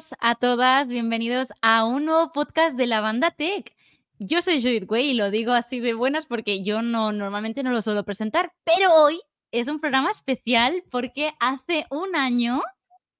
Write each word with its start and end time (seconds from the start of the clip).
todos, 0.00 0.14
a 0.20 0.34
todas, 0.34 0.88
bienvenidos 0.88 1.48
a 1.62 1.84
un 1.84 2.06
nuevo 2.06 2.32
podcast 2.32 2.76
de 2.76 2.86
la 2.86 3.00
banda 3.00 3.30
Tech. 3.32 3.74
Yo 4.18 4.40
soy 4.40 4.62
Judith 4.62 4.90
Way 4.90 5.10
y 5.10 5.14
lo 5.14 5.30
digo 5.30 5.52
así 5.52 5.80
de 5.80 5.94
buenas 5.94 6.26
porque 6.26 6.62
yo 6.62 6.80
no 6.80 7.12
normalmente 7.12 7.62
no 7.62 7.70
lo 7.70 7.82
suelo 7.82 8.04
presentar, 8.04 8.52
pero 8.64 8.94
hoy 8.94 9.20
es 9.52 9.68
un 9.68 9.80
programa 9.80 10.10
especial 10.10 10.82
porque 10.90 11.32
hace 11.38 11.86
un 11.90 12.16
año 12.16 12.62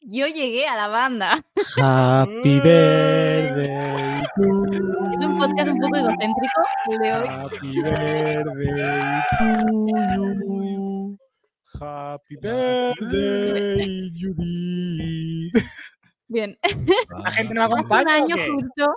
yo 0.01 0.27
llegué 0.27 0.66
a 0.69 0.77
la 0.77 0.88
banda. 0.88 1.45
Happy 1.77 2.61
birthday. 2.61 4.23
Es 4.23 5.27
un 5.27 5.38
podcast 5.38 5.71
un 5.71 5.79
poco 5.80 5.97
egocéntrico 5.97 6.62
el 6.91 6.99
de 6.99 7.12
hoy. 7.12 7.29
Happy 7.29 7.83
birthday 7.83 9.23
to 9.37 10.33
you. 10.38 11.19
Happy 11.79 12.37
birthday, 12.37 14.10
Judith. 14.15 15.65
Bien. 16.30 16.57
La 17.25 17.30
gente 17.33 17.55
no 17.55 17.69
me 17.69 17.75
Hace 17.80 18.02
un 18.02 18.09
año 18.09 18.37
justo, 18.55 18.97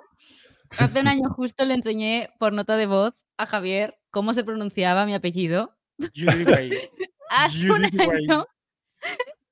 hace 0.77 0.99
un 0.99 1.07
año 1.07 1.29
justo 1.29 1.65
le 1.65 1.73
enseñé 1.73 2.29
por 2.39 2.53
nota 2.53 2.77
de 2.77 2.85
voz 2.85 3.15
a 3.37 3.47
Javier 3.47 3.97
cómo 4.11 4.35
se 4.35 4.43
pronunciaba 4.43 5.07
mi 5.07 5.15
apellido. 5.15 5.75
Hace 7.29 7.71
un 7.71 7.85
año 7.85 8.45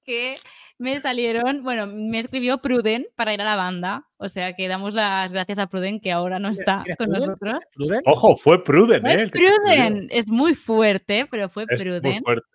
que 0.04 0.38
me 0.78 1.00
salieron, 1.00 1.64
bueno, 1.64 1.88
me 1.88 2.20
escribió 2.20 2.60
Pruden 2.60 3.08
para 3.16 3.34
ir 3.34 3.42
a 3.42 3.46
la 3.46 3.56
banda. 3.56 4.08
O 4.18 4.30
sea 4.30 4.54
que 4.54 4.68
damos 4.68 4.94
las 4.94 5.32
gracias 5.34 5.58
a 5.60 5.68
Pruden 5.68 6.00
que 6.00 6.12
ahora 6.12 6.38
no 6.40 6.50
está 6.50 6.84
¿Eres 6.86 6.98
con 6.98 7.08
Pruden? 7.08 7.22
nosotros. 7.28 7.64
¿Pruden? 7.74 8.02
Ojo, 8.06 8.36
fue 8.36 8.64
Pruden, 8.64 9.06
¿eh? 9.08 9.30
Fue. 9.30 9.42
Pruden, 9.42 10.08
es 10.12 10.28
muy 10.28 10.54
fuerte, 10.54 11.28
pero 11.32 11.50
fue 11.50 11.66
Es 11.70 11.84
muy 11.84 12.00
Pruden. 12.00 12.24
fuerte. 12.24 12.48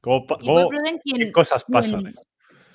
¿Cómo, 0.00 0.26
pa- 0.26 0.38
Y 0.40 0.46
fue 0.46 0.54
cómo- 0.54 0.68
Pruden 0.68 0.98
quien, 1.02 1.18
qué 1.18 1.32
cosas 1.32 1.64
pasan? 1.70 2.02
quien- 2.02 2.14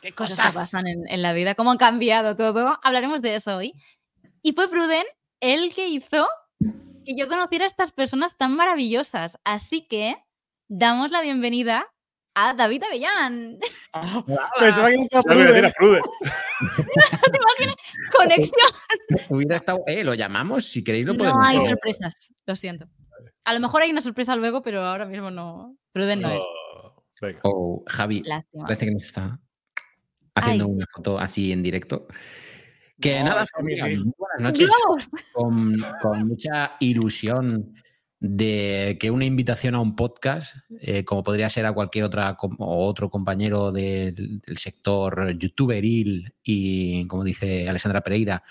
¿Qué 0.02 0.12
cosas 0.14 0.38
cosas? 0.38 0.54
que 0.54 0.60
pasan 0.60 0.88
en, 0.88 1.08
en 1.08 1.22
la 1.22 1.34
vida, 1.34 1.56
cómo 1.56 1.72
han 1.72 1.78
cambiado 1.78 2.36
todo. 2.36 2.80
Hablaremos 2.84 3.22
de 3.22 3.36
eso 3.36 3.58
hoy. 3.58 3.74
Y 4.42 4.54
fue 4.54 4.70
Pruden 4.70 5.06
el 5.40 5.74
que 5.76 5.88
hizo 5.88 6.28
que 7.06 7.16
yo 7.16 7.28
conociera 7.28 7.66
a 7.66 7.68
estas 7.68 7.92
personas 7.92 8.38
tan 8.38 8.56
maravillosas. 8.56 9.38
Así 9.44 9.88
que 9.88 10.16
damos 10.68 11.12
la 11.12 11.22
bienvenida 11.22 11.88
a 12.34 12.54
David 12.54 12.84
Avellán. 12.84 13.60
Ah, 13.94 14.24
pensaba 14.60 14.88
que 14.90 14.98
no. 14.98 15.06
Conexión. 18.16 18.72
Hubiera 19.30 19.56
estado. 19.58 19.80
Eh, 19.88 20.04
lo 20.04 20.14
llamamos. 20.14 20.66
Si 20.66 20.84
queréis, 20.84 21.06
lo 21.06 21.14
No 21.14 21.20
podemos. 21.20 21.48
hay 21.48 21.58
no. 21.58 21.66
sorpresas, 21.66 22.34
lo 22.46 22.56
siento. 22.56 22.88
A 23.44 23.54
lo 23.54 23.60
mejor 23.60 23.82
hay 23.82 23.92
una 23.92 24.02
sorpresa 24.02 24.36
luego, 24.36 24.62
pero 24.62 24.82
ahora 24.86 25.06
mismo 25.06 25.30
no. 25.32 25.76
Pruden 25.92 26.22
no 26.22 26.32
es. 26.32 26.44
Oh, 26.44 27.04
venga. 27.22 27.40
O 27.44 27.84
Javi, 27.88 28.22
Lástima. 28.24 28.64
parece 28.64 28.86
que 28.86 28.92
nos 28.92 29.04
está 29.04 29.40
haciendo 30.36 30.66
Ay. 30.66 30.72
una 30.72 30.86
foto 30.94 31.20
así 31.20 31.52
en 31.52 31.64
directo. 31.64 32.08
Que 33.00 33.20
No, 33.20 33.26
nada, 33.26 33.46
familia, 33.48 33.86
muy 33.86 34.14
buenas 34.18 34.40
noches. 34.40 34.70
Con, 35.34 35.78
con 36.02 36.28
mucha 36.28 36.74
ilusión 36.80 37.74
de 38.20 38.98
que 39.00 39.10
una 39.10 39.26
invitación 39.26 39.74
a 39.74 39.80
un 39.80 39.96
podcast, 39.96 40.56
eh, 40.80 41.04
como 41.04 41.24
podría 41.24 41.50
ser 41.50 41.66
a 41.66 41.74
cualquier 41.74 42.04
otra 42.04 42.38
o 42.40 42.88
otro 42.88 43.10
compañero 43.10 43.72
del, 43.72 44.40
del 44.40 44.58
sector 44.60 45.32
youtuberil 45.32 46.32
y, 46.44 47.08
como 47.08 47.24
dice 47.24 47.68
Alessandra 47.68 48.02
Pereira, 48.02 48.44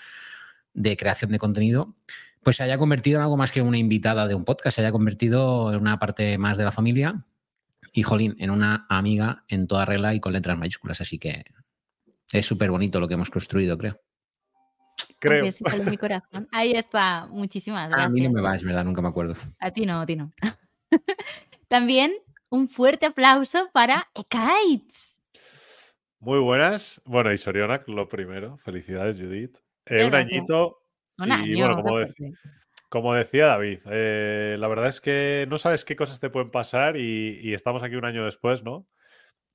de 0.73 0.97
creación 0.97 1.31
de 1.31 1.39
contenido, 1.39 1.95
pues 2.43 2.57
se 2.57 2.63
haya 2.63 2.77
convertido 2.77 3.19
en 3.19 3.23
algo 3.23 3.37
más 3.37 3.51
que 3.53 3.61
una 3.61 3.77
invitada 3.77 4.27
de 4.27 4.35
un 4.35 4.43
podcast, 4.43 4.75
se 4.75 4.81
haya 4.81 4.91
convertido 4.91 5.71
en 5.73 5.79
una 5.79 5.99
parte 5.99 6.37
más 6.37 6.57
de 6.57 6.65
la 6.65 6.71
familia 6.73 7.25
y, 7.93 8.03
jolín, 8.03 8.35
en 8.39 8.49
una 8.49 8.85
amiga 8.89 9.45
en 9.47 9.67
toda 9.67 9.85
regla 9.85 10.13
y 10.13 10.19
con 10.19 10.33
letras 10.33 10.57
mayúsculas. 10.57 10.99
Así 10.99 11.17
que 11.17 11.45
es 12.31 12.45
súper 12.45 12.71
bonito 12.71 12.99
lo 12.99 13.07
que 13.07 13.15
hemos 13.15 13.29
construido, 13.29 13.77
creo. 13.77 13.99
Creo. 15.19 15.45
Besito 15.45 15.71
en 15.75 15.89
mi 15.89 15.97
corazón. 15.97 16.47
Ahí 16.51 16.73
está. 16.73 17.27
Muchísimas 17.27 17.89
gracias. 17.89 18.07
a 18.07 18.09
mí 18.09 18.21
no 18.21 18.31
me 18.31 18.41
va, 18.41 18.55
es 18.55 18.63
verdad, 18.63 18.83
nunca 18.83 19.01
me 19.01 19.09
acuerdo. 19.09 19.35
A 19.59 19.71
ti 19.71 19.85
no, 19.85 20.01
a 20.01 20.05
ti 20.05 20.15
no. 20.15 20.31
También 21.67 22.11
un 22.49 22.67
fuerte 22.67 23.05
aplauso 23.05 23.69
para 23.73 24.09
Ekaitz. 24.13 25.19
Muy 26.19 26.39
buenas. 26.39 27.01
Bueno, 27.05 27.31
y 27.31 27.37
Sorionak, 27.37 27.87
lo 27.87 28.07
primero. 28.07 28.57
Felicidades, 28.57 29.19
Judith. 29.19 29.57
Eh, 29.85 30.05
un 30.05 30.13
añito. 30.13 30.79
Un 31.17 31.31
Y 31.45 31.55
bueno, 31.55 31.83
como 32.89 33.13
decía 33.13 33.45
David, 33.45 33.79
eh, 33.85 34.57
la 34.59 34.67
verdad 34.67 34.87
es 34.87 34.99
que 34.99 35.45
no 35.49 35.57
sabes 35.57 35.85
qué 35.85 35.95
cosas 35.95 36.19
te 36.19 36.29
pueden 36.29 36.51
pasar 36.51 36.97
y, 36.97 37.39
y 37.41 37.53
estamos 37.53 37.83
aquí 37.83 37.95
un 37.95 38.03
año 38.03 38.25
después, 38.25 38.63
¿no? 38.63 38.85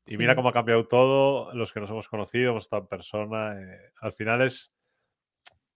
Y 0.07 0.17
mira 0.17 0.37
cómo 0.37 0.49
ha 0.49 0.53
cambiado 0.53 0.87
todo, 0.87 1.53
los 1.55 1.73
que 1.73 1.81
nos 1.81 1.91
hemos 1.91 2.09
conocido, 2.09 2.53
hemos 2.53 2.65
estado 2.65 2.83
en 2.83 2.89
persona. 2.89 3.61
eh, 3.61 3.91
al 4.01 4.13
final 4.13 4.43
es, 4.43 4.73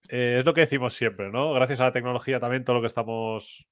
eh, 0.07 0.37
es 0.39 0.45
lo 0.45 0.53
que 0.53 0.61
decimos 0.61 0.93
siempre, 0.93 1.29
¿no? 1.29 1.53
Gracias 1.53 1.81
a 1.81 1.85
la 1.85 1.91
tecnología 1.91 2.39
también 2.39 2.63
todo 2.63 2.77
lo 2.77 2.81
que 2.81 2.87
estamos 2.87 3.67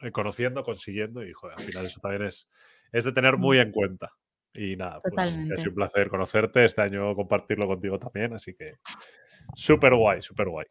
eh, 0.00 0.10
conociendo, 0.10 0.64
consiguiendo 0.64 1.24
y 1.24 1.32
joder, 1.32 1.56
al 1.58 1.64
final 1.64 1.86
eso 1.86 2.00
también 2.00 2.24
es, 2.24 2.48
es 2.90 3.04
de 3.04 3.12
tener 3.12 3.36
muy 3.36 3.58
en 3.58 3.70
cuenta. 3.70 4.10
Y 4.54 4.76
nada, 4.76 5.00
pues 5.00 5.14
ha 5.18 5.56
sido 5.56 5.70
un 5.70 5.74
placer 5.76 6.10
conocerte, 6.10 6.64
este 6.64 6.82
año 6.82 7.14
compartirlo 7.14 7.66
contigo 7.66 7.98
también, 7.98 8.34
así 8.34 8.54
que 8.54 8.74
súper 9.54 9.94
guay, 9.94 10.20
súper 10.20 10.48
guay. 10.48 10.66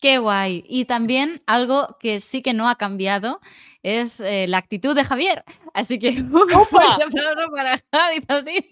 Qué 0.00 0.18
guay. 0.18 0.62
Y 0.68 0.84
también 0.84 1.42
algo 1.46 1.96
que 1.98 2.20
sí 2.20 2.42
que 2.42 2.52
no 2.52 2.68
ha 2.68 2.76
cambiado 2.76 3.40
es 3.82 4.20
eh, 4.20 4.46
la 4.48 4.58
actitud 4.58 4.94
de 4.94 5.04
Javier. 5.04 5.44
Así 5.74 5.98
que 5.98 6.08
un 6.20 6.30
fuerte 6.48 7.04
aplauso 7.04 7.50
para 7.50 7.78
Javi. 7.92 8.68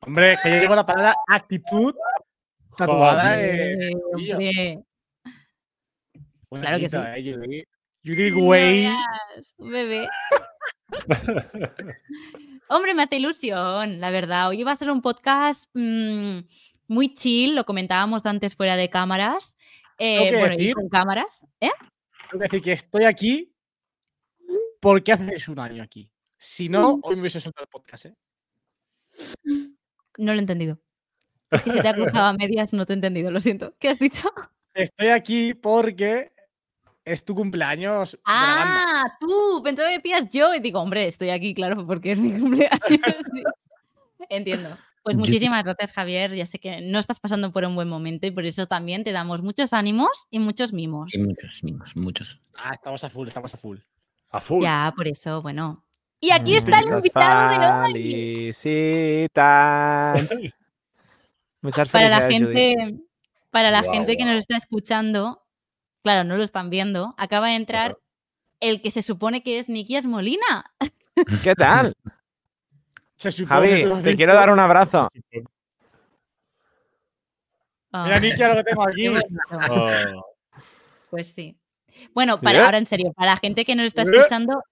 Hombre, 0.00 0.36
que 0.42 0.50
yo 0.50 0.56
llevo 0.56 0.74
la 0.74 0.86
palabra 0.86 1.14
actitud 1.28 1.94
tatuada. 2.76 3.40
Eh, 3.42 4.78
Claro 6.50 6.78
que 6.78 6.88
sí. 6.88 6.96
eh, 6.96 7.64
no 8.04 8.44
Way. 8.44 8.88
bebé. 9.58 10.08
Hombre, 12.68 12.94
me 12.94 13.02
hace 13.04 13.16
ilusión, 13.16 14.00
la 14.00 14.10
verdad. 14.10 14.48
Hoy 14.48 14.62
va 14.62 14.72
a 14.72 14.76
ser 14.76 14.90
un 14.90 15.02
podcast 15.02 15.70
mm, 15.74 16.40
muy 16.88 17.14
chill, 17.14 17.54
lo 17.54 17.64
comentábamos 17.64 18.26
antes 18.26 18.54
fuera 18.56 18.76
de 18.76 18.90
cámaras. 18.90 19.56
Eh, 19.98 20.36
bueno, 20.36 20.54
y 20.58 20.72
con 20.72 20.88
cámaras. 20.88 21.46
¿eh? 21.60 21.70
Tengo 22.30 22.42
que 22.42 22.48
decir 22.48 22.62
que 22.62 22.72
estoy 22.72 23.04
aquí 23.04 23.51
porque 24.82 25.12
haces 25.12 25.48
un 25.48 25.60
año 25.60 25.80
aquí. 25.80 26.10
Si 26.36 26.68
no, 26.68 26.98
hoy 27.02 27.14
me 27.14 27.20
hubiese 27.20 27.40
soltado 27.40 27.62
el 27.64 27.70
podcast, 27.70 28.06
¿eh? 28.06 28.16
No 30.18 30.32
lo 30.32 30.38
he 30.38 30.38
entendido. 30.38 30.80
Es 31.52 31.62
que 31.62 31.70
se 31.70 31.80
te 31.80 31.88
ha 31.88 31.94
cruzado 31.94 32.26
a 32.26 32.32
medias, 32.32 32.72
no 32.72 32.84
te 32.84 32.92
he 32.92 32.96
entendido, 32.96 33.30
lo 33.30 33.40
siento. 33.40 33.76
¿Qué 33.78 33.90
has 33.90 34.00
dicho? 34.00 34.28
Estoy 34.74 35.08
aquí 35.08 35.54
porque 35.54 36.32
es 37.04 37.24
tu 37.24 37.36
cumpleaños 37.36 38.12
de 38.12 38.18
la 38.26 38.32
banda. 38.32 38.84
Ah, 38.88 39.16
tú, 39.20 39.62
pensaba 39.62 39.88
que 39.90 39.98
decías 39.98 40.28
yo 40.32 40.52
y 40.52 40.58
digo, 40.58 40.80
hombre, 40.80 41.06
estoy 41.06 41.30
aquí, 41.30 41.54
claro, 41.54 41.86
porque 41.86 42.12
es 42.12 42.18
mi 42.18 42.32
cumpleaños. 42.32 42.80
sí. 42.88 42.98
Entiendo. 44.28 44.76
Pues 45.04 45.16
muchísimas 45.16 45.62
gracias, 45.62 45.92
Javier. 45.92 46.34
Ya 46.34 46.46
sé 46.46 46.58
que 46.58 46.80
no 46.80 46.98
estás 46.98 47.20
pasando 47.20 47.52
por 47.52 47.64
un 47.64 47.76
buen 47.76 47.88
momento 47.88 48.26
y 48.26 48.32
por 48.32 48.46
eso 48.46 48.66
también 48.66 49.04
te 49.04 49.12
damos 49.12 49.42
muchos 49.42 49.72
ánimos 49.72 50.26
y 50.30 50.40
muchos 50.40 50.72
mimos. 50.72 51.14
Y 51.14 51.18
muchos, 51.18 51.62
mimos, 51.62 51.96
muchos. 51.96 52.40
Ah, 52.56 52.72
estamos 52.72 53.04
a 53.04 53.10
full, 53.10 53.28
estamos 53.28 53.54
a 53.54 53.58
full. 53.58 53.78
A 54.32 54.40
full. 54.40 54.62
Ya, 54.62 54.92
por 54.96 55.06
eso, 55.06 55.40
bueno. 55.42 55.84
Y 56.18 56.30
aquí 56.30 56.56
está 56.56 56.80
el 56.80 56.86
invitado 56.88 57.50
de 57.50 57.58
hoy. 57.68 57.92
Felicitas. 58.52 60.28
Muchas 61.60 61.90
Para 61.90 62.08
la 62.08 62.22
Judith. 62.22 62.32
gente, 62.38 62.96
para 63.50 63.70
la 63.70 63.82
gente 63.82 64.16
que 64.16 64.24
nos 64.24 64.36
está 64.36 64.56
escuchando, 64.56 65.42
claro, 66.02 66.24
no 66.24 66.36
lo 66.36 66.42
están 66.42 66.70
viendo, 66.70 67.14
acaba 67.18 67.48
de 67.48 67.56
entrar 67.56 67.98
el 68.60 68.80
que 68.82 68.90
se 68.90 69.02
supone 69.02 69.42
que 69.42 69.58
es 69.58 69.68
Nikias 69.68 70.06
Molina. 70.06 70.72
¿Qué 71.42 71.54
tal? 71.54 71.94
Se 73.16 73.30
supone 73.30 73.68
que 73.68 73.88
Javi, 73.88 74.02
te 74.02 74.16
quiero 74.16 74.34
dar 74.34 74.50
un 74.50 74.58
abrazo. 74.58 75.08
Mira, 77.92 78.18
Nikia, 78.18 78.48
lo 78.48 78.56
que 78.56 78.64
tengo 78.64 78.82
aquí. 78.88 79.06
Oh, 79.70 79.86
Pues 81.08 81.28
sí. 81.28 81.56
Bueno, 82.14 82.40
para, 82.40 82.58
¿Eh? 82.58 82.62
ahora 82.62 82.78
en 82.78 82.86
serio, 82.86 83.12
para 83.16 83.32
la 83.32 83.36
gente 83.36 83.64
que 83.64 83.74
nos 83.74 83.86
está 83.86 84.02
¿Eh? 84.02 84.06
escuchando, 84.12 84.62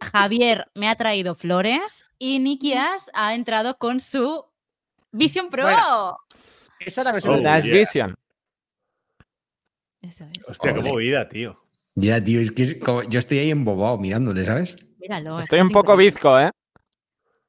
Javier 0.00 0.66
me 0.74 0.88
ha 0.88 0.96
traído 0.96 1.34
flores 1.34 2.06
y 2.18 2.38
Nikias 2.38 3.10
ha 3.14 3.34
entrado 3.34 3.76
con 3.78 4.00
su 4.00 4.44
Vision 5.12 5.50
Pro. 5.50 5.64
Bueno. 5.64 6.18
Esa 6.80 7.00
es 7.00 7.04
la 7.04 7.12
versión 7.12 7.34
Oh, 7.34 7.36
de 7.38 7.42
Last 7.42 7.66
yeah. 7.66 7.74
Vision. 7.74 8.14
Eso 10.02 10.24
es. 10.24 10.48
hostia, 10.48 10.74
qué 10.74 10.82
movida, 10.82 11.28
tío. 11.28 11.60
Ya, 11.94 12.22
tío, 12.22 12.40
es 12.40 12.50
que 12.52 12.62
es 12.64 12.74
como- 12.80 13.02
yo 13.04 13.18
estoy 13.18 13.38
ahí 13.38 13.50
embobado 13.50 13.96
mirándole, 13.98 14.44
¿sabes? 14.44 14.76
Míralo. 14.98 15.38
es 15.38 15.44
Estoy 15.44 15.60
un 15.60 15.70
poco 15.70 15.96
bizco, 15.96 16.38
¿eh? 16.40 16.50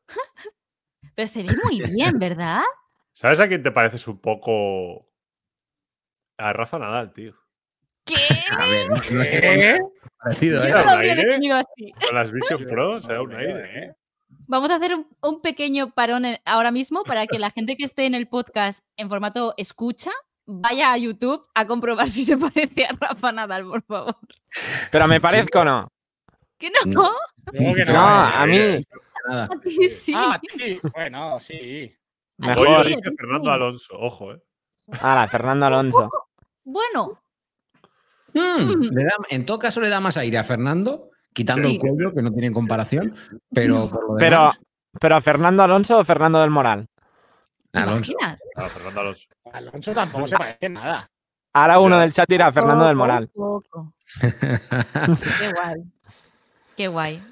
Pero 1.15 1.27
se 1.27 1.43
ve 1.43 1.49
muy 1.63 1.81
bien, 1.93 2.13
¿verdad? 2.19 2.61
¿Sabes 3.13 3.39
a 3.39 3.47
quién 3.47 3.63
te 3.63 3.71
pareces 3.71 4.07
un 4.07 4.19
poco? 4.19 5.09
A 6.37 6.51
Rafa 6.53 6.77
Nadal, 6.77 7.13
tío. 7.13 7.33
¿Qué? 8.05 8.15
A 8.57 8.65
ver, 8.69 8.89
no, 8.89 8.95
no 8.95 9.21
es 9.21 9.29
que 9.29 9.37
¿Eh? 9.75 9.79
parecido, 10.21 10.61
Yo 10.61 10.67
¿eh? 10.77 11.39
no 11.47 11.55
así. 11.55 11.91
Con 12.07 12.15
las 12.15 12.31
Vision 12.31 12.65
Pro 12.69 12.99
se 12.99 13.13
da 13.13 13.21
un 13.21 13.33
aire, 13.35 13.79
¿eh? 13.85 13.93
Vamos 14.47 14.69
a 14.69 14.75
hacer 14.75 14.93
un, 14.93 15.07
un 15.21 15.41
pequeño 15.41 15.91
parón 15.91 16.25
en- 16.25 16.39
ahora 16.45 16.71
mismo 16.71 17.03
para 17.03 17.25
que 17.25 17.39
la 17.39 17.49
gente 17.51 17.75
que 17.75 17.83
esté 17.85 18.05
en 18.05 18.13
el 18.15 18.27
podcast 18.27 18.85
en 18.95 19.09
formato 19.09 19.53
escucha 19.57 20.11
vaya 20.45 20.91
a 20.93 20.97
YouTube 20.97 21.43
a 21.55 21.65
comprobar 21.65 22.09
si 22.11 22.25
se 22.25 22.37
parece 22.37 22.85
a 22.85 22.95
Rafa 22.99 23.31
Nadal, 23.31 23.65
por 23.65 23.81
favor. 23.83 24.15
Pero 24.91 25.07
me 25.07 25.19
parezco 25.19 25.59
o 25.61 25.65
no. 25.65 25.87
¿Que 26.59 26.69
no? 26.69 26.91
No. 26.91 27.11
Que 27.51 27.83
No, 27.85 27.93
no. 27.93 27.99
a 28.07 28.45
mí. 28.45 28.59
Nada. 29.27 29.45
A 29.51 29.59
ti 29.59 29.89
sí. 29.89 30.13
Ah, 30.15 30.39
sí. 30.55 30.79
Bueno, 30.93 31.39
sí. 31.39 31.55
Oye, 31.55 31.97
Mejor. 32.37 32.85
Fernando. 33.17 33.51
Alonso, 33.51 33.95
ojo, 33.97 34.33
eh. 34.33 34.41
Fernando 35.31 35.65
Alonso. 35.65 36.09
Bueno, 36.63 37.19
Mm, 38.35 38.93
le 38.93 39.03
da- 39.05 39.11
en 39.29 39.45
todo 39.45 39.57
caso 39.59 39.79
le 39.81 39.89
da 39.89 39.99
más 39.99 40.17
aire 40.17 40.37
a 40.37 40.43
Fernando, 40.43 41.09
quitando 41.33 41.67
Sí. 41.67 41.75
el 41.75 41.79
cuello, 41.79 42.13
que 42.13 42.21
no 42.21 42.31
tiene 42.31 42.51
comparación, 42.51 43.15
pero 43.53 43.89
por 43.89 44.09
lo 44.11 44.15
Pero, 44.17 44.37
demás, 44.39 44.59
pero 44.99 45.21
Fernando 45.21 45.63
Alonso 45.63 45.99
o 45.99 46.03
Fernando 46.03 46.39
del 46.41 46.49
Moral. 46.49 46.87
¿te 47.71 47.79
Alonso. 47.79 48.13
Fernando 48.73 48.99
Alonso. 49.01 49.27
Alonso 49.51 49.93
tampoco 49.93 50.27
se 50.27 50.37
parece 50.37 50.69
nada. 50.69 51.09
Ahora 51.53 51.79
uno 51.79 51.97
del 51.97 52.11
chat 52.11 52.27
dirá 52.29 52.51
Fernando 52.51 52.85
del 52.85 52.95
Moral. 52.97 53.29
poco. 53.33 53.93
Qué 55.39 55.51
guay. 55.53 55.83
Qué 56.75 56.87
guay. 56.89 57.23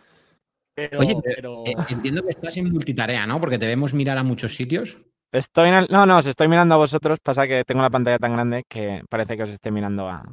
Pero, 0.75 0.99
Oye, 0.99 1.15
pero- 1.23 1.63
Eh, 1.65 1.73
entiendo 1.89 2.23
que 2.23 2.29
estás 2.29 2.55
en 2.57 2.71
multitarea, 2.71 3.27
¿no? 3.27 3.39
Porque 3.39 3.59
te 3.59 3.67
vemos 3.67 3.93
mirar 3.93 4.17
a 4.17 4.23
muchos 4.23 4.55
sitios. 4.55 4.97
Estoy 5.31 5.69
en 5.69 5.75
el... 5.75 5.87
No, 5.89 6.05
no, 6.05 6.17
os 6.17 6.25
estoy 6.25 6.47
mirando 6.47 6.75
a 6.75 6.77
vosotros. 6.77 7.19
Pasa 7.21 7.47
que 7.47 7.63
tengo 7.63 7.81
la 7.81 7.89
pantalla 7.89 8.17
tan 8.17 8.33
grande 8.33 8.63
que 8.67 9.01
parece 9.09 9.35
que 9.37 9.43
os 9.43 9.49
esté 9.49 9.71
mirando 9.71 10.07
a. 10.09 10.23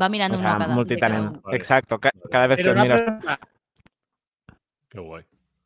Va 0.00 0.08
mirando 0.08 0.36
O 0.36 0.38
sea, 0.38 0.54
a 0.56 0.58
cada. 0.58 0.74
Vale. 0.76 1.56
Exacto. 1.56 1.98
ca- 1.98 2.10
cada 2.30 2.46
vez 2.46 2.56
que 2.58 2.64
pero 2.64 2.82
miro. 2.82 2.94
pregunta. 2.96 3.38
Qué 4.88 5.00
guay. 5.00 5.24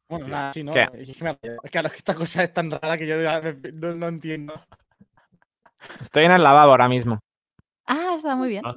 Bueno, 0.09 0.29
nada, 0.29 0.53
sí, 0.53 0.63
¿no? 0.63 0.73
¿Qué? 0.73 0.89
Es 0.93 1.17
que 1.17 1.81
que 1.83 1.97
esta 1.97 2.15
cosa 2.15 2.45
es 2.45 2.53
tan 2.53 2.71
rara 2.71 2.99
que 2.99 3.07
yo 3.07 3.17
no, 3.17 3.95
no 3.95 4.09
entiendo. 4.09 4.53
Estoy 6.01 6.25
en 6.25 6.33
el 6.33 6.43
lavabo 6.43 6.71
ahora 6.73 6.89
mismo. 6.89 7.19
Ah, 7.87 8.15
está 8.17 8.37
muy 8.37 8.49
bien. 8.49 8.63
Ah. 8.65 8.75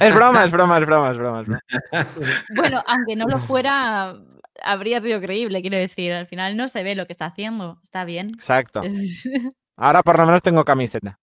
Es 0.00 0.14
broma, 0.14 0.44
es 0.44 0.50
broma, 0.50 0.78
es 0.78 0.86
broma, 0.86 1.10
es 1.10 1.18
broma. 1.18 1.40
es 1.40 1.46
broma. 1.46 1.60
Bueno, 2.56 2.82
aunque 2.86 3.16
no 3.16 3.26
lo 3.26 3.38
fuera, 3.38 4.16
habría 4.62 5.00
sido 5.00 5.20
creíble, 5.20 5.60
quiero 5.60 5.76
decir. 5.78 6.12
Al 6.12 6.26
final 6.26 6.56
no 6.56 6.68
se 6.68 6.82
ve 6.82 6.94
lo 6.94 7.06
que 7.06 7.12
está 7.12 7.26
haciendo. 7.26 7.78
Está 7.82 8.04
bien. 8.04 8.30
Exacto. 8.30 8.82
Es- 8.82 9.28
Ahora 9.76 10.02
por 10.02 10.18
lo 10.18 10.26
menos 10.26 10.42
tengo 10.42 10.64
camiseta. 10.64 11.18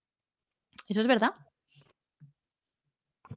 Eso 0.88 1.02
es 1.02 1.08
verdad. 1.08 1.32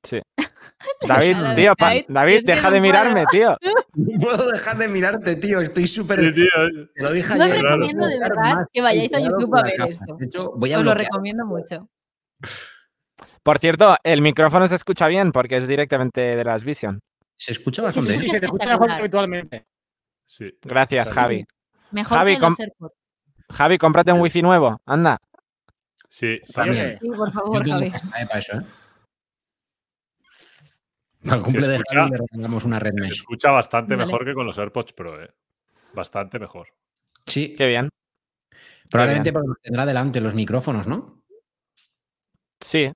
Sí. 0.04 0.20
David, 1.08 1.36
tío, 1.56 1.74
pa- 1.76 1.92
David, 2.08 2.42
deja 2.44 2.70
de 2.70 2.80
mirarme, 2.80 3.24
tío. 3.30 3.56
No 3.96 4.18
puedo 4.20 4.50
dejar 4.50 4.76
de 4.76 4.88
mirarte, 4.88 5.36
tío. 5.36 5.60
Estoy 5.60 5.86
súper. 5.86 6.18
Sí, 6.34 6.42
tío, 6.42 6.48
Te 6.96 7.02
lo 7.02 7.12
dije 7.12 7.28
No 7.36 7.44
os 7.44 7.50
ayer. 7.50 7.60
claro. 7.60 7.76
recomiendo 7.76 8.06
de 8.06 8.18
verdad 8.18 8.66
que 8.72 8.80
vayáis 8.82 9.14
a 9.14 9.20
YouTube 9.20 9.56
a 9.56 9.62
ver 9.62 9.80
esto. 9.88 10.16
De 10.18 10.26
hecho, 10.26 10.52
voy 10.56 10.72
a 10.72 10.78
Os 10.80 10.84
lo 10.84 10.94
recomiendo 10.94 11.46
mucho. 11.46 11.88
Por 13.44 13.58
cierto, 13.60 13.96
el 14.02 14.20
micrófono 14.20 14.66
se 14.66 14.74
escucha 14.74 15.06
bien 15.06 15.30
porque 15.30 15.56
es 15.58 15.68
directamente 15.68 16.20
de 16.36 16.44
las 16.44 16.64
Vision. 16.64 17.00
Se 17.36 17.52
escucha 17.52 17.82
bastante. 17.82 18.14
Sí, 18.14 18.20
sí, 18.20 18.24
sí, 18.26 18.30
se 18.34 18.40
te 18.40 18.46
escucha 18.46 18.66
mejor 18.66 18.86
que 18.88 18.92
habitualmente. 18.94 19.66
sí. 20.26 20.50
Gracias. 20.62 21.10
Javi. 21.12 21.44
Mejor 21.92 22.18
Javi, 22.18 22.34
que 22.34 22.40
los 22.40 22.48
com- 22.48 22.56
AirPods. 22.58 22.94
Javi, 23.52 23.78
cómprate 23.78 24.12
un 24.12 24.20
wifi 24.20 24.42
nuevo. 24.42 24.80
Anda. 24.86 25.18
Sí, 26.08 26.38
Sí, 26.44 26.52
también. 26.52 26.98
Sí, 27.00 27.08
por 27.16 27.32
favor, 27.32 27.68
Javi. 27.68 27.86
eh, 27.86 27.92
para 28.26 28.38
eso, 28.40 28.56
¿eh? 28.58 28.62
Para 31.24 31.36
el 31.36 31.42
cumple 31.42 31.62
Se 31.62 31.68
de 31.68 31.76
escucha- 31.76 31.98
Javi 32.00 32.10
le 32.10 32.18
regalamos 32.30 32.64
una 32.64 32.78
red 32.78 32.92
Se 32.92 33.00
mesh. 33.00 33.12
escucha 33.14 33.50
bastante 33.50 33.94
Vale. 33.96 34.06
mejor 34.06 34.24
que 34.24 34.34
con 34.34 34.46
los 34.46 34.58
AirPods 34.58 34.92
Pro, 34.92 35.22
eh. 35.22 35.30
Bastante 35.94 36.38
mejor. 36.38 36.68
Sí, 37.26 37.54
Qué 37.56 37.66
bien. 37.66 37.88
probablemente 38.90 39.32
porque 39.32 39.48
los 39.48 39.60
tendrá 39.60 39.86
delante 39.86 40.20
los 40.20 40.34
micrófonos, 40.34 40.86
¿no? 40.86 41.22
Sí. 42.60 42.90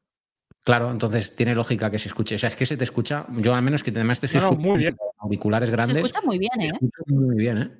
Claro, 0.65 0.91
entonces 0.91 1.35
tiene 1.35 1.55
lógica 1.55 1.91
que 1.91 1.99
se 1.99 2.09
escuche. 2.09 2.35
O 2.35 2.39
sea, 2.39 2.51
es 2.51 2.57
que 2.57 2.67
se 2.67 2.77
te 2.77 2.85
escucha. 2.85 3.25
Yo 3.31 3.55
al 3.55 3.63
menos 3.63 3.83
que 3.83 3.91
además 3.91 4.21
te 4.21 4.27
estoy 4.27 4.41
No, 4.43 4.53
muy 4.53 4.79
bien. 4.79 4.97
auriculares 5.19 5.71
Se 5.71 5.77
grandes. 5.77 5.97
escucha 5.97 6.21
muy 6.23 6.39
bien, 6.39 6.51
te 6.57 6.65
¿eh? 6.65 6.67
escucho 6.67 7.03
muy 7.07 7.37
bien, 7.37 7.59
¿eh? 7.59 7.79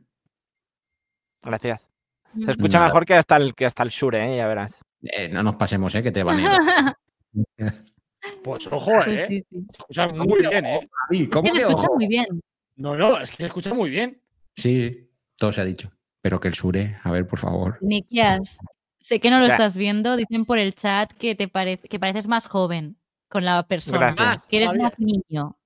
Gracias. 1.43 1.87
Mm. 2.33 2.45
Se 2.45 2.51
escucha 2.53 2.79
Nada. 2.79 2.89
mejor 2.89 3.05
que 3.05 3.15
hasta 3.15 3.37
el, 3.37 3.55
que 3.55 3.67
hasta 3.67 3.83
el 3.83 3.91
Shure, 3.91 4.33
¿eh? 4.33 4.37
ya 4.39 4.47
verás. 4.47 4.81
Eh, 5.03 5.29
no 5.29 5.43
nos 5.43 5.57
pasemos, 5.57 5.95
¿eh? 5.95 6.03
Que 6.03 6.13
te 6.13 6.23
van 6.23 6.39
Pues 8.49 8.67
ojo, 8.69 9.03
¿eh? 9.05 9.27
sí, 9.29 9.41
sí. 9.51 9.67
Se 9.71 9.79
escucha 9.79 10.09
muy 10.09 10.39
bien, 10.49 10.65
¿eh? 10.67 10.81
Es 11.11 11.29
¿Cómo 11.29 11.43
que 11.43 11.51
se 11.51 11.59
escucha 11.59 11.83
ojo? 11.83 11.95
muy 11.97 12.07
bien. 12.07 12.27
No, 12.77 12.97
no, 12.97 13.21
es 13.21 13.31
que 13.31 13.37
se 13.37 13.47
escucha 13.47 13.75
muy 13.75 13.91
bien. 13.91 14.23
Sí, 14.57 15.11
todo 15.37 15.53
se 15.53 15.61
ha 15.61 15.65
dicho. 15.65 15.91
Pero 16.23 16.41
que 16.41 16.49
el 16.49 16.55
Sure, 16.55 16.99
a 17.03 17.11
ver, 17.11 17.27
por 17.27 17.39
favor. 17.39 17.77
Nikias, 17.83 18.59
sé 19.01 19.21
que 19.21 19.31
no 19.31 19.41
lo 19.41 19.47
Ya. 19.47 19.53
estás 19.53 19.77
viendo. 19.77 20.17
Dicen 20.17 20.47
por 20.47 20.59
el 20.59 20.75
chat 20.75 21.13
que 21.13 21.35
te 21.35 21.49
parece 21.49 21.89
que 21.89 21.99
pareces 21.99 22.27
más 22.27 22.47
joven 22.49 22.97
con 23.29 23.45
la 23.45 23.63
persona. 23.65 24.13
Gracias. 24.13 24.47
Que 24.47 24.57
eres 24.57 24.73
más 24.75 24.99
niño. 24.99 25.59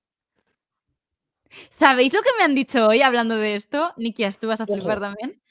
¿Sabéis 1.69 2.11
lo 2.13 2.21
que 2.21 2.29
me 2.37 2.43
han 2.43 2.55
dicho 2.55 2.87
hoy 2.87 3.01
hablando 3.01 3.35
de 3.35 3.55
esto? 3.55 3.93
Nikias, 3.97 4.39
tú 4.39 4.47
vas 4.47 4.59
a 4.59 4.65
Ojo. 4.65 4.73
flipar 4.73 4.99
también. 4.99 5.41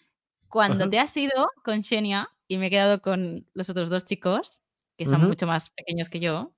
Cuando 0.48 0.90
te 0.90 0.98
has 0.98 1.16
ido 1.16 1.50
con 1.64 1.82
Xenia 1.82 2.28
y 2.46 2.58
me 2.58 2.66
he 2.66 2.70
quedado 2.70 3.00
con 3.00 3.46
los 3.54 3.70
otros 3.70 3.88
dos 3.88 4.04
chicos, 4.04 4.60
que 4.98 5.06
son 5.06 5.26
mucho 5.26 5.46
más 5.46 5.70
pequeños 5.70 6.10
que 6.10 6.20
yo, 6.20 6.52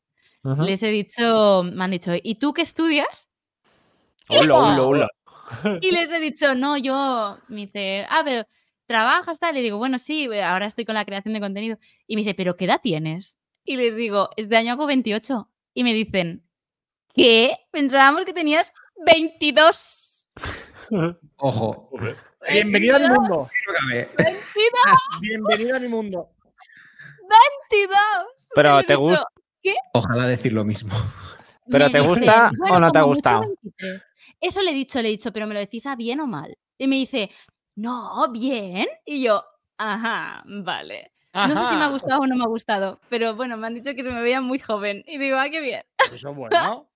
Les 0.44 0.82
he 0.82 0.88
dicho, 0.88 1.62
me 1.64 1.84
han 1.84 1.90
dicho, 1.90 2.12
¿y 2.22 2.34
tú 2.34 2.52
qué 2.52 2.62
estudias? 2.62 3.30
Hola, 4.28 4.54
hola, 4.54 4.82
hola. 4.82 5.08
Y 5.80 5.90
les 5.90 6.10
he 6.10 6.20
dicho, 6.20 6.54
no, 6.54 6.76
yo, 6.76 7.38
me 7.48 7.62
dice, 7.62 8.06
ah, 8.10 8.22
pero 8.24 8.46
trabajas 8.86 9.38
tal. 9.38 9.56
Y 9.56 9.62
digo, 9.62 9.78
bueno, 9.78 9.98
sí, 9.98 10.28
ahora 10.38 10.66
estoy 10.66 10.84
con 10.84 10.96
la 10.96 11.06
creación 11.06 11.32
de 11.32 11.40
contenido. 11.40 11.78
Y 12.06 12.16
me 12.16 12.20
dice, 12.20 12.34
¿pero 12.34 12.56
qué 12.56 12.66
edad 12.66 12.80
tienes? 12.82 13.38
Y 13.64 13.76
les 13.76 13.96
digo, 13.96 14.28
este 14.36 14.56
año 14.56 14.72
hago 14.72 14.86
28. 14.86 15.48
Y 15.72 15.82
me 15.82 15.94
dicen, 15.94 16.46
¿qué? 17.14 17.56
Pensábamos 17.70 18.26
que 18.26 18.34
tenías 18.34 18.72
22. 19.06 20.26
Ojo. 21.36 21.90
Bienvenido 22.52 22.96
a 22.96 22.98
mi 22.98 23.08
mundo. 23.08 23.48
22. 23.90 24.22
Bienvenido 25.22 25.76
a 25.76 25.80
mi 25.80 25.88
mundo. 25.88 26.30
22. 27.70 27.98
Pero 28.54 28.82
te 28.82 28.96
dicho, 28.96 29.24
Ojalá 29.92 30.26
decir 30.26 30.52
lo 30.52 30.64
mismo. 30.64 30.94
¿Pero 31.68 31.86
me 31.86 31.90
te 31.90 31.98
dice, 31.98 32.08
gusta 32.08 32.48
o 32.48 32.56
"Bueno, 32.58 32.80
no 32.80 32.92
te 32.92 32.98
ha 32.98 33.02
gustado?" 33.02 33.40
23". 33.40 34.02
Eso 34.40 34.62
le 34.62 34.70
he 34.70 34.74
dicho, 34.74 35.00
le 35.00 35.08
he 35.08 35.12
dicho, 35.12 35.32
pero 35.32 35.46
me 35.46 35.54
lo 35.54 35.60
decís 35.60 35.86
a 35.86 35.96
bien 35.96 36.20
o 36.20 36.26
mal. 36.26 36.56
Y 36.76 36.86
me 36.86 36.96
dice, 36.96 37.30
no, 37.76 38.30
bien. 38.30 38.86
Y 39.04 39.22
yo, 39.22 39.42
ajá, 39.78 40.42
vale. 40.46 41.12
No 41.32 41.48
sé 41.48 41.70
si 41.70 41.76
me 41.76 41.84
ha 41.84 41.88
gustado 41.88 42.20
o 42.20 42.26
no 42.26 42.36
me 42.36 42.44
ha 42.44 42.48
gustado, 42.48 43.00
pero 43.08 43.34
bueno, 43.34 43.56
me 43.56 43.66
han 43.66 43.74
dicho 43.74 43.94
que 43.96 44.04
se 44.04 44.10
me 44.10 44.22
veía 44.22 44.40
muy 44.40 44.60
joven. 44.60 45.02
Y 45.06 45.18
digo, 45.18 45.36
ah, 45.36 45.48
qué 45.50 45.60
bien. 45.60 45.82
Eso 46.12 46.28
es 46.30 46.36
bueno. 46.36 46.88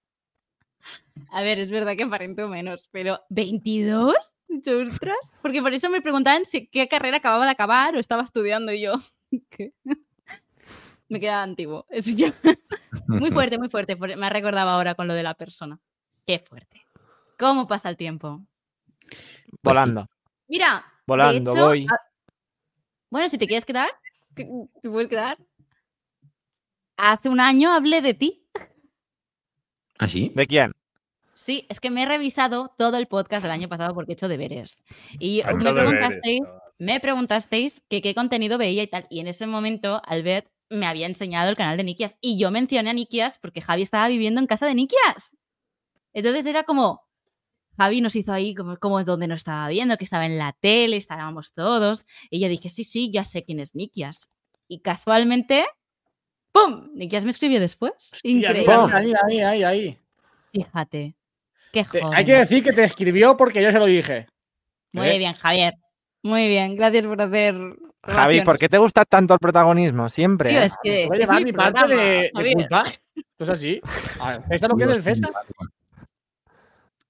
A 1.33 1.43
ver, 1.43 1.59
es 1.59 1.71
verdad 1.71 1.97
que 1.97 2.05
aparento 2.05 2.47
menos, 2.49 2.89
pero 2.93 3.21
¿22? 3.31 4.15
He 4.49 4.55
dicho, 4.55 4.79
ostras. 4.79 5.17
Porque 5.43 5.61
por 5.61 5.75
eso 5.75 5.91
me 5.91 6.01
preguntaban 6.01 6.45
si 6.45 6.69
qué 6.69 6.87
carrera 6.87 7.17
acababa 7.17 7.45
de 7.45 7.51
acabar 7.51 7.97
o 7.97 7.99
estaba 7.99 8.23
estudiando 8.23 8.73
y 8.73 8.83
yo. 8.83 8.95
¿qué? 9.51 9.73
Me 11.09 11.21
queda 11.21 11.43
antiguo. 11.43 11.87
Eso 11.91 12.11
ya. 12.11 12.35
Muy 13.07 13.31
fuerte, 13.31 13.59
muy 13.59 13.69
fuerte. 13.71 13.97
Me 13.97 14.27
ha 14.27 14.31
recordado 14.31 14.71
ahora 14.71 14.95
con 14.95 15.09
lo 15.09 15.15
de 15.15 15.23
la 15.23 15.35
persona. 15.35 15.79
Qué 16.27 16.39
fuerte. 16.39 16.83
¿Cómo 17.39 17.67
pasa 17.67 17.89
el 17.89 17.97
tiempo? 17.97 18.41
Volando. 19.63 20.07
Mira, 20.49 20.85
Volando, 21.07 21.53
hecho, 21.53 21.67
voy. 21.67 21.87
a- 21.91 22.01
bueno, 23.11 23.29
si 23.29 23.39
te 23.39 23.47
quieres 23.47 23.65
quedar, 23.65 23.89
que- 24.35 24.49
te 24.83 24.91
puedes 24.91 25.09
quedar. 25.09 25.39
Hace 26.97 27.29
un 27.29 27.41
año 27.41 27.73
hablé 27.73 28.03
de 28.03 28.15
ti. 28.15 28.45
¿Ah, 29.99 30.09
sí? 30.09 30.31
¿De 30.35 30.47
quién? 30.47 30.73
Sí, 31.35 31.67
es 31.69 31.79
que 31.81 31.91
me 31.91 32.03
he 32.03 32.07
revisado 32.07 32.75
todo 32.77 32.97
el 32.97 33.07
podcast 33.07 33.43
del 33.45 33.53
año 33.53 33.69
pasado 33.69 33.95
porque 33.95 34.13
he 34.13 34.15
hecho 34.15 34.29
deberes. 34.29 34.83
Y 35.21 35.43
me 35.45 35.73
preguntasteis, 35.73 36.41
me 36.79 37.01
preguntasteis 37.01 37.81
que 37.89 38.03
qué 38.03 38.15
contenido 38.15 38.59
veía 38.59 38.83
y 38.83 38.89
tal. 38.89 39.07
Y 39.09 39.21
en 39.21 39.29
ese 39.29 39.47
momento, 39.47 40.03
Albert 40.05 40.49
me 40.71 40.87
había 40.87 41.07
enseñado 41.07 41.51
el 41.51 41.57
canal 41.57 41.77
de 41.77 41.85
Nikias. 41.85 42.17
Y 42.21 42.39
yo 42.39 42.51
mencioné 42.51 42.91
a 42.91 42.93
Nikias 42.93 43.39
porque 43.39 43.61
Javi 43.61 43.83
estaba 43.83 44.09
viviendo 44.09 44.41
en 44.41 44.47
casa 44.47 44.67
de 44.67 44.75
Nikias. 44.75 45.37
Entonces 46.13 46.47
era 46.47 46.65
como, 46.65 47.03
Javi 47.77 48.01
nos 48.01 48.17
hizo 48.17 48.33
ahí 48.33 48.55
como, 48.55 48.77
como 48.79 49.03
donde 49.05 49.29
nos 49.29 49.39
estaba 49.39 49.69
viendo, 49.69 49.97
que 49.97 50.05
estaba 50.05 50.27
en 50.27 50.39
la 50.39 50.53
tele, 50.53 50.97
estábamos 50.97 51.53
todos. 51.53 52.07
Y 52.31 52.41
yo 52.41 52.49
dije, 52.49 52.71
sí, 52.71 52.85
sí, 52.85 53.11
ya 53.13 53.25
sé 53.25 53.45
quién 53.45 53.61
es 53.61 53.75
Nikias. 53.75 54.29
Y 54.67 54.81
casualmente, 54.81 55.67
¡pum! 56.53 56.91
Nikias 56.95 57.25
me 57.25 57.31
escribió 57.31 57.61
después. 57.61 58.11
Increíble. 58.23 58.65
¡Pum! 58.65 58.91
Ahí, 58.93 59.13
ahí, 59.27 59.41
ahí, 59.41 59.63
ahí. 59.63 59.99
Fíjate. 60.53 61.15
Qué 61.73 61.85
joven. 61.85 62.15
hay 62.15 62.25
que 62.25 62.35
decir 62.35 62.65
que 62.65 62.73
te 62.73 62.83
escribió 62.83 63.37
porque 63.37 63.63
yo 63.63 63.71
se 63.71 63.79
lo 63.79 63.85
dije. 63.85 64.27
Muy 64.93 65.09
¿Eh? 65.09 65.19
bien, 65.19 65.35
Javier. 65.35 65.75
Muy 66.29 66.47
bien, 66.47 66.77
gracias 66.77 67.07
por 67.07 67.23
hacer. 67.23 67.55
Javi, 68.03 68.43
¿por 68.43 68.59
qué 68.59 68.69
te 68.69 68.77
gusta 68.77 69.07
tanto 69.07 69.33
el 69.33 69.41
protagonismo? 69.41 70.11
Siempre. 70.11 70.51
Tío, 70.51 70.61
es 70.61 70.75
que. 70.83 71.07
Voy 71.07 71.17
a 71.17 71.21
es 71.21 71.27
llevar 71.27 71.43
mi 71.43 71.53
parte 71.55 71.89
de, 71.89 72.31
de 72.35 72.53
culpa. 72.53 72.85
Pues 73.39 73.49
así. 73.49 73.81
A 74.21 74.33
ver, 74.33 74.43
¿Esta 74.51 74.69
lo 74.69 74.77
que 74.77 74.85
es 74.85 74.91
el 74.99 75.03
Festa? 75.03 75.31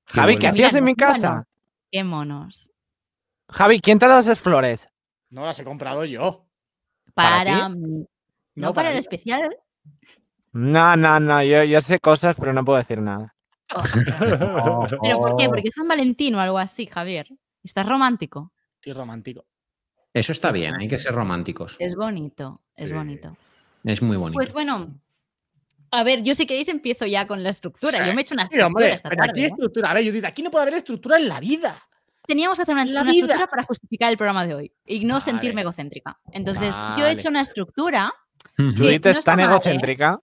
Javi, 0.07 0.35
¿qué 0.35 0.39
Mira, 0.39 0.51
hacías 0.51 0.75
en 0.75 0.81
no, 0.81 0.87
mi 0.87 0.95
bueno. 0.95 1.13
casa? 1.13 1.45
Qué 1.91 2.05
monos. 2.05 2.71
Javi, 3.51 3.81
¿quién 3.81 3.99
te 3.99 4.05
ha 4.05 4.09
dado 4.09 4.21
esas 4.21 4.41
flores? 4.41 4.89
No 5.31 5.45
las 5.45 5.59
he 5.59 5.65
comprado 5.65 6.05
yo. 6.05 6.47
¿Para 7.13 7.45
Para, 7.45 7.67
ti? 7.69 7.75
mí. 7.75 8.07
No, 8.55 8.69
No, 8.69 8.73
para 8.73 8.91
el 8.91 8.95
mí. 8.95 9.01
especial. 9.01 9.57
No, 10.53 10.97
no, 10.97 11.19
no, 11.19 11.43
yo, 11.43 11.65
yo 11.65 11.81
sé 11.81 11.99
cosas, 11.99 12.37
pero 12.39 12.53
no 12.53 12.65
puedo 12.65 12.79
decir 12.79 13.01
nada. 13.01 13.35
¿Pero 14.19 15.19
por 15.19 15.37
qué? 15.37 15.47
Oh, 15.47 15.51
Porque 15.51 15.69
es 15.69 15.75
San 15.75 15.89
Valentín 15.89 16.35
o 16.37 16.41
algo 16.41 16.59
así, 16.59 16.87
Javier. 16.87 17.27
Estás 17.65 17.87
romántico. 17.87 18.53
Estoy 18.79 18.93
romántico. 18.93 19.45
Eso 20.15 20.33
está 20.33 20.53
bien, 20.53 20.75
hay 20.77 20.87
que 20.89 20.99
ser 20.99 21.13
románticos. 21.13 21.77
Es 21.81 21.95
bonito, 21.97 22.63
es 22.77 22.89
Sí. 22.89 22.95
bonito. 22.95 23.37
Es 23.85 24.01
muy 24.03 24.17
bonito. 24.17 24.39
Pues 24.39 24.53
bueno, 24.53 24.95
a 25.91 26.05
ver, 26.05 26.23
yo 26.23 26.35
si 26.35 26.47
queréis 26.47 26.69
empiezo 26.69 27.05
ya 27.05 27.27
con 27.27 27.43
la 27.43 27.51
estructura. 27.51 27.99
Sí. 27.99 28.07
Yo 28.07 28.15
me 28.15 28.21
he 28.21 28.23
hecho 28.23 28.35
una 28.35 28.45
Sí, 28.45 28.55
estructura 28.55 28.67
hombre, 28.67 28.93
esta 28.95 29.09
pero 29.09 29.23
aquí 29.23 29.29
tarde, 29.31 29.41
hay 29.41 29.45
¿eh? 29.45 29.49
estructura. 29.49 29.91
A 29.91 29.95
ver, 29.95 30.05
Judith, 30.07 30.25
aquí 30.25 30.43
no 30.43 30.51
puede 30.51 30.63
haber 30.63 30.75
estructura 30.75 31.17
en 31.19 31.29
la 31.29 31.41
vida. 31.41 31.77
Teníamos 32.27 32.57
que 32.59 32.63
hacer 32.63 32.75
una, 32.75 32.85
estructura 32.85 33.47
para 33.49 33.63
justificar 33.65 34.11
el 34.11 34.17
programa 34.19 34.47
de 34.47 34.55
hoy 34.55 34.73
y 34.87 35.05
no 35.05 35.15
Vale. 35.15 35.25
sentirme 35.25 35.63
egocéntrica. 35.63 36.19
Entonces, 36.31 36.75
yo 36.97 37.07
he 37.07 37.13
hecho 37.13 37.29
una 37.31 37.41
estructura. 37.41 38.13
Judith 38.57 39.05
no 39.05 39.11
es 39.11 39.17
está 39.19 39.33
tan 39.33 39.41
egocéntrica, 39.41 40.21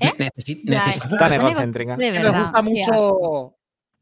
¿eh? 0.00 0.12
Necesi- 0.18 0.60
Ya, 0.64 0.82
necesi- 0.82 1.12
es 1.12 1.18
tan 1.18 1.32
egocéntrica. 1.32 1.96
Nos 1.96 2.42
gusta 2.44 2.62
mucho 2.62 3.54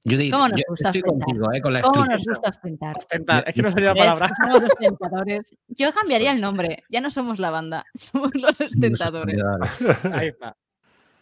Judith, 0.05 0.33
¿Cómo 0.33 0.49
nos 0.49 0.59
yo 0.59 0.65
gusta 0.69 0.89
estoy 0.91 1.03
ostentar? 1.03 1.27
contigo, 1.27 1.53
eh, 1.53 1.61
con 1.63 1.73
la 1.73 1.81
¿Cómo 1.83 2.05
nos 2.07 2.25
gusta 2.27 2.49
ostentar? 2.49 2.97
ostentar. 2.99 3.45
Es 3.47 3.55
que 3.55 3.63
no 3.63 3.71
sería 3.71 3.89
la 3.91 3.95
palabra. 3.95 4.31
Somos 4.37 4.63
ostentadores. 4.65 5.57
Yo 5.69 5.93
cambiaría 5.93 6.33
el 6.33 6.41
nombre. 6.41 6.83
Ya 6.89 7.01
no 7.01 7.11
somos 7.11 7.39
la 7.39 7.51
banda, 7.51 7.85
somos 7.95 8.31
los 8.35 8.61
ostentadores. 8.61 9.41
Ahí 10.13 10.29
está. 10.29 10.57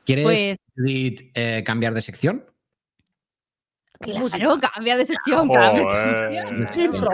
¿Quieres, 0.07 0.25
Pues- 0.25 0.57
Judith, 0.77 1.31
eh, 1.35 1.63
cambiar 1.65 1.93
de 1.95 2.01
sección? 2.01 2.47
Claro, 4.01 4.59
cambia 4.59 4.97
de 4.97 5.05
sección, 5.05 5.47
cambia 5.51 5.85
de 6.47 6.69
sección. 6.73 6.95
Intro, 6.95 7.11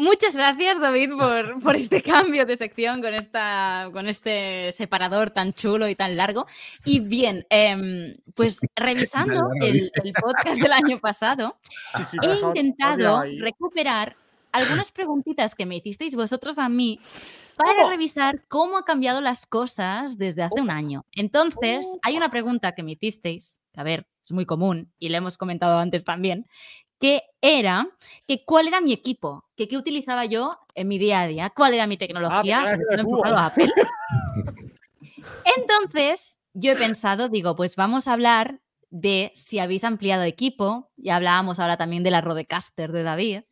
Muchas 0.00 0.34
gracias, 0.34 0.80
David, 0.80 1.10
por, 1.10 1.60
por 1.62 1.76
este 1.76 2.02
cambio 2.02 2.46
de 2.46 2.56
sección 2.56 3.02
con, 3.02 3.12
esta, 3.12 3.90
con 3.92 4.08
este 4.08 4.72
separador 4.72 5.28
tan 5.28 5.52
chulo 5.52 5.86
y 5.88 5.94
tan 5.94 6.16
largo. 6.16 6.46
Y 6.86 7.00
bien, 7.00 7.44
em, 7.50 8.16
pues 8.34 8.60
revisando 8.76 9.50
el, 9.60 9.92
podcast 10.18 10.58
del 10.58 10.72
año 10.72 10.98
pasado, 11.02 11.58
Sí, 11.98 12.04
sí, 12.04 12.16
he 12.22 12.46
intentado 12.46 13.24
recuperar 13.40 14.16
algunas 14.52 14.90
preguntitas 14.90 15.54
que 15.54 15.66
me 15.66 15.76
hicisteis 15.76 16.14
vosotros 16.14 16.56
a 16.56 16.70
mí 16.70 16.98
para 17.54 17.74
¿Cómo? 17.74 17.90
revisar 17.90 18.42
cómo 18.48 18.78
han 18.78 18.84
cambiado 18.84 19.20
las 19.20 19.44
cosas 19.44 20.16
desde 20.16 20.44
hace 20.44 20.62
un 20.62 20.70
año. 20.70 21.04
Entonces, 21.12 21.86
hay 22.00 22.16
una 22.16 22.30
pregunta 22.30 22.72
que 22.72 22.82
me 22.82 22.92
hicisteis, 22.92 23.60
que 23.70 23.80
a 23.82 23.84
ver, 23.84 24.06
es 24.24 24.32
muy 24.32 24.46
común 24.46 24.90
y 24.98 25.10
la 25.10 25.18
hemos 25.18 25.36
comentado 25.36 25.78
antes 25.78 26.04
también, 26.04 26.46
que 27.00 27.22
era 27.40 27.88
que 28.28 28.44
cuál 28.44 28.68
era 28.68 28.80
mi 28.80 28.92
equipo, 28.92 29.44
que 29.56 29.66
qué 29.66 29.76
utilizaba 29.76 30.26
yo 30.26 30.58
en 30.74 30.86
mi 30.86 30.98
día 30.98 31.22
a 31.22 31.26
día, 31.26 31.50
cuál 31.50 31.74
era 31.74 31.86
mi 31.86 31.96
tecnología, 31.96 32.58
pensaba 32.58 32.76
que 32.76 32.84
sobre 32.84 32.94
era 32.94 33.02
todo 33.02 33.06
de 33.06 33.10
enfocado 33.10 33.36
a 33.36 33.46
Apple. 33.46 33.72
Entonces, 35.56 36.36
yo 36.52 36.72
he 36.72 36.76
pensado, 36.76 37.28
digo, 37.28 37.56
pues 37.56 37.74
vamos 37.74 38.06
a 38.06 38.12
hablar 38.12 38.60
de 38.90 39.32
si 39.34 39.58
habéis 39.58 39.84
ampliado 39.84 40.24
equipo, 40.24 40.90
ya 40.96 41.16
hablábamos 41.16 41.58
ahora 41.58 41.76
también 41.76 42.02
de 42.02 42.10
la 42.10 42.20
Rodecaster 42.20 42.92
de 42.92 43.02
David, 43.02 43.42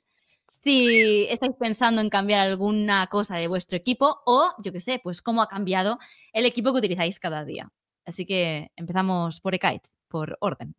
si 0.47 1.27
estáis 1.29 1.55
pensando 1.59 2.01
en 2.01 2.11
cambiar 2.11 2.41
alguna 2.41 3.07
cosa 3.09 3.37
de 3.37 3.49
vuestro 3.49 3.77
equipo 3.77 4.21
o, 4.25 4.53
yo 4.59 4.73
qué 4.73 4.81
sé, 4.81 5.01
pues 5.03 5.23
cómo 5.23 5.43
ha 5.43 5.49
cambiado 5.49 5.99
el 6.33 6.47
equipo 6.47 6.73
que 6.73 6.79
utilizáis 6.79 7.21
cada 7.21 7.45
día. 7.45 7.71
Así 8.05 8.25
que 8.25 8.73
empezamos 8.77 9.41
por 9.41 9.55
Ekite, 9.55 9.91
por 10.09 10.37
orden. 10.41 10.75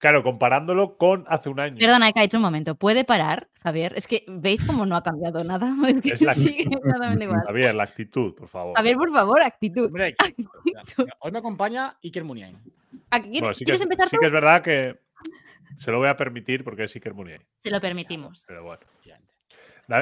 Claro, 0.00 0.22
comparándolo 0.22 0.96
con 0.96 1.24
hace 1.28 1.48
un 1.50 1.60
año. 1.60 1.76
Perdona, 1.78 2.08
Ekite, 2.08 2.36
un 2.36 2.42
momento. 2.42 2.74
¿Puede 2.74 3.04
parar, 3.04 3.48
Javier? 3.62 3.92
Es 3.96 4.06
que 4.08 4.24
veis 4.26 4.64
cómo 4.64 4.86
no 4.86 4.96
ha 4.96 5.02
cambiado 5.02 5.44
nada. 5.44 5.72
Es 5.88 6.00
que 6.00 6.14
Es 6.14 6.22
la 6.22 6.34
sigue 6.34 6.62
exactamente 6.62 7.24
igual. 7.24 7.42
Javier, 7.46 7.74
la 7.74 7.82
actitud, 7.84 8.34
por 8.34 8.48
favor. 8.48 8.74
Javier, 8.76 8.96
por 8.96 9.12
favor, 9.12 9.42
actitud. 9.42 9.86
Hombre, 9.86 10.16
Hoy 11.20 11.30
me 11.32 11.38
acompaña 11.38 11.94
Iker 12.02 12.24
Muniain. 12.24 12.56
Bueno, 13.10 13.52
sí 13.54 13.60
que, 13.60 13.64
¿Quieres 13.66 13.80
es- 13.80 13.82
empezar 13.82 14.08
sí 14.08 14.16
tú? 14.16 14.20
que 14.20 14.26
es 14.26 14.32
verdad 14.32 14.62
que 14.62 14.98
se 15.76 15.90
lo 15.92 15.98
voy 15.98 16.08
a 16.08 16.16
permitir 16.16 16.64
porque 16.64 16.84
es 16.84 16.94
Iker 16.96 17.12
Muniain. 17.14 17.42
Se 17.58 17.70
lo 17.70 17.80
permitimos. 17.80 18.42
Pero 18.46 18.64
bueno. 18.64 18.80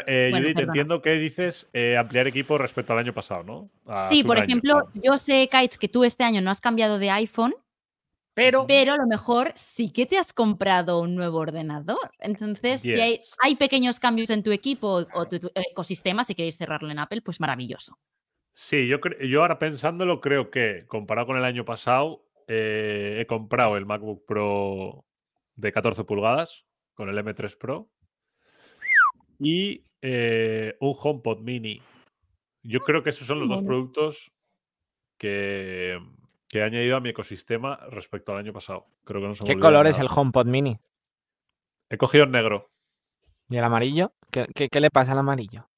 Eh, 0.06 0.28
Bueno, 0.30 0.44
Judith, 0.44 0.54
perdona. 0.56 0.72
entiendo 0.72 1.02
que 1.02 1.12
dices 1.14 1.66
eh, 1.72 1.96
ampliar 1.96 2.26
equipo 2.26 2.58
respecto 2.58 2.92
al 2.92 2.98
año 2.98 3.14
pasado, 3.14 3.42
¿no? 3.42 3.70
A 3.86 4.08
Sí, 4.10 4.22
por 4.22 4.36
año, 4.36 4.44
ejemplo, 4.44 4.74
claro. 4.74 4.90
yo 5.02 5.16
sé, 5.18 5.48
Kites, 5.50 5.78
que 5.78 5.88
tú 5.88 6.04
este 6.04 6.24
año 6.24 6.42
no 6.42 6.50
has 6.50 6.60
cambiado 6.60 6.98
de 6.98 7.10
iPhone, 7.10 7.54
Pero, 8.38 8.66
pero 8.68 8.92
a 8.92 8.96
lo 8.96 9.08
mejor 9.08 9.52
sí 9.56 9.90
que 9.90 10.06
te 10.06 10.16
has 10.16 10.32
comprado 10.32 11.00
un 11.00 11.16
nuevo 11.16 11.38
ordenador. 11.38 12.12
Entonces, 12.20 12.82
si 12.82 12.92
hay, 12.92 13.18
hay 13.42 13.56
pequeños 13.56 13.98
cambios 13.98 14.30
en 14.30 14.44
tu 14.44 14.52
equipo 14.52 15.04
o 15.12 15.26
tu, 15.26 15.40
tu 15.40 15.50
ecosistema, 15.56 16.22
si 16.22 16.36
queréis 16.36 16.56
cerrarlo 16.56 16.88
en 16.88 17.00
Apple, 17.00 17.20
pues 17.20 17.40
maravilloso. 17.40 17.98
Sí, 18.52 18.86
yo, 18.86 18.98
yo 19.26 19.40
ahora 19.42 19.58
pensándolo, 19.58 20.20
creo 20.20 20.52
que 20.52 20.84
comparado 20.86 21.26
con 21.26 21.36
el 21.36 21.44
año 21.44 21.64
pasado, 21.64 22.28
eh, 22.46 23.18
he 23.20 23.26
comprado 23.26 23.76
el 23.76 23.86
MacBook 23.86 24.24
Pro 24.24 25.04
de 25.56 25.72
14 25.72 26.04
pulgadas 26.04 26.64
con 26.94 27.08
el 27.08 27.18
M3 27.18 27.58
Pro 27.58 27.90
y 29.40 29.82
eh, 30.00 30.76
un 30.78 30.94
HomePod 30.96 31.40
Mini. 31.40 31.82
Yo 32.62 32.78
creo 32.82 33.02
que 33.02 33.10
esos 33.10 33.26
son 33.26 33.40
los 33.40 33.48
dos 33.48 33.62
productos 33.62 34.30
que, 35.18 35.98
que 36.48 36.58
he 36.58 36.62
añadido 36.62 36.96
a 36.96 37.00
mi 37.00 37.10
ecosistema 37.10 37.76
respecto 37.90 38.32
al 38.32 38.38
año 38.38 38.52
pasado. 38.52 38.86
Creo 39.04 39.20
que 39.20 39.28
no 39.28 39.34
se 39.34 39.42
me 39.44 39.54
¿Qué 39.54 39.60
color 39.60 39.86
es 39.86 39.98
el 39.98 40.08
HomePod 40.14 40.46
Mini? 40.46 40.78
He 41.90 41.96
cogido 41.98 42.24
el 42.24 42.30
negro. 42.30 42.70
¿Y 43.48 43.56
el 43.56 43.64
amarillo? 43.64 44.12
¿Qué, 44.30 44.46
qué- 44.54 44.68
qué 44.68 44.80
le 44.80 44.90
pasa 44.90 45.12
al 45.12 45.18
amarillo? 45.18 45.68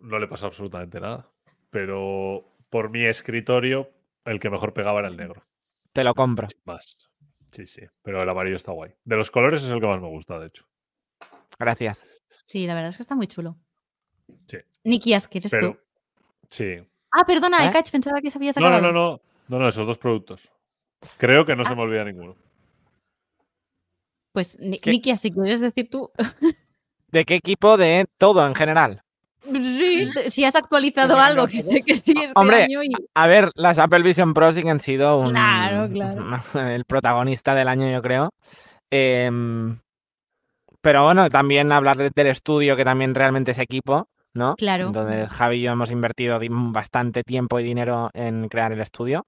No 0.00 0.18
le 0.18 0.26
pasa 0.26 0.46
absolutamente 0.46 1.00
nada. 1.00 1.28
Pero 1.70 2.44
por 2.70 2.90
mi 2.90 3.04
escritorio, 3.06 3.90
el 4.24 4.40
que 4.40 4.50
mejor 4.50 4.72
pegaba 4.72 5.00
era 5.00 5.08
el 5.08 5.16
negro. 5.16 5.44
Te 5.92 6.04
lo 6.04 6.14
compro. 6.14 6.48
Más. 6.64 7.08
Sí, 7.52 7.66
sí. 7.66 7.82
Pero 8.02 8.22
el 8.22 8.28
amarillo 8.28 8.56
está 8.56 8.72
guay. 8.72 8.94
De 9.04 9.16
los 9.16 9.30
colores 9.30 9.62
es 9.62 9.70
el 9.70 9.80
que 9.80 9.86
más 9.86 10.00
me 10.00 10.08
gusta, 10.08 10.38
de 10.38 10.46
hecho. 10.46 10.66
Gracias. 11.58 12.06
Sí, 12.46 12.66
la 12.66 12.74
verdad 12.74 12.90
es 12.90 12.96
que 12.96 13.02
está 13.02 13.14
muy 13.14 13.26
chulo. 13.28 13.56
Sí. 14.48 14.58
Nikias, 14.84 15.28
¿quieres 15.28 15.50
Pero. 15.50 15.72
tú? 15.74 15.78
Sí. 16.48 16.76
Ah, 17.12 17.24
perdona, 17.26 17.64
¿Eh? 17.64 17.68
Ekach, 17.68 17.90
pensaba 17.92 18.20
que 18.20 18.30
se 18.30 18.38
habías 18.38 18.56
No, 18.56 18.62
no, 18.62 18.76
acabado. 18.76 18.92
no, 18.92 18.98
no. 18.98 19.10
No, 19.16 19.22
no, 19.58 19.68
esos 19.68 19.86
dos 19.86 19.98
productos. 19.98 20.48
Creo 21.18 21.44
que 21.44 21.56
no 21.56 21.62
Ah. 21.64 21.68
se 21.68 21.74
me 21.74 21.82
olvida 21.82 22.04
ninguno. 22.04 22.36
Pues, 24.32 24.58
Ni- 24.58 24.78
¿Qué? 24.78 24.90
Nikias, 24.90 25.20
si 25.20 25.30
quieres 25.30 25.60
decir 25.60 25.88
tú. 25.90 26.10
¿De 27.08 27.24
qué 27.24 27.34
equipo? 27.36 27.76
De 27.76 28.06
todo 28.18 28.46
en 28.46 28.54
general. 28.54 29.02
Sí, 29.44 30.08
si 30.30 30.44
has 30.44 30.54
actualizado 30.54 31.18
algo, 31.18 31.48
que 31.48 31.62
sé 31.62 31.82
que 31.82 31.96
sí 31.96 32.14
este 32.16 32.30
Hombre, 32.36 32.62
año 32.62 32.82
y... 32.84 32.90
A 33.14 33.26
ver, 33.26 33.50
las 33.56 33.78
Apple 33.80 34.02
Vision 34.04 34.34
Pro 34.34 34.52
sí 34.52 34.62
que 34.62 34.70
han 34.70 34.78
sido 34.78 35.18
un, 35.18 35.30
Claro, 35.30 35.90
claro. 35.92 36.26
el 36.74 36.84
protagonista 36.84 37.54
del 37.54 37.66
año, 37.68 37.90
yo 37.90 38.00
creo. 38.00 38.30
Em, 38.90 39.80
pero 40.80 41.04
bueno, 41.04 41.28
también 41.28 41.72
hablar 41.72 41.96
de- 41.96 42.10
del 42.14 42.28
estudio, 42.28 42.76
que 42.76 42.84
también 42.84 43.14
realmente 43.16 43.50
es 43.50 43.58
equipo, 43.58 44.06
¿no? 44.34 44.54
Claro. 44.56 44.86
Entonces, 44.86 45.28
Javi 45.28 45.56
y 45.56 45.62
yo 45.62 45.72
hemos 45.72 45.90
invertido 45.90 46.38
di- 46.38 46.48
bastante 46.50 47.22
tiempo 47.22 47.60
y 47.60 47.64
dinero 47.64 48.10
en 48.14 48.48
crear 48.48 48.72
el 48.72 48.80
estudio. 48.80 49.26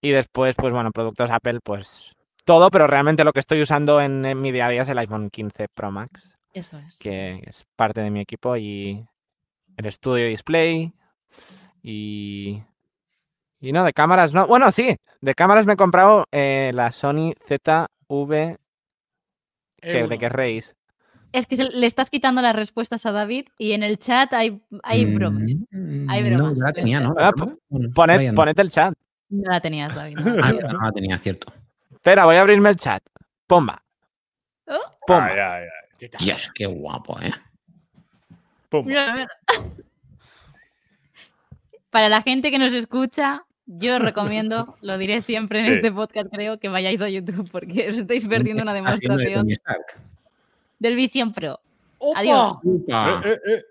Y 0.00 0.10
después, 0.10 0.54
pues 0.56 0.72
bueno, 0.72 0.90
productos 0.92 1.30
Apple, 1.30 1.60
pues 1.62 2.12
todo, 2.44 2.70
pero 2.70 2.86
realmente 2.86 3.24
lo 3.24 3.32
que 3.32 3.40
estoy 3.40 3.62
usando 3.62 4.00
en, 4.00 4.24
en 4.26 4.38
mi 4.40 4.52
día 4.52 4.66
a 4.66 4.70
día 4.70 4.82
es 4.82 4.88
el 4.90 4.98
iPhone 4.98 5.30
15 5.30 5.66
Pro 5.74 5.90
Max, 5.90 6.36
Eso 6.52 6.78
es. 6.78 6.98
que 6.98 7.42
es 7.46 7.64
parte 7.74 8.02
de 8.02 8.10
mi 8.10 8.20
equipo 8.20 8.56
y 8.56 9.06
el 9.76 9.86
estudio 9.86 10.26
display 10.26 10.92
y... 11.82 12.62
Y 13.60 13.72
no, 13.72 13.82
de 13.82 13.94
cámaras 13.94 14.34
no. 14.34 14.46
Bueno, 14.46 14.70
sí, 14.70 14.94
de 15.22 15.34
cámaras 15.34 15.64
me 15.64 15.72
he 15.72 15.76
comprado 15.76 16.26
eh, 16.32 16.70
la 16.74 16.92
Sony 16.92 17.32
ZV, 17.48 18.58
que. 19.80 20.06
¿de 20.06 20.18
qué 20.18 20.28
reís? 20.28 20.74
Es 21.34 21.46
que 21.48 21.56
le 21.56 21.86
estás 21.88 22.10
quitando 22.10 22.40
las 22.42 22.54
respuestas 22.54 23.04
a 23.06 23.10
David 23.10 23.48
y 23.58 23.72
en 23.72 23.82
el 23.82 23.98
chat 23.98 24.32
hay, 24.34 24.62
hay 24.84 25.04
bromas. 25.04 25.50
Mm, 25.72 26.08
Hay 26.08 26.22
No, 26.22 26.36
bromas. 26.36 26.58
ya 26.60 26.64
la 26.66 26.72
tenía, 26.72 27.00
¿no? 27.00 27.12
Ah, 27.18 27.32
Poned, 27.92 28.32
no. 28.32 28.44
el 28.44 28.70
chat. 28.70 28.94
No 29.30 29.50
la 29.50 29.60
tenías, 29.60 29.92
David. 29.92 30.16
no 30.16 30.36
la 30.36 30.46
Ah, 30.46 30.52
no 30.52 30.80
la 30.80 30.92
tenía, 30.92 31.18
cierto. 31.18 31.52
Espera, 31.92 32.24
voy 32.26 32.36
a 32.36 32.42
abrirme 32.42 32.70
el 32.70 32.76
chat. 32.76 33.02
Pomba. 33.48 33.82
Oh, 34.68 34.78
Pomba. 35.08 35.26
Ay, 35.26 35.38
ay, 35.40 35.62
ay. 35.64 35.68
Qué 35.98 36.10
Dios, 36.24 36.50
qué 36.54 36.66
guapo, 36.66 37.20
¿eh? 37.20 37.32
Mira. 38.84 39.26
Para 41.90 42.08
la 42.08 42.22
gente 42.22 42.50
que 42.52 42.58
nos 42.60 42.72
escucha, 42.74 43.44
Yo 43.66 43.96
os 43.96 44.02
recomiendo, 44.02 44.76
lo 44.82 44.98
diré 44.98 45.20
siempre 45.22 45.60
en 45.60 45.66
Sí. 45.66 45.72
este 45.72 45.90
podcast, 45.90 46.28
creo, 46.30 46.58
que 46.60 46.68
vayáis 46.68 47.00
a 47.00 47.08
YouTube 47.08 47.48
porque 47.50 47.88
os 47.88 47.96
estáis 47.96 48.26
perdiendo 48.26 48.62
una 48.62 48.74
demostración. 48.74 49.48
Del 50.78 50.96
Vision 50.96 51.32
Pro. 51.32 51.60
¡Opa! 51.98 52.20
Adiós. 52.20 52.54
Upa. 52.62 53.22
Eh, 53.24 53.32
eh, 53.32 53.40
eh. 53.52 53.64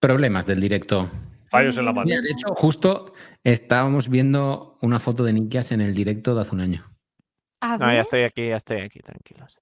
Problemas 0.00 0.46
del 0.46 0.60
directo. 0.60 1.10
Fallos 1.50 1.76
en 1.78 1.84
la 1.84 1.92
mano. 1.92 2.06
Mira, 2.06 2.20
de 2.22 2.30
hecho, 2.30 2.54
justo 2.54 3.12
estábamos 3.44 4.08
viendo 4.08 4.78
una 4.82 4.98
foto 5.00 5.24
de 5.24 5.32
Nikias 5.32 5.72
en 5.72 5.80
el 5.80 5.94
directo 5.94 6.34
de 6.34 6.40
hace 6.42 6.54
un 6.54 6.60
año. 6.60 6.86
A 7.60 7.76
No, 7.76 7.86
ver, 7.86 7.96
ya 7.96 8.00
estoy 8.00 8.22
aquí, 8.22 8.48
ya 8.48 8.56
estoy 8.56 8.80
aquí, 8.80 9.00
tranquilos. 9.00 9.60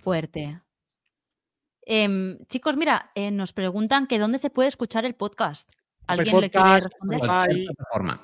fuerte. 0.00 0.60
Em, 1.84 2.38
chicos, 2.46 2.76
mira, 2.76 3.10
eh, 3.14 3.30
nos 3.30 3.52
preguntan 3.52 4.06
que 4.06 4.18
dónde 4.18 4.38
se 4.38 4.50
puede 4.50 4.68
escuchar 4.68 5.04
el 5.04 5.14
podcast. 5.14 5.68
Apple 6.06 6.30
¿Alguien 6.30 6.40
le 6.40 6.50
quiere 6.50 6.74
responder? 6.74 7.20
Spotify. 7.20 8.18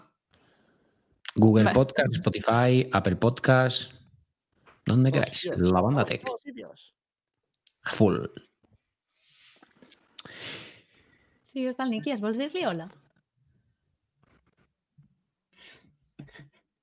Google. 1.35 1.71
Podcast, 1.73 2.12
Spotify, 2.15 2.88
Apple 2.93 3.17
Podcast, 3.17 3.93
donde 4.88 5.12
queráis. 5.12 5.37
sitios, 5.38 5.59
La 5.59 5.80
banda 5.80 6.04
todos- 6.04 6.09
tech. 6.11 6.25
todos 6.25 6.42
sitios. 6.42 6.95
Full. 7.83 8.16
Sí, 11.52 11.64
està 11.66 11.85
el 11.85 11.90
Nikias. 11.90 12.21
Vols 12.21 12.38
dir-li 12.38 12.64
hola? 12.66 12.88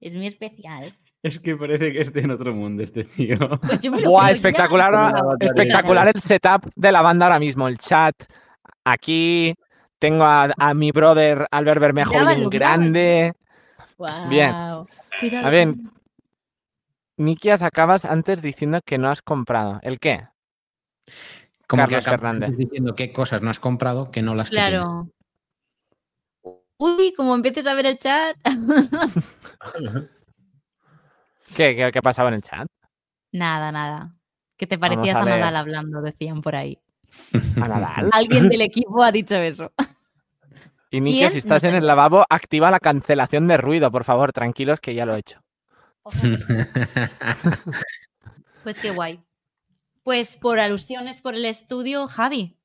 Es 0.02 0.14
muy 0.16 0.28
especial. 0.28 0.94
Es 1.24 1.40
que 1.40 1.56
parece 1.56 1.92
que 1.92 2.02
esté 2.02 2.20
en 2.20 2.32
otro 2.32 2.54
mundo 2.54 2.84
este 2.84 3.04
tío. 3.06 3.38
Pues 3.62 4.04
Buah, 4.04 4.28
ya. 4.28 4.32
espectacular, 4.32 5.14
espectacular 5.40 6.08
el 6.14 6.22
setup 6.22 6.70
de 6.76 6.92
la 6.92 7.02
banda 7.02 7.26
ahora 7.26 7.40
mismo. 7.40 7.68
El 7.68 7.78
chat 7.78 8.16
aquí. 8.84 9.54
Tengo 9.98 10.24
a, 10.24 10.52
a 10.58 10.74
mi 10.74 10.92
brother 10.92 11.48
Albert 11.50 11.80
Bermejo 11.82 12.12
bien 12.26 12.50
grande. 12.50 13.34
Bien. 14.30 14.52
A 14.52 15.50
ver, 15.50 15.74
Nikias, 17.18 17.64
acabas 17.64 18.06
antes 18.06 18.42
diciendo 18.42 18.80
que 18.86 18.98
no 18.98 19.10
has 19.10 19.22
comprado. 19.22 19.80
¿El 19.82 20.00
qué? 20.00 20.28
Como 21.68 21.84
Carlos 21.84 22.04
que 22.04 22.10
acabas 22.10 22.22
Fernández. 22.22 22.58
diciendo 22.58 22.96
qué 22.96 23.12
cosas 23.12 23.42
no 23.42 23.50
has 23.50 23.60
comprado 23.60 24.12
que 24.12 24.22
no 24.22 24.36
las. 24.36 24.50
Claro. 24.50 25.10
Uy, 26.78 27.14
como 27.16 27.36
empieces 27.36 27.66
a 27.68 27.74
ver 27.74 27.86
el 27.86 28.00
chat. 28.00 28.36
¿Qué, 31.56 31.76
qué, 31.76 31.90
qué 31.92 32.02
pasaba 32.02 32.30
en 32.30 32.36
el 32.36 32.42
chat? 32.42 32.68
nada, 33.32 33.72
nada. 33.72 34.14
Que 34.58 34.68
te 34.68 34.78
parecías 34.78 35.18
a. 35.18 35.26
Nadal 35.26 35.56
hablando, 35.56 36.02
decían 36.02 36.42
por 36.42 36.56
ahí. 36.56 36.80
A 37.62 37.68
Nadal. 37.68 38.10
Alguien 38.14 38.50
del 38.50 38.62
equipo 38.62 39.04
ha 39.04 39.12
dicho 39.12 39.36
eso. 39.36 39.72
Y 40.90 41.02
Nikias, 41.02 41.34
si 41.34 41.40
estás 41.40 41.64
No 41.64 41.70
en 41.70 41.76
el 41.76 41.88
lavabo, 41.88 42.26
activa 42.30 42.72
la 42.72 42.80
cancelación 42.80 43.48
de 43.48 43.58
ruido, 43.58 43.92
por 43.92 44.04
favor. 44.06 44.32
Tranquilos 44.32 44.80
que 44.80 44.94
ya 44.96 45.06
lo 45.06 45.16
he 45.16 45.20
hecho. 45.20 45.42
Pues 48.64 48.80
qué 48.80 48.90
guay. 48.92 49.20
Pues 50.04 50.38
por 50.38 50.60
alusiones 50.60 51.22
por 51.22 51.36
el 51.36 51.46
estudio, 51.46 52.08
Javi. 52.08 52.58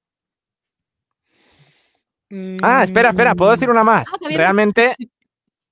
Ah, 2.62 2.82
espera, 2.84 3.10
espera, 3.10 3.34
puedo 3.34 3.50
decir 3.50 3.68
una 3.70 3.84
más. 3.84 4.06
Ah. 4.12 4.16
Realmente 4.30 4.94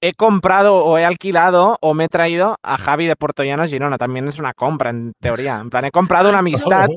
he 0.00 0.12
comprado 0.12 0.76
o 0.84 0.98
he 0.98 1.04
alquilado 1.04 1.78
o 1.80 1.94
me 1.94 2.04
he 2.04 2.08
traído 2.08 2.56
a 2.62 2.76
Javi 2.78 3.06
de 3.06 3.16
Puerto 3.16 3.42
Llano 3.44 3.64
Girona. 3.64 3.96
También 3.96 4.28
es 4.28 4.38
una 4.38 4.52
compra, 4.52 4.90
en 4.90 5.12
teoría. 5.20 5.58
En 5.58 5.70
plan, 5.70 5.84
he 5.86 5.90
comprado 5.90 6.28
una 6.28 6.40
amistad, 6.40 6.88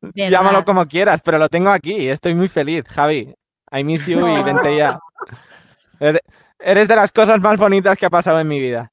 ¿Verdad? 0.00 0.30
llámalo 0.30 0.64
como 0.64 0.86
quieras, 0.86 1.20
pero 1.22 1.38
lo 1.38 1.48
tengo 1.48 1.68
aquí 1.70 1.92
y 1.94 2.08
estoy 2.08 2.34
muy 2.34 2.48
feliz, 2.48 2.84
Javi. 2.88 3.34
I 3.70 3.84
miss 3.84 4.06
you 4.06 4.26
y 4.26 4.42
vente 4.44 4.76
ya. 4.76 4.98
Ere- 6.00 6.22
Eres 6.58 6.88
de 6.88 6.96
las 6.96 7.12
cosas 7.12 7.40
más 7.40 7.58
bonitas 7.58 7.98
que 7.98 8.06
ha 8.06 8.10
pasado 8.10 8.40
en 8.40 8.48
mi 8.48 8.58
vida. 8.60 8.90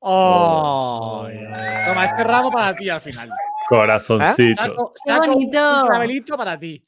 Oh, 0.00 1.26
Toma, 1.86 2.04
este 2.06 2.24
ramo 2.24 2.50
para 2.50 2.74
ti 2.74 2.88
al 2.88 3.00
final. 3.00 3.30
Corazoncito. 3.68 4.62
Saco, 4.62 4.92
Qué 5.04 5.12
saco 5.12 5.24
un 5.26 5.32
bonito. 5.34 5.84
clavelito 5.86 6.36
para 6.36 6.58
ti. 6.58 6.82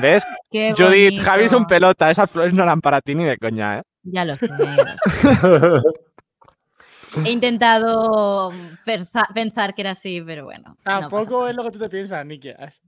¿Ves? 0.00 0.26
Qué 0.50 0.72
Judith, 0.76 1.10
bonito. 1.12 1.24
Javi 1.24 1.44
es 1.44 1.52
un 1.52 1.66
pelota. 1.66 2.10
Esas 2.10 2.30
flores 2.30 2.52
no 2.52 2.62
eran 2.62 2.80
para 2.80 3.00
ti 3.00 3.14
ni 3.14 3.24
de 3.24 3.38
coña, 3.38 3.78
¿eh? 3.78 3.82
Ya 4.02 4.24
lo 4.24 4.36
sé. 4.36 4.48
He 7.24 7.30
intentado 7.32 8.52
pensa- 8.84 9.26
pensar 9.34 9.74
que 9.74 9.82
era 9.82 9.90
así, 9.92 10.22
pero 10.24 10.44
bueno. 10.44 10.68
no 10.68 10.76
Tampoco 10.84 11.38
nada. 11.40 11.50
es 11.50 11.56
lo 11.56 11.64
que 11.64 11.70
tú 11.72 11.78
te 11.80 11.88
piensas, 11.88 12.24
Nikias. 12.24 12.80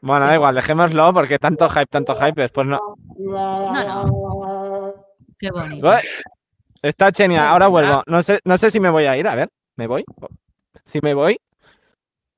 Bueno, 0.00 0.26
da 0.26 0.34
igual, 0.34 0.54
dejémoslo 0.54 1.12
porque 1.12 1.38
tanto 1.38 1.68
hype, 1.68 1.86
tanto 1.86 2.14
hype, 2.14 2.40
después 2.40 2.66
no. 2.66 2.78
No, 3.18 4.06
no. 4.06 4.94
Qué 5.38 5.50
bonito. 5.50 5.86
Ué, 5.86 5.98
Está 6.82 7.10
genial, 7.12 7.46
ahora 7.46 7.68
vuelvo. 7.68 8.02
No 8.06 8.22
sé, 8.22 8.40
no 8.44 8.56
sé 8.56 8.70
si 8.70 8.80
me 8.80 8.90
voy 8.90 9.04
a 9.04 9.16
ir, 9.16 9.28
a 9.28 9.34
ver, 9.34 9.50
¿me 9.76 9.86
voy? 9.86 10.04
Si 10.84 10.98
me 11.02 11.14
voy, 11.14 11.38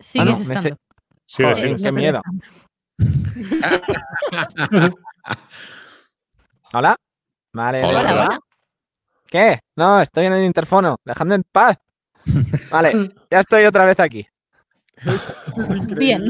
Sigues 0.01 0.29
no, 0.29 0.37
sé- 0.37 0.43
estando. 0.55 0.77
Sí, 1.27 1.43
Joder, 1.43 1.79
sí. 1.79 1.83
Qué 1.83 1.93
miedo. 1.93 2.21
¿Hola? 6.73 6.97
Vale, 7.53 7.85
Hola. 7.85 8.39
¿Qué? 9.31 9.59
No, 9.77 10.01
estoy 10.01 10.27
en 10.27 10.35
el 10.35 10.45
interfono, 10.45 10.97
dejadme 11.05 11.37
en 11.37 11.45
paz. 11.51 11.79
Vale, 12.71 12.93
ya 13.31 13.41
estoy 13.41 13.65
otra 13.65 13.85
vez 13.87 13.99
aquí. 14.01 14.27
Bien. 15.97 16.23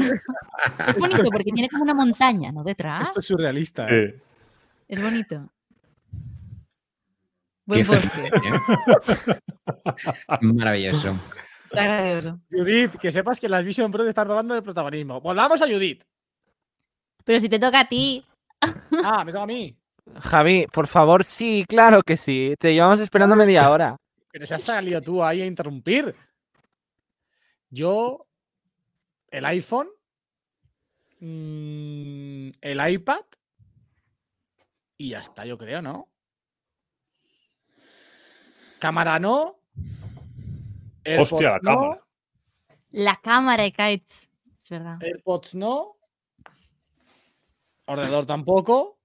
Es 0.87 0.97
bonito 0.97 1.23
porque 1.31 1.51
tiene 1.51 1.69
como 1.69 1.83
una 1.83 1.93
montaña, 1.93 2.51
¿no? 2.51 2.63
Detrás. 2.63 3.07
Esto 3.07 3.19
es 3.19 3.25
surrealista. 3.25 3.87
¿eh? 3.89 4.15
Sí. 4.15 4.21
Es 4.87 5.01
bonito. 5.01 5.49
Buen 7.65 7.81
¿eh? 7.81 8.59
Maravilloso. 10.41 11.15
Está 11.65 11.83
gracioso. 11.83 12.39
Judith, 12.51 12.95
que 12.97 13.11
sepas 13.11 13.39
que 13.39 13.49
las 13.49 13.63
Vision 13.63 13.91
Pro 13.91 14.03
te 14.03 14.09
están 14.09 14.27
robando 14.27 14.55
el 14.55 14.63
protagonismo. 14.63 15.21
Volvamos 15.21 15.61
a 15.61 15.67
Judith. 15.67 16.03
Pero 17.23 17.39
si 17.39 17.49
te 17.49 17.59
toca 17.59 17.81
a 17.81 17.87
ti. 17.87 18.25
Ah, 19.03 19.23
me 19.25 19.31
toca 19.31 19.43
a 19.43 19.47
mí. 19.47 19.77
Javi, 20.19 20.67
por 20.71 20.87
favor, 20.87 21.23
sí, 21.23 21.65
claro 21.67 22.01
que 22.03 22.17
sí. 22.17 22.55
Te 22.59 22.73
llevamos 22.73 22.99
esperando 22.99 23.35
media 23.35 23.69
hora. 23.69 23.95
Pero 24.31 24.45
se 24.45 24.55
has 24.55 24.63
salido 24.63 25.01
tú 25.01 25.23
ahí 25.23 25.41
a 25.41 25.45
interrumpir. 25.45 26.15
Yo, 27.69 28.27
el 29.31 29.45
iPhone, 29.45 29.87
mm, 31.19 32.51
el 32.61 32.91
iPad 32.93 33.21
y 34.97 35.09
ya 35.09 35.19
está, 35.19 35.45
yo 35.45 35.57
creo, 35.57 35.81
¿no? 35.81 36.12
Cámara 38.83 39.17
no. 39.17 39.61
Hostia, 41.05 41.05
la 41.05 41.15
AirPods 41.15 41.41
no, 41.41 41.59
cámara. 41.61 42.01
La 42.91 43.15
cámara 43.15 43.63
de 43.63 43.71
kites. 43.71 44.29
Es 44.57 44.69
verdad. 44.69 45.01
AirPods 45.01 45.55
no. 45.55 45.95
Ordenador 47.85 48.25
tampoco. 48.25 48.99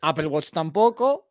Apple 0.00 0.26
Watch 0.26 0.50
tampoco. 0.50 1.30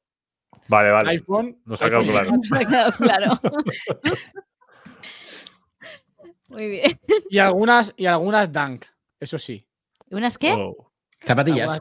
Vale, 0.69 0.91
vale. 0.91 1.09
iPhone. 1.09 1.61
Nos 1.65 1.81
ha 1.81 1.87
quedado 1.87 2.03
claro. 2.03 2.31
Nos 2.31 2.53
ha 2.53 2.59
quedado 2.59 2.91
claro. 2.93 3.33
Muy 6.47 6.69
bien. 6.69 6.97
Y 7.29 7.39
algunas, 7.39 7.93
y 7.97 8.05
algunas 8.05 8.53
Dunk, 8.53 8.85
eso 9.19 9.37
sí. 9.37 9.67
¿Unas 10.11 10.37
qué? 10.37 10.53
Oh. 10.53 10.93
Zapatillas. 11.25 11.77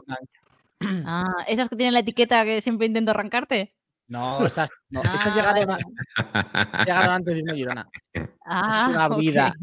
Ah, 1.05 1.45
esas 1.47 1.69
que 1.69 1.77
tienen 1.77 1.93
la 1.93 2.01
etiqueta 2.01 2.43
que 2.43 2.59
siempre 2.59 2.87
intento 2.87 3.11
arrancarte. 3.11 3.73
No, 4.11 4.45
esas, 4.45 4.69
no, 4.89 5.01
esas 5.01 5.27
Ah, 5.27 5.35
llegaron, 5.35 5.65
vale. 5.67 5.83
a- 6.33 6.83
llegaron 6.83 7.09
antes 7.11 7.35
de 7.35 7.41
una 7.43 7.53
Girona. 7.53 7.89
Ah, 8.45 8.87
es 8.89 8.95
una 8.95 9.07
brida. 9.07 9.53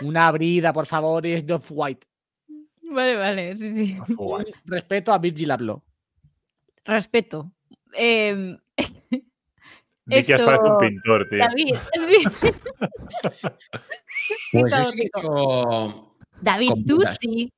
Una 0.00 0.30
brida, 0.32 0.72
por 0.72 0.86
favor, 0.86 1.26
es 1.26 1.46
de 1.46 1.52
Off-White. 1.52 2.06
Vale, 2.90 3.16
vale. 3.16 3.56
Sí, 3.58 3.74
sí. 3.76 3.98
Respeto 4.64 5.12
a 5.12 5.18
Virgil 5.18 5.50
Abloh. 5.50 5.82
Respeto. 6.84 7.52
Em, 7.92 8.56
Nikias 10.06 10.40
Esto- 10.40 10.46
parece 10.46 10.64
un 10.70 10.78
pintor, 10.78 11.28
tío. 11.28 11.38
David, 11.38 11.74
sí. 12.40 12.50
Pues 14.52 14.74
que 14.94 15.02
he 15.02 15.06
hecho- 15.06 16.14
David, 16.40 16.70
tú 16.88 17.02
sí. 17.20 17.52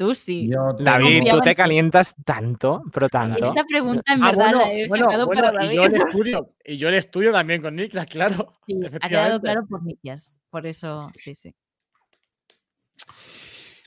Tú 0.00 0.14
sí. 0.14 0.48
yo 0.50 0.72
David, 0.78 1.24
tú 1.30 1.40
te 1.40 1.54
calientas 1.54 2.14
tanto, 2.24 2.82
pero 2.90 3.10
tanto. 3.10 3.44
Esta 3.44 3.64
pregunta 3.66 4.14
en 4.14 4.22
Ah, 4.22 4.30
verdad 4.30 4.44
bueno, 4.44 4.58
la 4.60 4.72
he 4.72 4.88
bueno, 4.88 5.04
sacado 5.04 5.26
bueno, 5.26 5.42
para 5.42 5.52
y 5.52 5.66
David. 5.66 5.76
yo 5.76 5.84
el 5.84 5.94
estudio, 5.94 6.54
y 6.64 6.76
yo 6.78 6.88
el 6.88 6.94
estudio 6.94 7.32
también 7.32 7.60
con 7.60 7.76
Niklas, 7.76 8.06
claro. 8.06 8.54
Sí, 8.66 8.80
ha 8.98 9.08
quedado 9.10 9.40
claro 9.42 9.66
por 9.68 9.82
Nikias. 9.84 10.40
Por 10.48 10.66
eso, 10.66 11.12
sí, 11.16 11.34
sí. 11.34 11.54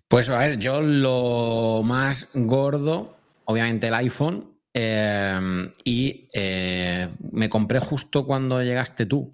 Pues 0.07 0.29
a 0.29 0.37
ver, 0.37 0.59
yo 0.59 0.81
lo 0.81 1.81
más 1.83 2.29
gordo, 2.35 3.17
obviamente 3.45 3.87
el 3.87 3.95
iPhone, 3.95 4.55
eh, 4.71 5.71
y 5.83 6.29
eh, 6.31 7.09
me 7.31 7.49
compré 7.49 7.79
justo 7.79 8.23
cuando 8.27 8.61
llegaste 8.61 9.07
tú. 9.07 9.33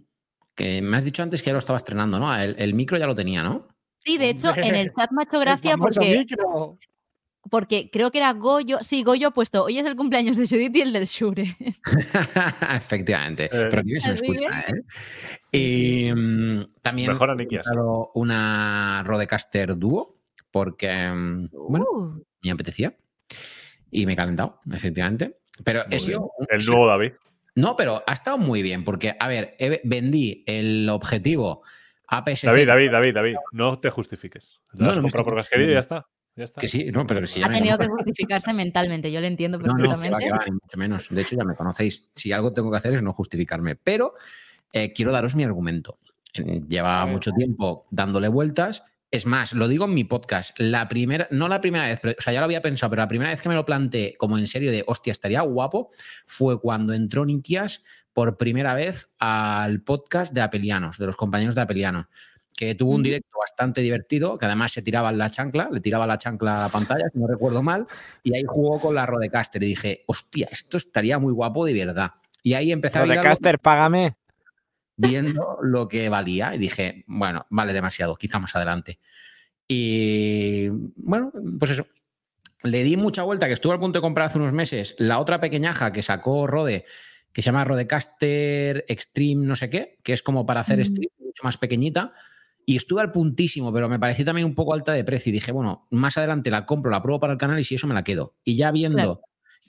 Que 0.56 0.82
me 0.82 0.96
has 0.96 1.04
dicho 1.04 1.24
antes 1.24 1.42
que 1.42 1.48
ya 1.48 1.54
lo 1.54 1.60
estaba 1.60 1.76
estrenando, 1.76 2.20
¿no? 2.20 2.34
El, 2.34 2.56
el 2.58 2.74
micro 2.74 2.98
ya 2.98 3.06
lo 3.06 3.16
tenía, 3.16 3.44
¿no? 3.44 3.68
Sí, 4.04 4.18
de 4.18 4.30
hecho, 4.30 4.52
en 4.56 4.76
el 4.76 4.94
chat 4.94 5.12
me 5.12 5.22
ha 5.22 5.26
hecho 5.26 5.40
gracia 5.40 5.78
porque, 5.78 6.18
micro. 6.20 6.78
porque 7.50 7.90
creo 7.92 8.12
que 8.12 8.18
era 8.20 8.34
Goyo. 8.34 8.80
Sí, 8.82 9.04
Goyo 9.04 9.28
ha 9.30 9.32
puesto, 9.32 9.64
hoy 9.66 9.78
es 9.80 9.86
el 9.86 9.96
cumpleaños 9.96 10.38
de 10.38 10.48
Judith 10.48 10.76
y 10.76 10.82
el 10.82 10.94
del 10.94 11.06
Shure. 11.06 11.56
Efectivamente. 12.76 13.50
Pero 13.52 13.84
que 13.84 14.00
se 14.02 14.08
me 14.10 14.14
Así 14.14 14.26
escucha, 14.26 14.60
¿eh? 14.68 14.84
Y 15.52 16.12
mm, 16.14 16.74
también 16.82 17.10
Mejor 17.12 17.30
he 17.30 17.34
una 18.16 19.04
Rodecaster 19.06 19.78
Duo 19.78 20.18
porque, 20.52 20.94
bueno, 21.54 21.86
Uh, 21.92 22.24
me 22.42 22.52
apetecía 22.52 22.96
y 23.92 24.06
me 24.06 24.14
he 24.14 24.16
calentado, 24.16 24.60
efectivamente. 24.72 25.38
Pero 25.64 25.84
Muy 25.88 25.96
he 25.96 26.00
sido 26.00 26.22
un- 26.38 26.48
El 26.50 26.66
nuevo 26.66 26.88
David. 26.88 27.12
No, 27.56 27.76
pero 27.76 28.02
ha 28.08 28.14
estado 28.14 28.38
muy 28.38 28.62
bien 28.62 28.84
porque, 28.84 29.16
a 29.20 29.28
ver, 29.28 29.56
he- 29.60 29.82
vendí 29.84 30.44
el 30.48 30.88
objetivo 30.90 31.64
APS-C. 32.10 32.48
David, 32.48 32.68
David, 32.68 32.92
David, 32.92 33.14
David. 33.14 33.36
No 33.52 33.80
te 33.80 33.90
justifiques. 33.90 34.60
Lo 34.74 34.86
No, 34.86 34.92
has 34.92 34.98
no 35.00 35.08
estoy 35.08 35.24
porque 35.24 35.40
has 35.40 35.50
querido 35.50 35.70
y 35.70 35.74
ya 35.74 35.80
está. 35.80 36.08
Ya 36.36 36.44
está. 36.46 36.62
Que 36.62 36.68
sí, 36.70 36.86
no, 36.92 37.06
pero 37.06 37.26
si 37.28 37.40
ya 37.40 37.48
ha 37.48 37.50
me 37.50 37.58
tenido 37.58 37.78
que 37.78 37.88
justificarse 37.88 38.54
mentalmente, 38.54 39.12
yo 39.12 39.20
lo 39.20 39.28
entiendo 39.28 39.58
No, 39.60 39.74
no, 39.74 39.76
que 39.76 39.84
va, 39.84 39.94
perfectamente. 39.96 40.26
que 40.26 40.32
va, 40.32 40.46
ni 40.46 40.52
mucho 40.52 40.78
menos. 40.78 41.10
De 41.10 41.22
hecho, 41.22 41.36
ya 41.36 41.44
me 41.44 41.56
conocéis. 41.56 42.10
Si 42.16 42.32
algo 42.32 42.54
tengo 42.54 42.72
que 42.72 42.78
hacer 42.78 42.94
es 42.94 43.02
no 43.04 43.14
justificarme. 43.14 43.76
Pero 43.76 44.14
eh, 44.72 44.94
quiero 44.94 45.12
daros 45.12 45.36
mi 45.36 45.44
argumento. 45.44 46.00
Lleva 46.68 47.06
mucho 47.08 47.32
tiempo 47.32 47.88
dándole 47.92 48.28
vueltas. 48.28 48.84
Es 49.12 49.26
más, 49.26 49.54
lo 49.54 49.68
digo 49.68 49.86
en 49.86 49.96
mi 49.96 50.04
podcast. 50.04 50.58
La 50.60 50.88
primera, 50.88 51.28
no 51.32 51.48
la 51.48 51.60
primera 51.62 51.86
vez, 51.86 52.00
pero, 52.00 52.16
o 52.18 52.22
sea, 52.22 52.32
ya 52.32 52.40
lo 52.40 52.46
había 52.46 52.62
pensado, 52.62 52.92
pero 52.92 53.02
la 53.02 53.08
primera 53.08 53.32
vez 53.32 53.42
que 53.42 53.50
me 53.50 53.56
lo 53.56 53.66
planteé 53.66 54.16
como 54.18 54.38
en 54.38 54.46
serio 54.46 54.72
de 54.72 54.84
hostia, 54.86 55.12
estaría 55.12 55.42
guapo, 55.42 55.90
fue 56.28 56.62
cuando 56.62 56.94
entró 56.94 57.26
Nikias 57.26 57.84
por 58.20 58.36
primera 58.36 58.74
vez 58.74 59.10
al 59.18 59.82
podcast 59.82 60.34
de 60.34 60.42
Apelianos, 60.42 60.98
de 60.98 61.06
los 61.06 61.16
compañeros 61.16 61.56
de 61.56 61.62
Apelianos, 61.62 62.08
que 62.54 62.76
tuvo 62.76 62.94
un 62.94 63.02
directo 63.02 63.30
bastante 63.40 63.80
divertido, 63.80 64.38
que 64.38 64.46
además 64.46 64.74
se 64.74 64.82
tiraba 64.82 65.10
la 65.14 65.30
chancla, 65.30 65.70
le 65.72 65.80
tiraba 65.80 66.06
la 66.06 66.18
chancla 66.18 66.60
a 66.60 66.64
la 66.64 66.70
pantalla, 66.70 67.06
si 67.14 67.18
no 67.18 67.28
recuerdo 67.28 67.64
mal, 67.64 67.88
y 68.22 68.36
ahí 68.36 68.44
jugó 68.46 68.78
con 68.82 68.94
la 68.94 69.06
Rodecaster 69.06 69.64
y 69.64 69.68
dije, 69.68 70.04
hostia, 70.06 70.50
esto 70.52 70.76
estaría 70.76 71.18
muy 71.18 71.32
guapo 71.32 71.64
de 71.64 71.74
verdad. 71.74 72.12
Y 72.44 72.56
ahí 72.56 72.74
empecé 72.74 72.98
a 72.98 73.04
mirarlo 73.04 73.22
Rodecaster, 73.22 73.58
págame. 73.58 74.18
viendo 74.98 75.58
lo 75.62 75.88
que 75.88 76.10
valía 76.10 76.54
y 76.54 76.58
dije, 76.58 77.06
bueno, 77.08 77.46
vale 77.50 77.72
demasiado, 77.72 78.18
quizá 78.18 78.38
más 78.38 78.54
adelante. 78.54 79.00
Y 79.66 80.68
bueno, 80.98 81.32
pues 81.58 81.72
eso. 81.72 81.88
Le 82.64 82.84
di 82.84 82.98
mucha 82.98 83.24
vuelta, 83.24 83.48
que 83.48 83.54
estuve 83.54 83.72
al 83.72 83.80
punto 83.80 84.00
de 84.00 84.02
comprar 84.02 84.28
hace 84.28 84.40
unos 84.40 84.52
meses 84.52 84.96
la 84.98 85.20
otra 85.20 85.40
pequeñaja 85.40 85.94
que 85.94 86.02
sacó 86.02 86.48
Rode, 86.48 86.84
que 87.34 87.42
se 87.42 87.48
llama 87.48 87.64
Rodecaster 87.64 88.86
Extreme 88.88 89.46
no 89.46 89.56
sé 89.56 89.70
qué, 89.70 89.98
que 90.04 90.14
es 90.14 90.24
como 90.24 90.46
para 90.46 90.62
hacer 90.62 90.80
Mm. 90.80 90.86
stream 90.86 91.12
mucho 91.20 91.44
más 91.44 91.58
pequeñita. 91.58 92.14
Y 92.66 92.76
estuve 92.76 93.02
al 93.02 93.12
puntísimo, 93.12 93.74
pero 93.74 93.90
me 93.90 94.00
pareció 94.00 94.24
también 94.26 94.46
un 94.46 94.54
poco 94.56 94.74
alta 94.74 94.94
de 94.94 95.04
precio. 95.04 95.30
Y 95.32 95.34
dije, 95.34 95.52
bueno, 95.52 95.88
más 95.92 96.18
adelante 96.18 96.52
la 96.52 96.66
compro, 96.66 96.92
la 96.92 97.02
pruebo 97.02 97.20
para 97.20 97.34
el 97.34 97.40
canal 97.40 97.60
y 97.60 97.64
si 97.64 97.76
eso 97.76 97.88
me 97.88 97.94
la 97.96 98.04
quedo. 98.04 98.36
Y 98.44 98.56
ya 98.56 98.72
viendo 98.72 98.98
Claro. 98.98 99.22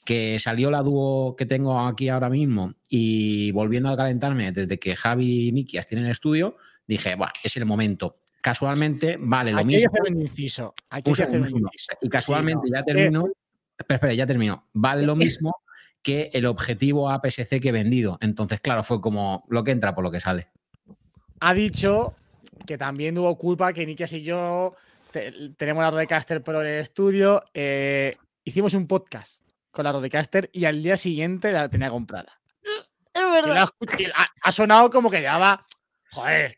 que 0.04 0.38
salió 0.38 0.70
la 0.70 0.82
dúo 0.82 1.34
que 1.36 1.46
tengo 1.46 1.78
aquí 1.80 2.08
ahora 2.10 2.28
mismo 2.28 2.74
y 2.90 3.52
volviendo 3.52 3.88
a 3.90 3.96
calentarme 3.96 4.52
desde 4.52 4.78
que 4.78 4.96
Javi 4.96 5.48
y 5.48 5.52
Nikias 5.52 5.86
tienen 5.86 6.06
el 6.06 6.10
estudio, 6.12 6.56
dije, 6.86 7.14
bueno, 7.14 7.32
es 7.42 7.56
el 7.56 7.64
momento. 7.64 8.18
Casualmente, 8.42 9.16
vale, 9.20 9.52
lo 9.52 9.58
Aquí 9.60 9.74
hay 9.74 9.80
que 9.82 9.86
mismo. 9.88 9.92
hacer 10.02 10.12
un 10.14 10.22
inciso. 10.22 10.74
Aquí 10.90 11.10
hay 11.10 11.14
que 11.14 11.22
hacer 11.22 11.40
un 11.40 11.48
inciso. 11.48 11.92
Y 12.02 12.08
casualmente 12.08 12.62
Sí, 12.66 12.70
no. 12.72 12.78
ya 12.78 12.84
termino. 12.84 13.24
Espera, 13.78 13.96
espera, 13.96 14.14
ya 14.14 14.26
termino. 14.26 14.68
Vale 14.74 15.02
lo 15.04 15.14
mismo 15.40 15.54
que 16.02 16.30
el 16.32 16.46
objetivo 16.46 17.10
APS-C 17.10 17.60
que 17.60 17.68
he 17.68 17.72
vendido. 17.72 18.18
Entonces, 18.20 18.60
claro, 18.60 18.82
fue 18.82 19.00
como 19.00 19.44
lo 19.48 19.62
que 19.64 19.70
entra 19.72 19.94
por 19.94 20.02
lo 20.04 20.10
que 20.10 20.20
sale. 20.20 20.48
Ha 21.40 21.54
dicho 21.54 22.14
que 22.66 22.78
también 22.78 23.16
hubo 23.18 23.36
culpa 23.38 23.72
que 23.72 23.86
Nikias 23.86 24.12
y 24.12 24.22
yo 24.22 24.74
te- 25.12 25.50
tenemos 25.56 25.82
la 25.82 25.90
Rodecaster 25.90 26.42
Pro 26.42 26.60
en 26.62 26.68
el 26.68 26.78
estudio. 26.80 27.42
eh, 27.54 28.16
hicimos 28.44 28.74
un 28.74 28.86
podcast 28.86 29.42
con 29.70 29.84
la 29.84 29.92
Rodecaster 29.92 30.48
y 30.52 30.64
al 30.64 30.82
día 30.82 30.96
siguiente 30.96 31.52
la 31.52 31.68
tenía 31.68 31.90
comprada. 31.90 32.40
Es 33.12 33.20
la 33.22 33.30
verdad. 33.30 33.68
ha, 34.14 34.28
ha 34.42 34.52
sonado 34.52 34.90
como 34.90 35.10
que 35.10 35.20
llevaba, 35.20 35.66
joder, 36.12 36.56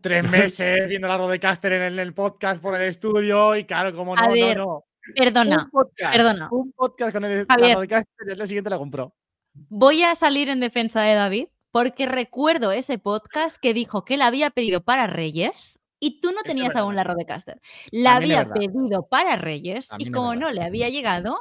tres 0.00 0.22
meses 0.30 0.88
viendo 0.88 1.08
la 1.08 1.16
Rodecaster 1.16 1.72
en 1.72 1.82
el, 1.82 1.92
en 1.94 1.98
el 2.00 2.14
podcast 2.14 2.60
por 2.62 2.74
el 2.76 2.88
estudio 2.88 3.56
y 3.56 3.64
claro, 3.64 3.94
como 3.94 4.14
no, 4.16 4.22
no, 4.34 4.54
no. 4.54 4.84
Perdona, 5.14 5.64
un 5.64 5.70
podcast, 5.70 6.12
perdona. 6.12 6.48
Un 6.50 6.72
podcast 6.72 7.12
con 7.12 7.24
el, 7.24 7.46
Javier. 7.46 7.68
la 7.68 7.74
Rodecaster 7.74 8.28
y 8.28 8.30
al 8.30 8.36
día 8.36 8.46
siguiente 8.46 8.70
la 8.70 8.78
compró. 8.78 9.14
voy 9.54 10.02
a 10.02 10.14
salir 10.14 10.48
en 10.48 10.60
defensa 10.60 11.02
de 11.02 11.14
David 11.14 11.48
porque 11.70 12.06
recuerdo 12.06 12.72
ese 12.72 12.98
podcast 12.98 13.56
que 13.56 13.74
dijo 13.74 14.04
que 14.04 14.16
la 14.16 14.26
había 14.26 14.50
pedido 14.50 14.82
para 14.82 15.06
Reyes 15.06 15.80
y 16.00 16.20
tú 16.20 16.30
no 16.30 16.42
tenías 16.42 16.76
aún 16.76 16.94
la 16.94 17.04
Rodecaster. 17.04 17.60
La 17.90 18.16
había 18.16 18.48
pedido 18.52 19.06
para 19.08 19.36
Reyes 19.36 19.88
y 19.98 20.10
como 20.10 20.34
no 20.34 20.50
le 20.50 20.62
había 20.62 20.88
llegado, 20.88 21.38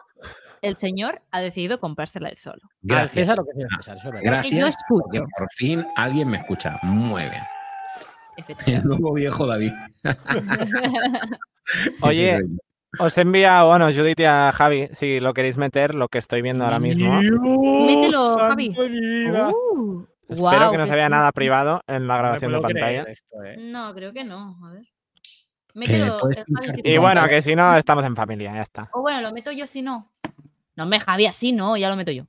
el 0.62 0.78
señor 0.78 1.22
ha 1.32 1.42
decidido 1.42 1.80
comprársela 1.80 2.30
él 2.30 2.38
solo. 2.38 2.62
Al 2.64 2.70
Gracias. 2.82 3.28
César 3.28 3.38
lo 3.38 3.46
que 3.46 3.52
César, 3.54 3.98
eso 3.98 4.10
es. 4.10 4.22
Gracias. 4.24 4.60
Yo 4.60 4.68
escucho, 4.68 5.26
por 5.38 5.52
fin 5.52 5.86
alguien 5.96 6.30
me 6.30 6.38
escucha. 6.38 6.80
Muy 6.84 7.24
bien. 7.24 7.44
El 8.68 8.84
nuevo 8.84 9.14
viejo 9.14 9.48
David. 9.48 9.74
Oye. 12.02 12.40
Os 13.00 13.18
he 13.18 13.22
enviado, 13.22 13.68
bueno, 13.68 13.86
Judith 13.92 14.20
y 14.20 14.26
a 14.26 14.52
Javi, 14.54 14.90
si 14.94 15.20
lo 15.20 15.34
queréis 15.34 15.58
meter, 15.58 15.94
lo 15.94 16.08
que 16.08 16.18
estoy 16.18 16.42
viendo 16.42 16.66
ahora 16.66 16.80
mismo. 16.80 17.20
Dios, 17.20 17.40
Mételo, 17.42 18.38
Javi. 18.38 18.70
Uh, 18.70 20.06
Espero 20.30 20.72
que 20.72 20.78
no 20.78 20.86
se 20.86 20.96
vea 20.96 21.10
nada 21.10 21.32
privado 21.32 21.82
en 21.88 22.08
la 22.08 22.18
grabación 22.18 22.52
de 22.52 22.62
pantalla. 22.62 23.04
esto, 23.04 23.44
eh. 23.44 23.56
No, 23.58 23.94
creo 23.94 24.14
que 24.14 24.24
no. 24.24 24.58
A 24.66 24.72
ver. 24.72 24.86
Mételo. 25.74 26.18
puedes 26.18 26.38
eh, 26.38 26.44
Javi, 26.66 26.82
Y 26.84 26.98
bueno, 26.98 27.28
que 27.28 27.42
si 27.42 27.56
no, 27.56 27.76
estamos 27.76 28.06
en 28.06 28.16
familia, 28.16 28.54
ya 28.54 28.62
está. 28.62 28.90
O 28.94 29.02
bueno, 29.02 29.22
lo 29.22 29.32
meto 29.32 29.52
yo 29.52 29.68
si 29.68 29.82
no. 29.82 30.12
No 30.76 30.86
me 30.86 31.00
Javi, 31.00 31.26
así 31.26 31.52
no, 31.52 31.78
ya 31.78 31.90
lo 31.90 31.96
meto 31.96 32.12
yo. 32.12 32.26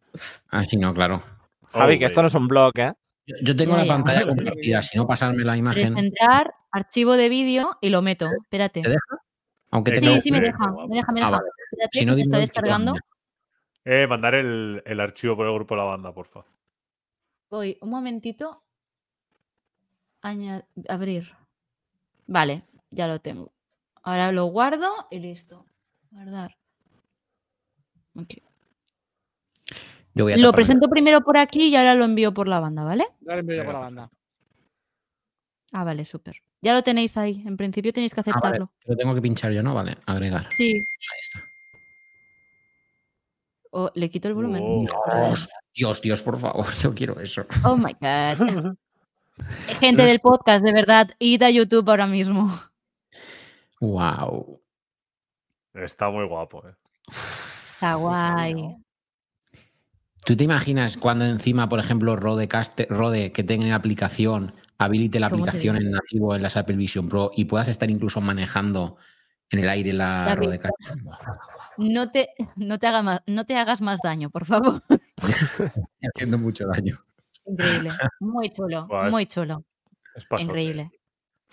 Ah, 0.50 0.62
sí, 0.64 0.76
no, 0.76 0.94
claro. 0.94 1.22
Javi, 1.72 1.98
que 1.98 2.06
esto 2.06 2.22
no 2.22 2.28
es 2.28 2.34
un 2.34 2.48
blog, 2.48 2.72
¿eh? 2.78 2.92
Yo, 3.26 3.36
yo 3.42 3.56
tengo 3.56 3.76
la 3.76 3.84
pantalla 3.84 4.26
compartida, 4.26 4.82
si 4.82 4.96
no 4.96 5.06
pasarme 5.06 5.44
la 5.44 5.56
imagen. 5.56 5.92
Presentar 5.92 6.54
archivo 6.70 7.14
de 7.14 7.28
vídeo 7.28 7.76
y 7.80 7.90
lo 7.90 8.00
meto. 8.00 8.28
Espérate. 8.42 8.80
¿Te 8.80 8.88
deja? 8.88 9.27
Aunque 9.70 9.92
Sí, 9.94 10.00
tenga 10.00 10.14
Sí, 10.14 10.20
sí, 10.22 10.32
me 10.32 10.40
Qué 10.40 10.46
deja. 10.46 10.70
Me 10.88 10.96
deja, 10.96 11.12
me 11.12 11.20
Ah, 11.20 11.24
deja. 11.26 11.30
vale. 11.38 11.50
Espérate, 11.70 11.98
Si 11.98 12.04
no, 12.06 12.14
se 12.14 12.20
está 12.22 12.38
descargando. 12.38 12.94
Eh, 13.84 14.06
mandar 14.06 14.34
el, 14.34 14.82
el 14.84 15.00
archivo 15.00 15.36
por 15.36 15.46
el 15.46 15.54
grupo 15.54 15.74
de 15.74 15.78
la 15.80 15.84
banda, 15.86 16.12
porfa. 16.12 16.44
Voy, 17.50 17.78
un 17.80 17.90
momentito. 17.90 18.62
Aña- 20.22 20.66
abrir. 20.88 21.32
Vale, 22.26 22.64
ya 22.90 23.06
lo 23.06 23.20
tengo. 23.20 23.52
Ahora 24.02 24.32
lo 24.32 24.46
guardo 24.46 24.90
y 25.10 25.18
listo. 25.20 25.64
Guardar. 26.10 26.56
Ok. 28.14 28.34
Yo 30.14 30.24
voy 30.24 30.32
a 30.32 30.36
Lo 30.38 30.52
presento 30.52 30.88
primero 30.88 31.20
por 31.22 31.36
aquí 31.36 31.68
y 31.68 31.76
ahora 31.76 31.94
lo 31.94 32.04
envío 32.04 32.34
por 32.34 32.48
la 32.48 32.58
banda, 32.60 32.82
¿vale? 32.82 33.06
Dale 33.20 33.40
envío 33.40 33.64
por 33.64 33.74
la 33.74 33.80
banda. 33.80 34.10
Ah, 35.72 35.84
vale, 35.84 36.04
súper. 36.04 36.42
Ya 36.60 36.74
lo 36.74 36.82
tenéis 36.82 37.16
ahí. 37.16 37.42
En 37.46 37.56
principio 37.56 37.92
tenéis 37.92 38.14
que 38.14 38.20
Ah, 38.20 38.24
vale. 38.26 38.36
aceptarlo. 38.36 38.72
Lo 38.86 38.96
tengo 38.96 39.14
que 39.14 39.22
pinchar 39.22 39.52
yo, 39.52 39.62
¿no? 39.62 39.74
Vale, 39.74 39.96
agregar. 40.06 40.48
Sí. 40.50 40.72
Ahí 40.74 41.20
está. 41.20 41.44
O 43.70 43.90
le 43.94 44.08
quito 44.10 44.28
el 44.28 44.34
volumen. 44.34 44.62
Oh. 44.64 44.86
Dios, 45.12 45.48
Dios, 45.74 46.00
Dios, 46.02 46.22
por 46.22 46.38
favor, 46.38 46.66
yo 46.82 46.94
quiero 46.94 47.20
eso. 47.20 47.46
Oh 47.64 47.76
my 47.76 47.94
god. 48.00 48.74
Gente 49.80 50.02
del 50.02 50.18
podcast, 50.20 50.64
de 50.64 50.72
verdad, 50.72 51.10
id 51.20 51.42
a 51.42 51.50
YouTube 51.50 51.88
ahora 51.88 52.06
mismo. 52.08 52.58
Wow. 53.80 54.60
Está 55.74 56.10
muy 56.10 56.26
guapo, 56.26 56.66
eh. 56.66 56.74
Está 57.06 57.94
guay. 57.94 58.76
¿Tú 60.24 60.36
te 60.36 60.42
imaginas 60.42 60.96
cuando 60.96 61.24
encima, 61.24 61.68
por 61.68 61.78
ejemplo, 61.78 62.16
Rode, 62.16 62.48
que 63.32 63.44
tenga 63.44 63.74
aplicación, 63.76 64.52
habilite 64.78 65.20
la 65.20 65.28
¿Cómo 65.28 65.44
te 65.44 65.50
aplicación 65.50 65.76
en 65.76 65.90
nativo 65.90 66.34
en 66.34 66.42
las 66.42 66.56
Apple 66.56 66.76
Vision 66.76 67.08
Pro 67.08 67.30
y 67.34 67.44
puedas 67.44 67.68
estar 67.68 67.90
incluso 67.90 68.20
manejando 68.20 68.96
en 69.50 69.58
el 69.60 69.68
aire 69.68 69.92
la. 69.92 70.34
Rodecaster? 70.34 70.96
No 71.78 72.10
te, 72.10 72.30
no, 72.56 72.78
te 72.78 72.86
haga 72.86 73.02
más, 73.02 73.20
no 73.26 73.44
te 73.44 73.56
hagas 73.56 73.80
más 73.80 74.00
daño, 74.02 74.30
por 74.30 74.46
favor. 74.46 74.82
Haciendo 76.14 76.38
mucho 76.38 76.66
daño. 76.68 76.98
Increíble. 77.46 77.90
Muy 78.20 78.50
chulo, 78.50 78.86
muy 79.10 79.26
chulo. 79.26 79.64
Es. 80.14 80.24
Increíble. 80.38 80.90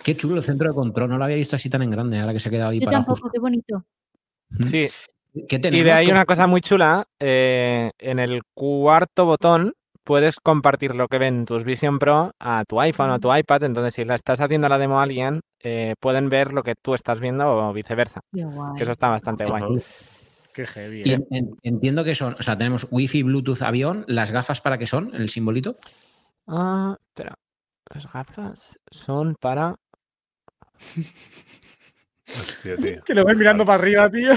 Qué 0.03 0.15
chulo 0.17 0.35
el 0.37 0.43
centro 0.43 0.67
de 0.69 0.75
control, 0.75 1.09
no 1.09 1.17
lo 1.17 1.23
había 1.23 1.37
visto 1.37 1.55
así 1.55 1.69
tan 1.69 1.81
en 1.81 1.89
grande, 1.91 2.19
ahora 2.19 2.33
que 2.33 2.39
se 2.39 2.49
ha 2.49 2.51
quedado 2.51 2.71
ahí 2.71 2.79
Yo 2.79 2.85
para 2.85 2.97
tampoco, 2.97 3.29
qué 3.31 3.39
bonito. 3.39 3.85
Sí, 4.59 4.87
¿Qué 5.47 5.55
y 5.55 5.59
tenemos? 5.59 5.85
de 5.85 5.91
ahí 5.93 6.05
¿Cómo- 6.05 6.17
una 6.17 6.25
cosa 6.25 6.47
muy 6.47 6.59
chula, 6.61 7.07
eh, 7.19 7.91
en 7.97 8.19
el 8.19 8.41
cuarto 8.53 9.25
botón 9.25 9.73
puedes 10.05 10.39
compartir 10.39 10.95
lo 10.95 11.07
que 11.09 11.17
ven 11.17 11.43
tus 11.45 11.63
Vision 11.65 11.99
Pro 11.99 12.31
a 12.39 12.63
tu 12.65 12.79
iPhone 12.79 13.09
o 13.09 13.19
tu 13.19 13.35
iPad, 13.35 13.63
entonces 13.63 13.93
si 13.95 14.05
la 14.05 14.15
estás 14.15 14.39
haciendo 14.39 14.69
la 14.69 14.77
demo 14.77 14.99
a 14.99 15.03
alguien, 15.03 15.41
eh, 15.61 15.95
pueden 15.99 16.29
ver 16.29 16.53
lo 16.53 16.61
que 16.63 16.75
tú 16.81 16.93
estás 16.93 17.19
viendo 17.19 17.45
o 17.51 17.73
viceversa, 17.73 18.21
Qué 18.33 18.45
guay. 18.45 18.73
que 18.77 18.83
eso 18.83 18.91
está 18.91 19.09
bastante 19.09 19.45
guay. 19.45 19.63
Qué 20.53 20.65
heavy. 20.65 21.01
Y 21.03 21.11
eh. 21.11 21.13
en- 21.15 21.25
en- 21.31 21.55
entiendo 21.63 22.03
que 22.05 22.15
son, 22.15 22.35
o 22.39 22.41
sea, 22.41 22.55
tenemos 22.55 22.87
Wi-Fi, 22.89 23.23
Bluetooth, 23.23 23.61
avión, 23.63 24.05
las 24.07 24.31
gafas 24.31 24.61
para 24.61 24.77
qué 24.77 24.87
son, 24.87 25.13
el 25.15 25.29
simbolito. 25.29 25.75
Ah, 26.47 26.95
espera, 27.09 27.33
las 27.93 28.13
gafas 28.13 28.77
son 28.89 29.35
para... 29.41 29.75
Hostia, 32.27 32.77
tío. 32.77 33.01
Que 33.05 33.13
lo 33.15 33.23
voy 33.23 33.35
mirando 33.35 33.65
para 33.65 33.79
arriba, 33.81 34.09
tío. 34.09 34.31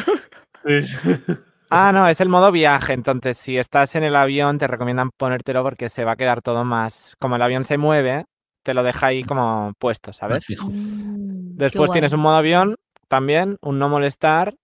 Ah, 1.71 1.93
no, 1.93 2.09
es 2.09 2.21
el 2.21 2.29
modo 2.29 2.51
viaje. 2.51 2.93
Entonces, 2.95 3.37
si 3.39 3.59
estás 3.59 3.95
en 3.95 4.05
el 4.05 4.17
avión, 4.17 4.59
te 4.59 4.67
recomiendan 4.67 5.11
ponértelo 5.17 5.63
porque 5.63 5.89
se 5.89 6.05
va 6.05 6.13
a 6.13 6.17
quedar 6.17 6.41
todo 6.43 6.65
más. 6.65 7.15
Como 7.19 7.37
el 7.37 7.43
avión 7.43 7.65
se 7.65 7.77
mueve, 7.79 8.25
te 8.63 8.75
lo 8.75 8.83
deja 8.83 9.07
ahí 9.09 9.23
como 9.23 9.73
puesto, 9.79 10.13
¿sabes? 10.13 10.45
fijo. 10.47 10.69
Mm, 10.71 11.57
Después 11.57 11.91
tienes 11.91 12.13
un 12.13 12.21
modo 12.21 12.37
avión 12.37 12.77
también, 13.09 13.57
un 13.61 13.79
no 13.79 13.89
molestar. 13.89 14.55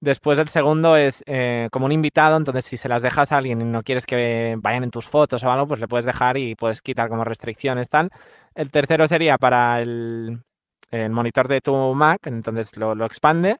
Después 0.00 0.38
el 0.38 0.48
segundo 0.48 0.96
es 0.96 1.22
eh, 1.26 1.68
como 1.72 1.86
un 1.86 1.92
invitado, 1.92 2.36
entonces 2.36 2.66
si 2.66 2.76
se 2.76 2.88
las 2.90 3.02
dejas 3.02 3.32
a 3.32 3.38
alguien 3.38 3.60
y 3.62 3.64
no 3.64 3.82
quieres 3.82 4.04
que 4.06 4.54
vayan 4.58 4.84
en 4.84 4.90
tus 4.90 5.06
fotos 5.06 5.42
o 5.44 5.50
algo, 5.50 5.66
pues 5.66 5.80
le 5.80 5.88
puedes 5.88 6.04
dejar 6.04 6.36
y 6.36 6.54
puedes 6.56 6.82
quitar 6.82 7.08
como 7.08 7.24
restricciones, 7.24 7.88
tal. 7.88 8.10
El 8.54 8.70
tercero 8.70 9.08
sería 9.08 9.38
para 9.38 9.80
el, 9.80 10.42
el 10.90 11.10
monitor 11.10 11.48
de 11.48 11.60
tu 11.62 11.74
Mac, 11.94 12.26
entonces 12.26 12.76
lo, 12.76 12.94
lo 12.94 13.06
expande. 13.06 13.56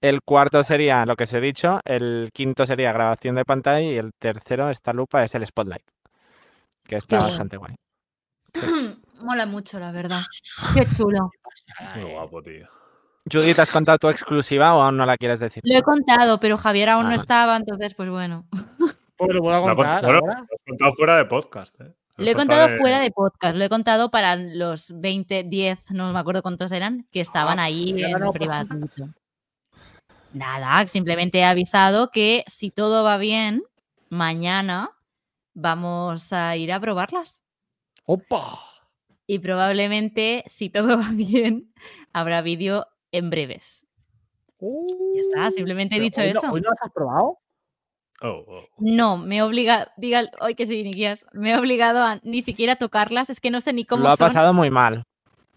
El 0.00 0.20
cuarto 0.22 0.62
sería 0.62 1.06
lo 1.06 1.16
que 1.16 1.24
os 1.24 1.32
he 1.32 1.40
dicho, 1.40 1.80
el 1.84 2.30
quinto 2.32 2.66
sería 2.66 2.92
grabación 2.92 3.36
de 3.36 3.44
pantalla 3.44 3.80
y 3.80 3.96
el 3.96 4.12
tercero, 4.18 4.68
esta 4.70 4.92
lupa, 4.92 5.24
es 5.24 5.34
el 5.34 5.46
Spotlight, 5.46 5.82
que 6.86 6.96
está 6.96 7.18
bastante 7.20 7.56
guay. 7.56 7.74
Mola 9.22 9.46
mucho, 9.46 9.78
la 9.80 9.90
verdad. 9.92 10.20
Qué 10.74 10.84
chulo. 10.94 11.30
Muy 11.96 12.10
guapo, 12.12 12.42
tío. 12.42 12.68
Judith, 13.32 13.58
¿has 13.58 13.70
contado 13.70 13.96
tu 13.96 14.08
exclusiva 14.10 14.74
o 14.74 14.82
aún 14.82 14.98
no 14.98 15.06
la 15.06 15.16
quieres 15.16 15.40
decir? 15.40 15.62
Lo 15.64 15.78
he 15.78 15.82
contado, 15.82 16.38
pero 16.38 16.58
Javier 16.58 16.90
aún 16.90 17.04
no 17.04 17.12
Ah. 17.12 17.14
estaba, 17.14 17.56
entonces, 17.56 17.94
pues 17.94 18.10
bueno. 18.10 18.42
Pues 19.16 19.30
lo 19.32 19.40
puedo 19.42 19.60
Lo 19.60 19.66
ha 19.70 19.74
contar 19.76 20.02
lo 20.02 20.10
has 20.28 20.46
contado 20.66 20.92
fuera 20.92 21.16
de 21.16 21.24
podcast. 21.26 21.80
¿eh? 21.80 21.94
Lo 22.16 22.30
he 22.30 22.34
contado 22.34 22.76
fuera 22.78 22.98
de 22.98 23.12
podcast, 23.12 23.56
lo 23.56 23.62
he 23.64 23.68
contado 23.68 24.10
para 24.10 24.34
los 24.34 24.92
20, 25.00 25.44
10, 25.44 25.78
no 25.92 26.12
me 26.12 26.18
acuerdo 26.18 26.42
cuántos 26.42 26.72
eran, 26.72 27.06
que 27.12 27.20
estaban 27.20 27.60
ahí 27.60 27.94
ya 27.96 28.08
en 28.08 28.18
no, 28.18 28.32
privado. 28.32 28.66
Nada, 30.34 30.84
simplemente 30.88 31.38
he 31.38 31.44
avisado 31.44 32.10
que 32.10 32.42
si 32.48 32.70
todo 32.70 33.04
va 33.04 33.18
bien, 33.18 33.62
mañana 34.10 34.90
vamos 35.54 36.32
a 36.32 36.56
ir 36.56 36.72
a 36.72 36.80
probarlas. 36.80 37.42
¡Opa! 38.04 38.58
Y 39.28 39.38
probablemente, 39.38 40.42
si 40.46 40.70
todo 40.70 40.98
va 40.98 41.10
bien, 41.12 41.72
habrá 42.12 42.42
vídeo 42.42 42.86
en 43.12 43.30
breves. 43.30 43.86
Ya 44.60 45.20
está, 45.20 45.50
simplemente 45.52 45.96
he 45.96 46.00
dicho 46.00 46.20
hoy 46.20 46.32
no- 46.32 46.38
eso. 46.40 46.50
¿Hoy 46.50 46.60
no 46.60 46.70
las 46.70 46.82
has 46.82 46.90
probado? 46.92 47.38
Oh, 48.22 48.44
oh. 48.46 48.64
No, 48.78 49.16
me 49.18 49.36
he 49.38 49.42
obligado, 49.42 49.86
diga, 49.96 50.30
hoy 50.40 50.54
que 50.56 50.66
sí, 50.66 50.82
Nikias, 50.82 51.26
me 51.32 51.52
he 51.52 51.58
obligado 51.58 52.02
a 52.02 52.20
ni 52.24 52.42
siquiera 52.42 52.76
tocarlas, 52.76 53.30
es 53.30 53.40
que 53.40 53.50
no 53.50 53.60
sé 53.60 53.72
ni 53.72 53.84
cómo 53.84 54.02
Lo 54.04 54.08
ha 54.10 54.16
son. 54.16 54.26
pasado 54.28 54.52
muy 54.52 54.70
mal. 54.70 55.04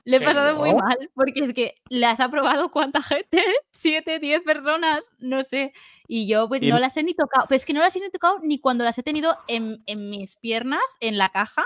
Le 0.09 0.17
he 0.17 0.21
pasado 0.21 0.57
muy 0.57 0.73
mal, 0.73 0.97
porque 1.13 1.41
es 1.41 1.53
que 1.53 1.75
las 1.89 2.19
ha 2.19 2.29
probado 2.29 2.71
cuánta 2.71 3.01
gente, 3.01 3.43
siete, 3.71 4.19
diez 4.19 4.41
personas, 4.41 5.11
no 5.19 5.43
sé. 5.43 5.73
Y 6.07 6.27
yo 6.27 6.47
pues 6.47 6.61
Y- 6.63 6.69
no 6.69 6.79
las 6.79 6.95
he 6.97 7.03
ni 7.03 7.13
tocado, 7.13 7.45
pero 7.49 7.57
es 7.57 7.65
que 7.65 7.73
no 7.73 7.81
las 7.81 7.95
he 7.95 7.99
ni 7.99 8.09
tocado 8.09 8.39
ni 8.41 8.59
cuando 8.59 8.83
las 8.83 8.97
he 8.97 9.03
tenido 9.03 9.35
en, 9.47 9.83
en 9.85 10.09
mis 10.09 10.35
piernas, 10.37 10.81
en 11.01 11.17
la 11.17 11.29
caja, 11.29 11.65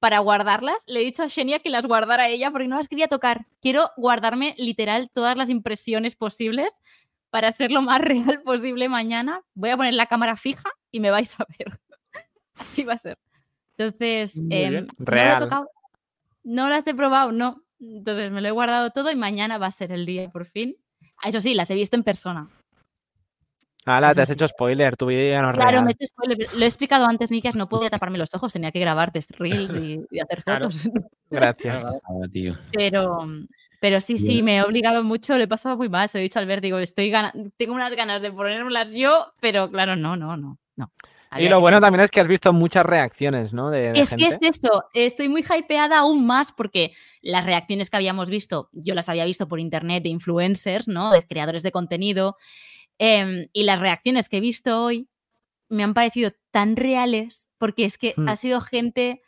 para 0.00 0.18
guardarlas. 0.20 0.84
Le 0.86 1.00
he 1.00 1.04
dicho 1.04 1.22
a 1.22 1.28
Xenia 1.28 1.58
que 1.58 1.70
las 1.70 1.84
guardara 1.86 2.28
ella 2.28 2.50
porque 2.50 2.68
no 2.68 2.76
las 2.76 2.88
quería 2.88 3.08
tocar. 3.08 3.46
Quiero 3.60 3.90
guardarme 3.96 4.54
literal 4.58 5.10
todas 5.12 5.36
las 5.36 5.48
impresiones 5.48 6.14
posibles 6.14 6.72
para 7.30 7.50
ser 7.52 7.70
lo 7.72 7.82
más 7.82 8.00
real 8.02 8.42
posible 8.42 8.88
mañana. 8.88 9.42
Voy 9.54 9.70
a 9.70 9.76
poner 9.76 9.94
la 9.94 10.06
cámara 10.06 10.36
fija 10.36 10.70
y 10.92 11.00
me 11.00 11.10
vais 11.10 11.34
a 11.40 11.46
ver. 11.58 11.80
Así 12.54 12.84
va 12.84 12.92
a 12.92 12.98
ser. 12.98 13.18
Entonces, 13.76 14.36
em, 14.36 14.48
bien. 14.50 14.86
no 14.86 15.04
lo 15.04 15.04
he 15.04 15.04
Real. 15.24 15.38
tocado. 15.44 15.70
No 16.44 16.68
las 16.68 16.86
he 16.86 16.94
probado, 16.94 17.32
no. 17.32 17.62
Entonces 17.80 18.30
me 18.32 18.40
lo 18.40 18.48
he 18.48 18.52
guardado 18.52 18.90
todo 18.90 19.10
y 19.10 19.16
mañana 19.16 19.58
va 19.58 19.66
a 19.66 19.70
ser 19.70 19.92
el 19.92 20.04
día 20.06 20.28
por 20.30 20.44
fin. 20.46 20.76
Ah, 21.22 21.28
Eso 21.28 21.40
sí, 21.40 21.54
las 21.54 21.70
he 21.70 21.74
visto 21.74 21.96
en 21.96 22.02
persona. 22.02 22.48
Ala, 23.84 24.14
te 24.14 24.20
has 24.20 24.28
hecho 24.30 24.46
spoiler, 24.46 24.96
tu 24.98 25.06
vídeo 25.06 25.30
ya 25.30 25.40
no 25.40 25.50
es 25.50 25.54
Claro, 25.56 25.70
real. 25.70 25.84
me 25.84 25.90
he 25.92 25.94
hecho 25.94 26.06
spoiler, 26.06 26.38
Lo 26.54 26.64
he 26.64 26.66
explicado 26.68 27.06
antes, 27.06 27.30
Nikias, 27.30 27.54
no 27.54 27.68
podía 27.70 27.88
taparme 27.88 28.18
los 28.18 28.34
ojos, 28.34 28.52
tenía 28.52 28.70
que 28.70 28.80
grabar 28.80 29.12
test 29.12 29.30
reels 29.38 29.74
y, 29.76 30.00
y 30.10 30.20
hacer 30.20 30.44
Claro. 30.44 30.68
fotos. 30.68 30.90
Gracias. 31.30 31.84
Ah. 31.84 31.98
Pero, 32.72 33.26
pero 33.80 34.00
sí, 34.00 34.18
sí, 34.18 34.42
me 34.42 34.58
he 34.58 34.62
obligado 34.62 35.02
mucho, 35.04 35.38
lo 35.38 35.44
he 35.44 35.48
pasado 35.48 35.76
muy 35.78 35.88
mal. 35.88 36.08
Se 36.08 36.18
lo 36.18 36.20
he 36.20 36.24
dicho 36.24 36.38
al 36.38 36.42
Albert, 36.44 36.62
digo, 36.62 36.78
estoy 36.78 37.08
gana- 37.10 37.32
tengo 37.56 37.72
unas 37.74 37.94
ganas 37.94 38.20
de 38.20 38.30
ponérmelas 38.30 38.92
yo, 38.92 39.32
pero 39.40 39.70
claro, 39.70 39.96
no, 39.96 40.16
no, 40.16 40.36
no. 40.36 40.58
no. 40.76 40.90
Y 41.36 41.48
lo 41.48 41.60
bueno 41.60 41.80
también 41.80 42.02
es 42.04 42.10
que 42.10 42.20
has 42.20 42.28
visto 42.28 42.52
muchas 42.52 42.86
reacciones, 42.86 43.52
¿no? 43.52 43.70
De, 43.70 43.92
de 43.92 44.00
Es 44.00 44.10
que 44.10 44.26
es 44.26 44.38
esto, 44.40 44.84
estoy 44.94 45.28
muy 45.28 45.44
hypeada 45.44 45.98
aún 45.98 46.26
más 46.26 46.52
porque 46.52 46.92
las 47.20 47.44
reacciones 47.44 47.90
que 47.90 47.96
habíamos 47.96 48.30
visto, 48.30 48.70
yo 48.72 48.94
las 48.94 49.08
había 49.08 49.24
visto 49.26 49.46
por 49.48 49.60
internet 49.60 50.02
de 50.02 50.08
influencers, 50.08 50.88
¿no? 50.88 51.10
De 51.10 51.22
creadores 51.26 51.62
de 51.62 51.72
contenido, 51.72 52.36
em, 52.98 53.46
y 53.52 53.64
las 53.64 53.78
reacciones 53.80 54.28
que 54.28 54.38
he 54.38 54.40
visto 54.40 54.84
hoy 54.84 55.08
me 55.68 55.84
han 55.84 55.94
parecido 55.94 56.32
tan 56.50 56.76
reales 56.76 57.48
porque 57.58 57.84
es 57.84 57.98
que 57.98 58.14
Hmm. 58.16 58.28
ha 58.28 58.36
sido 58.36 58.60
gente, 58.60 59.20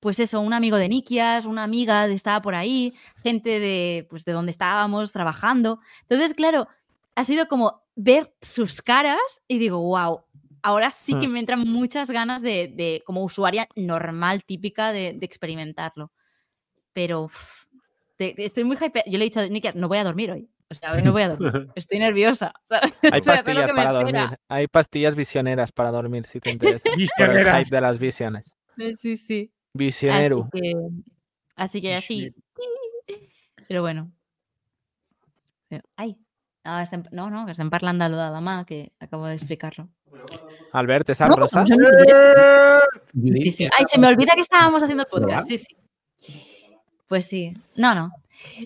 pues 0.00 0.20
eso, 0.20 0.40
un 0.40 0.52
amigo 0.52 0.76
de 0.76 0.88
Nikias, 0.88 1.44
una 1.44 1.64
amiga 1.64 2.06
de 2.06 2.14
estaba 2.14 2.40
por 2.40 2.54
ahí, 2.54 2.94
gente 3.22 3.58
de, 3.58 4.06
pues 4.08 4.24
de 4.24 4.32
donde 4.32 4.52
estábamos 4.52 5.10
trabajando. 5.12 5.80
Entonces, 6.02 6.34
claro, 6.34 6.68
ha 7.16 7.24
sido 7.24 7.48
como 7.48 7.82
ver 7.96 8.32
sus 8.40 8.80
caras 8.80 9.18
y 9.48 9.58
digo, 9.58 9.78
wow, 9.80 10.20
ahora 10.68 10.90
sí 10.90 11.12
que 11.18 11.26
Hmm. 11.26 11.32
me 11.32 11.40
entran 11.40 11.60
muchas 11.66 12.10
ganas 12.10 12.42
de, 12.42 12.68
de, 12.74 13.02
como 13.06 13.22
usuaria 13.24 13.68
normal, 13.76 14.44
típica, 14.44 14.92
de, 14.92 15.14
de 15.14 15.24
experimentarlo. 15.26 16.12
Pero 16.92 17.22
uf, 17.24 17.64
te- 18.16 18.34
te- 18.34 18.44
estoy 18.44 18.64
muy 18.64 18.76
hype. 18.76 19.02
Yo 19.06 19.16
le 19.18 19.24
he 19.24 19.28
dicho 19.30 19.40
a 19.40 19.46
Nikia, 19.48 19.72
no 19.74 19.88
voy 19.88 19.98
a 19.98 20.04
dormir 20.04 20.30
hoy. 20.30 20.48
O 20.70 20.74
sea, 20.74 20.92
hoy 20.92 21.02
no 21.02 21.12
voy 21.12 21.22
a 21.22 21.28
dormir. 21.30 21.68
Estoy 21.74 21.98
nerviosa. 21.98 22.52
¿sabes? 22.64 22.98
Hay 23.02 23.20
O 23.20 23.22
sea, 23.22 23.34
pastillas 23.36 23.66
que 23.70 23.74
para 23.74 23.98
espera. 24.00 24.20
dormir. 24.22 24.38
Hay 24.48 24.66
pastillas 24.66 25.14
visioneras 25.16 25.72
para 25.72 25.90
dormir 25.90 26.24
si 26.24 26.40
te 26.40 26.50
interesa. 26.50 26.90
por 27.16 27.30
el 27.36 27.46
hype 27.46 27.70
de 27.74 27.80
las 27.80 27.98
visiones. 27.98 28.54
Sí, 28.96 29.16
sí. 29.16 29.50
Así 29.50 29.52
Visionero. 29.72 30.48
que, 30.52 30.72
así 31.56 31.80
que 31.80 31.94
así. 31.94 32.34
Pero 33.68 33.80
bueno. 33.82 34.10
Pero, 35.68 35.82
ay. 35.96 36.16
Estem, 36.82 37.04
no, 37.12 37.30
no, 37.30 37.46
que 37.46 37.52
estem 37.52 37.70
parlant 37.70 37.96
de 38.02 38.08
lo 38.10 38.18
de 38.20 38.28
demà, 38.34 38.66
que 38.66 38.92
acabo 39.00 39.24
de 39.26 39.34
explicarlo. 39.36 39.88
Albert, 40.72 41.08
¿esas 41.10 41.30
No, 41.30 41.36
rosas? 41.36 41.68
Sí, 43.14 43.50
sí. 43.50 43.68
Ay, 43.76 43.84
se 43.88 43.98
me 43.98 44.06
olvida 44.06 44.32
que 44.34 44.42
estábamos 44.42 44.82
haciendo 44.82 45.04
el 45.04 45.08
podcast. 45.08 45.48
Sí, 45.48 45.58
sí. 45.58 45.76
Pues 47.06 47.26
sí. 47.26 47.54
No, 47.76 47.94
no. 47.94 48.12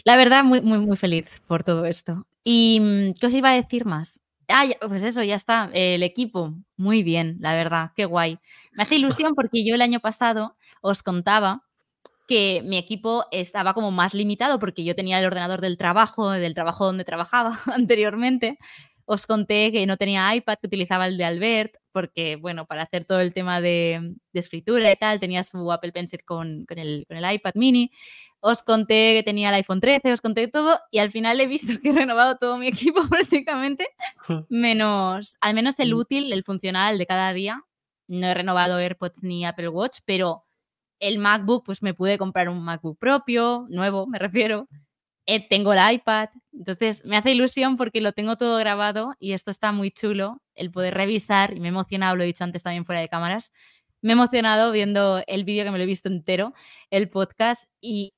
La 0.05 0.17
verdad, 0.17 0.45
muy, 0.45 0.61
muy, 0.61 0.79
muy 0.79 0.97
feliz 0.97 1.27
por 1.47 1.63
todo 1.65 1.87
esto. 1.87 2.27
¿Y 2.45 2.81
mm, 2.81 3.15
qué 3.21 3.27
os 3.27 3.35
iba 3.35 3.51
a 3.51 3.55
decir 3.55 3.85
más? 3.85 4.21
Ah, 4.49 4.67
pues 4.89 5.03
eso, 5.03 5.23
ya 5.23 5.35
está. 5.37 5.71
El 5.73 6.03
equipo, 6.03 6.55
muy 6.77 7.03
bien, 7.03 7.37
la 7.41 7.55
verdad, 7.55 7.93
qué 7.97 8.05
guay. 8.05 8.39
Me 8.73 8.83
hace 8.83 8.97
ilusión 8.97 9.35
porque 9.35 9.65
yo 9.65 9.75
el 9.75 9.83
año 9.83 10.01
pasado 10.01 10.57
os 10.81 11.03
contaba 11.03 11.63
que 12.29 12.63
mi 12.65 12.77
equipo 12.79 13.25
estaba 13.31 13.75
como 13.75 13.91
más 13.91 14.15
limitado 14.15 14.59
porque 14.59 14.85
yo 14.85 14.95
tenía 14.95 15.19
el 15.19 15.27
ordenador 15.27 15.61
del 15.61 15.79
trabajo, 15.79 16.31
del 16.31 16.55
trabajo 16.55 16.87
donde 16.87 17.05
trabajaba 17.05 17.61
anteriormente. 17.67 18.59
Os 19.05 19.27
conté 19.27 19.73
que 19.73 19.87
no 19.87 19.97
tenía 19.97 20.35
iPad, 20.35 20.59
que 20.61 20.67
utilizaba 20.67 21.07
el 21.07 21.17
de 21.17 21.25
Albert, 21.25 21.77
porque, 21.93 22.37
bueno, 22.37 22.67
para 22.67 22.83
hacer 22.83 23.05
todo 23.05 23.21
el 23.21 23.33
tema 23.33 23.61
de, 23.61 24.15
de 24.33 24.41
escritura 24.41 24.91
y 24.91 24.97
tal, 24.97 25.21
tenía 25.21 25.43
su 25.45 25.71
Apple 25.71 25.93
Pencil 25.93 26.25
con, 26.25 26.65
con 26.67 26.79
el, 26.79 27.05
con 27.07 27.17
el 27.17 27.35
iPad 27.35 27.53
mini. 27.55 27.91
Os 28.41 28.63
conté 28.63 29.15
que 29.15 29.23
tenía 29.23 29.51
el 29.51 29.55
iPhone 29.57 29.81
13, 29.81 30.13
os 30.13 30.21
conté 30.21 30.49
todo 30.49 30.81
y 30.91 30.99
al 30.99 31.13
final 31.13 31.41
he 31.41 31.47
visto 31.47 31.81
que 31.81 31.91
he 31.91 31.93
renovado 31.93 32.37
todo 32.39 32.57
mi 32.59 32.67
equipo 32.69 33.07
prácticamente, 33.09 33.87
menos, 34.49 35.37
al 35.41 35.55
menos 35.55 35.79
el 35.79 35.95
útil, 35.95 36.33
el 36.33 36.43
funcional 36.43 36.99
de 36.99 37.07
cada 37.07 37.33
día. 37.33 37.63
No 38.09 38.27
he 38.27 38.35
renovado 38.35 38.79
AirPods 38.79 39.23
ni 39.23 39.45
Apple 39.45 39.69
Watch, 39.69 39.99
pero 40.05 40.45
el 40.99 41.19
MacBook, 41.19 41.65
pues 41.65 41.83
me 41.83 41.95
pude 41.95 42.19
comprar 42.19 42.49
un 42.49 42.65
MacBook 42.65 42.99
propio, 42.99 43.67
nuevo, 43.69 44.07
me 44.07 44.19
refiero. 44.19 44.69
Eh, 45.27 45.47
tengo 45.49 45.73
el 45.73 45.95
iPad, 45.95 46.31
entonces 46.53 47.05
me 47.05 47.17
hace 47.17 47.31
ilusión 47.31 47.77
porque 47.77 48.01
lo 48.01 48.13
tengo 48.13 48.37
todo 48.37 48.57
grabado 48.57 49.15
y 49.21 49.33
esto 49.33 49.53
está 49.53 49.71
muy 49.71 49.93
chulo, 49.93 50.43
el 50.57 50.73
poder 50.73 50.95
revisar, 50.95 51.57
y 51.57 51.61
me 51.61 51.69
he 51.69 51.71
emocionado, 51.71 52.17
lo 52.17 52.25
he 52.25 52.27
dicho 52.27 52.43
antes 52.43 52.65
también 52.65 52.85
fuera 52.85 53.01
de 53.01 53.09
cámaras, 53.09 53.53
me 54.01 54.11
he 54.11 54.13
emocionado 54.15 54.73
viendo 54.73 55.23
el 55.29 55.45
vídeo 55.45 55.65
que 55.65 55.71
me 55.71 55.79
lo 55.79 55.85
he 55.85 55.87
visto 55.87 56.09
entero, 56.09 56.55
el 56.91 57.09
podcast, 57.09 57.71
y 57.81 58.15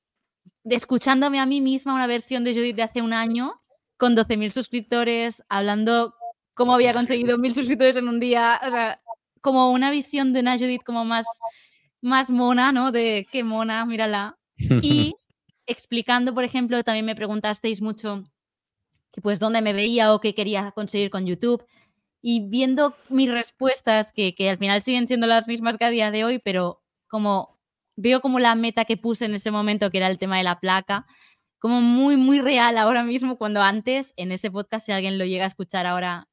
escuchándome 0.63 1.39
a 1.39 1.45
mí 1.45 1.61
misma 1.61 1.93
una 1.93 2.07
versión 2.07 2.43
de 2.43 2.55
Judith 2.55 2.75
de 2.75 2.83
hace 2.83 3.01
un 3.03 3.13
año 3.13 3.61
con 3.97 4.15
12.000 4.15 4.49
suscriptores, 4.49 5.43
hablando 5.47 6.15
cómo 6.55 6.73
había 6.73 6.93
conseguido 6.93 7.37
1.000 7.37 7.53
suscriptores 7.53 7.97
en 7.97 8.07
un 8.07 8.19
día, 8.19 8.59
o 8.65 8.71
sea, 8.71 8.99
como 9.41 9.71
una 9.71 9.91
visión 9.91 10.33
de 10.33 10.39
una 10.39 10.57
Judith 10.57 10.81
como 10.83 11.05
más, 11.05 11.25
más 12.01 12.31
mona, 12.31 12.71
¿no? 12.71 12.91
De 12.91 13.27
qué 13.31 13.43
mona, 13.43 13.85
mírala. 13.85 14.37
Y 14.81 15.13
explicando, 15.67 16.33
por 16.33 16.43
ejemplo, 16.43 16.83
también 16.83 17.05
me 17.05 17.15
preguntasteis 17.15 17.81
mucho 17.81 18.23
que 19.11 19.21
pues 19.21 19.39
dónde 19.39 19.61
me 19.61 19.73
veía 19.73 20.13
o 20.13 20.19
qué 20.19 20.35
quería 20.35 20.71
conseguir 20.71 21.09
con 21.09 21.25
YouTube. 21.25 21.65
Y 22.21 22.49
viendo 22.49 22.95
mis 23.09 23.31
respuestas, 23.31 24.11
que, 24.11 24.35
que 24.35 24.49
al 24.49 24.57
final 24.57 24.81
siguen 24.81 25.07
siendo 25.07 25.27
las 25.27 25.47
mismas 25.47 25.77
que 25.77 25.85
a 25.85 25.89
día 25.89 26.11
de 26.11 26.23
hoy, 26.25 26.39
pero 26.39 26.81
como 27.07 27.59
veo 27.95 28.19
como 28.21 28.39
la 28.39 28.55
meta 28.55 28.85
que 28.85 28.97
puse 28.97 29.25
en 29.25 29.35
ese 29.35 29.51
momento, 29.51 29.89
que 29.91 29.97
era 29.99 30.07
el 30.07 30.17
tema 30.19 30.37
de 30.37 30.43
la 30.43 30.59
placa, 30.59 31.05
como 31.59 31.81
muy, 31.81 32.17
muy 32.17 32.41
real 32.41 32.77
ahora 32.77 33.03
mismo, 33.03 33.37
cuando 33.37 33.61
antes 33.61 34.13
en 34.17 34.31
ese 34.31 34.51
podcast, 34.51 34.85
si 34.85 34.91
alguien 34.91 35.17
lo 35.17 35.25
llega 35.25 35.45
a 35.45 35.47
escuchar 35.47 35.85
ahora, 35.85 36.27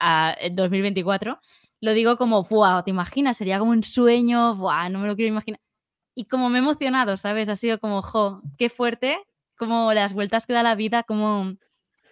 a 0.00 0.36
2024, 0.52 1.40
lo 1.80 1.92
digo 1.92 2.16
como, 2.16 2.44
wow, 2.44 2.82
¿te 2.84 2.90
imaginas? 2.90 3.36
Sería 3.36 3.58
como 3.58 3.72
un 3.72 3.82
sueño, 3.82 4.56
wow, 4.56 4.88
no 4.90 5.00
me 5.00 5.08
lo 5.08 5.16
quiero 5.16 5.30
imaginar. 5.30 5.60
Y 6.18 6.24
como 6.24 6.48
me 6.48 6.58
he 6.58 6.62
emocionado, 6.62 7.16
¿sabes? 7.16 7.48
Ha 7.48 7.54
sido 7.54 7.78
como, 7.78 8.02
jo, 8.02 8.42
qué 8.58 8.70
fuerte, 8.70 9.18
como 9.56 9.92
las 9.92 10.12
vueltas 10.14 10.46
que 10.46 10.52
da 10.52 10.64
la 10.64 10.74
vida, 10.74 11.04
como 11.04 11.54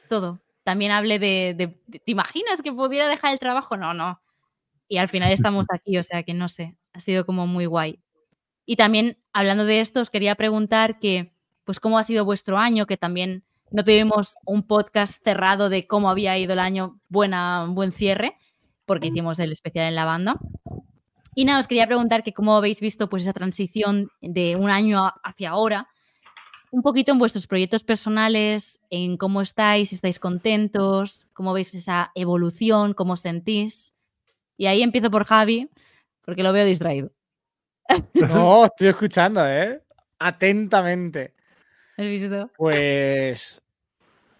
todo. 0.09 0.40
También 0.64 0.92
hablé 0.92 1.19
de, 1.19 1.55
de- 1.57 1.81
de- 1.88 1.99
¿te 2.01 2.12
imaginas 2.12 2.62
que 2.62 2.73
pudiera 2.73 3.09
dejar 3.09 3.33
el 3.33 3.40
trabajo? 3.40 3.77
No, 3.77 3.95
no. 3.95 4.21
Y 4.88 4.99
al 4.99 5.09
final 5.09 5.33
estamos 5.33 5.66
aquí, 5.73 5.99
o 5.99 6.05
sea 6.05 6.23
que 6.23 6.35
no 6.35 6.49
sé, 6.49 6.77
ha 6.92 7.01
sido 7.01 7.27
como 7.27 7.49
muy 7.49 7.66
guay. 7.66 8.01
Y 8.66 8.77
también, 8.77 9.19
hablando 9.33 9.64
de 9.64 9.81
esto, 9.81 10.01
os 10.03 10.11
quería 10.11 10.37
preguntar 10.37 11.01
que, 11.01 11.35
pues, 11.64 11.81
cómo 11.81 11.99
ha 11.99 12.05
sido 12.05 12.25
vuestro 12.25 12.59
año, 12.59 12.87
que 12.87 12.97
también 12.99 13.45
no 13.73 13.85
tuvimos 13.85 14.37
un 14.47 14.62
podcast 14.66 15.23
cerrado 15.25 15.69
de 15.69 15.87
cómo 15.88 16.11
había 16.11 16.38
ido 16.38 16.53
el 16.55 16.61
año, 16.61 17.01
buena, 17.09 17.66
buen 17.69 17.92
cierre, 17.92 18.37
porque 18.87 19.09
hicimos 19.09 19.40
el 19.40 19.53
especial 19.53 19.88
en 19.88 19.97
la 19.97 20.05
banda. 20.05 20.38
Y 21.38 21.44
nada, 21.44 21.61
os 21.61 21.68
quería 21.68 21.87
preguntar 21.87 22.22
que 22.22 22.33
cómo 22.33 22.57
habéis 22.57 22.81
visto 22.81 23.11
pues 23.11 23.25
esa 23.25 23.35
transición 23.35 24.09
de 24.22 24.57
un 24.57 24.70
año 24.70 25.12
hacia 25.22 25.51
ahora, 25.51 25.87
un 26.70 26.81
poquito 26.81 27.12
en 27.12 27.18
vuestros 27.18 27.46
proyectos 27.46 27.85
personales, 27.85 28.81
en 28.88 29.18
cómo 29.18 29.42
estáis, 29.42 29.90
si 29.90 29.96
estáis 29.96 30.18
contentos, 30.18 31.29
cómo 31.35 31.53
veis 31.53 31.75
esa 31.75 32.11
evolución, 32.14 32.94
cómo 32.94 33.18
sentís. 33.18 33.92
Y 34.57 34.64
ahí 34.64 34.83
empiezo 34.83 35.11
por 35.11 35.25
Javi, 35.25 35.68
porque 36.25 36.42
lo 36.42 36.55
veo 36.55 36.64
distraído. 36.64 37.12
No, 38.14 38.64
estoy 38.64 38.88
escuchando, 38.88 39.46
¿eh? 39.46 39.83
Atentamente. 40.18 41.35
¿Has 41.99 42.07
visto? 42.07 42.51
Pues. 42.57 43.61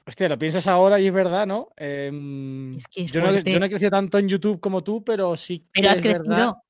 Hostia, 0.07 0.31
lo 0.31 0.39
piensas 0.39 0.67
ahora 0.67 0.99
y 0.99 1.09
es 1.09 1.13
verdad, 1.13 1.47
¿no? 1.47 1.69
Em, 1.77 2.75
Es 2.75 2.89
que 2.89 3.05
es 3.05 3.13
yo, 3.13 3.21
no, 3.21 3.39
yo 3.39 3.61
no 3.61 3.67
he 3.67 3.69
crecido 3.69 3.91
tanto 3.91 4.19
en 4.19 4.29
YouTube 4.29 4.61
como 4.61 4.83
tú, 4.83 5.05
pero 5.05 5.37
sí 5.37 5.59
que 5.59 5.67
Pero 5.75 5.91
has 5.91 5.99
es 5.99 6.03
verdad 6.03 6.25
crecido. 6.25 6.66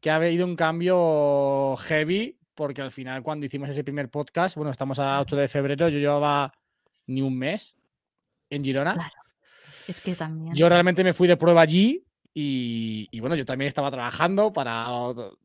Que 0.00 0.10
ha 0.10 0.16
habido 0.16 0.46
un 0.46 0.56
cambio 0.56 1.76
heavy, 1.76 2.38
porque 2.54 2.82
al 2.82 2.90
final, 2.90 3.22
cuando 3.22 3.46
hicimos 3.46 3.68
ese 3.68 3.84
primer 3.84 4.10
podcast, 4.10 4.56
bueno, 4.56 4.70
estamos 4.70 4.98
a 4.98 5.20
8 5.20 5.36
de 5.36 5.48
febrero, 5.48 5.88
yo 5.88 5.98
llevaba 5.98 6.52
ni 7.06 7.22
un 7.22 7.36
mes 7.36 7.76
en 8.48 8.64
Girona. 8.64 8.94
Claro. 8.94 9.10
Es 9.88 10.00
que 10.00 10.14
también. 10.14 10.54
Yo 10.54 10.68
realmente 10.68 11.02
me 11.02 11.12
fui 11.12 11.26
de 11.26 11.36
prueba 11.36 11.62
allí 11.62 12.04
y, 12.32 13.08
y 13.10 13.20
bueno, 13.20 13.34
yo 13.34 13.44
también 13.44 13.68
estaba 13.68 13.90
trabajando 13.90 14.52
para 14.52 14.88
otro, 14.90 15.38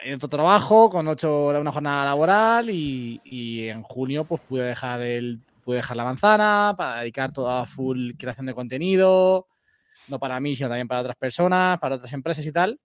en 0.00 0.14
otro 0.14 0.28
trabajo 0.28 0.90
con 0.90 1.06
ocho 1.08 1.44
horas, 1.44 1.60
una 1.60 1.72
jornada 1.72 2.04
laboral 2.04 2.70
y, 2.70 3.20
y 3.24 3.68
en 3.68 3.82
junio 3.82 4.24
pues 4.24 4.40
pude 4.42 4.64
dejar 4.64 5.02
el 5.02 5.40
pude 5.62 5.76
dejar 5.76 5.96
la 5.96 6.04
manzana 6.04 6.74
para 6.76 7.00
dedicar 7.00 7.32
toda 7.32 7.64
full 7.66 8.12
creación 8.18 8.46
de 8.46 8.54
contenido, 8.54 9.46
no 10.08 10.18
para 10.18 10.40
mí, 10.40 10.56
sino 10.56 10.68
también 10.68 10.88
para 10.88 11.02
otras 11.02 11.16
personas, 11.16 11.78
para 11.78 11.96
otras 11.96 12.12
empresas 12.12 12.44
y 12.44 12.50
tal. 12.52 12.80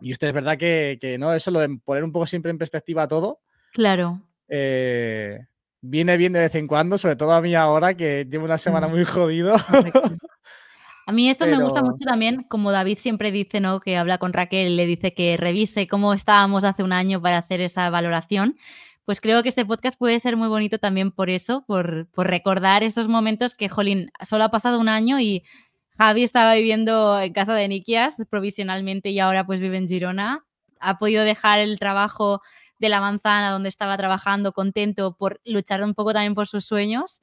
Y 0.00 0.12
usted 0.12 0.28
es 0.28 0.34
verdad 0.34 0.56
que, 0.58 0.98
que 1.00 1.18
no, 1.18 1.32
eso 1.32 1.50
lo 1.50 1.60
de 1.60 1.68
poner 1.84 2.04
un 2.04 2.12
poco 2.12 2.26
siempre 2.26 2.50
en 2.50 2.58
perspectiva 2.58 3.06
todo, 3.08 3.40
Claro. 3.72 4.20
eh, 4.48 5.38
viene 5.80 6.16
bien 6.16 6.32
de 6.32 6.40
vez 6.40 6.54
en 6.54 6.66
cuando, 6.66 6.98
sobre 6.98 7.16
todo 7.16 7.32
a 7.32 7.40
mí 7.40 7.54
ahora 7.54 7.94
que 7.94 8.26
llevo 8.30 8.44
una 8.44 8.58
semana 8.58 8.88
Mm. 8.88 8.90
muy 8.90 9.04
jodido. 9.04 9.54
A 11.06 11.12
mí 11.12 11.28
esto 11.28 11.44
me 11.46 11.60
gusta 11.60 11.82
mucho 11.82 12.04
también, 12.04 12.44
como 12.44 12.70
David 12.70 12.98
siempre 12.98 13.32
dice, 13.32 13.58
¿no? 13.58 13.80
Que 13.80 13.96
habla 13.96 14.18
con 14.18 14.32
Raquel, 14.32 14.76
le 14.76 14.86
dice 14.86 15.12
que 15.12 15.36
revise 15.36 15.88
cómo 15.88 16.14
estábamos 16.14 16.62
hace 16.62 16.84
un 16.84 16.92
año 16.92 17.20
para 17.20 17.38
hacer 17.38 17.60
esa 17.60 17.90
valoración. 17.90 18.56
Pues 19.06 19.20
creo 19.20 19.42
que 19.42 19.48
este 19.48 19.64
podcast 19.66 19.98
puede 19.98 20.20
ser 20.20 20.36
muy 20.36 20.46
bonito 20.46 20.78
también 20.78 21.10
por 21.10 21.28
eso, 21.28 21.64
por, 21.66 22.06
por 22.12 22.28
recordar 22.28 22.84
esos 22.84 23.08
momentos 23.08 23.56
que, 23.56 23.68
jolín, 23.68 24.12
solo 24.24 24.44
ha 24.44 24.50
pasado 24.52 24.78
un 24.78 24.88
año 24.88 25.18
y 25.18 25.42
Javi 26.00 26.22
estaba 26.22 26.54
viviendo 26.54 27.20
en 27.20 27.30
casa 27.34 27.52
de 27.54 27.68
Nikias 27.68 28.16
provisionalmente 28.30 29.10
y 29.10 29.18
ahora 29.18 29.44
pues 29.44 29.60
vive 29.60 29.76
en 29.76 29.86
Girona. 29.86 30.46
Ha 30.80 30.98
podido 30.98 31.24
dejar 31.24 31.58
el 31.60 31.78
trabajo 31.78 32.40
de 32.78 32.88
la 32.88 33.00
manzana 33.02 33.50
donde 33.50 33.68
estaba 33.68 33.98
trabajando 33.98 34.52
contento 34.54 35.14
por 35.14 35.42
luchar 35.44 35.82
un 35.84 35.92
poco 35.92 36.14
también 36.14 36.34
por 36.34 36.48
sus 36.48 36.64
sueños. 36.64 37.20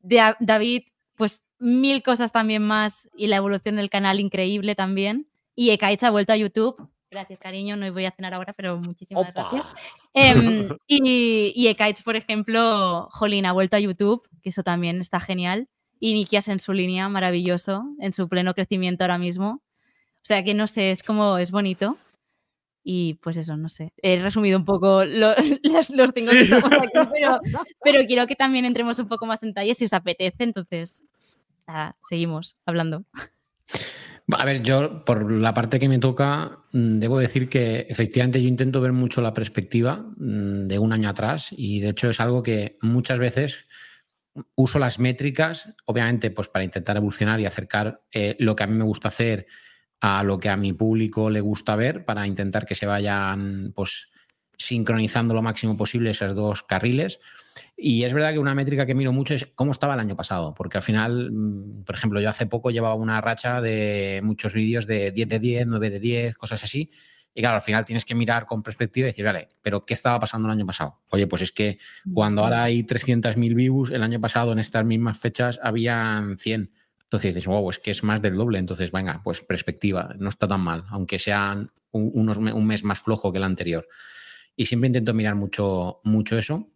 De- 0.00 0.34
David, 0.40 0.82
pues 1.16 1.42
mil 1.58 2.02
cosas 2.02 2.32
también 2.32 2.62
más 2.62 3.08
y 3.16 3.28
la 3.28 3.36
evolución 3.36 3.76
del 3.76 3.88
canal 3.88 4.20
increíble 4.20 4.74
también. 4.74 5.26
Y 5.54 5.70
Ekaich 5.70 6.02
ha 6.02 6.10
vuelto 6.10 6.34
a 6.34 6.36
YouTube. 6.36 6.76
Gracias, 7.10 7.40
cariño. 7.40 7.76
No 7.76 7.90
voy 7.94 8.04
a 8.04 8.10
cenar 8.10 8.34
ahora, 8.34 8.52
pero 8.52 8.76
muchísimas 8.76 9.30
Opa. 9.30 9.48
gracias. 9.50 9.74
Em, 10.12 10.68
y, 10.86 11.52
y 11.56 11.68
Ekaich, 11.68 12.02
por 12.02 12.16
ejemplo, 12.16 13.08
Jolín 13.10 13.46
ha 13.46 13.52
vuelto 13.52 13.76
a 13.76 13.80
YouTube, 13.80 14.28
que 14.42 14.50
eso 14.50 14.62
también 14.62 15.00
está 15.00 15.18
genial. 15.18 15.68
Y 16.04 16.14
Nikias 16.14 16.48
en 16.48 16.58
su 16.58 16.72
línea, 16.72 17.08
maravilloso, 17.08 17.84
en 18.00 18.12
su 18.12 18.28
pleno 18.28 18.54
crecimiento 18.54 19.04
ahora 19.04 19.18
mismo. 19.18 19.62
O 20.16 20.24
sea 20.24 20.42
que 20.42 20.52
no 20.52 20.66
sé, 20.66 20.90
es 20.90 21.04
como, 21.04 21.38
es 21.38 21.52
bonito. 21.52 21.96
Y 22.82 23.14
pues 23.22 23.36
eso, 23.36 23.56
no 23.56 23.68
sé. 23.68 23.92
He 24.02 24.20
resumido 24.20 24.58
un 24.58 24.64
poco 24.64 25.04
lo- 25.04 25.34
los, 25.62 25.90
los 25.90 26.10
cinco 26.12 26.32
que 26.32 26.44
Sí. 26.44 26.52
estamos 26.52 26.72
aquí, 26.72 27.08
pero, 27.12 27.40
pero 27.84 28.06
quiero 28.08 28.26
que 28.26 28.34
también 28.34 28.64
entremos 28.64 28.98
un 28.98 29.06
poco 29.06 29.26
más 29.26 29.44
en 29.44 29.50
detalle 29.50 29.76
si 29.76 29.84
os 29.84 29.92
apetece. 29.92 30.42
Entonces, 30.42 31.04
nada, 31.68 31.94
seguimos 32.08 32.56
hablando. 32.66 33.04
A 34.32 34.44
ver, 34.44 34.62
yo 34.62 35.04
por 35.04 35.30
la 35.30 35.54
parte 35.54 35.78
que 35.78 35.88
me 35.88 35.98
toca, 36.00 36.58
mm, 36.72 36.98
debo 36.98 37.18
decir 37.20 37.48
que 37.48 37.86
efectivamente 37.88 38.42
yo 38.42 38.48
intento 38.48 38.80
ver 38.80 38.92
mucho 38.92 39.20
la 39.20 39.34
perspectiva 39.34 39.98
mm, 40.16 40.66
de 40.66 40.78
un 40.80 40.92
año 40.92 41.08
atrás 41.08 41.48
y 41.56 41.78
de 41.80 41.90
hecho 41.90 42.10
es 42.10 42.18
algo 42.18 42.42
que 42.42 42.76
muchas 42.82 43.18
veces 43.18 43.66
uso 44.54 44.78
las 44.78 44.98
métricas, 44.98 45.74
obviamente, 45.84 46.30
pues 46.30 46.48
para 46.48 46.64
intentar 46.64 46.96
evolucionar 46.96 47.40
y 47.40 47.46
acercar 47.46 48.02
eh, 48.12 48.36
lo 48.38 48.56
que 48.56 48.64
a 48.64 48.66
mí 48.66 48.74
me 48.74 48.84
gusta 48.84 49.08
hacer 49.08 49.46
a 50.00 50.22
lo 50.22 50.38
que 50.40 50.48
a 50.48 50.56
mi 50.56 50.72
público 50.72 51.30
le 51.30 51.40
gusta 51.40 51.76
ver 51.76 52.04
para 52.04 52.26
intentar 52.26 52.66
que 52.66 52.74
se 52.74 52.86
vayan 52.86 53.72
pues 53.74 54.08
sincronizando 54.56 55.34
lo 55.34 55.42
máximo 55.42 55.76
posible 55.76 56.10
esos 56.10 56.34
dos 56.34 56.62
carriles. 56.62 57.20
Y 57.76 58.04
es 58.04 58.14
verdad 58.14 58.32
que 58.32 58.38
una 58.38 58.54
métrica 58.54 58.86
que 58.86 58.94
miro 58.94 59.12
mucho 59.12 59.34
es 59.34 59.46
cómo 59.54 59.72
estaba 59.72 59.94
el 59.94 60.00
año 60.00 60.16
pasado, 60.16 60.54
porque 60.54 60.78
al 60.78 60.82
final, 60.82 61.30
mm, 61.32 61.84
por 61.84 61.94
ejemplo, 61.94 62.20
yo 62.20 62.28
hace 62.28 62.46
poco 62.46 62.70
llevaba 62.70 62.94
una 62.94 63.20
racha 63.20 63.60
de 63.60 64.20
muchos 64.22 64.54
vídeos 64.54 64.86
de 64.86 65.10
10 65.10 65.28
de 65.28 65.38
10, 65.38 65.66
9 65.66 65.90
de 65.90 66.00
10, 66.00 66.38
cosas 66.38 66.62
así. 66.64 66.90
Y 67.34 67.40
claro, 67.40 67.56
al 67.56 67.62
final 67.62 67.84
tienes 67.84 68.04
que 68.04 68.14
mirar 68.14 68.44
con 68.46 68.62
perspectiva 68.62 69.06
y 69.06 69.10
decir, 69.10 69.24
vale, 69.24 69.48
pero 69.62 69.84
¿qué 69.86 69.94
estaba 69.94 70.18
pasando 70.20 70.48
el 70.48 70.52
año 70.52 70.66
pasado? 70.66 71.00
Oye, 71.08 71.26
pues 71.26 71.42
es 71.42 71.52
que 71.52 71.78
cuando 72.12 72.42
ahora 72.44 72.62
hay 72.64 72.82
300.000 72.84 73.54
views, 73.54 73.90
el 73.90 74.02
año 74.02 74.20
pasado 74.20 74.52
en 74.52 74.58
estas 74.58 74.84
mismas 74.84 75.18
fechas 75.18 75.58
habían 75.62 76.36
100. 76.38 76.72
Entonces 77.04 77.34
dices, 77.34 77.46
wow, 77.46 77.68
es 77.70 77.78
que 77.78 77.90
es 77.90 78.02
más 78.02 78.20
del 78.22 78.34
doble. 78.36 78.58
Entonces, 78.58 78.90
venga, 78.92 79.20
pues 79.24 79.40
perspectiva, 79.40 80.14
no 80.18 80.28
está 80.28 80.46
tan 80.46 80.60
mal, 80.60 80.84
aunque 80.90 81.18
sean 81.18 81.70
un, 81.90 82.10
unos, 82.14 82.38
me- 82.38 82.52
un 82.52 82.66
mes 82.66 82.84
más 82.84 83.00
flojo 83.02 83.32
que 83.32 83.38
el 83.38 83.44
anterior. 83.44 83.86
Y 84.56 84.66
siempre 84.66 84.86
intento 84.88 85.14
mirar 85.14 85.34
mucho, 85.34 86.00
mucho 86.04 86.36
eso. 86.38 86.68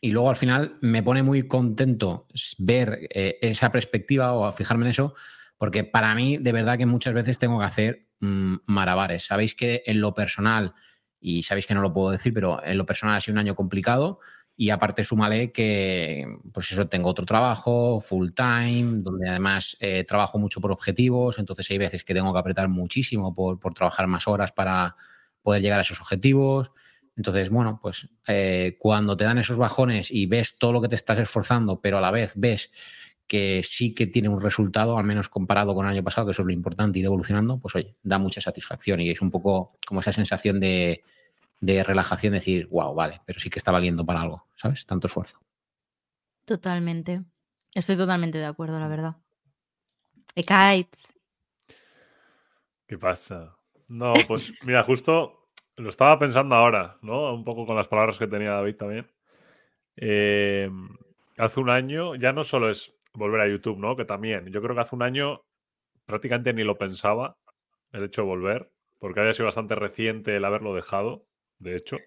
Y 0.00 0.10
luego 0.10 0.28
al 0.30 0.36
final 0.36 0.76
me 0.82 1.02
pone 1.02 1.22
muy 1.22 1.46
contento 1.48 2.26
ver 2.58 3.06
eh, 3.10 3.38
esa 3.40 3.70
perspectiva 3.72 4.32
o 4.34 4.50
fijarme 4.52 4.84
en 4.86 4.90
eso, 4.90 5.14
porque 5.56 5.84
para 5.84 6.14
mí 6.14 6.36
de 6.36 6.52
verdad 6.52 6.76
que 6.76 6.84
muchas 6.86 7.14
veces 7.14 7.38
tengo 7.38 7.58
que 7.58 7.64
hacer 7.64 8.08
mm, 8.24 8.62
malabares. 8.66 9.26
Sabéis 9.26 9.54
que 9.54 9.82
en 9.86 10.00
lo 10.00 10.14
personal, 10.14 10.74
y 11.20 11.42
sabéis 11.42 11.66
que 11.66 11.74
no 11.74 11.80
lo 11.82 11.92
puedo 11.92 12.10
decir, 12.10 12.32
pero 12.34 12.62
en 12.64 12.78
lo 12.78 12.86
personal 12.86 13.16
ha 13.16 13.20
sido 13.20 13.34
un 13.34 13.38
año 13.38 13.54
complicado 13.54 14.20
y 14.56 14.70
aparte 14.70 15.02
súmale 15.02 15.50
que, 15.50 16.26
pues 16.52 16.70
eso, 16.70 16.86
tengo 16.86 17.08
otro 17.08 17.26
trabajo 17.26 17.98
full 18.00 18.30
time, 18.30 19.02
donde 19.02 19.28
además 19.28 19.76
eh, 19.80 20.04
trabajo 20.04 20.38
mucho 20.38 20.60
por 20.60 20.70
objetivos, 20.70 21.38
entonces 21.38 21.68
hay 21.70 21.78
veces 21.78 22.04
que 22.04 22.14
tengo 22.14 22.32
que 22.32 22.38
apretar 22.38 22.68
muchísimo 22.68 23.34
por, 23.34 23.58
por 23.58 23.74
trabajar 23.74 24.06
más 24.06 24.28
horas 24.28 24.52
para 24.52 24.94
poder 25.42 25.60
llegar 25.60 25.78
a 25.78 25.82
esos 25.82 26.00
objetivos. 26.00 26.70
Entonces, 27.16 27.50
bueno, 27.50 27.78
pues 27.82 28.08
eh, 28.28 28.76
cuando 28.78 29.16
te 29.16 29.24
dan 29.24 29.38
esos 29.38 29.56
bajones 29.56 30.10
y 30.10 30.26
ves 30.26 30.56
todo 30.58 30.72
lo 30.72 30.80
que 30.80 30.88
te 30.88 30.96
estás 30.96 31.18
esforzando, 31.18 31.80
pero 31.80 31.98
a 31.98 32.00
la 32.00 32.10
vez 32.10 32.34
ves 32.36 32.70
que 33.26 33.62
sí 33.62 33.94
que 33.94 34.06
tiene 34.06 34.28
un 34.28 34.40
resultado, 34.40 34.98
al 34.98 35.04
menos 35.04 35.28
comparado 35.28 35.74
con 35.74 35.86
el 35.86 35.92
año 35.92 36.04
pasado, 36.04 36.26
que 36.26 36.32
eso 36.32 36.42
es 36.42 36.46
lo 36.46 36.52
importante, 36.52 36.98
ir 36.98 37.06
evolucionando, 37.06 37.58
pues 37.58 37.74
oye, 37.74 37.96
da 38.02 38.18
mucha 38.18 38.40
satisfacción 38.40 39.00
y 39.00 39.10
es 39.10 39.22
un 39.22 39.30
poco 39.30 39.78
como 39.86 40.00
esa 40.00 40.12
sensación 40.12 40.60
de, 40.60 41.02
de 41.60 41.82
relajación, 41.82 42.34
decir, 42.34 42.68
wow, 42.68 42.94
vale, 42.94 43.20
pero 43.24 43.40
sí 43.40 43.50
que 43.50 43.58
está 43.58 43.72
valiendo 43.72 44.04
para 44.04 44.20
algo, 44.20 44.46
¿sabes? 44.54 44.84
Tanto 44.86 45.06
esfuerzo. 45.06 45.40
Totalmente. 46.44 47.22
Estoy 47.74 47.96
totalmente 47.96 48.38
de 48.38 48.44
acuerdo, 48.44 48.78
la 48.78 48.88
verdad. 48.88 49.16
Ekaich. 50.34 50.94
¿Qué 52.86 52.98
pasa? 52.98 53.56
No, 53.88 54.14
pues 54.28 54.52
mira, 54.64 54.82
justo 54.82 55.48
lo 55.76 55.88
estaba 55.88 56.18
pensando 56.18 56.54
ahora, 56.54 56.98
¿no? 57.02 57.34
Un 57.34 57.44
poco 57.44 57.66
con 57.66 57.76
las 57.76 57.88
palabras 57.88 58.18
que 58.18 58.26
tenía 58.26 58.50
David 58.50 58.76
también. 58.76 59.10
Eh, 59.96 60.70
hace 61.38 61.60
un 61.60 61.70
año 61.70 62.14
ya 62.14 62.32
no 62.32 62.44
solo 62.44 62.70
es 62.70 62.93
volver 63.14 63.40
a 63.40 63.48
YouTube, 63.48 63.78
¿no? 63.78 63.96
Que 63.96 64.04
también, 64.04 64.46
yo 64.46 64.60
creo 64.62 64.74
que 64.74 64.82
hace 64.82 64.94
un 64.94 65.02
año 65.02 65.42
prácticamente 66.06 66.52
ni 66.52 66.64
lo 66.64 66.76
pensaba 66.76 67.36
el 67.92 68.04
hecho 68.04 68.22
de 68.22 68.28
volver, 68.28 68.70
porque 68.98 69.20
había 69.20 69.32
sido 69.32 69.46
bastante 69.46 69.74
reciente 69.74 70.36
el 70.36 70.44
haberlo 70.44 70.74
dejado, 70.74 71.26
de 71.58 71.76
hecho. 71.76 71.98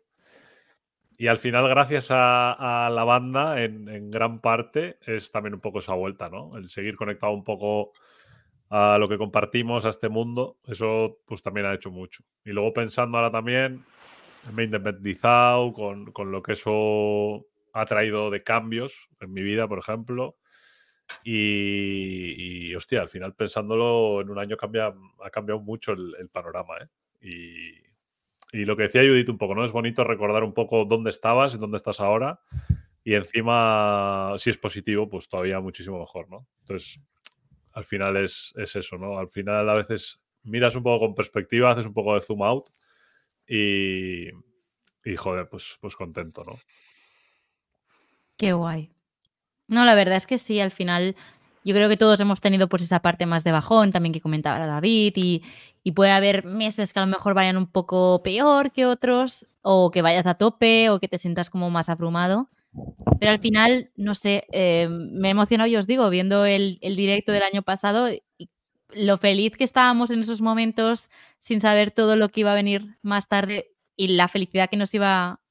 Y 1.18 1.28
al 1.28 1.40
final, 1.40 1.68
gracias 1.68 2.08
a, 2.12 2.90
la 2.94 3.04
banda, 3.04 3.64
en, 3.64 3.90
en 3.90 4.12
gran 4.12 4.40
parte, 4.40 5.00
es 5.02 5.32
también 5.32 5.56
un 5.56 5.62
poco 5.62 5.80
esa 5.80 5.94
vuelta, 5.94 6.30
¿no? 6.30 6.56
El 6.58 6.70
seguir 6.70 6.96
conectado 6.96 7.34
un 7.34 7.44
poco 7.44 7.94
a 8.70 8.98
lo 8.98 9.08
que 9.08 9.18
compartimos, 9.18 9.86
a 9.86 9.90
este 9.90 10.10
mundo, 10.10 10.58
eso 10.66 11.20
pues 11.26 11.42
también 11.42 11.66
ha 11.66 11.74
hecho 11.74 11.90
mucho. 11.90 12.24
Y 12.44 12.52
luego 12.52 12.74
pensando 12.74 13.18
ahora 13.18 13.32
también, 13.32 13.84
me 14.54 14.64
he 14.64 14.66
independizado 14.66 15.74
con, 15.74 16.12
con 16.12 16.32
lo 16.32 16.42
que 16.42 16.54
eso 16.54 17.46
ha 17.74 17.86
traído 17.86 18.30
de 18.30 18.44
cambios 18.44 19.10
en 19.20 19.34
mi 19.34 19.42
vida, 19.42 19.68
por 19.68 19.80
ejemplo. 19.80 20.38
Y, 21.24 22.70
y, 22.70 22.76
hostia, 22.76 23.02
al 23.02 23.10
final 23.10 23.34
pensándolo, 23.34 24.22
en 24.22 24.30
un 24.30 24.40
año 24.40 24.58
cambia, 24.58 24.94
ha 25.24 25.30
cambiado 25.30 25.60
mucho 25.62 25.94
el, 25.94 26.30
panorama. 26.32 26.76
¿eh? 26.82 26.88
Y, 28.52 28.60
y, 28.60 28.66
lo 28.66 28.76
que 28.76 28.84
decía 28.84 29.02
Judith 29.02 29.30
un 29.30 29.38
poco, 29.38 29.56
¿no? 29.56 29.66
Es 29.66 29.72
bonito 29.72 30.04
recordar 30.04 30.44
un 30.44 30.54
poco 30.54 30.86
dónde 30.86 31.10
estabas 31.10 31.54
y 31.54 31.58
dónde 31.58 31.78
estás 31.78 32.00
ahora. 32.00 32.40
Y 33.04 33.14
encima, 33.14 34.34
si 34.38 34.50
es 34.50 34.58
positivo, 34.58 35.10
pues 35.10 35.30
todavía 35.30 35.60
muchísimo 35.60 36.00
mejor, 36.00 36.30
¿no? 36.30 36.48
Entonces, 36.60 37.00
al 37.72 37.86
final 37.86 38.18
es, 38.18 38.54
es 38.58 38.76
eso, 38.76 38.98
¿no? 38.98 39.18
Al 39.18 39.30
final 39.30 39.70
a 39.70 39.76
veces 39.76 40.20
miras 40.44 40.76
un 40.76 40.84
poco 40.84 41.06
con 41.06 41.16
perspectiva, 41.16 41.72
haces 41.72 41.86
un 41.86 41.94
poco 41.94 42.16
de 42.16 42.22
zoom 42.22 42.44
out 42.44 42.70
y, 43.48 44.28
y 45.06 45.16
joder, 45.16 45.48
pues, 45.48 45.78
pues 45.80 45.96
contento, 45.96 46.44
¿no? 46.44 46.60
Qué 48.36 48.54
guay. 48.54 48.97
No, 49.68 49.86
la 49.86 49.96
verdad 49.96 50.18
es 50.18 50.28
que 50.28 50.38
sí, 50.38 50.60
al 50.60 50.72
final 50.72 51.16
yo 51.64 51.76
creo 51.76 51.90
que 51.90 51.98
todos 51.98 52.20
hemos 52.22 52.40
tenido 52.40 52.70
pues 52.70 52.84
esa 52.84 53.02
parte 53.02 53.26
más 53.26 53.44
de 53.44 53.52
bajón 53.52 53.92
también 53.92 54.14
que 54.14 54.22
comentaba 54.22 54.66
David 54.66 55.14
y, 55.18 55.44
y, 55.84 55.92
puede 55.92 56.12
haber 56.12 56.46
meses 56.46 56.94
que 56.94 57.00
a 57.00 57.06
lo 57.06 57.12
mejor 57.12 57.34
vayan 57.34 57.58
un 57.58 57.68
poco 57.68 58.22
peor 58.24 58.72
que 58.72 58.86
otros 58.86 59.48
o 59.64 59.92
que 59.92 60.02
vayas 60.02 60.26
a 60.28 60.36
tope 60.36 60.90
o 60.90 61.00
que 61.00 61.10
te 61.10 61.18
sientas 61.18 61.50
como 61.50 61.70
más 61.70 61.90
abrumado. 61.90 62.48
Pero 63.20 63.32
al 63.32 63.40
final, 63.40 63.90
no 63.98 64.16
sé, 64.16 64.46
eh, 64.52 64.88
me 64.90 65.30
he 65.30 65.32
emocionado, 65.32 65.70
yo 65.70 65.80
os 65.80 65.88
digo, 65.88 66.10
viendo 66.10 66.46
el, 66.46 66.78
el 66.82 66.96
directo 66.96 67.32
del 67.32 67.44
año 67.44 67.64
pasado 67.64 68.10
y 68.12 68.22
lo 68.94 69.18
feliz 69.18 69.58
que 69.58 69.64
estábamos 69.64 70.12
en 70.12 70.22
esos 70.22 70.42
momentos 70.42 71.10
sin 71.40 71.60
saber 71.62 71.92
todo 71.92 72.16
lo 72.16 72.30
que 72.30 72.42
iba 72.42 72.52
a 72.52 72.56
venir 72.56 72.98
más 73.02 73.28
tarde 73.28 73.72
y 73.98 74.10
la 74.10 74.28
felicidad 74.28 74.70
que 74.70 74.78
nos 74.78 74.94
iba 74.94 75.42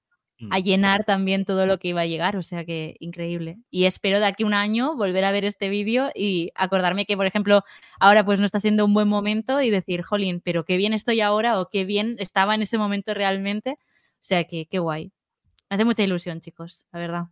a 0.51 0.59
llenar 0.59 1.05
también 1.05 1.45
todo 1.45 1.67
lo 1.67 1.79
que 1.79 1.89
iba 1.89 2.03
a 2.03 2.07
llegar, 2.07 2.37
o 2.37 2.43
sea 2.43 2.65
que 2.65 2.97
increíble. 3.01 3.59
Y 3.71 3.85
espero 3.85 4.19
de 4.21 4.27
aquí 4.27 4.45
un 4.45 4.55
año 4.55 4.97
volver 4.97 5.25
a 5.25 5.33
ver 5.33 5.45
este 5.45 5.69
vídeo 5.69 6.11
y 6.15 6.51
acordarme 6.55 7.07
que, 7.07 7.17
por 7.17 7.27
ejemplo, 7.27 7.63
ahora 8.01 8.25
pues 8.25 8.39
no 8.39 8.47
está 8.47 8.61
siendo 8.61 8.85
un 8.85 8.95
buen 8.95 9.09
momento 9.09 9.61
y 9.63 9.71
decir, 9.71 10.03
jolín, 10.03 10.41
pero 10.45 10.65
qué 10.65 10.77
bien 10.77 10.93
estoy 10.93 11.21
ahora 11.21 11.61
o 11.61 11.69
qué 11.71 11.85
bien 11.85 12.17
estaba 12.19 12.55
en 12.55 12.63
ese 12.63 12.79
momento 12.79 13.15
realmente. 13.15 13.73
O 13.73 14.25
sea 14.27 14.45
que 14.45 14.67
qué 14.67 14.79
guay. 14.79 15.13
Me 15.71 15.77
hace 15.77 15.85
mucha 15.85 16.03
ilusión, 16.03 16.41
chicos, 16.41 16.87
la 16.93 17.01
verdad. 17.01 17.25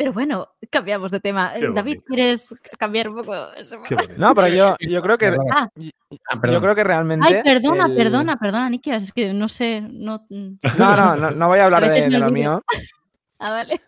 Pero 0.00 0.14
bueno, 0.14 0.48
cambiamos 0.70 1.10
de 1.10 1.20
tema. 1.20 1.52
Qué 1.52 1.60
David, 1.74 1.74
bonito. 1.98 2.04
¿quieres 2.06 2.48
cambiar 2.78 3.10
un 3.10 3.16
poco 3.16 3.34
eso? 3.52 3.76
No, 4.16 4.34
pero 4.34 4.48
yo, 4.48 4.74
yo 4.80 5.02
creo 5.02 5.18
que 5.18 5.26
Ah. 5.52 5.68
yo, 5.74 5.90
Ah, 6.32 6.40
yo 6.50 6.58
creo 6.62 6.74
que 6.74 6.84
realmente. 6.84 7.26
Ay, 7.36 7.42
perdona, 7.44 7.84
el- 7.84 7.96
perdona, 7.96 8.36
perdona, 8.38 8.70
Nikias, 8.70 9.02
es 9.02 9.12
que 9.12 9.34
no 9.34 9.46
sé, 9.50 9.82
no... 9.82 10.24
mm. 10.30 10.52
No, 10.78 10.96
no, 10.96 11.16
no, 11.16 11.30
no 11.32 11.48
voy 11.48 11.58
a 11.58 11.66
hablar 11.66 11.84
A 11.84 11.88
de, 11.90 12.08
lo 12.08 12.30
mío. 12.30 12.62
Ah, 13.38 13.50
vale. 13.50 13.78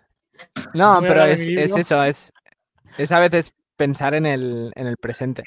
No, 0.75 1.01
pero 1.01 1.25
es, 1.25 1.49
es 1.49 1.75
eso, 1.79 2.05
es, 2.05 2.31
es 2.99 3.11
a 3.11 3.19
veces 3.21 3.55
pensar 3.77 4.13
en 4.13 4.27
el, 4.27 4.71
en 4.75 4.87
el 4.87 4.99
presente. 4.99 5.45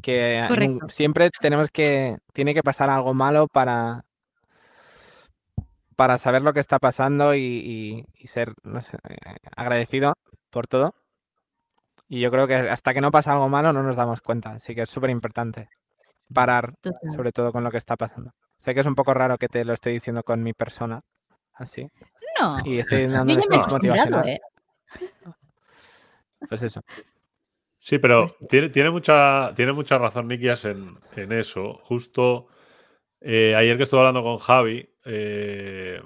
Que 0.00 0.42
Correcto. 0.48 0.88
siempre 0.88 1.28
tenemos 1.42 1.70
que, 1.70 2.16
tiene 2.32 2.54
que 2.54 2.62
pasar 2.62 2.88
algo 2.88 3.12
malo 3.12 3.48
para, 3.48 4.02
para 6.00 6.16
saber 6.16 6.40
lo 6.40 6.54
que 6.54 6.60
está 6.60 6.78
pasando 6.78 7.34
y, 7.34 7.40
y- 7.42 8.04
y 8.14 8.26
ser 8.28 8.54
no 8.62 8.80
sé, 8.80 8.96
eh, 9.06 9.36
agradecido 9.54 10.14
por 10.48 10.66
todo. 10.66 10.94
Y 12.08 12.20
yo 12.20 12.30
creo 12.30 12.46
que 12.46 12.54
hasta 12.54 12.94
que 12.94 13.02
no 13.02 13.10
pasa 13.10 13.34
algo 13.34 13.50
malo 13.50 13.74
no 13.74 13.82
nos 13.82 13.96
damos 13.96 14.22
cuenta. 14.22 14.52
Así 14.52 14.74
que 14.74 14.80
es 14.82 14.88
súper 14.88 15.10
importante 15.10 15.68
parar, 16.32 16.72
Total. 16.80 17.10
sobre 17.14 17.32
todo 17.32 17.52
con 17.52 17.64
lo 17.64 17.70
que 17.70 17.76
está 17.76 17.96
pasando. 17.96 18.30
Sé 18.58 18.72
que 18.72 18.80
es 18.80 18.86
un 18.86 18.94
poco 18.94 19.12
raro 19.12 19.36
que 19.36 19.48
te 19.48 19.62
lo 19.62 19.74
estoy 19.74 19.92
diciendo 19.92 20.22
con 20.22 20.42
mi 20.42 20.54
persona, 20.54 21.02
así. 21.52 21.86
No, 22.40 22.56
Y 22.64 22.78
estoy 22.78 23.06
dando 23.06 23.34
ya 23.34 23.46
me 23.50 23.58
motivacional. 23.58 24.26
¿eh? 24.26 24.40
Pues 26.48 26.62
eso. 26.62 26.80
Sí, 27.76 27.98
pero 27.98 28.22
Pues 28.22 28.38
tiene, 28.48 28.70
tiene, 28.70 28.90
mucha, 28.90 29.52
tiene 29.54 29.74
mucha 29.74 29.98
razón 29.98 30.28
Nikias 30.28 30.64
en, 30.64 30.98
en 31.14 31.32
eso. 31.32 31.74
Justo 31.84 32.46
eh, 33.20 33.54
ayer 33.54 33.76
que 33.76 33.82
estuve 33.82 34.00
hablando 34.00 34.22
con 34.22 34.38
Javi, 34.38 34.89
eh, 35.04 36.00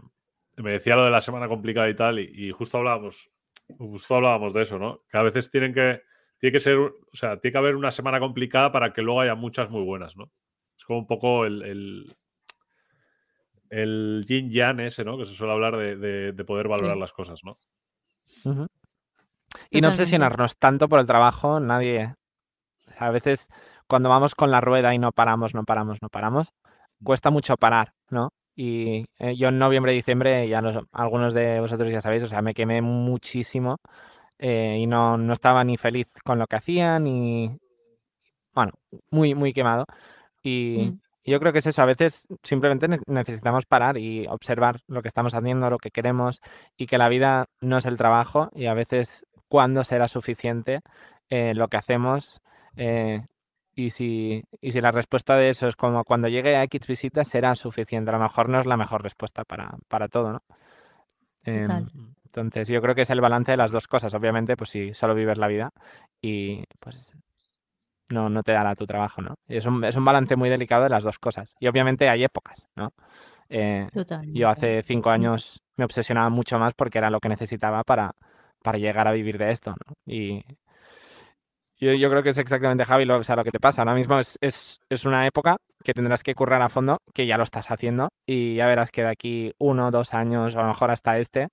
me 0.57 0.73
decía 0.73 0.97
lo 0.97 1.05
de 1.05 1.11
la 1.11 1.21
semana 1.21 1.49
complicada 1.49 1.89
y 1.89 1.95
tal, 1.97 2.19
y, 2.21 2.31
y 2.49 2.51
justo 2.53 2.79
hablábamos, 2.79 3.31
justo 3.79 4.15
hablábamos 4.17 4.53
de 4.55 4.63
eso, 4.63 4.79
¿no? 4.79 5.01
Que 5.09 5.17
a 5.19 5.23
veces 5.23 5.51
tienen 5.51 5.73
que, 5.75 6.03
tiene 6.39 6.53
que 6.53 6.61
ser, 6.61 6.77
o 6.79 6.95
sea, 7.13 7.39
tiene 7.41 7.53
que 7.53 7.59
haber 7.59 7.77
una 7.77 7.91
semana 7.91 8.21
complicada 8.21 8.71
para 8.73 8.93
que 8.93 9.03
luego 9.03 9.21
haya 9.21 9.35
muchas 9.35 9.71
muy 9.71 9.83
buenas, 9.85 10.17
¿no? 10.17 10.31
Es 10.77 10.85
como 10.85 11.01
un 11.01 11.07
poco 11.07 11.45
el, 11.47 11.63
el, 11.63 12.17
el 13.71 14.25
yin 14.29 14.51
yang 14.51 14.81
ese, 14.81 15.05
¿no? 15.05 15.17
Que 15.19 15.25
se 15.25 15.35
suele 15.35 15.53
hablar 15.53 15.77
de, 15.77 15.97
de- 15.97 16.33
de 16.33 16.45
poder 16.45 16.69
valorar 16.69 16.95
Sí. 16.95 17.01
las 17.01 17.13
cosas, 17.13 17.41
¿no? 17.45 17.59
Y 19.71 19.81
no 19.81 19.89
obsesionarnos 19.89 20.57
tanto 20.59 20.89
por 20.89 21.01
el 21.01 21.07
trabajo, 21.07 21.61
nadie. 21.61 22.15
a 22.99 23.11
veces 23.11 23.49
cuando 23.89 24.09
vamos 24.09 24.35
con 24.35 24.51
la 24.51 24.61
rueda 24.61 24.95
y 24.95 24.99
no 24.99 25.13
paramos, 25.13 25.55
no 25.55 25.65
paramos, 25.65 26.01
no 26.03 26.09
paramos, 26.09 26.53
cuesta 27.03 27.31
mucho 27.31 27.57
parar, 27.57 27.95
¿no? 28.11 28.31
Y 28.57 29.07
eh, 29.19 29.37
yo 29.37 29.49
en 29.49 29.59
noviembre, 29.59 29.93
diciembre, 29.93 30.49
ya 30.49 30.61
los- 30.61 30.85
algunos 30.93 31.35
de 31.35 31.61
vosotros 31.61 31.91
ya 31.91 32.01
sabéis, 32.01 32.23
o 32.23 32.27
sea, 32.29 32.43
me 32.43 32.55
quemé 32.55 32.83
muchísimo 32.83 33.79
eh, 34.39 34.79
y 34.81 34.87
no, 34.87 35.17
no 35.17 35.33
estaba 35.33 35.65
ni 35.65 35.77
feliz 35.77 36.07
con 36.25 36.39
lo 36.39 36.47
que 36.47 36.57
hacía, 36.57 36.99
ni. 36.99 37.59
Bueno, 38.55 38.73
muy, 39.11 39.35
muy 39.35 39.53
quemado. 39.53 39.87
Y, 40.43 40.91
Mm. 40.93 41.01
y 41.25 41.31
yo 41.33 41.41
creo 41.41 41.53
que 41.53 41.59
es 41.61 41.67
eso, 41.67 41.83
a 41.83 41.87
veces 41.87 42.27
simplemente 42.43 42.87
ne- 42.89 43.01
necesitamos 43.07 43.67
parar 43.67 43.97
y 43.99 44.27
observar 44.29 44.81
lo 44.87 45.03
que 45.03 45.09
estamos 45.09 45.35
haciendo, 45.35 45.71
lo 45.71 45.79
que 45.79 45.91
queremos 45.91 46.41
y 46.77 46.87
que 46.87 46.99
la 46.99 47.09
vida 47.09 47.47
no 47.61 47.79
es 47.79 47.87
el 47.87 47.97
trabajo 47.97 48.51
y 48.55 48.67
a 48.67 48.75
veces 48.75 49.25
cuándo 49.49 49.83
será 49.85 50.07
suficiente 50.09 50.81
eh, 51.31 51.55
lo 51.55 51.69
que 51.69 51.77
hacemos 51.79 52.41
eh, 52.77 53.23
y, 53.75 53.91
si, 53.91 54.43
y 54.61 54.73
si 54.73 54.81
la 54.81 54.91
respuesta 54.91 55.37
de 55.37 55.51
eso 55.51 55.67
es 55.67 55.77
como 55.77 56.05
cuando 56.05 56.29
llegue 56.29 56.57
a 56.57 56.63
X 56.65 56.87
visitas 56.87 57.29
será 57.29 57.55
suficiente. 57.55 58.11
A 58.11 58.15
lo 58.15 58.21
mejor 58.21 58.49
no 58.49 58.61
es 58.61 58.67
la 58.67 58.77
mejor 58.77 59.03
respuesta 59.03 59.45
para, 59.45 59.77
para 59.89 60.09
todo, 60.09 60.33
¿no? 60.33 60.43
Em, 61.45 61.89
entonces 62.25 62.69
yo 62.69 62.81
creo 62.81 62.95
que 62.95 63.03
es 63.03 63.11
el 63.11 63.21
balance 63.21 63.53
de 63.53 63.57
las 63.57 63.71
dos 63.71 63.87
cosas. 63.87 64.15
Obviamente, 64.15 64.57
pues 64.57 64.71
si 64.71 64.95
solo 64.95 65.15
vives 65.15 65.39
la 65.39 65.47
vida 65.47 65.71
y 66.21 66.65
pues 66.81 67.13
no, 68.11 68.29
no 68.29 68.43
te 68.43 68.53
dará 68.53 68.75
tu 68.75 68.87
trabajo, 68.87 69.23
¿no? 69.23 69.35
Y 69.47 69.57
es 69.57 69.67
un, 69.67 69.85
es 69.85 69.97
un 69.97 70.05
balance 70.05 70.37
muy 70.37 70.49
delicado 70.49 70.85
de 70.85 70.91
las 70.91 71.05
dos 71.05 71.19
cosas. 71.19 71.55
Y 71.61 71.69
obviamente 71.69 72.09
hay 72.09 72.25
épocas, 72.25 72.67
¿no? 72.77 72.93
Eh, 73.49 73.89
yo 74.33 74.49
hace 74.49 74.83
cinco 74.83 75.11
años 75.11 75.63
me 75.77 75.85
obsesionaba 75.85 76.31
mucho 76.31 76.59
más 76.59 76.75
porque 76.75 76.99
era 76.99 77.11
lo 77.11 77.21
que 77.21 77.29
necesitaba 77.29 77.85
para, 77.85 78.15
para 78.63 78.79
llegar 78.79 79.07
a 79.07 79.13
vivir 79.13 79.39
de 79.39 79.51
esto, 79.51 79.73
¿no? 79.73 79.95
Y 80.07 80.43
yo, 81.85 81.93
yo 81.93 82.11
creo 82.11 82.23
que 82.23 82.31
es 82.31 82.39
exactamente, 82.39 82.85
Javi, 82.85 83.05
lo, 83.05 83.17
o 83.17 83.25
sea, 83.25 83.37
lo 83.37 83.45
que 83.45 83.51
te 83.51 83.61
pasa. 83.61 83.83
Ahora 83.83 83.95
mismo 83.95 84.19
es, 84.19 84.39
es, 84.41 84.81
es 84.89 85.05
una 85.05 85.27
época 85.27 85.59
que 85.83 85.93
tendrás 85.93 86.23
que 86.23 86.35
currar 86.35 86.63
a 86.63 86.69
fondo, 86.69 87.03
que 87.13 87.27
ya 87.27 87.37
lo 87.37 87.45
estás 87.45 87.71
haciendo, 87.71 88.09
y 88.27 88.57
ya 88.57 88.67
verás 88.67 88.91
que 88.91 89.03
de 89.03 89.11
aquí 89.11 89.53
uno, 89.59 89.91
dos 89.91 90.15
años, 90.15 90.55
o 90.55 90.59
a 90.59 90.63
lo 90.63 90.69
mejor 90.69 90.91
hasta 90.91 91.19
este, 91.19 91.49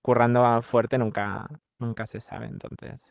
currando 0.00 0.46
a 0.46 0.62
fuerte 0.62 0.98
nunca, 0.98 1.46
nunca 1.78 2.06
se 2.06 2.20
sabe. 2.20 2.46
Entonces, 2.46 3.10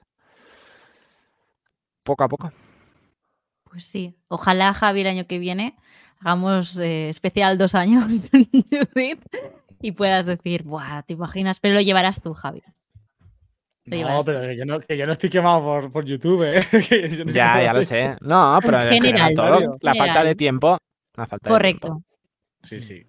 poco 2.03 2.24
a 2.24 2.30
poco. 2.30 2.51
Pues 3.65 3.86
sí. 3.86 4.15
Ojalá, 4.28 4.74
Javi, 4.74 5.01
el 5.01 5.07
año 5.07 5.28
que 5.28 5.39
viene 5.39 5.76
hagamos 6.19 6.78
eh, 6.78 7.09
especial 7.09 7.57
dos 7.57 7.76
años, 7.76 8.05
y 9.82 9.91
puedas 9.91 10.26
decir, 10.26 10.63
Buah, 10.63 11.03
¿te 11.03 11.13
imaginas? 11.13 11.59
Pero 11.59 11.76
lo 11.76 11.82
llevarás 11.82 12.22
tú, 12.22 12.34
Javi. 12.34 12.61
No, 13.86 14.22
pero 14.24 14.42
que 14.42 14.56
yo 14.56 14.66
no, 14.66 14.80
que 14.80 14.96
yo 14.98 15.06
no 15.08 15.12
estoy 15.14 15.30
quemado 15.30 15.62
por, 15.62 15.92
por 15.92 16.06
YouTube, 16.06 16.44
¿eh? 16.44 16.62
Que 16.90 17.08
yo 17.10 17.26
no 17.26 17.32
Ya, 17.32 17.62
ya 17.64 17.74
lo 17.74 17.82
sé. 17.82 18.16
No, 18.22 18.60
pero 18.62 18.82
en 18.82 18.90
general, 18.90 19.30
general 19.30 19.34
todo, 19.36 19.60
en 19.62 19.78
la 19.82 19.96
falta 19.96 20.24
de 20.24 20.36
tiempo. 20.36 20.78
La 21.16 21.26
falta 21.28 21.50
de 21.54 21.60
tiempo. 21.60 21.88
Correcto. 21.90 22.04
Sí, 22.64 22.80
sí. 22.80 23.08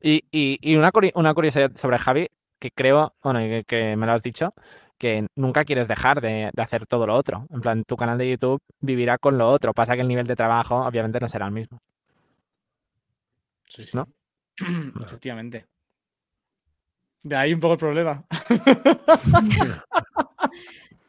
Y, 0.00 0.24
y- 0.30 0.58
y 0.62 0.76
una, 0.76 0.90
curi- 0.92 1.12
una 1.14 1.34
curiosidad 1.34 1.70
sobre 1.74 1.98
Javi, 1.98 2.28
que 2.58 2.70
creo, 2.70 3.14
bueno, 3.22 3.44
y 3.44 3.48
que, 3.48 3.64
que 3.64 3.96
me 3.96 4.06
lo 4.06 4.12
has 4.12 4.22
dicho, 4.22 4.50
que 4.98 5.26
nunca 5.36 5.64
quieres 5.66 5.86
dejar 5.88 6.20
de, 6.22 6.50
de 6.52 6.62
hacer 6.62 6.86
todo 6.86 7.06
lo 7.06 7.14
otro. 7.14 7.46
En 7.50 7.60
plan, 7.60 7.84
tu 7.84 7.96
canal 7.96 8.16
de 8.16 8.30
YouTube 8.30 8.60
vivirá 8.80 9.18
con 9.18 9.36
lo 9.36 9.48
otro. 9.48 9.74
Pasa 9.74 9.94
que 9.94 10.00
el 10.00 10.08
nivel 10.08 10.26
de 10.26 10.36
trabajo 10.36 10.76
obviamente 10.86 11.20
no 11.20 11.28
será 11.28 11.46
el 11.46 11.52
mismo. 11.52 11.78
sí, 13.68 13.84
sí. 13.84 13.90
¿No? 13.94 14.08
Efectivamente. 15.04 15.66
De 17.22 17.34
ahí 17.36 17.52
un 17.52 17.60
poco 17.60 17.72
el 17.74 17.78
problema. 17.80 18.24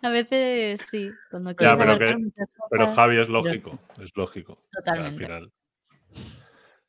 A 0.04 0.10
veces 0.10 0.82
sí, 0.90 1.10
cuando 1.32 1.52
Ya, 1.52 1.56
quieres 1.58 1.78
pero 1.78 1.90
abarcar 1.92 2.08
que- 2.16 2.24
muchas 2.24 2.50
Pero 2.70 2.94
Javi 2.94 3.16
es 3.20 3.28
pero- 3.28 3.42
lógico, 3.44 3.80
es 4.02 4.12
lógico. 4.16 4.54
O 4.54 4.58
sea, 4.72 4.80
al 4.80 4.84
Totalmente. 4.84 5.24
final. 5.26 5.52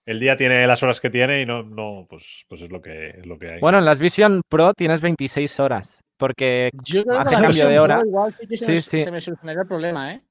El 0.04 0.20
día 0.20 0.36
tiene 0.36 0.66
las 0.66 0.82
horas 0.82 1.00
que 1.00 1.10
tiene 1.10 1.42
y 1.42 1.46
no, 1.46 1.62
no 1.62 2.06
pues, 2.08 2.44
pues 2.48 2.62
es 2.62 2.70
lo 2.70 2.80
que 2.80 3.08
es 3.18 3.26
lo 3.26 3.38
que 3.38 3.52
hay. 3.54 3.60
Bueno, 3.60 3.78
en 3.78 3.84
las 3.84 3.98
Vision 4.00 4.40
Pro 4.48 4.72
tienes 4.74 5.00
26 5.02 5.60
horas, 5.60 6.02
porque 6.16 6.70
Yo 6.84 7.04
creo 7.04 7.18
Hace 7.20 7.30
que 7.30 7.36
la 7.36 7.42
cambio 7.42 7.68
de 7.68 7.74
Pro 7.74 7.82
hora. 7.82 8.02
Igual 8.06 8.34
sí 8.40 8.46
que 8.46 8.56
se, 8.56 8.64
Sí, 8.64 8.70
me, 8.72 8.80
sí. 8.80 9.00
se 9.00 9.10
me 9.10 9.20
solucionaría 9.20 9.62
el 9.62 9.68
problema, 9.68 10.12
¿eh? 10.14 10.22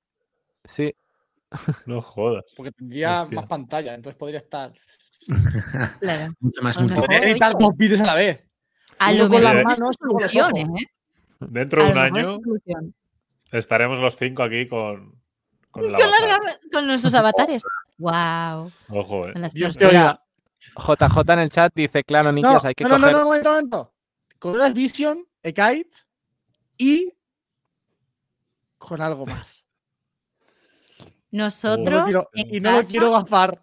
sí, 0.64 0.94
No 1.86 2.02
jodas. 2.02 2.44
Porque 2.58 2.72
tendría 2.72 3.22
Hostia. 3.22 3.36
más 3.36 3.46
pantalla, 3.48 3.94
entonces 3.96 4.18
podría 4.18 4.40
estar. 4.40 4.72
Claro. 6.00 6.34
Mucho 6.40 6.62
más 6.62 6.78
A 6.78 6.82
lo 6.82 6.88
multi- 6.88 6.94
mejor- 7.00 7.08
Podría 7.08 7.32
editar 7.32 7.54
dos 7.58 7.70
vídeos 7.78 8.02
a 8.02 8.06
la 8.06 8.16
vez. 8.16 8.44
A 9.00 9.12
Uno 9.12 9.24
lo 9.26 9.30
con 9.30 9.44
las 9.44 9.64
manos, 9.64 9.96
ojos. 10.02 10.36
¿eh? 10.36 10.66
Dentro 11.40 11.84
A 11.84 11.86
de 11.86 11.92
un 11.92 11.98
año 11.98 12.40
estaremos 13.52 14.00
los 14.00 14.16
cinco 14.18 14.44
aquí 14.44 14.68
con, 14.68 15.16
con 15.72 15.84
Con, 15.84 15.92
las 15.92 16.84
nuestros 16.84 17.14
avatares. 17.14 17.64
Wow. 17.98 18.72
Ojo, 18.90 19.28
eh. 19.28 19.34
Con 19.34 19.42
las. 19.42 19.54
JJ 19.54 21.34
en 21.34 21.40
el 21.40 21.50
chat 21.50 21.72
dice, 21.74 22.04
claro, 22.04 22.28
No, 22.28 22.34
Nikias, 22.34 22.66
hay 22.66 22.74
que 22.74 22.84
no, 22.84 22.92
coger... 22.92 23.02
no, 23.02 23.12
no, 23.12 23.18
un 23.18 23.24
momento, 23.26 23.50
un 23.50 23.56
momento. 23.56 23.94
Con 24.40 24.56
unas 24.56 24.74
Vision, 24.74 25.26
E-Kite 25.44 25.96
y 26.78 27.14
con 28.78 29.02
algo 29.02 29.26
más. 29.26 29.66
Y 31.30 31.36
no 31.36 31.44
lo 31.44 31.46
Nosotros. 31.50 32.04
quiero, 32.06 32.30
en 32.34 32.56
y 32.56 32.60
no 32.62 32.82
quiero 32.84 33.12
gafar. 33.12 33.62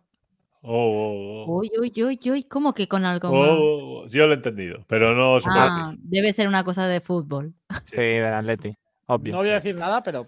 Oh, 0.66 0.72
oh, 0.72 1.44
oh. 1.46 1.58
Uy, 1.58 1.70
uy, 1.78 1.92
uy, 2.02 2.18
uy, 2.30 2.44
¿cómo 2.44 2.72
que 2.72 2.88
con 2.88 3.04
algo 3.04 3.28
Oh, 3.28 3.32
más? 3.32 3.50
oh, 3.50 4.02
oh. 4.04 4.06
Yo 4.06 4.26
lo 4.26 4.32
he 4.32 4.36
entendido, 4.36 4.84
pero 4.88 5.14
no 5.14 5.38
se 5.38 5.44
puede 5.48 5.58
Ah, 5.60 5.94
debe 5.98 6.32
ser 6.32 6.48
una 6.48 6.64
cosa 6.64 6.86
de 6.86 7.00
fútbol. 7.02 7.52
Sí, 7.84 8.00
del 8.00 8.32
Atleti. 8.32 8.74
Obvio. 9.06 9.32
No 9.34 9.40
voy 9.40 9.50
a 9.50 9.54
decir 9.54 9.74
nada, 9.76 10.02
pero 10.02 10.26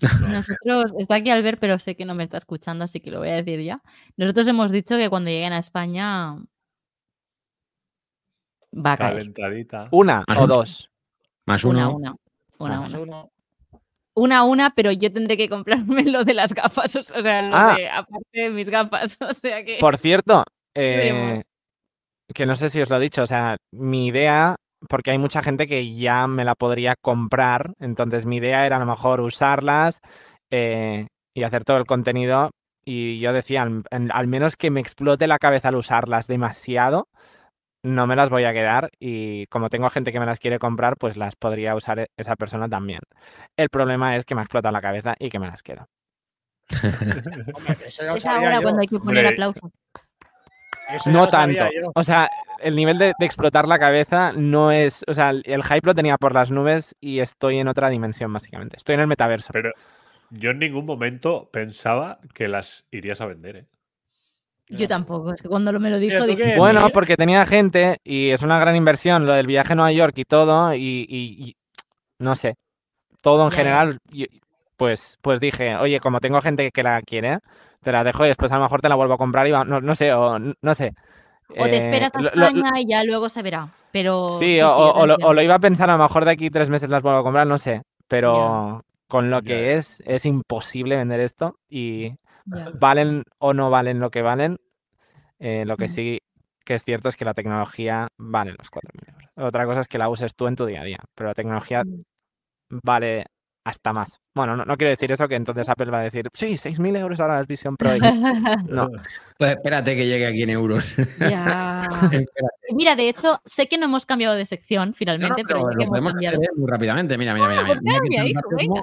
Nosotros, 0.00 0.92
está 0.98 1.16
aquí 1.16 1.30
Albert, 1.30 1.60
pero 1.60 1.78
sé 1.78 1.94
que 1.94 2.04
no 2.04 2.14
me 2.16 2.24
está 2.24 2.36
escuchando, 2.36 2.82
así 2.84 3.00
que 3.00 3.10
lo 3.12 3.20
voy 3.20 3.28
a 3.28 3.34
decir 3.36 3.60
ya. 3.60 3.80
Nosotros 4.16 4.48
hemos 4.48 4.72
dicho 4.72 4.96
que 4.96 5.08
cuando 5.08 5.30
lleguen 5.30 5.52
a 5.52 5.58
España 5.58 6.34
va 8.74 8.92
a 8.92 8.96
caer. 8.96 9.14
Calentadita. 9.14 9.88
Una 9.92 10.24
o 10.36 10.46
dos. 10.46 10.90
Más 11.46 11.64
Una, 11.64 11.88
uno. 11.88 11.96
una. 11.96 12.16
Una, 12.58 12.80
más 12.80 12.94
una. 12.94 13.24
Una, 14.14 14.42
una, 14.44 14.70
pero 14.74 14.92
yo 14.92 15.12
tendré 15.12 15.36
que 15.36 15.48
comprarme 15.48 16.02
lo 16.10 16.24
de 16.24 16.34
las 16.34 16.52
gafas, 16.54 16.94
o 16.96 17.02
sea, 17.02 17.42
lo 17.42 17.56
Ah. 17.56 17.74
de, 17.76 17.88
aparte 17.88 18.28
de 18.32 18.50
mis 18.50 18.68
gafas, 18.68 19.16
o 19.20 19.34
sea 19.34 19.64
que... 19.64 19.78
Por 19.78 19.96
cierto, 19.96 20.44
eh, 20.74 21.42
que 22.34 22.46
no 22.46 22.54
sé 22.54 22.68
si 22.68 22.80
os 22.80 22.90
lo 22.90 22.96
he 22.96 23.00
dicho, 23.00 23.22
o 23.22 23.26
sea, 23.26 23.56
mi 23.72 24.06
idea, 24.06 24.56
porque 24.88 25.10
hay 25.10 25.18
mucha 25.18 25.42
gente 25.42 25.66
que 25.66 25.92
ya 25.94 26.26
me 26.26 26.44
la 26.44 26.54
podría 26.54 26.94
comprar, 27.00 27.72
entonces 27.80 28.26
mi 28.26 28.36
idea 28.36 28.66
era 28.66 28.76
a 28.76 28.80
lo 28.80 28.86
mejor 28.86 29.20
usarlas 29.20 30.00
eh, 30.50 31.06
y 31.34 31.42
hacer 31.42 31.64
todo 31.64 31.76
el 31.76 31.86
contenido. 31.86 32.50
Y 32.84 33.18
yo 33.20 33.32
decía, 33.32 33.68
al 33.90 34.26
menos 34.26 34.56
que 34.56 34.70
me 34.70 34.80
explote 34.80 35.26
la 35.26 35.38
cabeza 35.38 35.68
al 35.68 35.76
usarlas 35.76 36.26
demasiado, 36.26 37.08
no 37.82 38.06
me 38.06 38.16
las 38.16 38.28
voy 38.28 38.44
a 38.44 38.52
quedar 38.52 38.90
y 38.98 39.46
como 39.46 39.68
tengo 39.68 39.88
gente 39.90 40.12
que 40.12 40.20
me 40.20 40.26
las 40.26 40.38
quiere 40.40 40.58
comprar, 40.58 40.96
pues 40.96 41.16
las 41.16 41.36
podría 41.36 41.74
usar 41.74 41.98
e- 42.00 42.10
esa 42.16 42.36
persona 42.36 42.68
también. 42.68 43.00
El 43.56 43.68
problema 43.70 44.16
es 44.16 44.24
que 44.24 44.34
me 44.34 44.40
ha 44.42 44.44
explotado 44.44 44.72
la 44.72 44.80
cabeza 44.82 45.14
y 45.18 45.30
que 45.30 45.38
me 45.38 45.46
las 45.46 45.62
quedo. 45.62 45.88
Hombre, 47.54 47.76
eso 47.86 48.04
ya 48.04 48.10
lo 48.12 48.16
Es 48.16 48.26
ahora 48.26 48.56
yo. 48.56 48.62
cuando 48.62 48.80
hay 48.80 48.86
que 48.86 48.98
poner 48.98 49.26
Hombre. 49.26 49.60
Eso 50.88 51.10
No 51.10 51.28
tanto. 51.28 51.64
O 51.94 52.02
sea, 52.04 52.28
el 52.60 52.74
nivel 52.74 52.98
de, 52.98 53.12
de 53.18 53.26
explotar 53.26 53.68
la 53.68 53.78
cabeza 53.78 54.32
no 54.32 54.72
es. 54.72 55.04
O 55.06 55.14
sea, 55.14 55.30
el, 55.30 55.42
el 55.46 55.62
hype 55.62 55.86
lo 55.86 55.94
tenía 55.94 56.16
por 56.18 56.34
las 56.34 56.50
nubes 56.50 56.96
y 57.00 57.20
estoy 57.20 57.58
en 57.58 57.68
otra 57.68 57.88
dimensión, 57.90 58.32
básicamente. 58.32 58.76
Estoy 58.76 58.94
en 58.96 59.00
el 59.02 59.06
metaverso. 59.06 59.52
Pero 59.52 59.70
yo 60.30 60.50
en 60.50 60.58
ningún 60.58 60.86
momento 60.86 61.48
pensaba 61.52 62.18
que 62.34 62.48
las 62.48 62.86
irías 62.90 63.20
a 63.20 63.26
vender, 63.26 63.56
¿eh? 63.56 63.66
Yo 64.70 64.88
tampoco, 64.88 65.32
es 65.32 65.42
que 65.42 65.48
cuando 65.48 65.72
lo- 65.72 65.80
me 65.80 65.90
lo 65.90 65.98
dijo 65.98 66.24
dije, 66.24 66.56
Bueno, 66.56 66.88
porque 66.90 67.16
tenía 67.16 67.44
gente 67.46 67.98
y 68.04 68.30
es 68.30 68.42
una 68.42 68.58
gran 68.58 68.76
inversión 68.76 69.26
lo 69.26 69.32
del 69.34 69.46
viaje 69.46 69.72
a 69.72 69.76
Nueva 69.76 69.92
York 69.92 70.16
y 70.18 70.24
todo. 70.24 70.74
Y, 70.74 71.06
y- 71.08 71.44
y 71.48 71.56
no 72.18 72.34
sé. 72.36 72.54
Todo 73.22 73.44
en 73.44 73.50
general. 73.50 73.98
pues, 74.76 75.18
pues 75.20 75.40
dije, 75.40 75.76
oye, 75.76 76.00
como 76.00 76.20
tengo 76.20 76.40
gente 76.40 76.70
que 76.70 76.82
la 76.82 77.02
quiere, 77.02 77.40
te 77.82 77.92
la 77.92 78.02
dejo 78.02 78.24
y 78.24 78.28
después 78.28 78.50
a 78.50 78.56
lo 78.56 78.62
mejor 78.62 78.80
te 78.80 78.88
la 78.88 78.94
vuelvo 78.94 79.12
a 79.12 79.18
comprar 79.18 79.46
y 79.46 79.50
va- 79.50 79.62
no, 79.64 79.80
no 79.82 79.94
sé, 79.94 80.12
o 80.14 80.38
no 80.38 80.74
sé. 80.74 80.94
o 81.50 81.64
te 81.64 81.76
Eh, 81.76 81.84
esperas 81.84 82.14
a 82.14 82.20
lo- 82.22 82.30
lo- 82.32 82.46
España 82.46 82.70
y 82.80 82.86
ya 82.88 83.04
luego 83.04 83.28
se 83.28 83.42
verá. 83.42 83.68
Pero 83.90 84.28
Sí, 84.28 84.58
o, 84.62 84.70
o- 84.72 85.34
lo 85.34 85.42
iba 85.42 85.56
a 85.56 85.58
pensar, 85.58 85.90
a 85.90 85.96
lo 85.98 86.02
mejor 86.04 86.24
de 86.24 86.30
aquí 86.30 86.48
tres 86.48 86.70
meses 86.70 86.88
las 86.88 87.02
vuelvo 87.02 87.18
a 87.18 87.22
comprar, 87.24 87.46
no 87.46 87.58
sé. 87.58 87.82
Pero 88.08 88.82
con 89.10 89.28
lo 89.28 89.42
que 89.42 89.74
es, 89.74 90.02
es 90.06 90.24
imposible 90.24 90.96
vender 90.96 91.20
esto 91.20 91.56
y 91.68 92.14
valen 92.78 93.24
o 93.38 93.52
no 93.52 93.68
valen 93.68 94.00
lo 94.00 94.10
que 94.10 94.22
valen. 94.22 94.56
eh, 95.38 95.64
lo 95.66 95.76
que 95.76 95.88
sí 95.88 96.20
que 96.64 96.74
es 96.74 96.84
cierto 96.84 97.08
es 97.08 97.16
que 97.16 97.24
la 97.24 97.34
tecnología 97.34 98.08
vale 98.18 98.54
los 98.56 98.70
4.000 98.70 99.14
euros. 99.14 99.30
Otra 99.36 99.66
cosa 99.66 99.80
es 99.80 99.88
que 99.88 99.98
la 99.98 100.08
uses 100.08 100.34
tú 100.36 100.46
en 100.46 100.54
tu 100.56 100.66
día 100.66 100.82
a 100.82 100.84
día, 100.84 101.00
pero 101.14 101.28
la 101.28 101.34
tecnología 101.34 101.82
Mm. 101.84 102.78
vale 102.84 103.24
hasta 103.64 103.92
más. 103.92 104.18
Bueno, 104.34 104.56
no, 104.56 104.64
no 104.64 104.76
quiero 104.76 104.90
decir 104.90 105.10
eso, 105.10 105.26
que 105.26 105.34
entonces 105.34 105.68
Apple 105.68 105.90
va 105.90 106.00
a 106.00 106.04
decir, 106.04 106.28
sí, 106.32 106.56
6.000 106.56 106.94
euros 106.96 107.18
ahora 107.20 107.38
las 107.38 107.46
Vision 107.48 107.76
Pro. 107.76 107.92
X". 107.94 108.00
No, 108.70 108.88
Pues 109.38 109.52
espérate 109.52 109.96
que 109.96 110.06
llegue 110.06 110.26
aquí 110.26 110.42
en 110.42 110.50
euros. 110.50 110.94
Ya. 111.18 111.88
Mira, 112.72 112.94
de 112.94 113.08
hecho, 113.08 113.40
sé 113.44 113.66
que 113.66 113.78
no 113.78 113.86
hemos 113.86 114.06
cambiado 114.06 114.34
de 114.36 114.46
sección 114.46 114.80
No, 114.80 114.86
no, 114.90 114.94
finalmente, 114.94 115.42
pero 115.46 115.66
que 115.78 115.86
podemos 115.86 116.12
cambiado. 116.12 116.38
hacer 116.38 116.50
muy 116.56 116.70
rápidamente. 116.70 117.18
Mira, 117.18 117.34
mira, 117.34 117.48
mira. 117.48 117.62
Bueno, 117.62 117.80
mira. 117.82 118.42
pues 118.48 118.68
Mira 118.68 118.82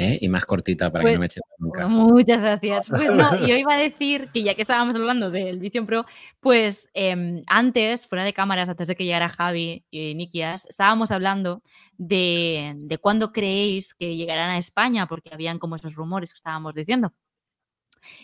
¿Eh? 0.00 0.16
Y 0.20 0.28
más 0.28 0.44
cortita 0.46 0.92
para 0.92 1.02
Pues- 1.02 1.12
que 1.12 1.16
no 1.16 1.20
me 1.20 1.26
eche 1.26 1.40
nunca. 1.58 1.88
Muchas 1.88 2.40
gracias. 2.40 2.88
Pues 2.88 3.12
no, 3.12 3.46
yo 3.46 3.56
iba 3.56 3.74
a 3.74 3.78
decir 3.78 4.28
que 4.32 4.42
ya 4.44 4.54
que 4.54 4.62
estábamos 4.62 4.94
hablando 4.94 5.30
del 5.30 5.58
Vision 5.58 5.86
Pro, 5.86 6.04
pues 6.38 6.88
em, 6.94 7.42
antes, 7.48 8.06
fuera 8.06 8.22
de 8.24 8.32
cámaras, 8.32 8.68
antes 8.68 8.86
de 8.86 8.94
que 8.94 9.04
llegara 9.04 9.28
Javi 9.28 9.84
y 9.90 10.14
Nikias, 10.14 10.66
estábamos 10.66 11.10
hablando 11.10 11.62
de, 11.96 12.74
de 12.76 12.98
cuándo 12.98 13.32
creéis 13.32 13.92
que 13.94 14.14
llegarán 14.16 14.50
a 14.50 14.58
España, 14.58 15.08
porque 15.08 15.30
habían 15.32 15.58
como 15.58 15.74
esos 15.74 15.94
rumores 15.96 16.32
que 16.32 16.36
estábamos 16.38 16.74
diciendo. 16.76 17.12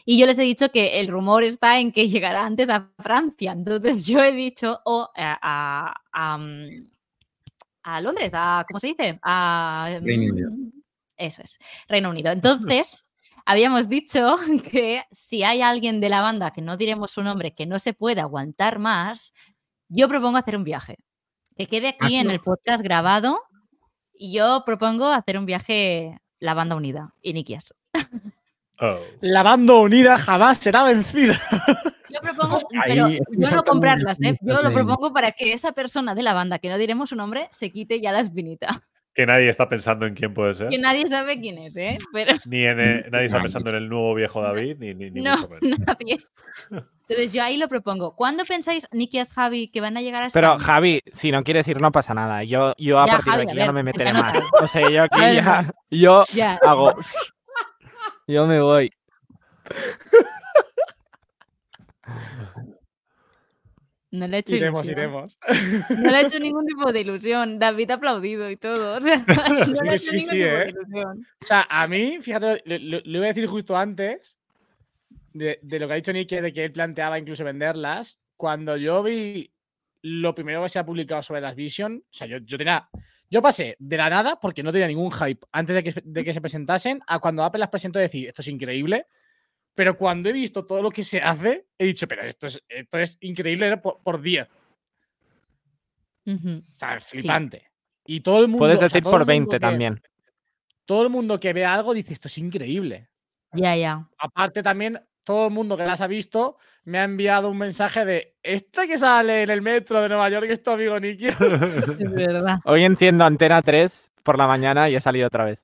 Y 0.05 0.21
yo 0.21 0.27
les 0.27 0.39
he 0.39 0.43
dicho 0.43 0.71
que 0.71 1.01
el 1.01 1.09
rumor 1.09 1.43
está 1.43 1.81
en 1.81 1.91
que 1.91 2.09
llegará 2.09 2.47
antes 2.47 2.71
a 2.71 2.89
Francia. 3.03 3.51
Entonces 3.51 4.07
yo 4.07 4.21
he 4.23 4.31
dicho, 4.31 4.79
o 4.85 5.11
a, 5.17 5.39
a- 5.43 5.95
a, 6.13 6.39
mm, 6.39 6.69
a 7.83 8.01
Londres, 8.01 8.31
a, 8.33 8.65
¿cómo 8.69 8.79
se 8.79 8.87
dice? 8.89 9.19
A, 9.23 9.99
Reino 10.01 10.33
Unido. 10.33 10.51
Eso 11.17 11.43
es, 11.43 11.59
Reino 11.89 12.11
Unido. 12.11 12.31
Entonces, 12.31 13.05
habíamos 13.45 13.89
dicho 13.89 14.37
que 14.71 15.05
si 15.11 15.43
hay 15.43 15.63
alguien 15.63 16.01
de 16.01 16.09
la 16.09 16.21
banda, 16.21 16.53
que 16.53 16.63
no 16.63 16.77
diremos 16.77 17.13
su 17.13 17.23
nombre, 17.23 17.55
que 17.55 17.67
no 17.67 17.79
se 17.79 17.95
puede 17.95 18.21
aguantar 18.21 18.79
más, 18.79 19.33
yo 19.89 20.09
propongo 20.09 20.39
hacer 20.39 20.57
un 20.57 20.65
viaje. 20.65 20.99
Que 21.57 21.67
quede 21.67 21.89
aquí 21.89 22.17
en 22.17 22.31
el 22.31 22.41
podcast 22.41 22.83
grabado 22.83 23.41
y 24.13 24.35
yo 24.35 24.65
propongo 24.67 25.07
hacer 25.07 25.39
un 25.39 25.47
viaje 25.47 26.21
la 26.41 26.55
banda 26.55 26.75
unida 26.75 27.15
y 27.23 27.33
Nikias. 27.33 27.75
Oh. 28.81 28.99
La 29.21 29.45
banda 29.45 29.75
unida 29.75 30.19
jamás 30.19 30.59
será 30.59 30.83
vencida. 30.83 31.41
Yo 32.11 32.21
propongo, 32.21 32.61
Ahí 32.81 32.93
pero 32.93 33.09
yo 33.09 33.51
no 33.51 33.65
comprarlas, 33.65 34.21
¿eh? 34.21 34.39
Yo 34.41 34.63
lo 34.63 34.73
propongo 34.73 35.13
para 35.13 35.33
que 35.33 35.53
esa 35.53 35.73
persona 35.73 36.15
de 36.15 36.23
la 36.23 36.33
banda, 36.33 36.61
que 36.61 36.69
no 36.69 36.79
diremos 36.79 37.09
su 37.11 37.17
nombre, 37.17 37.49
se 37.51 37.73
quite 37.73 38.01
ya 38.01 38.13
la 38.13 38.21
espinita. 38.21 38.85
Que 39.15 39.27
nadie 39.27 39.49
está 39.49 39.69
pensando 39.69 40.07
en 40.07 40.15
quién 40.15 40.35
puede 40.35 40.55
ser. 40.55 40.69
Que 40.71 40.79
nadie 40.79 41.09
sabe 41.09 41.41
quién 41.41 41.57
es, 41.59 41.77
¿eh? 41.77 41.99
Pero 42.13 42.33
Ni 42.47 42.65
en, 42.65 42.81
eh, 42.81 43.07
nadie 43.11 43.27
está 43.27 43.41
pensando 43.41 43.71
en 43.71 43.77
el 43.77 43.89
nuevo 43.89 44.15
viejo 44.15 44.43
David, 44.43 44.77
ni, 44.81 44.93
ni, 44.95 45.11
ni 45.11 45.21
no, 45.23 45.37
mucho 45.37 45.49
menos. 45.61 45.79
nadie. 45.81 46.19
Entonces 47.09 47.33
yo 47.33 47.43
ahí 47.45 47.57
lo 47.59 47.69
propongo. 47.69 48.17
¿Cuándo 48.17 48.45
pensáis, 48.45 48.89
Nikias, 48.91 49.31
Javi, 49.31 49.69
que 49.69 49.81
van 49.81 49.97
a 49.97 50.03
llegar 50.03 50.23
a? 50.25 50.31
Pero 50.31 50.59
Javi, 50.59 51.03
si 51.13 51.31
no 51.31 51.45
quieres 51.45 51.69
ir, 51.69 51.81
no 51.81 51.93
pasa 51.93 52.15
nada. 52.15 52.43
Yo, 52.45 52.73
yo 52.79 52.99
a 52.99 53.07
Ya, 53.07 53.13
partir 53.13 53.31
Javi, 53.33 53.45
de 53.45 53.51
aquí 53.53 53.59
ya 53.59 53.67
no 53.67 53.73
me 53.73 53.83
meteré 53.83 54.13
más. 54.13 54.37
O 54.61 54.67
sea, 54.67 54.89
yo 54.91 55.03
aquí 55.05 55.21
ver, 55.21 55.35
ya. 55.37 55.71
Yo 55.91 56.25
Ya, 56.33 56.59
hago. 56.63 56.95
Yo 58.27 58.47
me 58.47 58.59
voy. 58.61 58.91
No 64.19 64.27
le 64.29 64.37
he 64.37 64.41
hecho 64.41 64.55
Iremos, 64.57 64.87
ilusión. 64.87 64.99
iremos. 64.99 65.39
No 65.91 66.11
le 66.11 66.21
he 66.21 66.27
hecho 66.27 66.39
ningún 66.41 66.67
tipo 66.67 66.93
de 66.93 67.01
ilusión. 67.01 67.59
David 67.59 67.91
ha 67.91 67.95
aplaudido 67.95 68.51
y 68.51 68.57
todo. 68.57 68.97
O 68.99 69.01
sea, 69.01 69.25
no 69.27 69.83
le 69.83 69.91
he 69.93 69.95
hecho 69.97 70.11
sí, 70.11 70.17
ningún 70.17 70.29
sí, 70.29 70.35
tipo 70.35 70.45
de 70.45 70.63
¿eh? 70.63 70.69
ilusión. 70.71 71.27
O 71.43 71.47
sea, 71.47 71.67
a 71.69 71.87
mí, 71.89 72.19
fíjate, 72.21 72.63
lo, 72.65 72.79
lo- 72.79 73.03
lo 73.05 73.17
iba 73.19 73.25
a 73.25 73.29
decir 73.29 73.47
justo 73.47 73.77
antes 73.77 74.39
de, 75.33 75.59
de 75.63 75.79
lo 75.79 75.87
que 75.87 75.93
ha 75.93 75.97
dicho 75.97 76.13
Nicky, 76.13 76.37
de 76.37 76.53
que 76.53 76.65
él 76.65 76.73
planteaba 76.73 77.19
incluso 77.19 77.45
venderlas. 77.45 78.19
Cuando 78.37 78.77
yo 78.77 79.03
vi 79.03 79.51
lo 80.03 80.35
primero 80.35 80.63
que 80.63 80.69
se 80.69 80.79
ha 80.79 80.85
publicado 80.87 81.23
sobre 81.23 81.41
las 81.41 81.55
Vision, 81.55 82.03
o 82.05 82.13
sea, 82.13 82.27
yo, 82.27 82.39
yo 82.39 82.59
tenía. 82.59 82.89
Yo 83.31 83.43
pasé 83.43 83.75
de 83.81 83.97
la 83.97 84.11
nada, 84.11 84.39
porque 84.41 84.63
no 84.63 84.71
tenía 84.71 84.87
ningún 84.87 85.11
hype 85.11 85.41
antes 85.51 85.75
de 85.75 85.83
que, 85.83 86.03
de 86.05 86.25
que 86.25 86.35
se 86.35 86.41
presentasen, 86.41 87.01
a 87.07 87.19
cuando 87.19 87.43
Apple 87.43 87.59
las 87.59 87.71
presentó 87.71 87.99
decir, 87.99 88.29
esto 88.29 88.43
es 88.43 88.49
increíble. 88.49 89.07
Pero 89.75 89.97
cuando 89.97 90.29
he 90.29 90.33
visto 90.33 90.65
todo 90.65 90.83
lo 90.83 90.91
que 90.91 91.03
se 91.03 91.21
hace, 91.21 91.67
he 91.79 91.85
dicho, 91.87 92.07
pero 92.07 92.23
esto 92.23 92.47
es, 92.47 92.63
esto 92.69 92.99
es 92.99 93.19
increíble 93.21 93.77
por, 93.79 94.01
por 94.03 94.21
10. 94.21 94.47
Ujú. 96.27 96.63
O 96.73 96.79
sea, 96.79 97.01
flipante. 97.01 97.71
Y 98.07 98.21
todo 98.21 98.41
el 98.41 98.49
mundo. 98.49 98.59
Puedes 98.59 98.77
o 98.77 98.81
sea, 98.81 98.89
decir 98.89 99.03
por 99.03 99.13
el 99.13 99.19
mundo 99.19 99.27
20 99.27 99.57
que- 99.57 99.61
también. 99.61 100.01
Todo 100.85 101.03
el 101.03 101.09
mundo 101.11 101.41
que 101.41 101.53
ve 101.53 101.65
algo 101.65 101.95
dice, 101.95 102.13
esto 102.13 102.29
es 102.29 102.39
increíble. 102.39 103.09
Ya, 103.53 103.75
ya. 103.77 104.09
Aparte 104.19 104.63
también, 104.63 105.01
todo 105.25 105.47
el 105.47 105.53
mundo 105.53 105.77
que 105.77 105.85
las 105.85 106.01
ha 106.03 106.07
visto 106.07 106.59
me 106.85 106.99
ha 106.99 107.05
enviado 107.05 107.49
un 107.49 107.57
mensaje 107.57 108.05
de 108.05 108.37
esta 108.43 108.87
que 108.87 108.99
sale 108.99 109.45
en 109.45 109.51
el 109.51 109.63
metro 109.63 110.03
de 110.03 110.09
Nueva 110.09 110.29
York 110.29 110.47
es 110.51 110.63
tu 110.63 110.71
amigo 110.71 111.01
Nicky. 111.01 111.27
Es 111.99 112.13
verdad. 112.13 112.59
Hoy 112.67 112.85
enciendo 112.85 113.25
Antena 113.25 113.63
3 113.63 114.11
por 114.23 114.37
la 114.37 114.47
mañana 114.47 114.91
y 114.91 114.97
he 114.97 115.01
salido 115.01 115.27
otra 115.27 115.45
vez. 115.45 115.61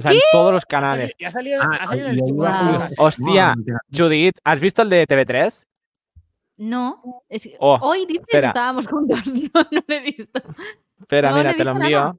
O 0.00 0.02
sea, 0.02 0.12
en 0.12 0.18
todos 0.32 0.52
los 0.52 0.64
canales. 0.66 1.14
Y 1.18 1.24
ha 1.24 1.30
salido, 1.30 1.62
Ah, 1.62 1.78
ha 1.80 1.86
salido 1.86 2.08
en 2.08 2.14
el 2.14 2.20
Wow. 2.32 2.46
Podcast. 2.46 2.94
Hostia, 2.98 3.54
Judith, 3.96 4.34
¿has 4.44 4.60
visto 4.60 4.82
el 4.82 4.90
de 4.90 5.06
TV3? 5.06 5.64
No. 6.58 7.22
es 7.28 7.44
que 7.44 7.56
Oh, 7.58 7.78
hoy 7.82 8.04
dices 8.06 8.22
espera. 8.28 8.48
estábamos 8.48 8.86
juntos. 8.86 9.18
No, 9.54 9.62
no 9.70 9.80
lo 9.86 9.94
he 9.94 10.00
visto. 10.00 10.40
Espera, 10.98 11.30
No, 11.30 11.36
mira, 11.38 11.50
no 11.52 11.56
te 11.56 11.64
lo 11.64 11.70
envío. 11.72 11.98
nada. 12.00 12.16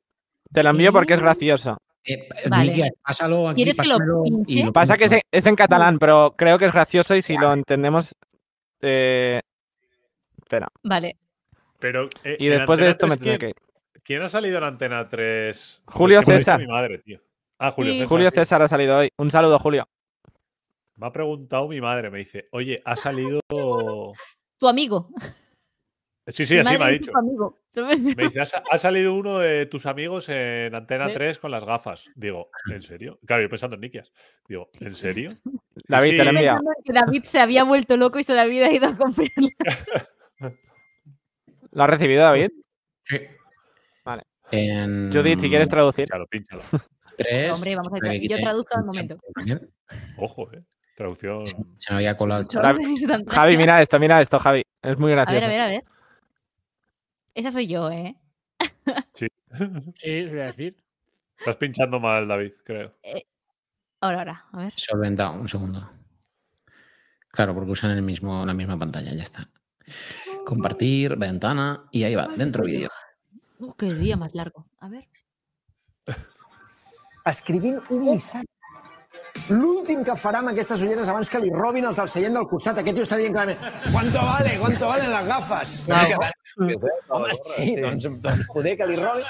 Te 0.52 0.64
lo 0.64 0.70
envío 0.72 0.92
porque 0.94 1.14
es 1.14 1.20
¿Qué? 1.20 1.24
gracioso. 1.26 1.78
Eh, 2.04 2.28
Vale. 2.50 2.72
Nikia, 2.72 2.92
pásalo 3.06 3.50
aquí, 3.50 3.56
¿Quieres 3.64 3.78
que 3.78 3.88
lo 3.88 3.98
pásamelo 3.98 4.22
y 4.26 4.30
pinche? 4.32 4.64
lo 4.66 4.74
Pasa 4.74 4.98
que 4.98 5.06
es, 5.06 5.14
es 5.32 5.46
en 5.46 5.56
catalán, 5.56 6.00
pero 6.00 6.34
creo 6.36 6.58
que 6.58 6.66
es 6.66 6.74
gracioso 6.74 7.16
y 7.16 7.22
si 7.22 7.38
lo 7.38 7.54
entendemos. 7.54 8.16
eh, 8.82 9.40
Espera. 10.42 10.68
Vale. 10.84 11.18
Pero, 11.80 12.10
eh, 12.24 12.38
Y 12.40 12.48
en 12.48 12.58
después 12.58 12.80
de 12.80 12.90
esto 12.90 13.06
me 13.08 13.18
3, 13.18 13.20
tendré 13.20 13.38
que 13.38 13.40
¿quién, 13.40 13.50
ir. 13.96 14.02
quién 14.04 14.22
ha 14.24 14.30
salido 14.30 14.58
en 14.58 14.64
Antena 14.64 15.08
3? 15.08 15.84
Julio 15.86 16.20
ha 16.20 16.24
César. 16.24 16.60
Mi 16.60 16.68
madre, 16.68 16.98
tío. 17.00 17.20
Ah, 17.64 17.72
Julio. 17.72 17.94
César. 17.94 18.08
Julio 18.08 18.30
sí. 18.32 18.36
César 18.36 18.62
ha 18.64 18.68
salido 18.68 18.98
hoy. 18.98 19.10
Un 19.18 19.30
saludo, 19.30 19.60
Julio. 19.60 19.88
Me 20.96 21.08
ha 21.08 21.12
preguntado 21.12 21.68
mi 21.68 21.80
madre, 21.80 22.10
me 22.10 22.18
dice, 22.18 22.48
oye, 22.52 22.82
ha 22.86 22.96
salido. 22.98 23.40
Tu 24.58 24.68
amigo. 24.68 25.10
Sí, 26.28 26.46
sí, 26.46 26.54
Mi 26.54 26.60
así 26.60 26.78
me 26.78 26.86
ha 26.86 26.88
dicho. 26.90 27.12
Me 28.16 28.24
dice, 28.24 28.40
ha, 28.40 28.46
sa- 28.46 28.64
ha 28.70 28.78
salido 28.78 29.16
uno 29.16 29.40
de 29.40 29.66
tus 29.66 29.88
amigos 29.88 30.30
en 30.30 30.74
Antena 30.76 31.08
¿Ves? 31.08 31.16
3 31.16 31.40
con 31.40 31.50
las 31.52 31.66
gafas. 31.66 32.06
Digo, 32.16 32.52
¿en 32.72 32.82
serio? 32.82 33.20
Claro, 33.26 33.42
yo 33.42 33.50
pensando 33.50 33.74
en 33.76 33.82
Nikias. 33.82 34.14
Digo, 34.48 34.70
¿en 34.80 34.92
serio? 34.92 35.36
David, 35.88 36.12
Sí, 36.12 36.18
te 36.18 36.24
que 36.86 36.94
David 36.94 37.24
se 37.24 37.40
había 37.40 37.64
vuelto 37.64 37.98
loco 37.98 38.20
y 38.20 38.24
se 38.24 38.36
lo 38.36 38.42
había 38.42 38.72
ido 38.72 38.88
a 38.88 38.96
comprar. 38.96 39.28
¿Lo 41.72 41.84
has 41.84 41.90
recibido, 41.90 42.22
David? 42.22 42.50
Sí. 43.04 43.18
Vale. 44.06 44.24
En 44.52 45.12
Judith, 45.12 45.40
si 45.40 45.50
quieres 45.50 45.70
traducir. 45.70 46.06
Pínchalo, 46.06 46.28
pínchalo. 46.28 46.62
Tres, 47.18 47.52
Hombre, 47.54 47.76
vamos 47.76 47.94
a 47.94 47.96
espera 47.98 48.14
que 48.14 48.20
ver, 48.20 48.30
yo 48.30 48.38
traduzco 48.38 48.78
al 48.78 48.86
momento. 48.86 49.18
Ojo, 50.18 50.52
eh. 50.54 50.64
Traducción. 50.96 51.46
Se 51.78 51.92
me 51.92 51.98
había 51.98 52.18
colado 52.18 52.42
el 52.42 52.48
chat. 52.48 52.78
Javi, 53.28 53.58
mira 53.58 53.82
esto, 53.82 54.00
mira 54.00 54.22
esto, 54.22 54.40
Javi. 54.40 54.64
Es 54.82 54.98
muy 54.98 55.12
A 55.12 55.16
gracioso. 55.16 55.40
ver, 55.40 55.44
a 55.46 55.48
ver, 55.48 55.62
a 55.62 55.68
ver. 55.68 55.84
Esa 57.34 57.52
soy 57.52 57.68
yo, 57.68 57.90
¿eh? 57.90 58.16
Sí. 59.14 59.28
Sí, 59.96 60.22
os 60.24 60.30
voy 60.30 60.40
a 60.40 60.46
decir. 60.46 60.78
Estás 61.38 61.58
pinchando 61.58 62.00
mal, 62.00 62.28
David, 62.28 62.52
creo. 62.64 62.94
Ahora, 64.00 64.20
ahora, 64.20 64.46
a 64.52 64.58
ver. 64.58 64.74
Solventado, 64.76 65.34
un 65.34 65.48
segundo. 65.48 65.90
Claro, 67.30 67.54
porque 67.54 67.72
usan 67.72 67.92
el 67.92 68.02
mismo, 68.02 68.46
la 68.46 68.54
misma 68.54 68.78
pantalla, 68.78 69.14
ya 69.14 69.24
está. 69.24 69.50
Compartir, 70.46 71.16
ventana 71.18 71.86
y 71.92 72.04
ahí 72.04 72.16
va, 72.16 72.28
dentro 72.36 72.64
vídeo. 72.64 72.90
Uh, 73.60 73.74
qué 73.74 73.94
día 73.94 74.18
más 74.18 74.36
largo. 74.36 74.68
A 74.80 74.90
ver. 74.90 75.08
Escrivint 77.26 77.80
un 77.90 78.08
missatge. 78.12 78.48
L'últim 79.52 80.04
que 80.08 80.14
farà 80.20 80.40
amb 80.42 80.52
aquestes 80.52 80.82
ulleres 80.84 81.10
abans 81.12 81.30
que 81.32 81.40
li 81.42 81.50
robin 81.54 81.86
els 81.88 81.98
del 82.00 82.10
seient 82.12 82.36
del 82.36 82.48
costat. 82.50 82.80
Aquest 82.82 82.98
tio 82.98 83.06
està 83.06 83.18
dient 83.20 83.36
clarament 83.36 83.92
¿Cuánto 83.92 84.24
vale? 84.24 84.58
¿Cuánto 84.60 84.88
valen 84.88 85.12
las 85.12 85.28
gafes? 85.28 85.74
Home, 86.60 87.36
sí, 87.40 87.76
doncs, 87.80 88.08
doncs 88.24 88.48
poder 88.52 88.76
que 88.78 88.88
li 88.90 88.98
robin 89.00 89.26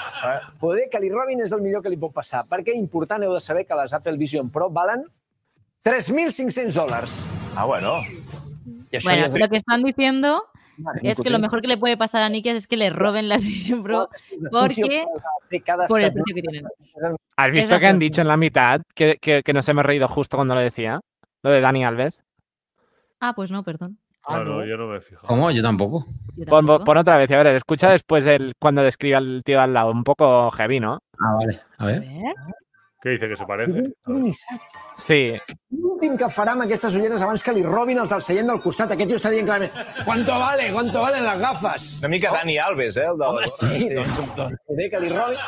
poder 0.60 0.88
que 0.90 1.00
li 1.02 1.10
robin 1.12 1.44
és 1.44 1.54
el 1.54 1.62
millor 1.62 1.82
que 1.82 1.92
li 1.92 1.98
pot 1.98 2.14
passar. 2.14 2.44
Perquè 2.50 2.74
important 2.78 3.22
heu 3.22 3.34
de 3.34 3.42
saber 3.42 3.66
que 3.66 3.78
les 3.78 3.94
Apple 3.94 4.18
Vision 4.20 4.50
Pro 4.50 4.70
valen 4.70 5.04
3.500 5.86 6.74
dòlars. 6.78 7.14
Ah, 7.56 7.66
bueno. 7.66 8.00
I 8.92 8.98
això 8.98 9.08
Bueno, 9.08 9.38
lo 9.38 9.48
que 9.48 9.56
están 9.56 9.82
diciendo 9.82 10.42
Es 11.02 11.20
que 11.20 11.30
lo 11.30 11.38
mejor 11.38 11.60
que 11.60 11.68
le 11.68 11.76
puede 11.78 11.96
pasar 11.96 12.22
a 12.22 12.28
Nikias 12.28 12.56
es 12.56 12.66
que 12.66 12.76
le 12.76 12.90
roben 12.90 13.28
la 13.28 13.36
Vision 13.36 13.82
Pro 13.82 14.08
porque 14.50 15.04
cada 15.64 15.86
por 15.86 16.00
el 16.00 16.12
precio 16.12 16.34
que 16.34 16.42
tienen. 16.42 16.66
¿Has 17.36 17.50
visto 17.50 17.78
que 17.78 17.86
han 17.86 17.98
dicho 17.98 18.20
en 18.20 18.28
la 18.28 18.36
mitad 18.36 18.82
que, 18.94 19.16
que- 19.20 19.42
que 19.42 19.52
nos 19.52 19.68
hemos 19.68 19.84
reído 19.84 20.08
justo 20.08 20.36
cuando 20.36 20.54
lo 20.54 20.60
decía? 20.60 21.00
Lo 21.42 21.50
de 21.50 21.60
Dani 21.60 21.84
Alves. 21.84 22.22
Ah, 23.20 23.32
pues 23.34 23.50
no, 23.50 23.62
perdón. 23.62 23.98
Ah, 24.24 24.38
no, 24.38 24.44
no, 24.44 24.56
no. 24.58 24.64
yo 24.66 24.76
no 24.76 24.86
me 24.88 24.98
he 24.98 25.00
fijado. 25.00 25.26
¿Cómo? 25.26 25.50
Yo 25.50 25.62
tampoco. 25.62 26.04
Yo 26.36 26.44
Pon, 26.46 26.64
tampoco. 26.66 26.84
pon 26.84 26.96
otra 26.98 27.18
vez, 27.18 27.30
a 27.32 27.42
ver, 27.42 27.56
escucha 27.56 27.90
después 27.90 28.24
del 28.24 28.52
cuando 28.60 28.82
describe 28.82 29.16
al 29.16 29.42
tío 29.44 29.60
al 29.60 29.72
lado. 29.74 29.90
Un 29.90 30.04
poco 30.04 30.50
heavy, 30.52 30.78
¿no? 30.80 31.00
Ah, 31.18 31.34
vale. 31.38 31.60
A 31.78 31.82
A 31.82 31.86
ver. 31.86 32.04
¿Qué 33.02 33.10
dice 33.10 33.28
que 33.28 33.34
se 33.34 33.44
parece? 33.44 33.82
Un 34.06 34.22
missatge. 34.22 34.62
Sí. 34.96 35.34
L'últim 35.74 36.12
que 36.16 36.28
farà 36.30 36.52
amb 36.54 36.62
aquestes 36.62 36.94
ulleres 36.94 37.24
abans 37.24 37.42
que 37.42 37.54
li 37.56 37.64
robin 37.66 37.98
els 37.98 38.12
del 38.12 38.22
seient 38.22 38.46
del 38.46 38.60
costat. 38.62 38.92
Aquest 38.94 39.10
tio 39.10 39.18
està 39.18 39.32
dient 39.32 39.48
clarament 39.48 40.04
¿Cuánto 40.04 40.36
vale? 40.38 40.68
¿Cuánto 40.70 41.02
valen 41.02 41.24
las 41.26 41.40
gafes? 41.40 41.98
Una 41.98 42.12
mica 42.12 42.30
Dani 42.30 42.58
Alves, 42.62 42.96
eh? 42.96 43.08
El 43.10 43.18
del... 43.18 43.26
Home, 43.26 43.48
sí, 43.48 43.88
doncs 43.96 44.54
poder 44.68 44.88
que 44.92 45.00
li 45.02 45.10
robin, 45.10 45.42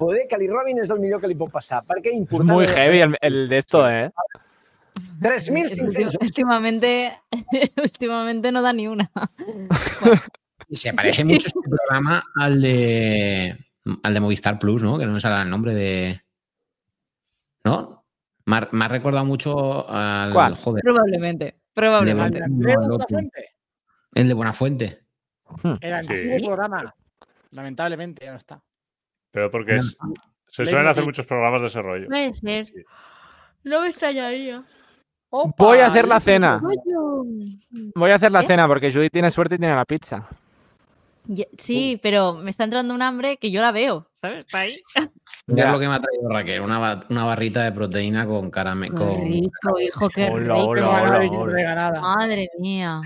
poder 0.00 0.26
que 0.26 0.40
li 0.42 0.50
robin 0.50 0.82
és 0.82 0.90
el 0.90 0.98
millor 0.98 1.22
que 1.22 1.30
li 1.30 1.38
pot 1.38 1.54
passar. 1.54 1.84
Perquè 1.86 2.10
Es 2.10 2.18
important... 2.18 2.50
muy 2.50 2.66
de 2.66 2.74
heavy 2.74 3.00
el, 3.06 3.16
el 3.20 3.48
de 3.48 3.58
esto, 3.58 3.88
¿eh? 3.88 4.10
3.500 5.20 6.18
Últimamente, 6.20 7.12
últimamente 7.76 8.50
no 8.50 8.62
da 8.62 8.72
ni 8.72 8.88
una. 8.88 9.08
Y 10.68 10.76
se 10.76 10.92
parece 10.92 11.24
mucho 11.24 11.46
este 11.46 11.60
programa 11.70 12.24
al 12.34 12.60
de 12.60 13.56
al 14.02 14.14
de 14.14 14.20
Movistar 14.20 14.58
Plus, 14.58 14.82
¿no? 14.82 14.98
Que 14.98 15.06
no 15.06 15.12
me 15.12 15.20
sale 15.20 15.42
el 15.42 15.50
nombre 15.50 15.74
de. 15.74 16.20
¿No? 17.64 18.04
Me 18.46 18.56
ha, 18.56 18.68
me 18.72 18.84
ha 18.84 18.88
recordado 18.88 19.24
mucho 19.24 19.88
al. 19.88 20.32
¿Cuál? 20.32 20.54
Joder. 20.56 20.82
Probablemente. 20.82 21.60
Probablemente. 21.74 22.40
De-. 22.46 22.76
Buenafuente. 22.76 23.50
El 24.14 24.28
de 24.28 24.34
Buenafuente. 24.34 25.02
Era 25.80 26.00
el 26.00 26.18
Sí. 26.18 26.44
programa. 26.46 26.94
Lamentablemente 27.50 28.24
ya 28.24 28.32
no 28.32 28.36
está. 28.38 28.62
Pero 29.30 29.50
porque 29.50 29.76
es- 29.76 29.96
se 30.46 30.64
suelen 30.64 30.86
hacer 30.86 31.04
muchos 31.04 31.26
programas 31.26 31.60
de 31.62 31.68
ese 31.68 31.82
rollo. 31.82 32.06
Puede 32.06 32.34
ser. 32.34 32.66
Sí. 32.66 32.72
No 33.64 33.80
me 33.82 33.88
extrañaría. 33.88 34.64
Voy 35.30 35.78
a 35.78 35.86
hacer 35.88 36.08
la 36.08 36.20
cena. 36.20 36.60
Voy 37.94 38.10
a 38.10 38.14
hacer 38.14 38.32
la 38.32 38.40
¿Qué? 38.40 38.46
cena 38.46 38.66
porque 38.66 38.90
Judy 38.90 39.10
tiene 39.10 39.30
suerte 39.30 39.56
y 39.56 39.58
tiene 39.58 39.74
la 39.74 39.84
pizza. 39.84 40.26
Sí, 41.58 42.00
pero 42.02 42.32
me 42.34 42.48
está 42.48 42.64
entrando 42.64 42.94
un 42.94 43.02
hambre 43.02 43.36
que 43.36 43.50
yo 43.50 43.60
la 43.60 43.70
veo, 43.70 44.07
¿sabes? 44.20 44.40
Está 44.46 44.58
ahí. 44.60 44.74
Ya 45.50 45.64
es 45.64 45.72
lo 45.72 45.80
que 45.80 45.88
me 45.88 45.94
ha 45.94 46.00
traído 46.00 46.28
Raquel, 46.28 46.60
una, 46.60 46.78
ba- 46.78 47.00
una 47.08 47.24
barrita 47.24 47.62
de 47.64 47.72
proteína 47.72 48.26
con 48.26 48.50
caramelo. 48.50 48.94
Qué 48.94 49.02
Con... 49.02 49.24
rico, 49.24 49.80
hijo, 49.80 50.10
qué 50.10 50.24
Hola, 50.30 50.54
rico. 50.56 50.66
hola, 50.68 51.24
No, 51.24 51.40
hola. 51.40 52.00
Madre 52.02 52.50
mía. 52.58 53.00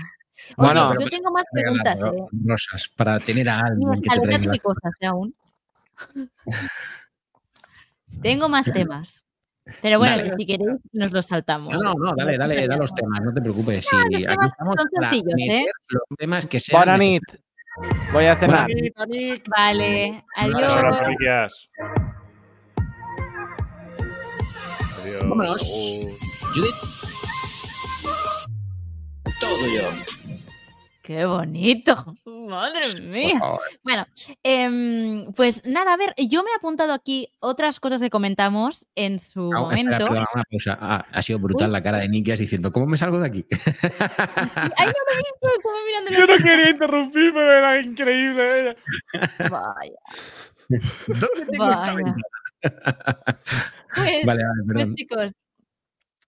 Bueno, 0.57 0.89
Oye, 0.89 1.05
yo 1.05 1.09
tengo 1.09 1.31
más 1.31 1.45
preguntas, 1.53 2.01
¿eh? 2.01 2.11
Rosas, 2.45 2.89
para 2.97 3.17
tener 3.21 3.47
a 3.47 3.61
alguien 3.61 3.93
que 4.01 4.19
te 4.19 4.27
tiene 4.39 4.59
cosas 4.59 4.91
¿eh? 4.99 5.05
aún. 5.05 5.33
Tengo 8.21 8.49
más 8.49 8.65
temas. 8.71 9.23
Pero 9.81 9.97
bueno, 9.99 10.17
Dale. 10.17 10.29
que 10.29 10.35
si 10.35 10.45
queréis 10.45 10.69
nos 10.91 11.11
los 11.13 11.25
saltamos. 11.25 11.81
No, 11.81 11.93
no, 11.93 11.95
no, 11.95 12.13
dale, 12.17 12.37
dale, 12.37 12.67
dale 12.67 12.81
los 12.81 12.93
temas, 12.93 13.21
no 13.23 13.33
te 13.33 13.41
preocupes. 13.41 13.85
Si 13.85 13.95
los 13.95 14.05
aquí 14.05 14.25
temas 14.25 14.51
estamos 14.51 14.75
son 14.77 14.89
sencillos, 15.09 15.41
¿eh? 15.49 15.65
Los 15.87 16.03
temas 16.17 16.45
que 16.45 16.59
sean. 16.59 16.99
Voy 18.11 18.25
a 18.25 18.35
cenar. 18.35 18.67
Vale, 19.47 20.23
Muchas 20.43 20.75
adiós. 20.75 21.69
Adiós. 25.01 25.29
Vámonos. 25.29 25.61
Judith. 26.53 26.75
Todo 29.39 29.65
yo. 29.67 30.12
Qué 31.03 31.25
bonito. 31.25 32.15
Madre 32.25 33.01
mía. 33.01 33.37
Bueno, 33.83 34.07
em, 34.41 35.33
pues 35.33 35.61
nada, 35.65 35.93
a 35.93 35.97
ver, 35.97 36.13
yo 36.17 36.43
me 36.43 36.49
he 36.51 36.55
apuntado 36.55 36.93
aquí 36.93 37.27
otras 37.41 37.81
cosas 37.81 38.01
que 38.01 38.09
comentamos 38.09 38.87
en 38.95 39.19
su 39.19 39.51
Ah, 39.53 39.67
espera, 39.75 39.83
momento. 39.83 40.05
perdona, 40.07 40.27
una 40.33 40.43
pausa. 40.49 40.77
Ah, 40.79 41.05
ha 41.11 41.21
sido 41.21 41.39
brutal 41.39 41.73
la 41.73 41.83
cara 41.83 41.97
de 41.97 42.07
Nikias 42.07 42.39
diciendo, 42.39 42.71
¿cómo 42.71 42.85
me 42.87 42.97
salgo 42.97 43.19
de 43.19 43.27
aquí? 43.27 43.45
Ay, 43.51 43.59
no 43.59 45.01
me 45.03 45.13
he 45.13 45.17
visto, 45.17 45.47
estaba 45.57 45.75
mirando 45.87 46.11
Yo 46.17 46.25
no 46.25 46.37
quería 46.43 46.69
interrumpir, 46.69 47.33
pero 47.33 47.51
era 47.53 47.81
increíble. 47.81 48.77
Vaya. 49.39 49.99
¿Dónde 51.07 51.45
tengo 51.51 51.71
esta 51.73 51.93
Vaya. 51.93 51.95
ventana? 51.95 53.37
Pues, 53.93 54.25
Vale, 54.25 54.41
vale, 54.45 54.63
pues, 54.85 54.95
chicos, 54.95 55.31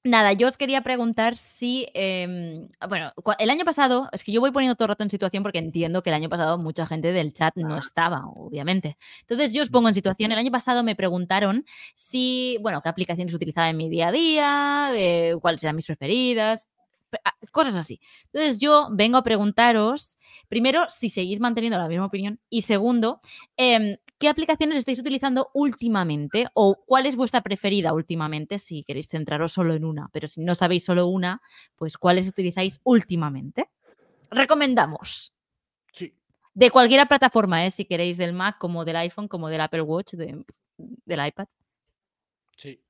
nada, 0.06 0.34
yo 0.34 0.48
os 0.48 0.58
quería 0.58 0.82
preguntar 0.82 1.36
si, 1.36 1.88
em, 1.94 2.70
bueno, 2.88 3.12
el 3.40 3.50
año 3.50 3.66
pasado, 3.66 4.08
es 4.12 4.24
que 4.24 4.32
yo 4.32 4.40
voy 4.42 4.52
poniendo 4.52 4.76
todo 4.76 4.86
el 4.86 4.90
rato 4.90 5.04
en 5.04 5.10
situación 5.10 5.44
porque 5.44 5.60
entiendo 5.60 6.02
que 6.02 6.10
el 6.10 6.16
año 6.16 6.30
pasado 6.30 6.58
mucha 6.58 6.86
gente 6.86 7.12
del 7.12 7.34
chat 7.34 7.56
no 7.58 7.78
estaba, 7.78 8.26
obviamente. 8.28 8.98
Entonces 9.22 9.54
yo 9.54 9.64
os 9.64 9.70
pongo 9.70 9.88
en 9.90 9.94
situación. 9.96 10.32
El 10.32 10.38
año 10.38 10.52
pasado 10.52 10.84
me 10.84 10.96
preguntaron 10.96 11.66
si, 11.94 12.58
bueno, 12.62 12.82
qué 12.82 12.90
aplicaciones 12.90 13.34
utilizaba 13.34 13.70
en 13.70 13.78
mi 13.78 13.90
día 13.90 14.10
a 14.10 14.12
día, 14.12 14.90
eh, 14.96 15.36
cuáles 15.42 15.64
eran 15.64 15.76
mis 15.76 15.86
preferidas, 15.88 16.70
ah, 17.24 17.34
cosas 17.52 17.76
así. 17.76 18.00
Entonces 18.26 18.60
yo 18.60 18.90
vengo 18.92 19.18
a 19.18 19.24
preguntaros, 19.24 20.18
primero, 20.48 20.86
si 20.90 21.10
seguís 21.10 21.40
manteniendo 21.40 21.78
la 21.78 21.88
misma 21.88 22.06
opinión 22.06 22.40
y 22.50 22.62
segundo, 22.64 23.22
em, 23.58 23.98
¿qué 24.18 24.30
aplicaciones 24.30 24.78
estáis 24.78 25.00
utilizando 25.00 25.50
últimamente? 25.54 26.48
¿O 26.54 26.76
cuál 26.86 27.06
es 27.06 27.16
vuestra 27.16 27.42
preferida 27.42 27.94
últimamente? 27.94 28.60
Si 28.60 28.84
queréis 28.84 29.08
centraros 29.08 29.52
solo 29.54 29.74
en 29.74 29.86
una, 29.86 30.10
pero 30.12 30.28
si 30.28 30.42
no 30.44 30.56
sabéis 30.56 30.86
solo 30.86 31.08
una, 31.08 31.42
pues 31.76 31.98
¿cuáles 31.98 32.28
utilizáis 32.28 32.80
últimamente? 32.84 33.70
Recomendamos. 34.32 35.34
Sí. 35.94 36.14
De 36.54 36.72
cualquier 36.72 37.08
plataforma, 37.08 37.66
¿eh? 37.66 37.72
si 37.72 37.86
queréis, 37.86 38.18
del 38.18 38.34
Mac, 38.34 38.58
como 38.58 38.86
del 38.86 38.96
iPhone, 38.98 39.28
como 39.28 39.50
del 39.50 39.62
Apple 39.62 39.82
Watch, 39.82 40.14
de- 40.14 40.44
del 40.78 41.28
iPad. 41.28 41.48
Sí. 42.58 42.82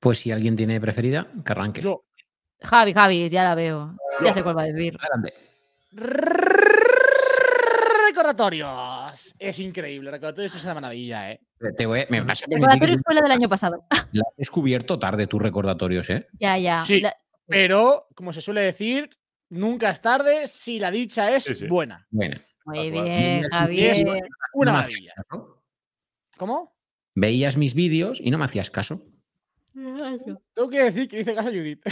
Pues 0.00 0.18
si 0.18 0.30
alguien 0.32 0.54
tiene 0.56 0.80
preferida, 0.80 1.26
que 1.44 1.52
arranque. 1.52 1.80
Yo. 1.80 2.04
Javi, 2.60 2.92
Javi, 2.94 3.28
ya 3.28 3.44
la 3.44 3.54
veo. 3.54 3.96
Ya 4.22 4.32
sé 4.32 4.42
cuál 4.42 4.56
va 4.58 4.62
a 4.62 4.66
decir. 4.66 4.96
Adelante. 5.00 5.32
Recordatorios. 8.24 9.34
Es 9.38 9.58
increíble. 9.60 10.10
Recordatorios 10.10 10.54
es 10.54 10.64
una 10.64 10.74
maravilla, 10.74 11.30
¿eh? 11.32 11.40
Te 11.76 11.84
voy, 11.84 12.04
me 12.08 12.22
vas 12.22 12.42
a 12.42 12.46
permitir 12.46 12.80
que 12.80 12.86
Recordatorio 12.86 12.96
tú 12.96 13.02
fue 13.04 13.14
la 13.14 13.20
del 13.20 13.32
año 13.32 13.48
pasado. 13.50 13.84
la 14.12 14.22
has 14.26 14.36
descubierto 14.36 14.98
tarde 14.98 15.26
tus 15.26 15.42
recordatorios, 15.42 16.08
¿eh? 16.10 16.26
Ya, 16.40 16.56
ya. 16.56 16.82
Sí. 16.84 17.00
La- 17.00 17.14
Pero, 17.46 18.06
como 18.14 18.32
se 18.32 18.40
suele 18.40 18.62
decir, 18.62 19.10
nunca 19.50 19.90
es 19.90 20.00
tarde 20.00 20.46
si 20.46 20.78
la 20.78 20.90
dicha 20.90 21.30
es 21.34 21.44
Sí, 21.44 21.54
sí. 21.54 21.66
buena. 21.66 22.06
Bueno. 22.10 22.40
Muy 22.66 22.90
bien, 22.90 23.44
es 23.44 23.50
Javier. 23.50 23.96
una 24.54 24.72
no 24.72 24.78
maravilla. 24.78 25.12
caso. 25.16 25.62
¿Cómo? 26.38 26.74
Veías 27.14 27.58
mis 27.58 27.74
vídeos 27.74 28.20
y 28.24 28.30
no 28.30 28.38
me 28.38 28.46
hacías 28.46 28.70
caso. 28.70 29.02
Tengo 29.74 30.70
que 30.70 30.82
decir 30.84 31.08
que 31.08 31.20
hice 31.20 31.34
caso 31.34 31.50
a 31.50 31.52
Judith. 31.52 31.82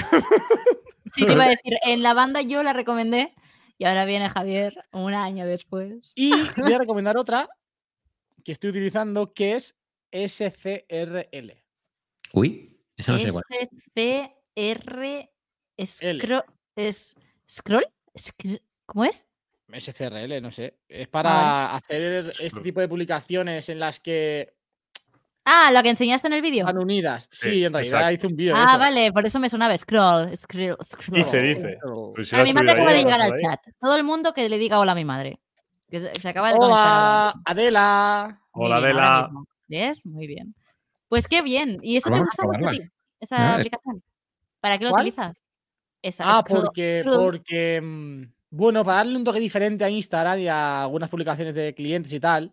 Sí, 1.14 1.26
te 1.26 1.32
iba 1.34 1.44
a 1.44 1.48
decir, 1.56 1.74
en 1.84 2.02
la 2.02 2.14
banda 2.14 2.40
yo 2.40 2.62
la 2.62 2.72
recomendé 2.72 3.34
y 3.82 3.84
ahora 3.84 4.04
viene 4.04 4.28
Javier 4.28 4.84
un 4.92 5.12
año 5.12 5.44
después. 5.44 6.12
Y 6.14 6.30
voy 6.56 6.72
a 6.72 6.78
recomendar 6.86 7.16
otra 7.16 7.48
que 8.44 8.52
estoy 8.52 8.70
utilizando 8.70 9.32
que 9.34 9.56
es 9.56 9.76
SCRL. 10.12 11.50
Uy, 12.32 12.78
eso 12.96 13.10
no 13.10 13.18
sé 13.18 13.32
cuál. 13.32 13.42
SCR 14.06 15.28
es 15.76 16.00
scroll 17.50 17.84
Scr- 18.14 18.62
¿Cómo 18.86 19.04
es? 19.04 19.24
SCRL, 19.76 20.40
no 20.40 20.52
sé. 20.52 20.78
Es 20.86 21.08
para 21.08 21.74
hacer 21.74 22.32
este 22.38 22.60
tipo 22.60 22.78
de 22.78 22.86
publicaciones 22.86 23.68
en 23.68 23.80
las 23.80 23.98
que 23.98 24.54
Ah, 25.44 25.70
lo 25.72 25.82
que 25.82 25.90
enseñaste 25.90 26.28
en 26.28 26.34
el 26.34 26.42
vídeo. 26.42 26.64
van 26.64 26.78
unidas. 26.78 27.28
Sí, 27.32 27.50
Sí, 27.50 27.64
en 27.64 27.72
realidad 27.72 27.98
exacto. 28.00 28.14
hice 28.14 28.26
un 28.28 28.36
vídeo 28.36 28.54
de 28.54 28.60
Ah, 28.60 28.64
eso. 28.70 28.78
vale, 28.78 29.12
por 29.12 29.26
eso 29.26 29.38
me 29.40 29.48
sonaba 29.48 29.76
scroll. 29.76 30.36
scroll, 30.36 30.76
scroll. 30.84 31.16
Dice, 31.18 31.38
dice. 31.42 31.78
pero- 31.82 32.12
Pues 32.14 32.28
si 32.28 32.36
A 32.36 32.38
lo 32.40 32.44
mi 32.44 32.52
madre 32.52 32.70
acaba 32.70 32.92
de 32.92 32.98
llegar 32.98 33.20
al 33.20 33.32
ahí. 33.32 33.42
chat. 33.42 33.60
Todo 33.80 33.96
el 33.96 34.04
mundo 34.04 34.32
que 34.34 34.48
le 34.48 34.58
diga 34.58 34.78
hola 34.78 34.92
a 34.92 34.94
mi 34.94 35.04
madre. 35.04 35.40
Que 35.90 36.00
se, 36.00 36.14
se 36.14 36.28
acaba 36.28 36.52
de 36.52 36.58
conectar. 36.58 36.78
Hola, 37.34 37.34
Adela. 37.44 38.40
Muy 38.54 38.66
Hola, 38.66 38.76
bien, 38.78 38.86
Adela. 38.90 39.30
¿Ves? 39.68 40.06
Muy 40.06 40.26
bien. 40.26 40.54
Pues 41.08 41.26
qué 41.28 41.42
bien. 41.42 41.78
¿Y 41.82 41.96
eso 41.96 42.08
te 42.10 42.18
gusta 42.20 42.44
mucho 42.44 42.70
ti? 42.70 42.82
Esa 43.20 43.52
es- 43.54 43.58
aplicación. 43.58 44.02
¿Para 44.60 44.78
qué 44.78 44.84
lo 44.84 44.90
¿Cuál? 44.90 45.02
utilizas? 45.02 45.36
Esa, 46.00 46.24
Ah, 46.38 46.42
scroll- 46.44 46.62
porque, 46.66 47.00
scroll. 47.02 47.18
porque 47.20 47.80
mm, 47.82 48.22
bueno, 48.50 48.84
para 48.84 48.98
darle 48.98 49.16
un 49.16 49.24
toque 49.24 49.40
diferente 49.40 49.84
a 49.84 49.90
Instagram 49.90 50.38
y 50.38 50.46
a 50.48 50.82
algunas 50.84 51.08
publicaciones 51.10 51.54
de 51.54 51.74
clientes 51.74 52.12
y 52.12 52.20
tal, 52.20 52.50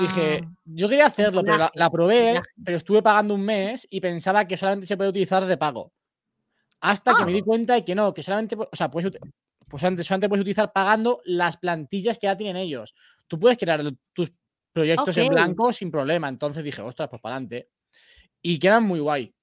dije, 0.00 0.40
Ah, 0.44 0.48
yo 0.64 0.88
quería 0.88 1.06
hacerlo, 1.06 1.42
pero 1.44 1.70
la, 1.74 1.90
probé, 1.90 2.40
pero 2.64 2.76
estuve 2.76 3.02
pagando 3.02 3.34
un 3.34 3.42
mes 3.42 3.86
y 3.90 4.00
pensaba 4.00 4.46
que 4.46 4.56
solamente 4.56 4.86
se 4.86 4.96
puede 4.96 5.10
utilizar 5.10 5.44
de 5.46 5.56
pago. 5.56 5.92
Hasta 6.80 7.14
que 7.16 7.24
me 7.24 7.32
di 7.32 7.40
Ah. 7.40 7.44
cuenta 7.44 7.74
de 7.74 7.84
que 7.84 7.94
no, 7.94 8.14
que 8.14 8.22
solamente, 8.22 8.56
o 8.56 8.68
sea, 8.72 8.90
puedes, 8.90 9.12
pues 9.68 9.82
antes, 9.84 10.06
solamente 10.06 10.28
puedes 10.28 10.42
utilizar 10.42 10.72
pagando 10.72 11.20
las 11.24 11.56
plantillas 11.56 12.18
que 12.18 12.26
ya 12.28 12.36
tienen 12.36 12.56
ellos. 12.56 12.94
Tú 13.26 13.38
puedes 13.38 13.58
crear 13.58 13.82
tus 14.12 14.32
proyectos 14.72 15.16
en 15.16 15.28
blanco 15.28 15.72
sin 15.72 15.90
problema. 15.90 16.28
Entonces 16.28 16.62
dije, 16.64 16.80
ostras, 16.82 17.08
pues 17.08 17.20
para 17.20 17.34
adelante. 17.36 17.68
Y 18.40 18.58
quedan 18.58 18.84
muy 18.84 19.00
guay. 19.00 19.34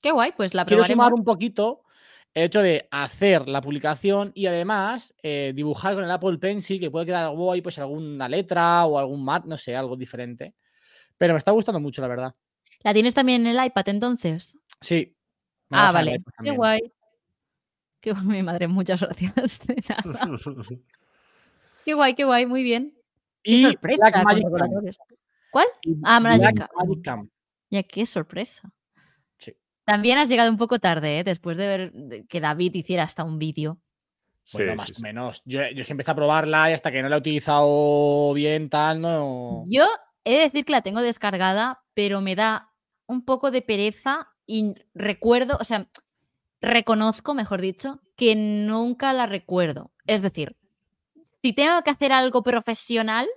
Qué 0.00 0.10
guay, 0.10 0.32
pues 0.36 0.54
la 0.54 0.64
quiero 0.64 0.80
probaremos. 0.82 1.04
sumar 1.04 1.12
un 1.14 1.24
poquito 1.24 1.81
el 2.34 2.44
hecho 2.44 2.62
de 2.62 2.88
hacer 2.90 3.46
la 3.48 3.60
publicación 3.60 4.32
y 4.34 4.46
además 4.46 5.14
eh, 5.22 5.52
dibujar 5.54 5.94
con 5.94 6.04
el 6.04 6.10
Apple 6.10 6.38
Pencil, 6.38 6.80
que 6.80 6.90
puede 6.90 7.06
quedar 7.06 7.30
guay, 7.34 7.60
pues 7.60 7.78
alguna 7.78 8.28
letra 8.28 8.86
o 8.86 8.98
algún 8.98 9.24
mat, 9.24 9.44
no 9.44 9.56
sé, 9.58 9.76
algo 9.76 9.96
diferente. 9.96 10.54
Pero 11.18 11.34
me 11.34 11.38
está 11.38 11.50
gustando 11.50 11.78
mucho, 11.80 12.00
la 12.02 12.08
verdad. 12.08 12.34
¿La 12.82 12.92
tienes 12.94 13.14
también 13.14 13.46
en 13.46 13.56
el 13.56 13.64
iPad 13.66 13.88
entonces? 13.90 14.56
Sí. 14.80 15.14
Ah, 15.70 15.92
vale. 15.92 16.22
Qué 16.42 16.50
guay. 16.50 16.80
Qué 18.00 18.12
guay, 18.12 18.24
mi 18.24 18.42
madre, 18.42 18.66
muchas 18.66 19.00
gracias. 19.00 19.60
De 19.66 19.76
nada. 19.88 20.02
Qué 21.84 21.94
guay, 21.94 22.14
qué 22.14 22.24
guay, 22.24 22.46
muy 22.46 22.62
bien. 22.62 22.96
Qué 23.42 23.52
Y 23.52 23.62
sorpresa 23.64 24.04
Black 24.04 24.14
con 24.14 24.22
Magic 24.22 24.46
Cam. 24.56 24.70
¿Cuál? 25.50 25.66
Y 25.82 25.96
Ah, 26.04 26.20
Black. 26.20 26.68
Magic 26.76 27.02
Cam. 27.04 27.28
Ya, 27.70 27.82
qué 27.82 28.06
sorpresa. 28.06 28.72
También 29.84 30.18
has 30.18 30.28
llegado 30.28 30.50
un 30.50 30.58
poco 30.58 30.78
tarde, 30.78 31.20
¿eh? 31.20 31.24
después 31.24 31.56
de 31.56 31.66
ver 31.66 31.92
que 32.28 32.40
David 32.40 32.74
hiciera 32.74 33.02
hasta 33.02 33.24
un 33.24 33.38
vídeo. 33.38 33.78
Bueno, 34.52 34.72
Sí, 34.72 34.76
más 34.76 34.88
sí, 34.88 34.94
o 34.98 35.00
menos. 35.00 35.42
Yo, 35.44 35.60
yo 35.70 35.80
es 35.80 35.86
que 35.86 35.92
empecé 35.92 36.10
a 36.10 36.16
probarla 36.16 36.70
y 36.70 36.74
hasta 36.74 36.90
que 36.90 37.02
no 37.02 37.08
la 37.08 37.16
he 37.16 37.18
utilizado 37.18 38.32
bien, 38.34 38.68
tal, 38.68 39.00
no. 39.00 39.64
Yo 39.66 39.84
he 40.24 40.34
de 40.34 40.40
decir 40.40 40.64
que 40.64 40.72
la 40.72 40.82
tengo 40.82 41.00
descargada, 41.00 41.82
pero 41.94 42.20
me 42.20 42.34
da 42.34 42.70
un 43.06 43.24
poco 43.24 43.50
de 43.50 43.62
pereza 43.62 44.28
y 44.46 44.74
recuerdo, 44.94 45.56
o 45.60 45.64
sea, 45.64 45.88
reconozco, 46.60 47.34
mejor 47.34 47.60
dicho, 47.60 48.00
que 48.16 48.34
nunca 48.36 49.12
la 49.12 49.26
recuerdo. 49.26 49.92
Es 50.06 50.22
decir, 50.22 50.56
si 51.42 51.52
tengo 51.52 51.82
que 51.82 51.90
hacer 51.90 52.12
algo 52.12 52.42
profesional, 52.42 53.28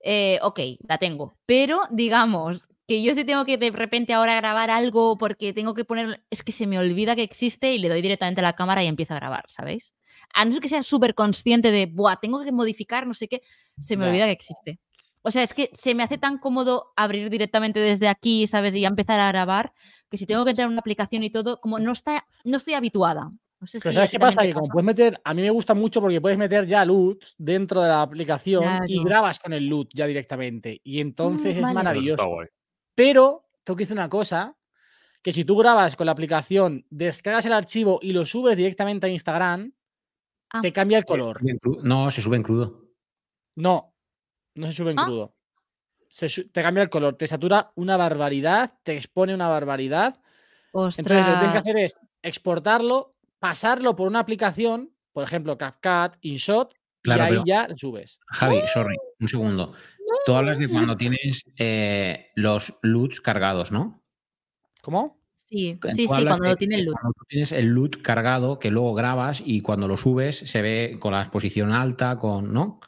eh, 0.00 0.38
ok, 0.42 0.60
la 0.86 0.98
tengo. 0.98 1.36
Pero 1.46 1.80
digamos 1.90 2.68
que 2.86 3.02
yo 3.02 3.14
si 3.14 3.24
tengo 3.24 3.44
que 3.44 3.58
de 3.58 3.70
repente 3.70 4.12
ahora 4.12 4.36
grabar 4.36 4.70
algo 4.70 5.16
porque 5.16 5.52
tengo 5.52 5.74
que 5.74 5.84
poner, 5.84 6.24
es 6.30 6.42
que 6.42 6.52
se 6.52 6.66
me 6.66 6.78
olvida 6.78 7.16
que 7.16 7.22
existe 7.22 7.72
y 7.74 7.78
le 7.78 7.88
doy 7.88 8.02
directamente 8.02 8.40
a 8.40 8.44
la 8.44 8.54
cámara 8.54 8.82
y 8.82 8.86
empiezo 8.86 9.14
a 9.14 9.18
grabar, 9.18 9.44
¿sabéis? 9.48 9.94
A 10.34 10.44
no 10.44 10.52
ser 10.52 10.60
que 10.60 10.68
sea 10.68 10.82
súper 10.82 11.14
consciente 11.14 11.70
de, 11.70 11.86
buah, 11.86 12.16
tengo 12.16 12.42
que 12.42 12.52
modificar, 12.52 13.06
no 13.06 13.14
sé 13.14 13.28
qué, 13.28 13.42
se 13.78 13.96
me 13.96 14.06
olvida 14.06 14.26
que 14.26 14.32
existe. 14.32 14.80
O 15.22 15.30
sea, 15.30 15.44
es 15.44 15.54
que 15.54 15.70
se 15.74 15.94
me 15.94 16.02
hace 16.02 16.18
tan 16.18 16.38
cómodo 16.38 16.92
abrir 16.96 17.30
directamente 17.30 17.78
desde 17.78 18.08
aquí, 18.08 18.46
¿sabes? 18.48 18.74
Y 18.74 18.80
ya 18.80 18.88
empezar 18.88 19.20
a 19.20 19.28
grabar, 19.28 19.72
que 20.10 20.18
si 20.18 20.26
tengo 20.26 20.44
que 20.44 20.50
entrar 20.50 20.66
en 20.66 20.72
una 20.72 20.80
aplicación 20.80 21.22
y 21.22 21.30
todo, 21.30 21.60
como 21.60 21.78
no 21.78 21.92
está, 21.92 22.26
no 22.44 22.56
estoy 22.56 22.74
habituada. 22.74 23.30
No 23.60 23.68
sé 23.68 23.78
Pero 23.78 23.92
si 23.92 23.94
¿sabes 23.94 24.10
qué 24.10 24.18
pasa? 24.18 24.42
Que 24.42 24.52
como 24.52 24.66
puedes 24.66 24.84
meter, 24.84 25.20
a 25.22 25.32
mí 25.34 25.42
me 25.42 25.50
gusta 25.50 25.74
mucho 25.74 26.00
porque 26.00 26.20
puedes 26.20 26.36
meter 26.36 26.66
ya 26.66 26.84
LUTs 26.84 27.36
dentro 27.38 27.80
de 27.80 27.88
la 27.88 28.02
aplicación 28.02 28.80
y 28.88 29.04
grabas 29.04 29.38
con 29.38 29.52
el 29.52 29.68
LUT 29.68 29.90
ya 29.94 30.08
directamente. 30.08 30.80
Y 30.82 31.00
entonces 31.00 31.56
es 31.56 31.62
vale. 31.62 31.70
Eso 31.70 31.84
maravilloso. 31.84 32.38
Pero 32.94 33.44
tengo 33.64 33.76
que 33.76 33.84
decir 33.84 33.96
una 33.96 34.08
cosa, 34.08 34.56
que 35.22 35.32
si 35.32 35.44
tú 35.44 35.56
grabas 35.56 35.96
con 35.96 36.06
la 36.06 36.12
aplicación, 36.12 36.84
descargas 36.90 37.44
el 37.46 37.52
archivo 37.52 37.98
y 38.02 38.12
lo 38.12 38.26
subes 38.26 38.56
directamente 38.56 39.06
a 39.06 39.10
Instagram, 39.10 39.72
Ah. 40.54 40.60
te 40.60 40.72
cambia 40.72 40.98
el 40.98 41.04
color. 41.04 41.38
No, 41.82 42.10
se 42.10 42.20
sube 42.20 42.36
en 42.36 42.42
crudo. 42.42 42.84
No, 43.56 43.94
no 44.54 44.66
se 44.66 44.72
sube 44.74 44.90
en 44.90 44.98
¿Ah? 44.98 45.04
crudo. 45.04 45.34
Se 46.08 46.28
su- 46.28 46.48
te 46.50 46.60
cambia 46.62 46.82
el 46.82 46.90
color, 46.90 47.16
te 47.16 47.26
satura 47.26 47.72
una 47.76 47.96
barbaridad, 47.96 48.74
te 48.82 48.96
expone 48.96 49.34
una 49.34 49.48
barbaridad. 49.48 50.20
Entonces 50.74 51.06
lo 51.06 51.08
que 51.08 51.14
tienes 51.14 51.40
que 51.40 51.46
Ostras. 51.46 51.62
hacer 51.62 51.76
es 51.78 51.96
exportarlo, 52.22 53.14
pasarlo 53.38 53.96
por 53.96 54.08
una 54.08 54.18
aplicación, 54.18 54.90
por 55.12 55.24
ejemplo, 55.24 55.56
CapCut, 55.56 56.18
InShot, 56.20 56.74
Claro, 57.02 57.22
y 57.22 57.24
ahí 57.26 57.30
pero- 57.32 57.44
ya 57.46 57.68
lo 57.68 57.76
subes. 57.78 58.20
Javi, 58.26 58.60
sorry, 58.72 58.96
un 59.20 59.28
segundo. 59.28 59.72
Tú 60.26 60.34
hablas 60.34 60.58
de 60.58 60.68
cuando 60.68 60.96
tienes 60.96 61.44
eh, 61.56 62.30
los 62.34 62.78
LUTs 62.82 63.20
cargados, 63.20 63.72
¿no? 63.72 64.02
¿Cómo? 64.82 65.22
Sí, 65.52 65.78
sí, 65.82 65.90
sí, 65.96 66.06
cuando 66.06 66.38
lo 66.38 66.56
tiene 66.56 66.76
el 66.76 66.80
de 66.80 66.86
loot. 66.86 66.94
Cuando 66.94 67.12
tú 67.12 67.24
tienes 67.28 67.52
el 67.52 67.66
LUT 67.66 68.00
cargado, 68.00 68.58
que 68.58 68.70
luego 68.70 68.94
grabas 68.94 69.42
y 69.44 69.60
cuando 69.60 69.86
lo 69.86 69.98
subes 69.98 70.38
se 70.38 70.62
ve 70.62 70.96
con 70.98 71.12
la 71.12 71.20
exposición 71.20 71.72
alta, 71.72 72.18
con, 72.18 72.54
¿no? 72.54 72.80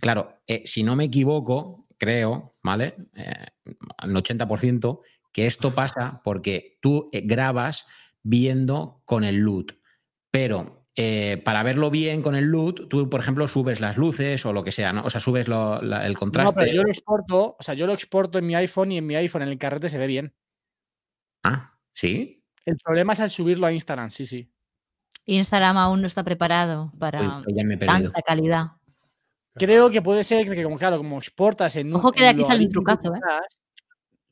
Claro, 0.00 0.40
eh, 0.48 0.62
si 0.66 0.82
no 0.82 0.96
me 0.96 1.04
equivoco, 1.04 1.86
creo, 1.96 2.56
¿vale? 2.62 2.96
Eh, 3.14 3.46
al 3.98 4.10
80%, 4.10 5.00
que 5.32 5.46
esto 5.46 5.74
pasa 5.74 6.20
porque 6.24 6.78
tú 6.80 7.08
eh, 7.12 7.22
grabas 7.24 7.86
viendo 8.22 9.02
con 9.04 9.22
el 9.22 9.36
LUT, 9.36 9.72
pero 10.30 10.75
eh, 10.98 11.42
para 11.44 11.62
verlo 11.62 11.90
bien 11.90 12.22
con 12.22 12.34
el 12.34 12.44
LUT, 12.46 12.88
tú, 12.88 13.10
por 13.10 13.20
ejemplo, 13.20 13.46
subes 13.46 13.80
las 13.80 13.98
luces 13.98 14.44
o 14.46 14.52
lo 14.54 14.64
que 14.64 14.72
sea, 14.72 14.92
¿no? 14.94 15.02
O 15.04 15.10
sea, 15.10 15.20
subes 15.20 15.46
lo- 15.46 15.80
la- 15.82 16.06
el 16.06 16.14
No, 16.14 16.18
contraste. 16.18 16.54
pero 16.58 16.72
yo 16.72 16.82
lo 16.82 16.88
exporto, 16.88 17.56
o 17.58 17.62
sea, 17.62 17.74
yo 17.74 17.86
lo 17.86 17.92
exporto 17.92 18.38
en 18.38 18.46
mi 18.46 18.54
iPhone 18.54 18.92
y 18.92 18.98
en 18.98 19.06
mi 19.06 19.14
iPhone 19.14 19.42
en 19.42 19.48
el 19.48 19.58
carrete 19.58 19.90
se 19.90 19.98
ve 19.98 20.06
bien. 20.06 20.34
Ah, 21.44 21.74
¿sí? 21.92 22.42
El 22.64 22.76
problema 22.78 23.12
es 23.12 23.20
al 23.20 23.30
subirlo 23.30 23.66
a 23.66 23.72
Instagram, 23.72 24.10
sí, 24.10 24.24
sí. 24.26 24.50
Instagram 25.26 25.76
aún 25.76 26.00
no 26.00 26.06
está 26.06 26.24
preparado 26.24 26.92
para 26.98 27.38
Uy, 27.46 27.78
tanta 27.78 28.22
calidad. 28.22 28.66
Creo 29.54 29.90
que 29.90 30.02
puede 30.02 30.22
ser 30.24 30.48
que, 30.50 30.62
como, 30.62 30.78
claro, 30.78 30.98
como 30.98 31.18
exportas 31.18 31.76
en 31.76 31.88
un. 31.88 31.96
Ojo 31.96 32.12
que 32.12 32.22
de 32.22 32.28
aquí 32.28 32.44
sale 32.44 32.64
un 32.66 32.72
trucazo, 32.72 33.14
¿eh? 33.14 33.20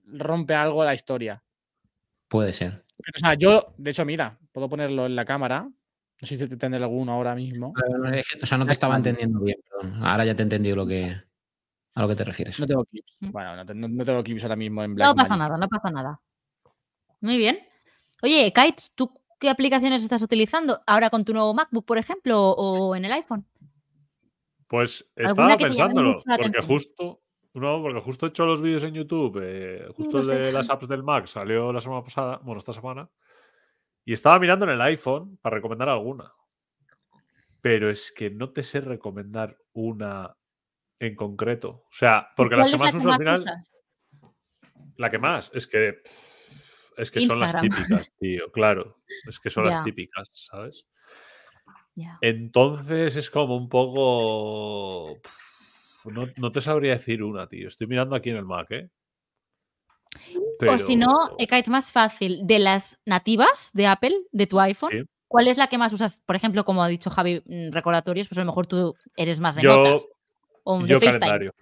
Rompe 0.07 0.55
algo 0.55 0.85
la 0.85 0.95
historia. 0.95 1.43
Puede 2.29 2.53
ser. 2.53 2.85
Pero, 2.99 3.13
o 3.17 3.19
sea, 3.19 3.35
yo, 3.35 3.75
de 3.79 3.91
hecho, 3.91 4.05
mira, 4.05 4.39
puedo 4.53 4.69
ponerlo 4.69 5.07
en 5.07 5.17
la 5.17 5.25
cámara. 5.25 5.69
No 6.21 6.27
sé 6.29 6.37
si 6.37 6.49
te 6.49 6.57
tendré 6.57 6.83
alguno 6.83 7.13
ahora 7.13 7.35
mismo. 7.35 7.73
O 8.43 8.47
sea, 8.47 8.57
no 8.59 8.67
te 8.67 8.73
estaba 8.73 8.97
entendiendo 8.97 9.41
bien, 9.41 9.57
perdón. 9.69 10.03
Ahora 10.05 10.25
ya 10.25 10.35
te 10.35 10.43
he 10.43 10.45
entendido 10.45 10.77
lo 10.77 10.87
que. 10.87 11.15
a 11.97 12.03
lo 12.03 12.09
que 12.09 12.15
te 12.17 12.25
refieres. 12.25 12.59
No 12.61 12.67
tengo 12.67 12.85
clips. 12.85 13.17
Mm. 13.21 13.31
Bueno, 13.31 13.57
no, 13.57 13.67
te- 13.67 13.75
no- 13.75 13.89
no 13.89 14.05
tengo 14.05 14.23
clips 14.25 14.43
ahora 14.45 14.57
mismo 14.57 14.83
en 14.83 14.91
No 14.93 14.95
Black 14.97 15.17
pasa 15.17 15.37
nada, 15.37 15.57
no 15.57 15.69
pasa 15.69 15.91
nada. 15.91 16.21
Muy 17.21 17.37
bien. 17.37 17.59
Oye, 18.23 18.53
Kites, 18.53 18.93
¿tú 18.95 19.13
qué 19.39 19.49
aplicaciones 19.51 20.03
estás 20.03 20.23
utilizando 20.23 20.81
ahora 20.87 21.11
con 21.11 21.25
tu 21.25 21.33
nuevo 21.33 21.53
MacBook, 21.55 21.85
por 21.85 21.99
ejemplo, 21.99 22.51
o 22.51 22.95
en 22.97 23.05
el 23.05 23.13
iPhone? 23.13 23.47
Pues 24.69 25.07
¿Alguna 25.17 25.53
estaba 25.55 25.69
pensándolo, 25.69 26.19
porque 26.25 26.63
justo, 26.63 27.21
no, 27.55 27.83
porque 27.83 28.01
justo 28.01 28.27
he 28.27 28.29
hecho 28.31 28.47
los 28.47 28.63
vídeos 28.63 28.83
en 28.85 28.95
YouTube, 28.95 29.41
eh, 29.43 29.87
justo 29.95 30.19
lo 30.19 30.21
el 30.23 30.27
sé. 30.29 30.35
de 30.37 30.53
las 30.53 30.71
apps 30.71 30.89
del 30.89 31.03
Mac 31.03 31.27
salió 31.27 31.73
la 31.73 31.81
semana 31.81 32.03
pasada, 32.03 32.39
bueno, 32.43 32.59
esta 32.59 32.73
semana, 32.73 33.09
y 34.05 34.13
estaba 34.13 34.39
mirando 34.39 34.67
en 34.67 34.73
el 34.73 34.81
iPhone 34.83 35.39
para 35.41 35.57
recomendar 35.57 35.89
alguna. 35.89 36.33
Pero 37.61 37.91
es 37.91 38.13
que 38.13 38.31
no 38.31 38.51
te 38.51 38.63
sé 38.63 38.81
recomendar 38.81 39.57
una 39.73 40.37
en 40.99 41.17
concreto. 41.17 41.85
O 41.89 41.93
sea, 41.93 42.29
porque 42.37 42.57
las 42.57 42.71
¿Cuál 42.71 42.73
que 42.73 42.79
la 42.79 42.85
más 42.85 42.93
que 42.93 42.99
uso 42.99 43.11
al 43.11 43.19
final, 43.19 43.35
usas? 43.35 43.73
la 44.97 45.11
que 45.11 45.19
más, 45.19 45.51
es 45.55 45.67
que 45.67 46.03
es 46.97 47.11
que 47.11 47.21
son 47.21 47.41
las 47.41 47.61
típicas, 47.61 48.13
tío, 48.19 48.51
claro. 48.53 48.99
Es 49.29 49.41
que 49.41 49.51
son 49.51 49.67
las 49.67 49.83
típicas, 49.83 50.31
¿sabes? 50.33 50.87
Ya. 51.95 52.19
Entonces 52.21 53.17
es 53.17 53.31
como 53.31 53.57
un 53.57 53.69
poco. 53.69 55.19
No, 56.07 56.29
no 56.37 56.53
te 56.53 56.61
sabría 56.61 56.93
decir 56.93 57.23
una, 57.23 57.47
tío. 57.47 57.69
Estoy 57.69 57.87
mirando 57.87 58.15
aquí 58.15 58.31
en 58.31 58.37
el 58.37 58.45
Mac, 58.45 58.71
¿eh? 58.71 58.91
O 60.69 60.79
si 60.79 60.97
no, 60.97 61.13
eh, 61.39 61.47
Kites, 61.47 61.69
más 61.69 61.93
fácil, 61.93 62.47
de 62.47 62.59
las 62.59 62.99
nativas 63.05 63.71
de 63.73 63.87
Apple, 63.87 64.15
de 64.33 64.47
tu 64.47 64.59
iPhone, 64.61 64.91
Sí. 64.91 65.03
¿cuál 65.29 65.49
es 65.49 65.57
la 65.59 65.67
que 65.67 65.79
más 65.79 65.93
usas? 65.93 66.23
Por 66.25 66.37
ejemplo, 66.37 66.65
como 66.65 66.83
ha 66.83 66.89
dicho 66.89 67.11
Javi, 67.11 67.43
mm, 67.45 67.73
recordatorios, 67.73 68.29
pues 68.29 68.39
a 68.39 68.43
lo 68.43 68.47
mejor 68.47 68.67
tú 68.67 68.95
eres 69.17 69.41
más 69.41 69.57
de 69.57 69.63
yo, 69.63 69.77
notas. 69.77 70.07
O 70.63 70.81
de 70.81 70.89
yo 70.89 70.99
FaceTime. 71.01 71.19
calendario. 71.21 71.55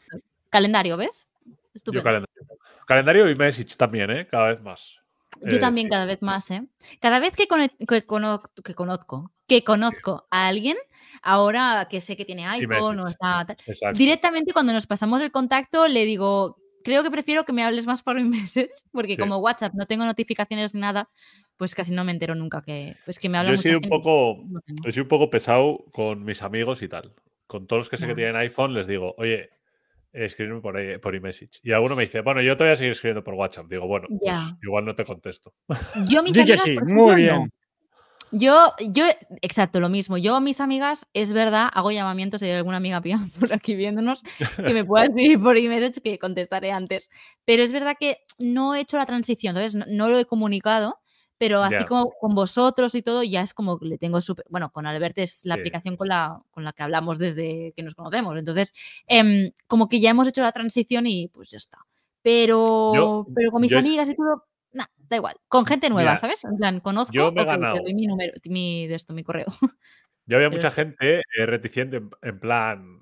Calendario, 0.50 0.96
¿ves? 0.96 1.26
Yo 1.44 1.52
Estupendo. 1.74 2.04
calendario. 2.04 2.42
Calendario 2.86 3.30
y 3.30 3.34
message 3.34 3.76
también, 3.76 4.10
¿eh? 4.10 4.26
Cada 4.26 4.48
vez 4.48 4.60
más. 4.62 4.96
Yo 5.40 5.52
de 5.52 5.58
también 5.58 5.88
cada 5.88 6.04
vez 6.04 6.20
más, 6.20 6.50
¿eh? 6.50 6.62
Cada 7.00 7.18
vez 7.18 7.34
que, 7.34 7.48
cono- 7.48 7.68
que, 7.88 8.04
cono- 8.06 8.42
que 8.62 8.74
conozco, 8.74 9.30
que 9.46 9.64
conozco 9.64 10.26
a 10.30 10.46
alguien, 10.46 10.76
ahora 11.22 11.86
que 11.90 12.00
sé 12.02 12.16
que 12.16 12.24
tiene 12.26 12.46
iPhone 12.46 13.00
o 13.00 13.08
está... 13.08 13.46
Exacto. 13.66 13.96
Directamente 13.98 14.52
cuando 14.52 14.72
nos 14.74 14.86
pasamos 14.86 15.20
el 15.22 15.32
contacto 15.32 15.88
le 15.88 16.04
digo, 16.04 16.58
creo 16.82 17.02
que 17.02 17.10
prefiero 17.10 17.44
que 17.44 17.52
me 17.52 17.62
hables 17.64 17.86
más 17.86 18.02
por 18.02 18.18
iMessage, 18.20 18.70
porque 18.90 19.14
Sí. 19.14 19.18
como 19.18 19.38
WhatsApp 19.38 19.74
no 19.74 19.86
tengo 19.86 20.04
notificaciones 20.04 20.74
ni 20.74 20.80
nada, 20.80 21.08
pues 21.56 21.74
casi 21.74 21.92
no 21.92 22.04
me 22.04 22.12
entero 22.12 22.34
nunca 22.34 22.62
que, 22.62 22.94
pues 23.04 23.18
que 23.18 23.28
me 23.28 23.38
habla 23.38 23.50
Yo 23.50 23.54
he 23.54 23.56
mucha 23.58 23.68
sido 23.68 23.78
un 23.78 23.82
gente. 23.84 23.96
poco. 23.96 24.42
No. 24.48 24.60
He 24.84 24.92
sido 24.92 25.04
un 25.04 25.08
poco 25.08 25.30
pesado 25.30 25.84
con 25.92 26.24
mis 26.24 26.42
amigos 26.42 26.82
y 26.82 26.88
tal. 26.88 27.14
Con 27.46 27.66
todos 27.66 27.80
los 27.80 27.88
que 27.90 27.96
sé 27.96 28.06
que 28.06 28.14
tienen 28.14 28.36
iPhone, 28.36 28.72
les 28.74 28.86
digo, 28.86 29.14
oye, 29.18 29.50
escríbeme 30.12 30.60
por, 30.60 30.76
ahí- 30.76 30.98
por 30.98 31.14
iMessage. 31.14 31.60
Y 31.62 31.72
alguno 31.72 31.94
me 31.96 32.02
dice, 32.02 32.20
bueno, 32.20 32.40
yo 32.42 32.56
te 32.56 32.64
voy 32.64 32.72
a 32.72 32.76
seguir 32.76 32.92
escribiendo 32.92 33.22
por 33.22 33.34
WhatsApp. 33.34 33.66
Digo, 33.68 33.86
bueno, 33.86 34.06
pues 34.08 34.38
igual 34.62 34.84
no 34.84 34.94
te 34.94 35.04
contesto. 35.04 35.52
Yo 36.08 36.22
mis 36.22 36.36
amigas, 36.36 36.60
sí, 36.62 36.74
muy 36.76 36.84
ejemplo, 37.12 37.14
bien. 37.14 37.34
no. 37.36 37.46
Yo, 38.32 38.72
yo, 38.90 39.04
exacto, 39.42 39.78
lo 39.78 39.88
mismo. 39.90 40.16
Yo 40.16 40.40
mis 40.40 40.60
amigas, 40.60 41.06
es 41.12 41.32
verdad, 41.32 41.68
hago 41.72 41.90
llamamientos, 41.92 42.40
si 42.40 42.46
hay 42.46 42.52
alguna 42.52 42.78
amiga 42.78 43.00
mía 43.00 43.18
por 43.38 43.52
aquí 43.52 43.74
viéndonos, 43.74 44.22
que 44.66 44.72
me 44.74 44.84
pueda 44.84 45.04
escribir 45.10 45.40
por 45.42 45.56
email, 45.58 45.92
que 46.02 46.18
contestaré 46.18 46.72
antes. 46.72 47.10
Pero 47.44 47.62
es 47.62 47.72
verdad 47.72 47.96
que 48.00 48.18
no 48.38 48.74
he 48.74 48.80
hecho 48.80 48.96
la 48.96 49.06
transición, 49.06 49.54
¿sabes? 49.54 49.74
No, 49.74 49.84
no 49.86 50.08
lo 50.08 50.18
he 50.18 50.24
comunicado, 50.24 50.98
pero 51.36 51.62
así 51.62 51.84
como 51.84 52.10
con 52.20 52.34
vosotros 52.34 52.94
y 52.94 53.02
todo, 53.02 53.22
ya 53.22 53.42
es 53.42 53.52
como 53.52 53.78
que 53.78 53.86
le 53.86 53.98
tengo 53.98 54.20
súper... 54.20 54.44
Bueno, 54.48 54.70
con 54.70 54.86
Albert 54.86 55.18
es 55.18 55.44
la 55.44 55.54
Sí, 55.54 55.60
aplicación 55.60 55.96
con 55.96 56.08
la, 56.08 56.40
con 56.52 56.64
la 56.64 56.72
que 56.72 56.84
hablamos 56.84 57.18
desde 57.18 57.72
que 57.76 57.82
nos 57.82 57.94
conocemos. 57.94 58.38
Entonces, 58.38 58.72
em, 59.08 59.50
como 59.66 59.88
que 59.88 60.00
ya 60.00 60.10
hemos 60.10 60.26
hecho 60.28 60.40
la 60.40 60.52
transición 60.52 61.06
y 61.06 61.28
pues 61.28 61.50
ya 61.50 61.58
está. 61.58 61.78
Pero, 62.22 63.26
pero 63.34 63.50
con 63.50 63.60
mis 63.60 63.72
yo- 63.72 63.78
amigas 63.78 64.08
y 64.08 64.14
todo, 64.14 64.44
nah, 64.72 64.86
da 64.96 65.16
igual. 65.16 65.36
Con 65.48 65.66
gente 65.66 65.88
nueva, 65.90 66.10
Mira, 66.12 66.20
¿sabes? 66.20 66.44
En 66.44 66.56
plan, 66.56 66.80
conozco, 66.80 67.12
yo 67.12 67.32
me 67.32 67.42
he 67.42 67.44
ok, 67.44 67.50
te 67.50 67.56
ganado. 67.56 67.82
doy 67.82 67.94
mi 67.94 68.06
número, 68.06 68.32
mi, 68.46 68.86
de 68.86 68.94
esto, 68.94 69.12
mi 69.12 69.24
correo. 69.24 69.46
Yo 70.24 70.36
había 70.36 70.48
Pero 70.50 70.58
mucha 70.58 70.70
sí. 70.70 70.76
gente 70.76 71.18
eh, 71.18 71.46
reticente 71.46 71.96
en, 71.96 72.10
en 72.22 72.38
plan, 72.38 73.00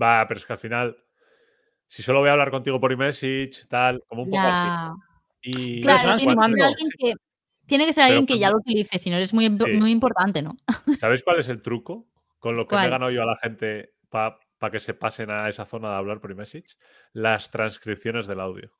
va, 0.00 0.26
pero 0.26 0.38
es 0.40 0.46
que 0.46 0.52
al 0.54 0.58
final, 0.58 0.96
si 1.86 2.02
solo 2.02 2.20
voy 2.20 2.30
a 2.30 2.32
hablar 2.32 2.50
contigo 2.50 2.80
por 2.80 2.90
iMessage, 2.92 3.66
tal, 3.68 4.02
como 4.06 4.22
un 4.22 4.30
poco 4.30 4.46
así. 4.48 4.68
Y 5.42 5.82
Claro, 5.82 6.16
tiene 6.16 6.34
que 6.34 6.42
ser 6.42 6.62
alguien 6.62 6.88
que, 6.98 7.14
tiene 7.66 7.86
que 7.86 7.92
ser 7.92 8.02
Pero 8.04 8.06
alguien 8.06 8.26
que 8.26 8.38
ya 8.38 8.50
lo 8.50 8.56
utilice, 8.56 8.98
si 8.98 9.10
no 9.10 9.16
eres 9.16 9.34
muy, 9.34 9.48
Sí. 9.50 9.72
muy 9.72 9.90
importante, 9.90 10.40
¿no? 10.40 10.56
¿Sabéis 11.00 11.22
cuál 11.22 11.38
es 11.40 11.48
el 11.48 11.60
truco? 11.60 12.08
Con 12.38 12.56
lo 12.56 12.66
que 12.66 12.74
me 12.74 12.86
he 12.86 12.90
ganado 12.90 13.10
yo 13.10 13.22
a 13.22 13.26
la 13.26 13.36
gente 13.36 13.94
para 14.08 14.38
que 14.70 14.80
se 14.80 14.94
pasen 14.94 15.30
a 15.30 15.48
esa 15.48 15.64
zona 15.64 15.90
de 15.90 15.96
hablar 15.96 16.20
por 16.20 16.30
iMessage, 16.30 16.76
las 17.12 17.50
transcripciones 17.50 18.26
del 18.26 18.40
audio. 18.40 18.72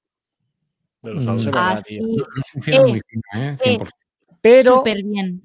De 1.03 1.15
los 1.15 1.25
Mm. 1.25 1.51
Ah, 1.55 1.83
sí, 1.85 1.99
No, 2.01 2.07
no 2.09 2.43
funciona 2.53 2.81
Eh, 2.81 2.87
muy 2.89 2.99
¿eh? 2.99 3.03
eh, 3.35 3.57
100%. 3.79 3.91
Pero, 4.41 4.77
súper 4.79 5.03
bien. 5.05 5.43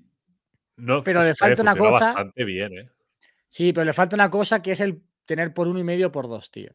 No, 0.78 1.02
pero 1.04 1.22
le 1.22 1.30
pues, 1.30 1.40
falta 1.40 1.62
una 1.64 1.76
cosa. 1.76 2.06
bastante 2.06 2.44
bien, 2.46 2.78
¿eh? 2.78 2.90
sí, 3.50 3.74
pero 3.74 3.86
le 3.86 3.94
falta 3.94 4.16
una 4.16 4.30
cosa 4.30 4.62
que 4.62 4.72
es 4.74 4.80
el 4.80 5.02
tener 5.26 5.54
por 5.54 5.68
uno 5.68 5.80
y 5.80 5.84
medio 5.84 6.12
por 6.12 6.28
dos, 6.28 6.52
tío. 6.52 6.72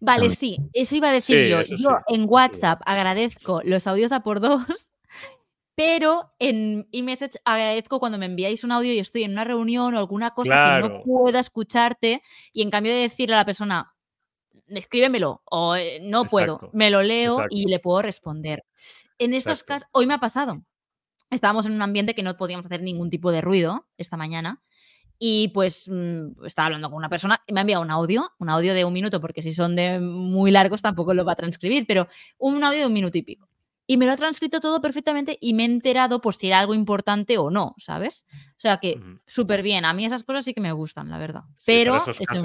Vale, 0.00 0.30
sí, 0.30 0.58
eso 0.72 0.96
iba 0.96 1.08
a 1.08 1.12
decir 1.12 1.36
Sí, 1.44 1.48
yo. 1.48 1.62
Yo 1.62 1.76
sí, 1.76 1.84
en 2.08 2.26
WhatsApp 2.28 2.80
agradezco 2.84 3.62
los 3.64 3.86
audios 3.86 4.12
a 4.12 4.20
por 4.22 4.40
dos, 4.40 4.64
pero 5.74 6.32
en 6.38 6.86
iMessage 6.90 7.38
agradezco 7.44 7.98
cuando 7.98 8.18
me 8.18 8.26
enviáis 8.26 8.62
un 8.62 8.72
audio 8.72 8.92
y 8.92 8.98
estoy 8.98 9.24
en 9.24 9.32
una 9.32 9.44
reunión 9.44 9.94
o 9.94 9.98
alguna 9.98 10.30
cosa 10.30 10.80
que 10.82 10.88
no 10.88 11.02
pueda 11.02 11.40
escucharte 11.40 12.22
y 12.52 12.62
en 12.62 12.70
cambio 12.70 12.92
de 12.92 13.00
decirle 13.00 13.34
a 13.34 13.38
la 13.38 13.44
persona, 13.44 13.94
escríbemelo 14.68 15.42
o 15.44 15.76
"Eh, 15.76 16.00
no 16.02 16.24
puedo, 16.24 16.70
me 16.72 16.90
lo 16.90 17.02
leo 17.02 17.46
y 17.50 17.66
le 17.66 17.78
puedo 17.78 18.02
responder. 18.02 18.64
En 19.18 19.34
estos 19.34 19.60
Exacto. 19.60 19.66
casos, 19.66 19.88
hoy 19.92 20.06
me 20.06 20.14
ha 20.14 20.18
pasado. 20.18 20.62
Estábamos 21.30 21.66
en 21.66 21.72
un 21.72 21.82
ambiente 21.82 22.14
que 22.14 22.22
no 22.22 22.36
podíamos 22.36 22.66
hacer 22.66 22.82
ningún 22.82 23.10
tipo 23.10 23.30
de 23.30 23.40
ruido 23.40 23.86
esta 23.96 24.16
mañana 24.16 24.62
y 25.18 25.48
pues 25.48 25.84
mm, 25.88 26.44
estaba 26.46 26.66
hablando 26.66 26.88
con 26.88 26.96
una 26.96 27.08
persona 27.10 27.42
y 27.46 27.52
me 27.52 27.60
ha 27.60 27.62
enviado 27.62 27.82
un 27.82 27.90
audio, 27.90 28.32
un 28.38 28.48
audio 28.48 28.74
de 28.74 28.84
un 28.84 28.92
minuto, 28.92 29.20
porque 29.20 29.42
si 29.42 29.52
son 29.52 29.76
de 29.76 30.00
muy 30.00 30.50
largos 30.50 30.82
tampoco 30.82 31.14
lo 31.14 31.24
va 31.24 31.32
a 31.32 31.36
transcribir, 31.36 31.84
pero 31.86 32.08
un 32.38 32.64
audio 32.64 32.80
de 32.80 32.86
un 32.86 32.92
minuto 32.92 33.18
y 33.18 33.22
pico. 33.22 33.46
Y 33.86 33.96
me 33.96 34.06
lo 34.06 34.12
ha 34.12 34.16
transcrito 34.16 34.60
todo 34.60 34.80
perfectamente 34.80 35.36
y 35.40 35.52
me 35.52 35.64
he 35.64 35.66
enterado 35.66 36.20
por 36.20 36.34
si 36.34 36.46
era 36.46 36.60
algo 36.60 36.74
importante 36.74 37.38
o 37.38 37.50
no, 37.50 37.74
¿sabes? 37.76 38.24
O 38.56 38.60
sea 38.60 38.78
que 38.78 39.00
súper 39.26 39.62
bien. 39.62 39.84
A 39.84 39.92
mí 39.92 40.04
esas 40.04 40.22
cosas 40.24 40.44
sí 40.44 40.54
que 40.54 40.60
me 40.60 40.72
gustan, 40.72 41.10
la 41.10 41.18
verdad. 41.18 41.42
Sí, 41.58 41.64
pero 41.66 42.00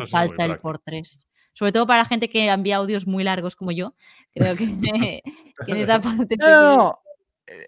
falta 0.08 0.46
el 0.46 0.58
por 0.58 0.80
tres. 0.80 1.28
Sobre 1.56 1.72
todo 1.72 1.88
para 1.88 2.06
gente 2.06 2.30
que 2.30 2.48
envía 2.48 2.76
audios 2.76 3.08
muy 3.08 3.24
largos 3.24 3.56
como 3.56 3.72
yo. 3.72 3.96
Creo 4.34 4.56
que, 4.56 4.66
que 5.66 5.72
en 5.72 5.78
esa 5.78 6.00
parte. 6.00 6.36
No, 6.38 6.50
no, 6.50 6.78
no. 6.78 7.00
Eh, 7.48 7.66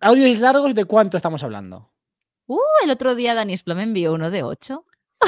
Audios 0.00 0.40
largos, 0.40 0.74
¿de 0.74 0.84
cuánto 0.84 1.16
estamos 1.16 1.42
hablando? 1.44 1.92
Uh, 2.46 2.58
el 2.84 2.90
otro 2.90 3.14
día 3.14 3.34
Dani 3.34 3.52
Esplo 3.54 3.74
me 3.74 3.84
envió 3.84 4.12
uno 4.12 4.30
de 4.30 4.42
8. 4.42 4.84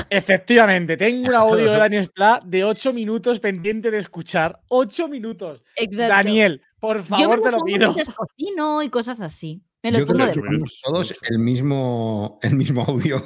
Efectivamente, 0.08 0.96
tengo 0.96 1.28
un 1.28 1.34
audio 1.34 1.72
de 1.72 1.78
Daniel 1.78 2.06
Splat 2.06 2.44
de 2.44 2.64
8 2.64 2.92
minutos 2.92 3.40
pendiente 3.40 3.90
de 3.90 3.98
escuchar. 3.98 4.60
8 4.68 5.08
minutos. 5.08 5.62
Exacto. 5.76 6.12
Daniel, 6.14 6.62
por 6.78 6.98
Yo 6.98 7.04
favor, 7.04 7.38
me 7.38 7.44
te 7.44 7.50
lo 7.52 7.64
pido. 7.64 7.94
cocino 8.16 8.82
y 8.82 8.90
cosas 8.90 9.20
así. 9.20 9.62
Me 9.82 9.92
lo 9.92 9.98
Yo 10.00 10.06
creo 10.06 10.18
pongo 10.18 10.32
que 10.32 10.40
de 10.40 10.48
minutos. 10.48 10.80
todos 10.84 11.14
el 11.22 11.38
mismo, 11.38 12.38
el 12.42 12.54
mismo 12.54 12.84
audio. 12.86 13.22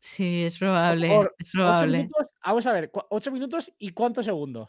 Sí, 0.00 0.44
es 0.44 0.54
Por 0.54 0.68
probable. 0.68 1.08
favor, 1.08 1.34
es 1.38 1.48
8 1.48 1.52
probable. 1.52 1.98
minutos, 1.98 2.26
vamos 2.44 2.66
a 2.66 2.72
ver, 2.72 2.90
8 3.10 3.30
minutos 3.32 3.72
y 3.78 3.90
cuántos 3.90 4.24
segundos. 4.24 4.68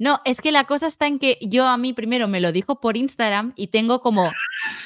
No, 0.00 0.20
es 0.24 0.40
que 0.40 0.52
la 0.52 0.64
cosa 0.64 0.86
está 0.86 1.06
en 1.06 1.18
que 1.18 1.38
yo 1.42 1.66
a 1.66 1.76
mí 1.76 1.92
primero 1.92 2.28
me 2.28 2.40
lo 2.40 2.52
dijo 2.52 2.80
por 2.80 2.96
Instagram 2.96 3.52
y 3.56 3.68
tengo 3.68 4.00
como 4.00 4.28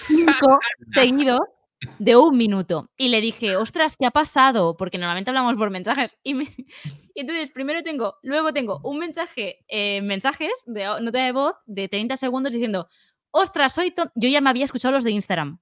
cinco 0.06 0.58
seguidos 0.94 1.40
de 1.98 2.16
un 2.16 2.36
minuto. 2.36 2.88
Y 2.96 3.08
le 3.08 3.20
dije, 3.20 3.56
ostras, 3.56 3.96
¿qué 3.98 4.06
ha 4.06 4.10
pasado? 4.10 4.76
Porque 4.76 4.98
normalmente 4.98 5.30
hablamos 5.30 5.54
por 5.56 5.68
mensajes. 5.70 6.16
Y, 6.22 6.34
me- 6.34 6.54
y 7.14 7.20
entonces 7.20 7.50
primero 7.50 7.82
tengo, 7.82 8.16
luego 8.22 8.52
tengo 8.54 8.80
un 8.84 8.98
mensaje, 8.98 9.64
eh, 9.68 10.00
mensajes 10.02 10.52
de 10.66 10.84
nota 11.00 11.24
de 11.24 11.32
voz 11.32 11.54
de 11.66 11.88
30 11.88 12.16
segundos 12.16 12.52
diciendo, 12.52 12.88
ostras, 13.32 13.72
soy 13.74 13.90
tonto. 13.90 14.12
Yo 14.14 14.28
ya 14.30 14.40
me 14.40 14.48
había 14.50 14.64
escuchado 14.64 14.92
los 14.94 15.04
de 15.04 15.10
Instagram. 15.10 15.58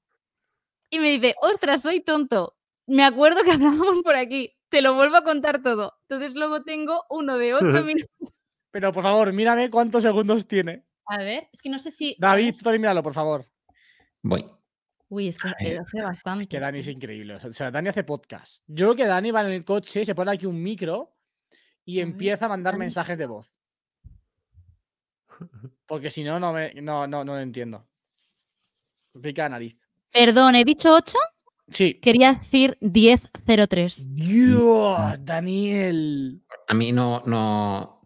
Y 0.90 0.98
me 1.00 1.10
dice, 1.10 1.34
ostras, 1.42 1.82
soy 1.82 2.00
tonto. 2.02 2.56
Me 2.86 3.04
acuerdo 3.04 3.42
que 3.44 3.50
hablábamos 3.52 4.02
por 4.02 4.16
aquí. 4.16 4.54
Te 4.68 4.82
lo 4.82 4.94
vuelvo 4.94 5.16
a 5.16 5.24
contar 5.24 5.62
todo. 5.62 5.94
Entonces 6.08 6.34
luego 6.34 6.62
tengo 6.62 7.04
uno 7.10 7.38
de 7.38 7.54
8 7.54 7.64
minutos. 7.84 8.34
Pero 8.70 8.92
por 8.92 9.02
favor, 9.02 9.32
mírame 9.32 9.70
cuántos 9.70 10.02
segundos 10.02 10.46
tiene. 10.46 10.84
A 11.06 11.18
ver, 11.18 11.48
es 11.52 11.60
que 11.60 11.68
no 11.68 11.78
sé 11.78 11.90
si. 11.90 12.16
David, 12.18 12.54
tú 12.56 12.64
también 12.64 12.82
míralo, 12.82 13.02
por 13.02 13.14
favor. 13.14 13.44
Voy. 14.22 14.48
Uy, 15.08 15.26
es 15.26 15.38
que 15.38 15.76
hace 15.76 16.02
bastante. 16.02 16.46
Que 16.46 16.60
Dani 16.60 16.78
es 16.78 16.86
increíble. 16.86 17.34
O 17.34 17.52
sea, 17.52 17.72
Dani 17.72 17.88
hace 17.88 18.04
podcast. 18.04 18.62
Yo 18.68 18.86
creo 18.86 18.94
que 18.94 19.06
Dani 19.06 19.32
va 19.32 19.40
en 19.40 19.48
el 19.48 19.64
coche, 19.64 20.04
se 20.04 20.14
pone 20.14 20.30
aquí 20.30 20.46
un 20.46 20.62
micro 20.62 21.16
y 21.84 21.98
A 22.00 22.04
ver, 22.04 22.12
empieza 22.12 22.46
a 22.46 22.48
mandar 22.50 22.74
Dani. 22.74 22.80
mensajes 22.84 23.18
de 23.18 23.26
voz. 23.26 23.52
Porque 25.86 26.10
si 26.10 26.22
no, 26.22 26.38
no, 26.38 26.52
me, 26.52 26.72
no, 26.74 27.08
no, 27.08 27.24
no 27.24 27.34
lo 27.34 27.40
entiendo. 27.40 27.84
Pica 29.20 29.42
la 29.42 29.48
nariz. 29.48 29.76
Perdón, 30.12 30.54
he 30.54 30.64
dicho 30.64 30.94
8, 30.94 31.18
Sí. 31.70 31.94
quería 31.94 32.34
decir 32.34 32.76
10.03. 32.80 34.14
Dios, 34.14 35.24
Daniel. 35.24 36.42
A 36.68 36.74
mí 36.74 36.92
no, 36.92 37.22
no. 37.26 38.00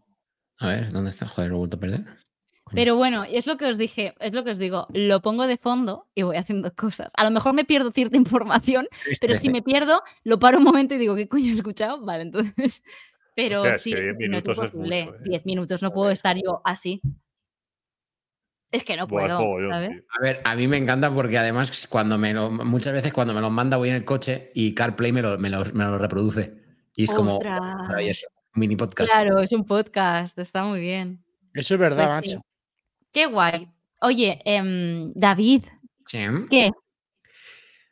A 0.59 0.69
ver, 0.69 0.93
¿dónde 0.93 1.11
está? 1.11 1.27
Joder, 1.27 1.51
lo 1.51 1.57
he 1.57 1.59
vuelto 1.59 1.77
a 1.77 1.81
perder. 1.81 2.05
Pero 2.73 2.97
bueno, 2.97 3.25
es 3.25 3.47
lo 3.47 3.57
que 3.57 3.67
os 3.67 3.79
dije, 3.79 4.15
es 4.21 4.33
lo 4.33 4.43
que 4.43 4.51
os 4.53 4.59
digo, 4.59 4.87
lo 4.93 5.21
pongo 5.21 5.47
de 5.47 5.57
fondo 5.59 6.09
y 6.15 6.23
voy 6.23 6.37
haciendo 6.37 6.73
cosas. 6.75 7.13
A 7.17 7.25
lo 7.25 7.31
mejor 7.31 7.55
me 7.55 7.65
pierdo 7.65 7.91
cierta 7.93 8.17
información, 8.17 8.89
pero 9.21 9.35
si 9.35 9.49
me 9.49 9.63
pierdo, 9.63 10.03
lo 10.25 10.39
paro 10.39 10.59
un 10.59 10.65
momento 10.65 10.95
y 10.95 10.99
digo, 10.99 11.15
¿qué 11.15 11.29
coño 11.29 11.53
he 11.53 11.57
escuchado? 11.57 12.05
Vale, 12.05 12.23
entonces. 12.23 12.83
Pero 13.37 13.65
es 13.65 13.83
sí, 13.83 13.91
que 13.93 14.01
sí, 14.01 14.07
10 14.17 14.31
no 14.31 14.39
es 14.39 14.45
minutos 14.45 14.59
es 14.59 14.65
imposible. 14.65 15.05
mucho, 15.07 15.17
¿eh? 15.17 15.21
10 15.25 15.47
minutos 15.47 15.83
no 15.83 15.91
puedo 15.93 16.11
estar 16.11 16.37
yo 16.37 16.61
así. 16.65 17.01
Es 18.75 18.83
que 18.85 18.97
no 18.97 19.07
puedo. 19.07 19.39
A 19.39 19.79
ver, 20.21 20.41
a 20.45 20.57
mí 20.57 20.67
me 20.67 20.77
encanta 20.77 21.13
porque 21.15 21.39
además 21.39 21.87
cuando 21.87 22.19
me 22.19 22.35
lo, 22.35 22.51
muchas 22.51 22.93
veces 22.93 23.13
cuando 23.13 23.33
me 23.33 23.41
los 23.41 23.53
manda 23.53 23.77
voy 23.77 23.91
en 23.91 23.95
el 23.95 24.05
coche 24.05 24.51
y 24.53 24.75
CarPlay 24.75 25.13
me 25.13 25.23
lo, 25.23 25.39
me 25.39 25.49
los- 25.49 25.73
me 25.75 25.85
lo 25.85 25.97
reproduce. 25.97 26.55
Y 26.97 27.05
es 27.05 27.13
como 27.13 27.35
Ostras. 27.37 27.61
maravilloso. 27.61 28.27
Un 28.55 28.61
mini 28.61 28.75
podcast. 28.77 29.11
Claro, 29.11 29.39
es 29.39 29.53
un 29.53 29.65
podcast, 29.65 30.37
está 30.39 30.65
muy 30.65 30.81
bien. 30.81 31.23
Eso 31.55 31.75
es 31.75 31.81
verdad, 31.81 32.19
Pues 32.19 32.31
sí. 32.31 32.37
macho. 32.37 32.47
Qué 33.13 33.27
guay. 33.27 33.69
Oye, 34.01 34.41
em, 34.45 35.13
David, 35.15 35.65
Sí. 36.07 36.19
¿qué? 36.51 36.71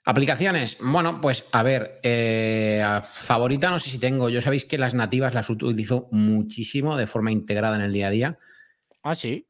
Aplicaciones. 0.04 0.78
Bueno, 0.80 1.20
pues 1.20 1.46
a 1.52 1.62
ver, 1.62 2.00
eh, 2.02 2.82
favorita 3.04 3.70
no 3.70 3.78
sé 3.78 3.88
si 3.88 3.98
tengo. 3.98 4.28
Yo 4.30 4.40
sabéis 4.40 4.64
que 4.64 4.78
las 4.78 4.94
nativas 4.94 5.32
las 5.32 5.48
utilizo 5.48 6.08
muchísimo 6.10 6.96
de 6.96 7.06
forma 7.06 7.30
integrada 7.30 7.76
en 7.76 7.82
el 7.82 7.92
día 7.92 8.08
a 8.08 8.10
día. 8.10 8.38
Ah, 9.04 9.14
sí. 9.14 9.46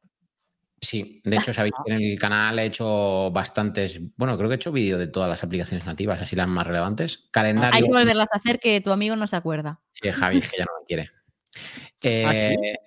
Sí, 0.83 1.23
de 1.25 1.37
hecho 1.37 1.55
sabéis 1.55 1.75
que 1.87 1.93
en 1.93 2.03
el 2.03 2.19
canal 2.19 2.59
he 2.59 2.65
hecho 2.65 3.31
bastantes, 3.31 4.01
bueno, 4.17 4.37
creo 4.37 4.49
que 4.49 4.55
he 4.55 4.57
hecho 4.57 4.73
vídeo 4.73 4.99
de 4.99 5.07
todas 5.07 5.29
las 5.29 5.45
aplicaciones 5.45 5.87
nativas, 5.87 6.21
así 6.21 6.35
las 6.35 6.49
más 6.49 6.67
relevantes. 6.67 7.29
Calendario. 7.31 7.77
Hay 7.77 7.83
que 7.83 7.89
volverlas 7.89 8.27
a 8.33 8.39
hacer 8.39 8.59
que 8.59 8.81
tu 8.81 8.91
amigo 8.91 9.15
no 9.15 9.29
se 9.29 9.37
acuerda. 9.37 9.81
Sí, 9.93 10.11
Javi, 10.11 10.39
es 10.39 10.51
que 10.51 10.59
ya 10.59 10.65
no 10.65 10.73
me 10.81 10.87
quiere. 10.87 11.11
¿Ah, 12.27 12.33
sí? 12.33 12.39
Eh, 12.41 12.79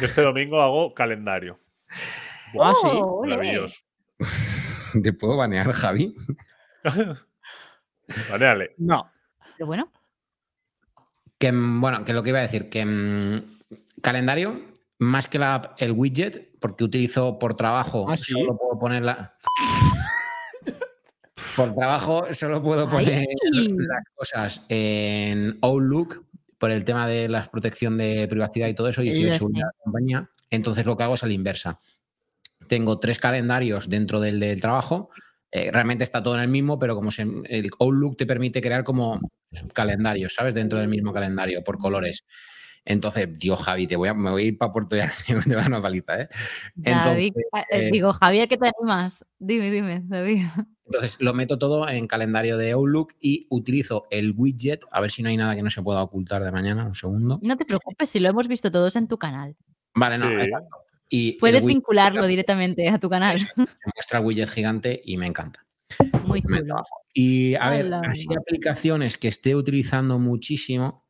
Yo 0.00 0.06
este 0.06 0.22
domingo 0.22 0.60
hago 0.60 0.92
calendario. 0.92 1.60
Ah, 2.60 2.74
sí. 2.74 2.88
Oh. 2.90 3.24
Maravilloso. 3.24 3.76
¿Te 5.02 5.12
puedo 5.12 5.36
banear, 5.36 5.70
Javi? 5.70 6.12
Baneale. 8.30 8.74
No. 8.78 9.08
Pero 9.56 9.66
bueno, 9.66 9.92
Que, 11.38 11.52
mm, 11.52 11.80
bueno, 11.80 12.04
que 12.04 12.12
lo 12.12 12.24
que 12.24 12.30
iba 12.30 12.40
a 12.40 12.42
decir, 12.42 12.68
que 12.68 12.84
mm, 12.84 13.60
calendario, 14.02 14.67
más 14.98 15.28
que 15.28 15.38
la 15.38 15.54
app, 15.54 15.80
el 15.80 15.92
widget, 15.92 16.58
porque 16.60 16.84
utilizo 16.84 17.38
por 17.38 17.54
trabajo, 17.56 18.06
Ah, 18.08 18.16
¿sí? 18.16 18.32
solo 18.32 18.56
puedo 18.58 18.78
ponerla. 18.78 19.36
por 21.56 21.74
trabajo, 21.74 22.26
solo 22.32 22.62
puedo 22.62 22.88
Ay. 22.88 23.06
poner 23.06 23.26
las 23.76 24.04
cosas 24.14 24.64
en 24.68 25.58
Outlook 25.62 26.24
por 26.58 26.70
el 26.70 26.84
tema 26.84 27.06
de 27.06 27.28
la 27.28 27.42
protección 27.44 27.96
de 27.98 28.26
privacidad 28.28 28.68
y 28.68 28.74
todo 28.74 28.88
eso 28.88 29.02
y 29.02 29.14
ciberseguridad 29.14 29.66
de 29.66 29.78
la 29.78 29.82
compañía. 29.84 30.30
Entonces 30.50 30.86
lo 30.86 30.96
que 30.96 31.04
hago 31.04 31.14
es 31.14 31.22
a 31.22 31.26
la 31.26 31.32
inversa. 31.32 31.78
Tengo 32.66 32.98
tres 32.98 33.18
calendarios 33.18 33.88
dentro 33.88 34.20
del, 34.20 34.40
del 34.40 34.60
trabajo. 34.60 35.10
Eh, 35.50 35.70
realmente 35.72 36.04
está 36.04 36.22
todo 36.22 36.34
en 36.34 36.42
el 36.42 36.48
mismo, 36.48 36.78
pero 36.78 36.94
como 36.94 37.10
se- 37.10 37.22
el 37.22 37.70
Outlook 37.78 38.16
te 38.16 38.26
permite 38.26 38.60
crear 38.60 38.84
como 38.84 39.18
calendarios, 39.72 40.34
¿sabes? 40.34 40.54
Dentro 40.54 40.78
del 40.78 40.88
mismo 40.88 41.12
calendario, 41.12 41.62
por 41.64 41.78
colores. 41.78 42.24
Entonces, 42.88 43.38
Dios, 43.38 43.62
Javi, 43.62 43.86
te 43.86 43.96
voy 43.96 44.08
a, 44.08 44.14
me 44.14 44.30
voy 44.30 44.44
a 44.44 44.46
ir 44.46 44.56
para 44.56 44.72
Puerto 44.72 44.96
Llano 44.96 45.12
te 45.46 45.54
van 45.54 45.66
a 45.66 45.68
una 45.68 45.80
paliza, 45.82 46.22
¿eh? 46.22 46.28
David, 46.74 47.34
ah, 47.52 47.60
eh, 47.70 47.88
eh, 47.88 47.90
digo, 47.92 48.14
Javier, 48.14 48.48
¿qué 48.48 48.56
te 48.56 48.72
animas? 48.80 49.26
Dime, 49.38 49.70
dime, 49.70 50.02
David. 50.06 50.46
Entonces 50.86 51.18
lo 51.20 51.34
meto 51.34 51.58
todo 51.58 51.86
en 51.86 52.06
calendario 52.06 52.56
de 52.56 52.72
Outlook 52.72 53.12
y 53.20 53.46
utilizo 53.50 54.06
el 54.10 54.32
widget, 54.34 54.86
a 54.90 55.02
ver 55.02 55.10
si 55.10 55.22
no 55.22 55.28
hay 55.28 55.36
nada 55.36 55.54
que 55.54 55.62
no 55.62 55.68
se 55.68 55.82
pueda 55.82 56.02
ocultar 56.02 56.42
de 56.42 56.50
mañana, 56.50 56.86
un 56.86 56.94
segundo. 56.94 57.38
No 57.42 57.58
te 57.58 57.66
preocupes, 57.66 58.08
si 58.08 58.20
lo 58.20 58.30
hemos 58.30 58.48
visto 58.48 58.70
todos 58.70 58.96
en 58.96 59.06
tu 59.06 59.18
canal. 59.18 59.54
Vale, 59.94 60.16
no, 60.16 60.30
exacto. 60.30 60.78
Y 61.10 61.32
Puedes 61.32 61.62
widget 61.62 61.76
vincularlo 61.76 62.26
directamente 62.26 62.88
a 62.88 62.98
tu 62.98 63.10
canal. 63.10 63.38
me 63.56 63.66
muestra 63.94 64.18
el 64.18 64.24
widget 64.24 64.48
gigante 64.48 64.98
y 65.04 65.18
me 65.18 65.26
encanta. 65.26 65.66
Muy 66.24 66.42
Me. 66.46 66.62
Y 67.12 67.54
a 67.54 67.68
ver, 67.68 67.92
así 67.92 68.26
aplicaciones 68.34 69.18
que 69.18 69.28
esté 69.28 69.54
utilizando 69.54 70.18
muchísimo. 70.18 71.07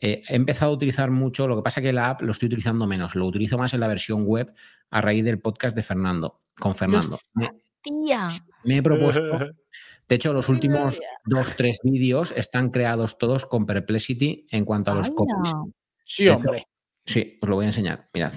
Eh, 0.00 0.22
he 0.28 0.34
empezado 0.36 0.72
a 0.72 0.74
utilizar 0.74 1.10
mucho, 1.10 1.46
lo 1.48 1.56
que 1.56 1.62
pasa 1.62 1.80
que 1.80 1.92
la 1.92 2.10
app 2.10 2.22
lo 2.22 2.32
estoy 2.32 2.46
utilizando 2.46 2.86
menos, 2.86 3.14
lo 3.14 3.26
utilizo 3.26 3.56
más 3.58 3.72
en 3.74 3.80
la 3.80 3.88
versión 3.88 4.24
web 4.26 4.52
a 4.90 5.00
raíz 5.00 5.24
del 5.24 5.40
podcast 5.40 5.74
de 5.74 5.82
Fernando, 5.82 6.42
con 6.58 6.74
Fernando. 6.74 7.18
Me, 7.34 7.50
me 8.64 8.76
he 8.78 8.82
propuesto, 8.82 9.22
de 10.08 10.14
hecho, 10.14 10.32
los 10.32 10.48
últimos 10.48 11.00
dos, 11.24 11.56
tres 11.56 11.78
vídeos 11.82 12.32
están 12.36 12.70
creados 12.70 13.18
todos 13.18 13.46
con 13.46 13.66
Perplexity 13.66 14.46
en 14.50 14.64
cuanto 14.64 14.92
a 14.92 14.94
los 14.94 15.10
copies. 15.10 15.52
Sí, 16.04 16.28
hombre. 16.28 16.66
Sí, 17.04 17.38
os 17.40 17.48
lo 17.48 17.56
voy 17.56 17.64
a 17.64 17.68
enseñar, 17.68 18.06
mirad. 18.12 18.32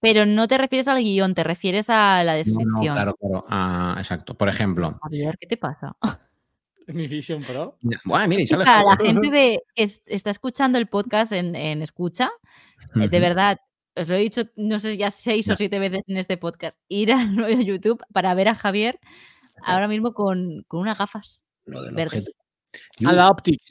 Pero 0.00 0.26
no 0.26 0.48
te 0.48 0.58
refieres 0.58 0.88
al 0.88 1.02
guion, 1.02 1.34
te 1.34 1.44
refieres 1.44 1.88
a 1.88 2.24
la 2.24 2.32
No, 2.32 2.32
no, 2.32 2.36
descripción. 2.38 2.94
claro, 2.94 3.14
claro. 3.14 3.44
ah, 3.48 3.94
exacto. 3.98 4.34
Por 4.34 4.48
ejemplo, 4.48 4.98
Javier, 5.02 5.36
¿qué 5.38 5.46
te 5.46 5.56
pasa? 5.56 5.96
Mi 6.94 7.06
Vision 7.08 7.42
Pro. 7.44 7.78
bueno, 8.04 8.28
mira, 8.28 8.42
y 8.42 8.46
sale 8.46 8.64
Para 8.64 8.82
la 8.84 8.96
gente 8.96 9.30
de, 9.30 9.62
que 9.74 9.82
es- 9.84 10.02
está 10.06 10.30
escuchando 10.30 10.78
el 10.78 10.86
podcast 10.88 11.32
en, 11.32 11.54
en 11.56 11.82
escucha, 11.82 12.30
eh, 13.00 13.08
de 13.08 13.20
verdad, 13.20 13.58
os 13.94 14.08
lo 14.08 14.14
he 14.14 14.18
dicho, 14.18 14.42
no 14.56 14.78
sé, 14.78 14.96
ya 14.96 15.10
seis 15.10 15.46
Ya. 15.46 15.54
o 15.54 15.56
siete 15.56 15.78
veces 15.78 16.00
en 16.06 16.16
este 16.16 16.36
podcast, 16.36 16.76
ir 16.88 17.12
a 17.12 17.22
YouTube 17.64 18.02
para 18.12 18.34
ver 18.34 18.48
a 18.48 18.54
Javier 18.54 18.98
ahora 19.64 19.88
mismo 19.88 20.12
con, 20.14 20.64
con 20.66 20.80
unas 20.80 20.98
gafas 20.98 21.44
Lo 21.66 21.82
verdes. 21.92 22.32
A 23.04 23.12
la 23.12 23.28
Optics. 23.28 23.70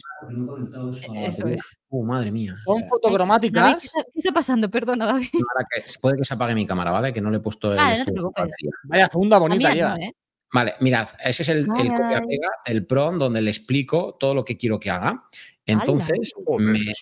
Eso 1.16 1.48
es. 1.48 1.62
Oh, 1.90 2.04
madre 2.04 2.32
mía. 2.32 2.56
Son 2.64 2.76
David, 2.78 2.90
fotocromáticas. 2.90 3.80
¿qué, 3.82 3.88
está, 3.88 4.04
qué 4.14 4.20
está 4.20 4.32
pasando? 4.32 4.70
Perdona, 4.70 5.08
David. 5.08 5.30
Ahora 5.34 5.68
que- 5.70 5.84
puede 6.00 6.18
que 6.18 6.24
se 6.24 6.34
apague 6.36 6.54
mi 6.54 6.68
cámara, 6.68 6.92
¿vale? 6.92 7.12
Que 7.12 7.20
no 7.20 7.32
le 7.32 7.38
he 7.38 7.40
puesto 7.40 7.72
el 7.72 7.78
Vale, 7.78 7.90
no 7.90 7.96
te 7.96 8.02
estudio 8.02 8.16
preocupes. 8.32 8.44
vacío. 8.44 8.70
Vaya 8.84 9.10
funda 9.10 9.40
bonita 9.40 9.74
no, 9.74 9.96
¿eh? 9.98 10.16
Vale, 10.54 10.76
mirad, 10.82 11.08
ese 11.24 11.44
es 11.44 11.50
el, 11.50 11.68
copia-pega 11.68 12.50
del 12.66 12.86
PROM 12.86 13.18
donde 13.18 13.42
le 13.42 13.52
explico 13.52 14.18
todo 14.20 14.36
lo 14.36 14.44
que 14.44 14.58
quiero 14.58 14.80
que 14.80 14.90
haga. 14.90 15.24
Entonces, 15.66 16.34
me- 16.58 16.94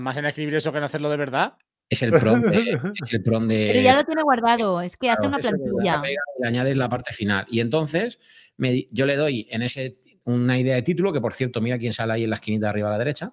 más 0.00 0.16
en 0.16 0.24
escribir 0.26 0.56
eso 0.56 0.72
que 0.72 0.78
en 0.78 0.84
hacerlo 0.84 1.08
de 1.08 1.16
verdad. 1.16 1.56
es 1.88 2.02
el 2.02 2.12
PROM 2.12 2.42
de. 2.42 2.80
es 3.04 3.12
el 3.12 3.22
PROM 3.22 3.46
de 3.46 3.68
Pero 3.72 3.80
ya 3.80 3.96
lo 3.96 4.04
tiene 4.04 4.22
guardado, 4.22 4.80
es 4.80 4.96
que 4.96 5.10
hace 5.10 5.26
una 5.26 5.38
plantilla. 5.38 6.02
pega 6.02 6.20
le 6.40 6.48
añades 6.48 6.76
la 6.76 6.88
parte 6.88 7.12
final. 7.12 7.46
Y 7.48 7.60
entonces 7.60 8.18
me 8.56 8.86
yo 8.90 9.06
le 9.06 9.16
doy 9.16 9.46
en 9.50 9.62
ese 9.62 9.98
una 10.24 10.58
idea 10.58 10.74
de 10.74 10.82
título, 10.82 11.12
que 11.12 11.20
por 11.20 11.32
cierto, 11.32 11.60
mira 11.60 11.78
quién 11.78 11.92
sale 11.92 12.12
ahí 12.14 12.24
en 12.24 12.30
la 12.30 12.36
esquinita 12.36 12.66
de 12.66 12.70
arriba 12.70 12.88
a 12.88 12.92
la 12.92 12.98
derecha. 12.98 13.32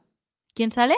¿Quién 0.54 0.72
sale? 0.72 0.96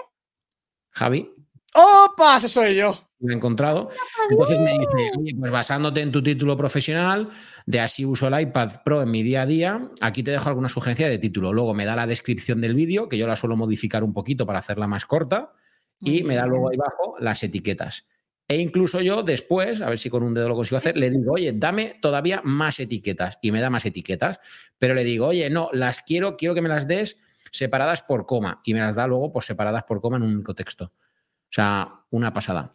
Javi, 0.91 1.31
¡Opa! 1.73 2.37
Ese 2.37 2.49
soy 2.49 2.75
yo. 2.75 3.06
Lo 3.19 3.31
he 3.31 3.35
encontrado. 3.35 3.89
Entonces 4.29 4.59
me 4.59 4.71
dice, 4.71 5.11
oye, 5.19 5.35
pues 5.39 5.51
basándote 5.51 6.01
en 6.01 6.11
tu 6.11 6.21
título 6.21 6.55
profesional, 6.57 7.29
de 7.65 7.79
así 7.79 8.05
uso 8.05 8.27
el 8.27 8.39
iPad 8.39 8.81
Pro 8.83 9.01
en 9.01 9.11
mi 9.11 9.23
día 9.23 9.43
a 9.43 9.45
día, 9.45 9.89
aquí 10.01 10.23
te 10.23 10.31
dejo 10.31 10.49
alguna 10.49 10.69
sugerencia 10.69 11.09
de 11.09 11.17
título. 11.17 11.53
Luego 11.53 11.73
me 11.73 11.85
da 11.85 11.95
la 11.95 12.07
descripción 12.07 12.61
del 12.61 12.75
vídeo, 12.75 13.09
que 13.09 13.17
yo 13.17 13.27
la 13.27 13.35
suelo 13.35 13.55
modificar 13.55 14.03
un 14.03 14.13
poquito 14.13 14.45
para 14.45 14.59
hacerla 14.59 14.87
más 14.87 15.05
corta, 15.05 15.53
y 15.99 16.23
me 16.23 16.35
da 16.35 16.45
luego 16.45 16.69
ahí 16.69 16.77
abajo 16.79 17.15
las 17.19 17.41
etiquetas. 17.41 18.05
E 18.49 18.57
incluso 18.57 19.01
yo 19.01 19.23
después, 19.23 19.81
a 19.81 19.89
ver 19.89 19.99
si 19.99 20.09
con 20.09 20.23
un 20.23 20.33
dedo 20.33 20.47
lo 20.47 20.55
consigo 20.55 20.77
hacer, 20.77 20.95
le 20.95 21.09
digo, 21.09 21.33
oye, 21.33 21.51
dame 21.53 21.95
todavía 22.01 22.41
más 22.45 22.79
etiquetas. 22.79 23.39
Y 23.41 23.51
me 23.51 23.59
da 23.59 23.69
más 23.69 23.85
etiquetas. 23.85 24.39
Pero 24.77 24.93
le 24.93 25.03
digo, 25.03 25.27
oye, 25.27 25.49
no, 25.49 25.69
las 25.73 26.01
quiero, 26.01 26.37
quiero 26.37 26.55
que 26.55 26.61
me 26.61 26.69
las 26.69 26.87
des 26.87 27.19
separadas 27.51 28.03
por 28.03 28.25
coma. 28.25 28.61
Y 28.63 28.73
me 28.73 28.79
las 28.79 28.95
da 28.95 29.05
luego 29.05 29.33
pues, 29.33 29.45
separadas 29.45 29.83
por 29.83 29.99
coma 29.99 30.15
en 30.15 30.23
un 30.23 30.35
único 30.35 30.55
texto. 30.55 30.85
O 30.85 31.51
sea, 31.51 32.05
una 32.09 32.31
pasada. 32.31 32.71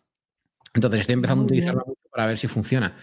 Entonces 0.74 1.00
estoy 1.00 1.14
empezando 1.14 1.42
a 1.42 1.46
utilizarla 1.46 1.82
mucho 1.86 2.00
para 2.10 2.26
ver 2.26 2.38
si 2.38 2.48
funciona. 2.48 2.96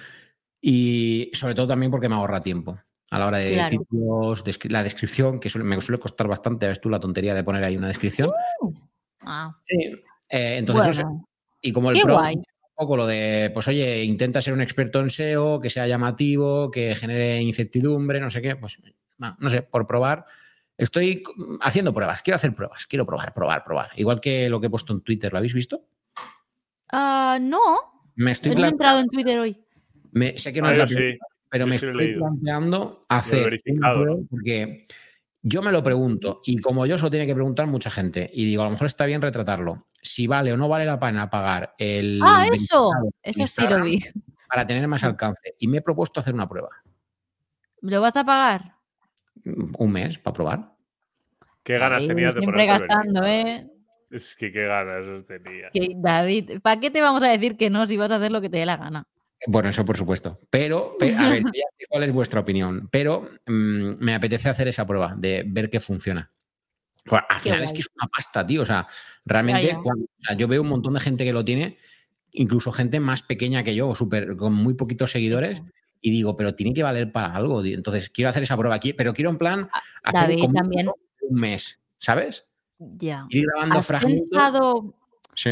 Y 0.62 1.30
sobre 1.34 1.56
todo 1.56 1.68
también 1.68 1.92
porque 1.92 2.10
me 2.10 2.16
ahorra 2.16 2.42
tiempo. 2.42 2.80
A 3.12 3.18
la 3.20 3.28
hora 3.28 3.38
de 3.40 3.54
Claro. 3.54 3.70
títulos, 3.70 4.46
descri- 4.46 4.70
la 4.70 4.84
descripción, 4.84 5.40
que 5.40 5.50
suele- 5.50 5.66
me 5.66 5.80
suele 5.82 6.00
costar 6.00 6.28
bastante, 6.28 6.68
ves 6.68 6.80
tú 6.82 6.90
la 6.90 7.00
tontería 7.00 7.34
de 7.34 7.44
poner 7.44 7.64
ahí 7.64 7.76
una 7.78 7.88
descripción. 7.88 8.32
Ah, 9.22 9.56
Sí. 9.66 9.78
Eh, 10.32 10.58
entonces, 10.58 10.86
no 10.86 10.94
sé, 10.94 11.04
bueno, 11.04 11.28
y 11.60 11.72
como 11.72 11.90
el 11.92 12.00
pro, 12.02 12.20
un 12.22 12.44
poco 12.76 12.96
lo 12.98 13.08
de, 13.08 13.50
pues 13.52 13.68
oye, 13.68 14.04
intenta 14.04 14.42
ser 14.42 14.54
un 14.54 14.62
experto 14.62 15.00
en 15.00 15.10
SEO, 15.10 15.60
que 15.60 15.72
sea 15.72 15.88
llamativo, 15.88 16.70
que 16.70 16.94
genere 16.96 17.42
incertidumbre, 17.42 18.20
no 18.20 18.30
sé 18.30 18.42
qué, 18.42 18.56
pues 18.56 18.80
no, 19.18 19.36
no 19.40 19.50
sé, 19.50 19.64
por 19.64 19.88
probar. 19.88 20.26
Estoy 20.78 21.24
haciendo 21.62 21.94
pruebas, 21.94 22.22
quiero 22.22 22.36
hacer 22.36 22.54
pruebas, 22.56 22.86
quiero 22.86 23.06
probar, 23.08 23.34
probar, 23.34 23.64
probar. 23.66 23.90
Igual 23.96 24.22
que 24.22 24.48
lo 24.50 24.62
que 24.62 24.68
he 24.68 24.70
puesto 24.70 24.94
en 24.94 25.02
Twitter, 25.02 25.32
¿lo 25.32 25.40
habéis 25.40 25.54
visto? 25.56 25.84
Ah, 26.92 27.38
no, 27.40 27.62
Me 28.16 28.32
estoy 28.32 28.56
no 28.56 28.66
he 28.66 28.70
entrado 28.70 29.00
en 29.00 29.08
Twitter 29.10 29.40
hoy. 29.40 29.64
me- 30.12 30.38
sé 30.38 30.52
que 30.52 30.62
no 30.62 30.68
Ah, 30.68 30.72
es 30.72 30.76
yo 30.78 30.82
la 30.82 30.88
sí. 30.88 30.94
primera, 30.96 31.26
pero 31.50 31.66
yo 31.66 31.70
me 31.70 31.80
sí 31.80 31.86
estoy 31.86 32.16
planteando 32.16 33.06
hacer 33.10 33.60
porque 34.30 34.88
yo 35.42 35.62
me 35.62 35.72
lo 35.72 35.84
pregunto 35.84 36.42
y 36.44 36.60
como 36.60 36.86
yo 36.86 36.98
se 36.98 37.04
lo 37.06 37.10
tiene 37.12 37.26
que 37.28 37.34
preguntar 37.36 37.68
mucha 37.68 37.90
gente 37.90 38.30
y 38.34 38.46
digo, 38.46 38.62
a 38.64 38.66
lo 38.66 38.72
mejor 38.72 38.88
está 38.88 39.06
bien 39.06 39.22
retratarlo. 39.22 39.86
Si 40.02 40.28
vale 40.28 40.52
o 40.54 40.58
no 40.58 40.68
vale 40.68 40.86
la 40.86 41.00
pena 41.00 41.30
pagar 41.30 41.76
el 41.78 42.22
Ah, 42.24 42.46
eso, 42.52 42.92
eso 43.22 43.48
sí 43.48 43.68
lo 43.68 43.84
vi. 43.84 44.00
para 44.48 44.66
tener 44.66 44.88
más 44.88 45.04
alcance. 45.04 45.54
Y 45.60 45.68
me 45.68 45.78
he 45.78 45.82
propuesto 45.82 46.20
hacer 46.20 46.34
una 46.34 46.50
prueba. 46.50 46.70
¿Lo 47.82 48.02
vas 48.02 48.18
a 48.18 48.26
pagar? 48.26 48.74
Un 49.78 49.92
mes 49.92 50.18
para 50.18 50.34
probar. 50.34 50.74
¿Qué 51.64 51.78
ganas 51.78 52.02
Ahí, 52.02 52.08
tenías 52.08 52.34
de 52.34 52.42
Siempre 52.42 52.66
ponerte 52.66 52.88
gastando? 52.88 53.26
¿eh? 53.26 53.70
Es 54.10 54.36
que 54.36 54.52
qué 54.52 54.66
ganas 54.66 55.06
tenía. 55.28 55.70
Que, 55.72 55.90
David, 55.96 56.60
¿para 56.62 56.82
qué 56.82 56.90
te 56.90 57.02
vamos 57.02 57.22
a 57.24 57.28
decir 57.28 57.58
que 57.58 57.70
no 57.70 57.86
si 57.86 57.96
vas 57.98 58.12
a 58.12 58.16
hacer 58.16 58.32
lo 58.32 58.42
que 58.42 58.50
te 58.50 58.58
dé 58.58 58.66
la 58.66 58.78
gana? 58.78 59.06
Bueno, 59.48 59.70
eso 59.70 59.86
por 59.86 59.96
supuesto. 59.96 60.40
Pero, 60.50 60.98
pe- 60.98 61.16
a 61.16 61.30
ver, 61.30 61.44
cuál 61.90 62.04
es 62.04 62.12
vuestra 62.14 62.40
opinión. 62.40 62.90
Pero 62.92 63.30
mm, 63.46 63.94
me 64.00 64.14
apetece 64.16 64.50
hacer 64.50 64.68
esa 64.68 64.86
prueba 64.86 65.16
de 65.18 65.44
ver 65.48 65.70
qué 65.70 65.80
funciona. 65.80 66.32
Bueno, 67.06 67.26
al 67.30 67.40
final 67.40 67.64
es 67.64 67.72
que 67.72 67.80
es 67.80 67.88
una 67.96 68.08
pasta, 68.08 68.46
tío. 68.46 68.64
O 68.64 68.66
sea, 68.66 68.88
realmente, 69.26 69.68
ya. 69.68 69.80
cuando- 69.80 70.06
o 70.06 70.24
sea, 70.26 70.36
yo 70.36 70.48
veo 70.48 70.62
un 70.62 70.70
montón 70.70 70.94
de 70.94 71.00
gente 71.00 71.24
que 71.24 71.34
lo 71.34 71.46
tiene, 71.46 71.78
incluso 72.32 72.72
gente 72.72 73.00
más 73.00 73.24
pequeña 73.24 73.64
que 73.64 73.76
yo, 73.76 73.94
súper, 73.96 74.36
con 74.36 74.54
muy 74.54 74.74
poquitos 74.74 75.12
seguidores, 75.12 75.62
y 76.02 76.12
digo, 76.12 76.36
pero 76.36 76.54
tiene 76.56 76.74
que 76.74 76.84
valer 76.84 77.12
para 77.12 77.34
algo. 77.36 77.64
tío. 77.64 77.76
Entonces, 77.78 78.10
quiero 78.10 78.30
hacer 78.30 78.44
esa 78.44 78.58
prueba 78.58 78.76
aquí, 78.76 78.94
pero 78.94 79.14
quiero 79.14 79.30
en 79.30 79.38
plan 79.38 79.70
hacer 80.04 80.22
David, 80.30 80.52
también. 80.54 80.88
un 81.22 81.40
mes, 81.40 81.80
¿sabes? 81.98 82.46
Ya. 82.80 83.26
Ir 83.30 83.46
grabando 83.46 83.80
¿Has 83.80 83.88
fragmentos. 83.88 84.28
pensado, 84.30 84.96
Sí, 85.36 85.52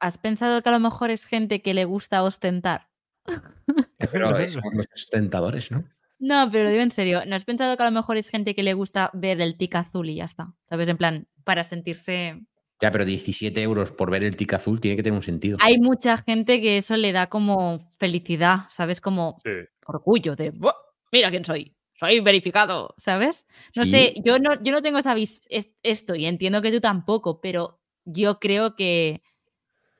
¿Has 0.00 0.18
pensado 0.18 0.60
que 0.62 0.68
a 0.68 0.72
lo 0.72 0.80
mejor 0.80 1.10
es 1.10 1.24
gente 1.24 1.62
que 1.62 1.72
le 1.74 1.84
gusta 1.84 2.22
ostentar? 2.24 2.88
pero 3.98 4.26
somos 4.48 4.74
los 4.74 4.86
ostentadores, 4.92 5.70
¿no? 5.70 5.84
No, 6.18 6.48
pero 6.50 6.64
lo 6.64 6.70
digo 6.70 6.82
en 6.82 6.90
serio. 6.90 7.22
¿No 7.26 7.36
has 7.36 7.44
pensado 7.44 7.76
que 7.76 7.82
a 7.82 7.86
lo 7.86 7.92
mejor 7.92 8.16
es 8.16 8.28
gente 8.28 8.54
que 8.54 8.62
le 8.62 8.74
gusta 8.74 9.10
ver 9.14 9.40
el 9.40 9.56
tic 9.56 9.74
azul 9.74 10.08
y 10.08 10.16
ya 10.16 10.24
está? 10.24 10.54
¿Sabes? 10.68 10.88
En 10.88 10.96
plan, 10.96 11.26
para 11.44 11.64
sentirse. 11.64 12.40
Ya, 12.80 12.90
pero 12.90 13.04
17 13.04 13.62
euros 13.62 13.92
por 13.92 14.10
ver 14.10 14.24
el 14.24 14.36
tic 14.36 14.52
azul 14.54 14.80
tiene 14.80 14.96
que 14.96 15.02
tener 15.02 15.16
un 15.16 15.22
sentido. 15.22 15.58
Hay 15.60 15.78
mucha 15.78 16.18
gente 16.18 16.60
que 16.60 16.78
eso 16.78 16.96
le 16.96 17.12
da 17.12 17.28
como 17.28 17.90
felicidad, 17.98 18.60
¿sabes? 18.68 19.00
Como 19.00 19.40
Sí. 19.44 19.50
orgullo 19.86 20.36
de. 20.36 20.50
"Buah, 20.50 20.74
Mira 21.12 21.30
quién 21.30 21.44
soy. 21.44 21.74
Soy 22.06 22.20
verificado, 22.20 22.94
¿sabes? 22.96 23.44
No 23.76 23.84
Sí. 23.84 23.90
sé, 23.90 24.14
yo 24.24 24.38
no, 24.38 24.62
yo 24.62 24.72
no 24.72 24.82
tengo 24.82 24.98
esa 24.98 25.14
vis 25.14 25.42
es- 25.48 25.70
esto 25.82 26.14
y 26.14 26.26
entiendo 26.26 26.62
que 26.62 26.70
tú 26.72 26.80
tampoco, 26.80 27.40
pero 27.40 27.80
yo 28.04 28.38
creo 28.38 28.76
que, 28.76 29.22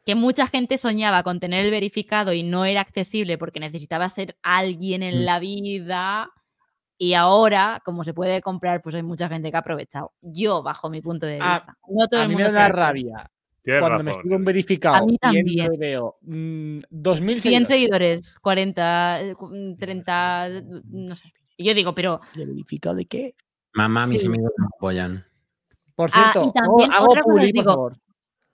que 0.05 0.15
mucha 0.15 0.47
gente 0.47 0.77
soñaba 0.79 1.23
con 1.23 1.41
tener 1.41 1.65
el 1.65 1.71
verificado 1.71 2.33
y 2.35 2.43
no 2.43 2.65
era 2.67 2.83
accesible 2.83 3.39
porque 3.39 3.61
necesitaba 3.61 4.09
ser 4.11 4.37
alguien 4.43 5.03
en 5.03 5.23
Mm. 5.23 5.25
la 5.25 5.39
vida. 5.39 6.31
Y 6.99 7.15
ahora, 7.15 7.81
como 7.85 8.05
se 8.05 8.15
puede 8.15 8.41
comprar, 8.41 8.83
pues 8.83 8.95
hay 8.95 9.03
mucha 9.03 9.29
gente 9.29 9.51
que 9.51 9.57
ha 9.57 9.61
aprovechado. 9.61 10.13
Yo, 10.21 10.63
bajo 10.63 10.91
mi 10.91 11.01
punto 11.01 11.27
de 11.27 11.35
vista. 11.37 11.77
no 11.89 12.07
todo 12.09 12.21
A 12.21 12.23
el 12.25 12.29
mí 12.29 12.37
me 12.37 12.43
mundo 12.45 12.57
da 12.59 12.69
rabia 12.69 13.31
Tienes 13.63 13.81
cuando 13.81 14.05
me 14.05 14.11
escribo 14.11 14.37
un 14.37 14.45
verificado 14.45 14.97
A 14.97 15.07
mí 15.07 15.13
y 15.13 15.15
entro 15.15 15.31
también. 15.33 15.75
y 15.75 15.77
veo 15.79 16.17
mm, 16.21 16.79
2.000 16.91 17.41
100 17.41 17.67
seguidores. 17.67 17.69
seguidores, 18.27 18.35
40, 18.43 19.21
eh, 19.23 19.35
cu- 19.35 19.51
30, 19.79 20.51
no 20.85 21.17
sé. 21.17 21.33
Y 21.57 21.65
yo 21.65 21.75
digo, 21.75 21.95
pero 21.95 22.21
¿Y 22.35 22.45
verificado 22.45 22.97
de 22.97 23.07
qué? 23.07 23.35
Mamá, 23.73 24.07
mis 24.07 24.23
Sí. 24.23 24.27
amigos 24.29 24.53
me 24.57 24.67
apoyan. 24.67 25.25
Por 25.95 26.11
Ah, 26.13 26.31
y 26.35 26.39
cierto, 26.41 26.53
hago- 26.61 26.77
otra 27.09 27.23
cosa 27.23 27.47
por 27.55 27.65
favor. 27.65 27.97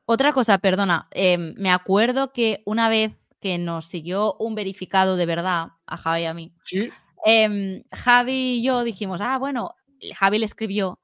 Otra 0.07 0.33
cosa, 0.33 0.59
perdona, 0.59 1.09
em, 1.13 1.55
me 1.57 1.71
acuerdo 1.71 2.33
que 2.33 2.63
una 2.67 2.89
vez 2.89 3.13
que 3.41 3.59
nos 3.59 3.87
siguió 3.87 4.35
un 4.35 4.55
verificado 4.55 5.17
de 5.17 5.25
verdad, 5.27 5.69
a 5.87 5.97
Javi 5.97 6.23
y 6.23 6.25
a 6.27 6.35
mí, 6.35 6.53
Sí. 6.65 6.91
em, 7.25 7.83
Javi 7.93 8.59
y 8.59 8.63
yo 8.63 8.83
dijimos, 8.85 9.21
ah, 9.23 9.39
bueno, 9.39 9.75
Javi 10.17 10.39
le 10.39 10.47
escribió 10.47 11.01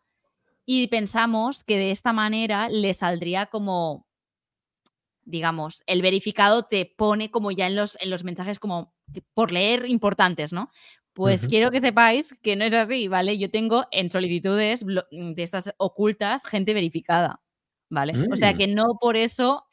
y 0.66 0.88
pensamos 0.88 1.62
que 1.64 1.78
de 1.78 1.92
esta 1.92 2.12
manera 2.12 2.68
le 2.68 2.92
saldría 2.94 3.46
como, 3.46 4.06
digamos, 5.24 5.82
el 5.86 6.02
verificado 6.02 6.64
te 6.64 6.84
pone 6.96 7.30
como 7.30 7.50
ya 7.52 7.66
en 7.68 7.76
los, 7.76 7.96
en 8.00 8.10
los 8.10 8.24
mensajes 8.24 8.58
como 8.58 8.92
por 9.34 9.52
leer 9.52 9.86
importantes, 9.88 10.52
¿no? 10.52 10.70
Pues 11.16 11.46
quiero 11.46 11.70
que 11.70 11.80
sepáis 11.80 12.36
que 12.42 12.56
no 12.56 12.64
es 12.64 12.74
así, 12.74 13.08
¿vale? 13.08 13.38
Yo 13.38 13.50
tengo 13.50 13.86
en 13.90 14.10
solicitudes 14.10 14.84
blo- 14.84 15.06
de 15.10 15.42
estas 15.42 15.72
ocultas 15.78 16.44
gente 16.44 16.74
verificada, 16.74 17.40
¿vale? 17.88 18.12
O 18.30 18.36
sea 18.36 18.52
Mm. 18.52 18.56
que 18.58 18.66
no 18.68 18.98
por 19.00 19.16
eso 19.16 19.64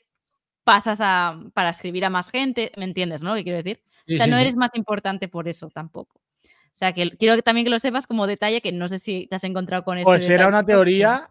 pasas 0.64 1.00
a, 1.02 1.38
para 1.54 1.72
escribir 1.72 2.06
a 2.06 2.10
más 2.10 2.30
gente, 2.30 2.72
¿me 2.78 2.86
entiendes, 2.86 3.22
no? 3.22 3.32
Lo 3.32 3.36
que 3.36 3.44
quiero 3.44 3.58
decir. 3.58 3.84
Sí, 4.08 4.16
O 4.16 4.18
sea, 4.18 4.26
sí, 4.26 4.32
no 4.32 4.38
sí. 4.38 4.41
eres 4.44 4.56
más 4.56 4.70
importante 4.76 5.28
por 5.28 5.48
eso 5.50 5.70
tampoco. 5.70 6.22
O 6.46 6.76
sea, 6.76 6.94
que 6.94 7.12
quiero 7.18 7.36
que 7.36 7.41
también 7.44 7.66
que 7.66 7.70
lo 7.72 7.80
sepas 7.80 8.08
como 8.08 8.26
detalle, 8.26 8.62
que 8.62 8.72
no 8.72 8.88
sé 8.88 8.98
si 9.00 9.28
te 9.28 9.36
has 9.36 9.44
encontrado 9.44 9.84
con 9.84 9.98
eso. 9.98 10.06
Pues 10.06 10.28
era 10.30 10.48
una 10.48 10.64
teoría. 10.66 11.30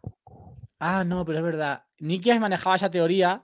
Ah, 0.79 1.05
no, 1.05 1.25
pero 1.25 1.39
es 1.39 1.45
verdad. 1.45 1.85
Nikias 1.99 2.39
manejaba 2.39 2.77
esa 2.77 2.91
teoría, 2.91 3.43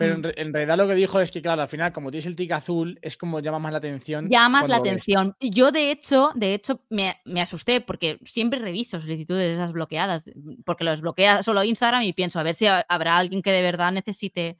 pero 0.00 0.14
en, 0.14 0.20
Mm. 0.22 0.32
en 0.36 0.52
realidad 0.54 0.76
lo 0.78 0.88
que 0.88 0.94
dijo 0.96 1.20
es 1.20 1.30
que, 1.30 1.40
claro, 1.42 1.62
al 1.62 1.68
final, 1.68 1.92
como 1.92 2.10
tienes 2.10 2.26
el 2.26 2.34
tic 2.34 2.50
azul, 2.52 2.98
es 3.02 3.16
como 3.16 3.38
llama 3.40 3.58
más 3.60 3.72
la 3.72 3.78
atención. 3.78 4.28
Llamas 4.28 4.62
la 4.68 4.76
cuando 4.76 4.76
lo 4.76 4.82
ves. 4.82 4.90
atención. 5.04 5.36
Yo, 5.40 5.70
de 5.70 5.90
hecho, 5.92 6.30
de 6.34 6.54
hecho, 6.54 6.80
me, 6.90 7.14
me 7.24 7.40
asusté 7.40 7.80
porque 7.80 8.18
siempre 8.24 8.58
reviso 8.58 9.00
solicitudes 9.00 9.46
de 9.48 9.54
esas 9.54 9.72
bloqueadas, 9.72 10.24
porque 10.64 10.84
los 10.84 11.00
bloquea 11.00 11.42
solo 11.42 11.62
Instagram 11.62 12.02
y 12.02 12.12
pienso 12.12 12.40
a 12.40 12.42
ver 12.42 12.54
si 12.54 12.66
ha- 12.66 12.84
habrá 12.88 13.16
alguien 13.18 13.42
que 13.42 13.52
de 13.52 13.62
verdad 13.62 13.92
necesite. 13.92 14.56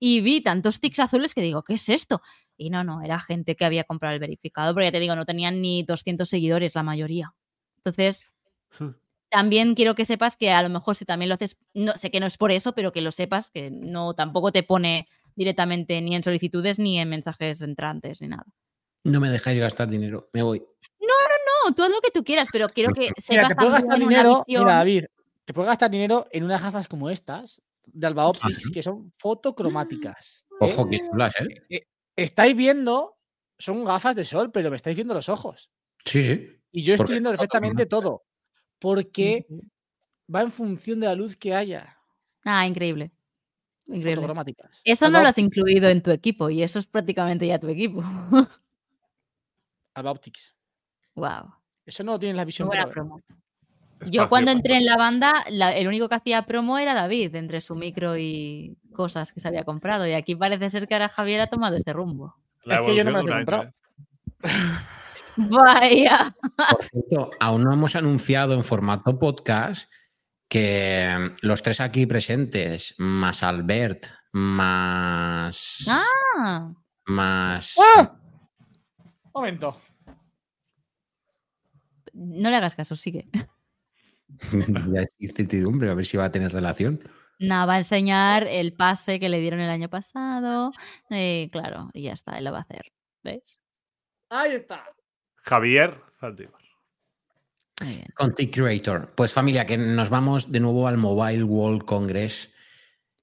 Y 0.00 0.20
vi 0.20 0.40
tantos 0.40 0.78
tics 0.80 1.00
azules 1.00 1.34
que 1.34 1.40
digo, 1.42 1.62
¿qué 1.64 1.74
es 1.74 1.88
esto? 1.88 2.22
Y 2.56 2.70
no, 2.70 2.84
no, 2.84 3.02
era 3.02 3.18
gente 3.20 3.56
que 3.56 3.64
había 3.64 3.84
comprado 3.84 4.14
el 4.14 4.20
verificado, 4.20 4.72
porque 4.72 4.86
ya 4.86 4.92
te 4.92 5.00
digo, 5.00 5.16
no 5.16 5.24
tenían 5.26 5.60
ni 5.60 5.82
200 5.82 6.28
seguidores 6.28 6.74
la 6.74 6.82
mayoría. 6.84 7.34
Entonces, 7.78 8.28
Hmm. 8.78 8.90
También 9.30 9.74
quiero 9.74 9.94
que 9.94 10.04
sepas 10.04 10.36
que 10.36 10.50
a 10.50 10.62
lo 10.62 10.68
mejor 10.68 10.96
si 10.96 11.04
también 11.04 11.28
lo 11.28 11.34
haces, 11.34 11.56
no 11.74 11.92
sé 11.92 12.10
que 12.10 12.20
no 12.20 12.26
es 12.26 12.36
por 12.36 12.52
eso, 12.52 12.74
pero 12.74 12.92
que 12.92 13.00
lo 13.00 13.12
sepas, 13.12 13.50
que 13.50 13.70
no 13.70 14.14
tampoco 14.14 14.52
te 14.52 14.62
pone 14.62 15.08
directamente 15.36 16.00
ni 16.00 16.16
en 16.16 16.22
solicitudes 16.22 16.78
ni 16.78 16.98
en 16.98 17.08
mensajes 17.08 17.62
entrantes 17.62 18.20
ni 18.20 18.28
nada. 18.28 18.46
No 19.04 19.20
me 19.20 19.30
dejáis 19.30 19.60
gastar 19.60 19.88
dinero, 19.88 20.28
me 20.32 20.42
voy. 20.42 20.62
No, 21.00 21.74
tú 21.74 21.82
haz 21.82 21.90
lo 21.90 22.00
que 22.00 22.10
tú 22.10 22.24
quieras, 22.24 22.48
pero 22.52 22.68
quiero 22.68 22.92
que 22.92 23.00
Mira, 23.30 23.48
sepas 23.48 23.64
te 23.64 23.70
gastar 23.70 23.98
dinero. 23.98 24.44
visión. 24.46 24.64
Mira, 24.64 24.76
David, 24.76 25.04
te 25.44 25.54
puedes 25.54 25.68
gastar 25.68 25.90
dinero 25.90 26.26
en 26.30 26.44
unas 26.44 26.62
gafas 26.62 26.88
como 26.88 27.10
estas, 27.10 27.60
de 27.86 28.06
Alba 28.06 28.26
Optics, 28.26 28.70
que 28.70 28.82
son 28.82 29.12
fotocromáticas. 29.18 30.46
¿eh? 30.50 30.54
Ojo, 30.60 30.88
que 30.88 30.98
chulas, 30.98 31.34
¿eh? 31.40 31.62
Eh, 31.70 31.86
Estáis 32.16 32.56
viendo, 32.56 33.16
son 33.58 33.84
gafas 33.84 34.16
de 34.16 34.24
sol, 34.24 34.50
pero 34.50 34.70
me 34.70 34.76
estáis 34.76 34.96
viendo 34.96 35.14
los 35.14 35.28
ojos. 35.28 35.70
Sí, 36.04 36.22
sí. 36.22 36.48
Y 36.72 36.82
yo 36.82 36.94
estoy 36.94 37.12
viendo 37.12 37.30
perfectamente 37.30 37.86
todo. 37.86 38.24
Porque 38.78 39.46
va 40.32 40.42
en 40.42 40.52
función 40.52 41.00
de 41.00 41.06
la 41.06 41.14
luz 41.14 41.36
que 41.36 41.54
haya. 41.54 41.96
Ah, 42.44 42.66
increíble. 42.66 43.10
Increíble. 43.86 44.26
Eso 44.84 45.08
no 45.08 45.22
lo 45.22 45.28
has 45.28 45.38
incluido 45.38 45.88
en 45.88 46.02
tu 46.02 46.10
equipo 46.10 46.50
y 46.50 46.62
eso 46.62 46.78
es 46.78 46.86
prácticamente 46.86 47.46
ya 47.46 47.58
tu 47.58 47.68
equipo. 47.68 48.02
Alba 49.94 50.10
Optics. 50.12 50.54
wow. 51.14 51.52
Eso 51.86 52.04
no 52.04 52.12
lo 52.12 52.18
tienes 52.18 52.36
la 52.36 52.44
visión. 52.44 52.68
buena 52.68 52.84
Pro, 52.84 52.90
¿eh? 52.90 52.94
promo. 52.94 53.22
Yo 54.12 54.28
cuando 54.28 54.50
entré 54.50 54.76
en 54.76 54.84
la 54.84 54.96
banda, 54.98 55.32
la- 55.50 55.74
el 55.74 55.88
único 55.88 56.08
que 56.08 56.14
hacía 56.16 56.42
promo 56.42 56.78
era 56.78 56.92
David, 56.94 57.34
entre 57.34 57.60
su 57.62 57.74
micro 57.74 58.16
y 58.18 58.76
cosas 58.92 59.32
que 59.32 59.40
se 59.40 59.48
había 59.48 59.64
comprado. 59.64 60.06
Y 60.06 60.12
aquí 60.12 60.36
parece 60.36 60.68
ser 60.70 60.86
que 60.86 60.94
ahora 60.94 61.08
Javier 61.08 61.40
ha 61.40 61.46
tomado 61.46 61.76
ese 61.76 61.92
rumbo. 61.94 62.36
La 62.64 62.76
Es 62.76 62.80
que 62.82 62.94
yo 62.94 63.04
no 63.04 63.10
me 63.12 63.18
de 63.18 63.24
he 63.24 63.28
comprado. 63.34 63.72
Vaya. 65.50 66.34
Por 66.70 66.82
cierto, 66.82 67.30
aún 67.40 67.62
no 67.62 67.72
hemos 67.72 67.94
anunciado 67.96 68.54
en 68.54 68.64
formato 68.64 69.18
podcast 69.18 69.90
que 70.48 71.32
los 71.42 71.62
tres 71.62 71.80
aquí 71.80 72.06
presentes, 72.06 72.94
más 72.98 73.42
Albert, 73.42 74.06
más. 74.32 75.86
Ah, 75.88 76.72
Más. 77.06 77.76
¡Ah! 77.96 78.16
Momento. 79.34 79.78
no 82.14 82.50
le 82.50 82.56
hagas 82.56 82.74
caso, 82.74 82.96
sigue. 82.96 83.28
Ya 84.92 85.00
es 85.00 85.16
incertidumbre, 85.18 85.90
a 85.90 85.94
ver 85.94 86.04
si 86.04 86.16
va 86.18 86.26
a 86.26 86.30
tener 86.30 86.52
relación. 86.52 87.00
Nada, 87.38 87.64
va 87.64 87.74
a 87.74 87.78
enseñar 87.78 88.46
el 88.46 88.74
pase 88.74 89.18
que 89.20 89.28
le 89.30 89.40
dieron 89.40 89.60
el 89.60 89.70
año 89.70 89.88
pasado. 89.88 90.72
eh, 91.10 91.48
claro, 91.50 91.90
y 91.94 92.02
ya 92.02 92.12
está, 92.12 92.36
él 92.36 92.44
lo 92.44 92.52
va 92.52 92.58
a 92.58 92.62
hacer. 92.62 92.92
¿Ves? 93.24 93.58
Ahí 94.28 94.52
está. 94.52 94.84
Javier 95.48 95.94
Zaldívar. 96.20 96.60
Content 98.14 98.52
Creator. 98.54 99.12
Pues 99.14 99.32
familia, 99.32 99.64
que 99.64 99.78
nos 99.78 100.10
vamos 100.10 100.50
de 100.50 100.60
nuevo 100.60 100.88
al 100.88 100.96
Mobile 100.98 101.44
World 101.44 101.84
Congress, 101.84 102.52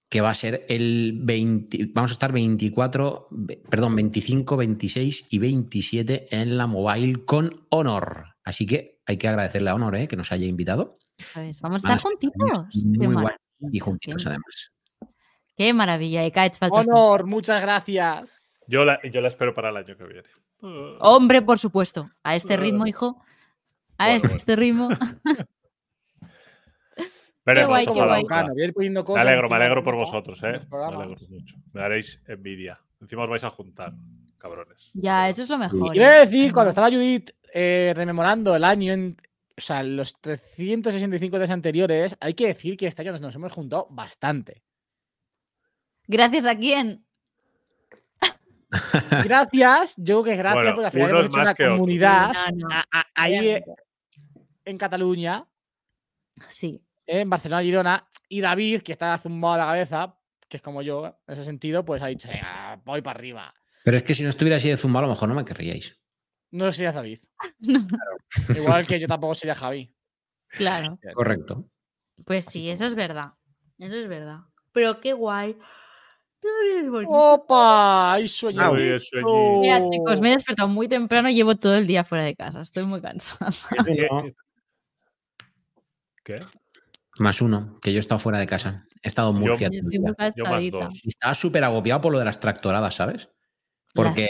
que 0.09 0.21
va 0.21 0.29
a 0.29 0.35
ser 0.35 0.65
el 0.69 1.19
20, 1.23 1.91
vamos 1.93 2.11
a 2.11 2.13
estar 2.13 2.31
24, 2.31 3.27
ve- 3.31 3.61
perdón, 3.69 3.95
25, 3.95 4.55
26 4.55 5.27
y 5.29 5.39
27 5.39 6.27
en 6.35 6.57
la 6.57 6.67
Mobile 6.67 7.25
con 7.25 7.65
Honor. 7.69 8.35
Así 8.43 8.65
que 8.65 9.01
hay 9.05 9.17
que 9.17 9.27
agradecerle 9.27 9.69
a 9.71 9.75
Honor, 9.75 9.95
¿eh? 9.97 10.07
que 10.07 10.15
nos 10.15 10.31
haya 10.31 10.45
invitado. 10.45 10.97
Pues 11.33 11.59
vamos 11.59 11.83
a 11.83 11.93
estar 11.95 12.01
juntitos. 12.01 12.65
Qué 12.71 12.79
Muy 13.07 13.13
guay 13.13 13.35
y 13.71 13.79
juntitos 13.79 14.23
qué- 14.23 14.29
además. 14.29 14.71
Qué 15.57 15.73
maravilla. 15.73 16.25
Honor, 16.89 17.25
muchas 17.25 17.61
gracias. 17.61 18.59
Yo 18.67 18.83
la, 18.85 18.99
yo 19.03 19.21
la 19.21 19.27
espero 19.27 19.53
para 19.53 19.69
el 19.69 19.77
año 19.77 19.95
que 19.97 20.03
viene. 20.05 20.27
Hombre, 20.61 21.41
por 21.41 21.59
supuesto. 21.59 22.09
A 22.23 22.35
este 22.35 22.57
ritmo, 22.57 22.87
hijo. 22.87 23.21
A 23.97 24.05
Bueno, 24.07 24.21
bueno. 24.21 24.35
este 24.35 24.55
ritmo. 24.55 24.89
Veremos, 27.45 27.69
guay, 27.69 27.85
qué 27.85 27.91
guay. 27.91 28.23
ojalá. 28.23 28.23
Claro, 28.23 28.53
voy 28.53 28.61
a 28.63 28.65
ir 28.65 28.73
poniendo 28.73 29.01
Me 29.01 29.05
cosas 29.05 29.21
alegro, 29.21 29.47
me 29.49 29.55
alegro 29.55 29.83
por 29.83 29.95
vosotros, 29.95 30.41
¿eh? 30.43 30.61
Me 30.71 30.77
alegro 30.77 31.15
mucho. 31.29 31.57
Me 31.73 31.81
daréis 31.81 32.19
envidia. 32.27 32.79
Encima 32.99 33.23
os 33.23 33.29
vais 33.29 33.43
a 33.43 33.51
juntar, 33.51 33.93
cabrones. 34.39 34.89
Ya, 34.93 35.29
eso 35.29 35.43
es 35.43 35.49
lo 35.49 35.59
mejor. 35.59 35.95
¿eh? 35.95 36.19
decir, 36.21 36.51
cuando 36.51 36.69
estaba 36.69 36.89
Judith 36.89 37.29
eh, 37.53 37.93
rememorando 37.95 38.55
el 38.55 38.63
año 38.63 38.93
en 38.93 39.15
o 39.57 39.61
sea, 39.61 39.83
los 39.83 40.19
365 40.19 41.37
días 41.37 41.49
anteriores, 41.49 42.17
hay 42.19 42.33
que 42.33 42.47
decir 42.47 42.75
que 42.75 42.87
este 42.87 43.01
año 43.03 43.13
nos, 43.13 43.21
nos 43.21 43.35
hemos 43.35 43.53
juntado 43.53 43.87
bastante. 43.89 44.63
¿Gracias 46.07 46.45
a 46.45 46.57
quién? 46.57 47.04
Gracias, 49.23 49.95
yo 49.97 50.21
creo 50.21 50.23
que 50.23 50.35
gracias, 50.37 50.55
Bueno, 50.63 50.75
porque 50.75 50.85
al 50.85 50.91
final 50.91 51.09
hemos 51.11 51.25
hecho 51.25 51.39
una 51.41 51.55
comunidad 51.55 52.33
No, 52.33 52.67
no, 52.67 52.67
a- 52.75 52.85
a- 52.91 53.05
ahí 53.15 53.35
eh, 53.49 53.65
en 54.65 54.77
Cataluña, 54.77 55.45
Sí. 56.47 56.81
en 57.05 57.29
Barcelona, 57.29 57.61
Girona, 57.63 58.09
y 58.27 58.41
David, 58.41 58.81
que 58.81 58.91
está 58.91 59.17
zumbado 59.17 59.55
a 59.55 59.57
la 59.59 59.65
cabeza, 59.67 60.17
que 60.47 60.57
es 60.57 60.63
como 60.63 60.81
yo, 60.81 61.05
en 61.27 61.33
ese 61.33 61.43
sentido, 61.43 61.85
pues 61.85 62.01
ha 62.01 62.07
dicho, 62.07 62.27
"Venga, 62.27 62.81
voy 62.83 63.01
para 63.01 63.17
arriba. 63.19 63.53
Pero 63.83 63.97
es 63.97 64.03
que 64.03 64.13
si 64.13 64.23
no 64.23 64.29
estuviera 64.29 64.57
así 64.57 64.69
de 64.69 64.77
zumba, 64.77 64.99
a 64.99 65.03
lo 65.03 65.09
mejor 65.09 65.29
no 65.29 65.35
me 65.35 65.45
querríais. 65.45 65.99
No 66.51 66.71
sería 66.71 66.91
David. 66.91 67.19
No, 67.59 68.55
Igual 68.55 68.87
que 68.87 68.99
yo 68.99 69.07
tampoco 69.07 69.35
sería 69.35 69.55
Javi. 69.55 69.93
claro. 70.49 70.99
Correcto. 71.13 71.69
Pues 72.25 72.45
sí, 72.45 72.69
eso 72.69 72.85
es 72.85 72.95
verdad. 72.95 73.33
Eso 73.77 73.95
es 73.95 74.07
verdad. 74.07 74.39
Pero 74.71 74.99
qué 75.01 75.13
guay. 75.13 75.57
¡Opa! 77.07 78.13
¡Hay 78.13 78.27
sueño! 78.27 78.61
Mira, 79.61 79.89
chicos, 79.89 80.21
me 80.21 80.29
he 80.29 80.33
despertado 80.33 80.67
muy 80.69 80.87
temprano 80.87 81.29
y 81.29 81.35
llevo 81.35 81.55
todo 81.55 81.75
el 81.75 81.87
día 81.87 82.03
fuera 82.03 82.23
de 82.23 82.35
casa. 82.35 82.61
Estoy 82.61 82.83
muy 82.85 83.01
cansada. 83.01 83.51
¿Qué? 86.23 86.41
Más 87.19 87.41
uno, 87.41 87.79
que 87.81 87.91
yo 87.93 87.97
he 87.97 87.99
estado 87.99 88.19
fuera 88.19 88.39
de 88.39 88.45
casa. 88.47 88.85
He 89.01 89.07
estado 89.07 89.29
en 89.31 89.37
Murcia. 89.37 89.69
Y 89.71 91.07
estaba 91.07 91.33
súper 91.33 91.63
agobiado 91.63 92.01
por 92.01 92.11
lo 92.11 92.19
de 92.19 92.25
las 92.25 92.39
tractoradas, 92.39 92.95
¿sabes? 92.95 93.29
Porque 93.93 94.27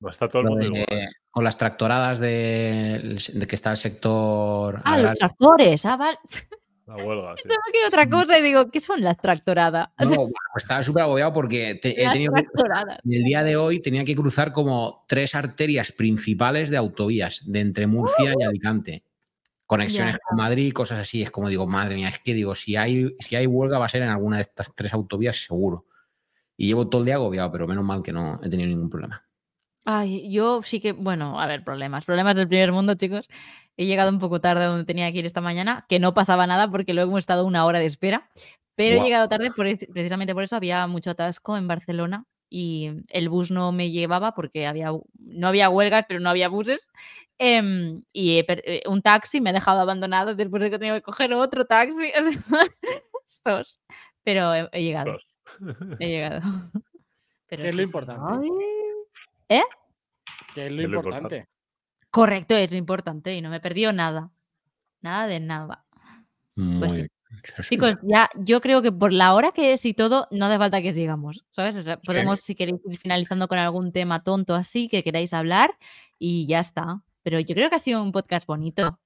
No 0.00 0.08
está 0.10 0.26
todo 0.28 0.42
el 0.42 0.48
mundo 0.48 0.68
de- 0.70 0.84
igual. 0.90 1.08
con 1.30 1.44
las 1.44 1.56
tractoradas 1.56 2.18
de, 2.20 3.18
de 3.34 3.46
que 3.46 3.54
está 3.54 3.70
el 3.70 3.76
sector 3.76 4.82
Ah, 4.84 4.98
los 4.98 5.14
tractores. 5.16 5.86
Ah, 5.86 5.96
vale. 5.96 6.18
La 6.86 6.96
huelga, 6.96 7.34
sí. 7.36 7.42
Quiero 7.72 7.86
otra 7.88 8.08
cosa 8.10 8.38
y 8.38 8.42
digo, 8.42 8.70
¿qué 8.70 8.80
son 8.80 9.00
las 9.00 9.16
tractoradas? 9.18 9.88
No, 9.98 10.06
bueno, 10.08 10.26
pues 10.52 10.64
estaba 10.64 10.82
súper 10.82 11.04
agobiado 11.04 11.32
porque 11.32 11.76
te- 11.76 12.02
he 12.04 12.10
tenido 12.10 12.32
que- 12.34 12.42
el 13.10 13.22
día 13.22 13.42
de 13.42 13.56
hoy 13.56 13.80
tenía 13.80 14.04
que 14.04 14.14
cruzar 14.14 14.52
como 14.52 15.04
tres 15.08 15.34
arterias 15.34 15.92
principales 15.92 16.68
de 16.68 16.76
autovías 16.76 17.42
de 17.46 17.60
entre 17.60 17.86
Murcia 17.86 18.34
y 18.38 18.42
Alicante. 18.42 19.02
Conexiones 19.66 20.16
Ya. 20.16 20.18
con 20.28 20.36
Madrid, 20.36 20.72
cosas 20.74 21.00
así. 21.00 21.22
Es 21.22 21.30
como 21.30 21.48
digo, 21.48 21.66
madre 21.66 21.94
mía, 21.94 22.08
es 22.10 22.18
que 22.18 22.34
digo, 22.34 22.54
si 22.54 22.76
hay, 22.76 23.14
si 23.18 23.34
hay 23.34 23.46
huelga 23.46 23.78
va 23.78 23.86
a 23.86 23.88
ser 23.88 24.02
en 24.02 24.10
alguna 24.10 24.36
de 24.36 24.42
estas 24.42 24.74
tres 24.74 24.92
autovías 24.92 25.36
seguro. 25.42 25.86
Y 26.56 26.66
llevo 26.66 26.88
todo 26.90 27.00
el 27.00 27.06
día 27.06 27.14
agobiado, 27.14 27.50
pero 27.50 27.66
menos 27.66 27.82
mal 27.84 28.02
que 28.02 28.12
no 28.12 28.38
he 28.42 28.50
tenido 28.50 28.68
ningún 28.68 28.90
problema. 28.90 29.24
Ay, 29.86 30.30
yo 30.30 30.62
sí 30.62 30.80
que, 30.80 30.92
bueno, 30.92 31.40
a 31.40 31.46
ver, 31.46 31.64
problemas. 31.64 32.04
Problemas 32.04 32.36
del 32.36 32.46
primer 32.48 32.72
mundo, 32.72 32.94
chicos. 32.94 33.28
He 33.76 33.86
llegado 33.86 34.10
un 34.10 34.18
poco 34.18 34.40
tarde 34.40 34.64
a 34.64 34.68
donde 34.68 34.84
tenía 34.84 35.10
que 35.12 35.18
ir 35.18 35.26
esta 35.26 35.40
mañana, 35.40 35.84
que 35.88 35.98
no 35.98 36.14
pasaba 36.14 36.46
nada 36.46 36.70
porque 36.70 36.94
luego 36.94 37.10
hemos 37.10 37.20
estado 37.20 37.44
una 37.44 37.64
hora 37.64 37.78
de 37.78 37.86
espera. 37.86 38.28
Pero 38.76 39.00
he 39.00 39.04
llegado 39.04 39.28
tarde 39.28 39.50
por, 39.52 39.66
precisamente 39.92 40.34
por 40.34 40.42
eso. 40.42 40.56
Había 40.56 40.86
mucho 40.86 41.10
atasco 41.10 41.56
en 41.56 41.68
Barcelona 41.68 42.24
y 42.50 42.90
el 43.08 43.28
bus 43.28 43.50
no 43.50 43.72
me 43.72 43.90
llevaba 43.90 44.34
porque 44.34 44.66
había, 44.66 44.90
no 45.18 45.48
había 45.48 45.68
huelgas, 45.68 46.04
pero 46.08 46.20
no 46.20 46.30
había 46.30 46.48
buses. 46.48 46.90
Em, 47.38 48.02
y 48.12 48.38
eh, 48.38 48.82
un 48.86 49.02
taxi 49.02 49.40
me 49.40 49.50
ha 49.50 49.52
dejado 49.52 49.80
abandonado 49.80 50.34
después 50.34 50.62
de 50.62 50.70
que 50.70 50.78
tenía 50.78 50.94
que 50.94 51.02
coger 51.02 51.32
otro 51.34 51.64
taxi. 51.66 52.12
Estos. 53.26 53.80
Pero 54.22 54.54
he, 54.54 54.68
he 54.72 54.82
llegado, 54.82 55.18
he 55.98 56.08
llegado. 56.08 56.40
Pero 57.48 57.62
Que 57.62 57.68
es 57.68 57.74
lo 57.74 57.82
importante. 57.82 58.46
Es 59.48 59.62
lo 60.56 60.62
Es 60.62 60.72
lo 60.72 60.82
importante. 60.82 61.46
Correcto, 62.14 62.54
es 62.54 62.70
lo 62.70 62.76
importante 62.76 63.34
y 63.34 63.40
no 63.42 63.50
me 63.50 63.58
perdió 63.58 63.92
nada. 63.92 64.30
Nada 65.02 65.26
de 65.26 65.40
nada. 65.40 65.84
Muy 66.54 66.88
sí. 66.88 67.06
Chicos, 67.62 67.96
ya 68.02 68.30
yo 68.36 68.60
creo 68.60 68.82
que 68.82 68.92
por 68.92 69.12
la 69.12 69.34
hora 69.34 69.50
que 69.50 69.72
es 69.72 69.84
y 69.84 69.94
todo, 69.94 70.28
no 70.30 70.46
hace 70.46 70.56
falta 70.56 70.80
que 70.80 70.92
sigamos, 70.92 71.44
¿sabes? 71.50 71.74
O 71.74 71.82
sea, 71.82 71.96
podemos, 71.98 72.38
si 72.38 72.54
queréis, 72.54 72.80
ir 72.88 72.98
finalizando 72.98 73.48
con 73.48 73.58
algún 73.58 73.90
tema 73.90 74.22
tonto 74.22 74.54
así 74.54 74.88
que 74.88 75.02
queráis 75.02 75.32
hablar 75.32 75.76
y 76.16 76.46
ya 76.46 76.60
está. 76.60 77.02
Pero 77.24 77.40
yo 77.40 77.52
creo 77.52 77.68
que 77.68 77.74
ha 77.74 77.80
sido 77.80 78.00
un 78.00 78.12
podcast 78.12 78.46
bonito. 78.46 79.00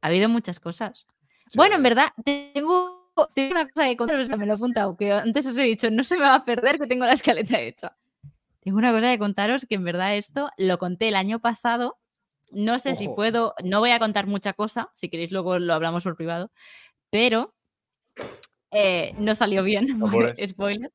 Ha 0.00 0.06
habido 0.08 0.28
muchas 0.28 0.58
cosas. 0.58 1.06
Bueno, 1.54 1.76
en 1.76 1.84
verdad, 1.84 2.08
tengo, 2.24 3.12
tengo 3.32 3.52
una 3.52 3.68
cosa 3.68 3.86
que 3.86 3.96
contaros, 3.96 4.28
me 4.28 4.44
lo 4.44 4.54
he 4.54 4.56
apuntado, 4.56 4.96
que 4.96 5.12
antes 5.12 5.46
os 5.46 5.56
he 5.56 5.62
dicho, 5.62 5.88
no 5.88 6.02
se 6.02 6.16
me 6.16 6.22
va 6.22 6.34
a 6.34 6.44
perder 6.44 6.80
que 6.80 6.88
tengo 6.88 7.04
la 7.04 7.12
escaleta 7.12 7.60
hecha. 7.60 7.96
Tengo 8.58 8.78
una 8.78 8.90
cosa 8.90 9.12
que 9.12 9.18
contaros 9.20 9.66
que 9.68 9.76
en 9.76 9.84
verdad 9.84 10.16
esto 10.16 10.50
lo 10.58 10.78
conté 10.78 11.06
el 11.06 11.14
año 11.14 11.38
pasado. 11.38 11.96
No 12.52 12.78
sé 12.78 12.94
si 12.94 13.08
puedo, 13.08 13.54
no 13.64 13.80
voy 13.80 13.90
a 13.90 13.98
contar 13.98 14.26
mucha 14.26 14.52
cosa, 14.52 14.90
si 14.94 15.08
queréis 15.08 15.32
luego 15.32 15.58
lo 15.58 15.74
hablamos 15.74 16.04
por 16.04 16.16
privado, 16.16 16.50
pero 17.10 17.54
eh, 18.70 19.14
no 19.18 19.34
salió 19.34 19.62
bien, 19.62 19.86
¿vale? 20.00 20.04
Amores. 20.34 20.50
spoiler. 20.50 20.92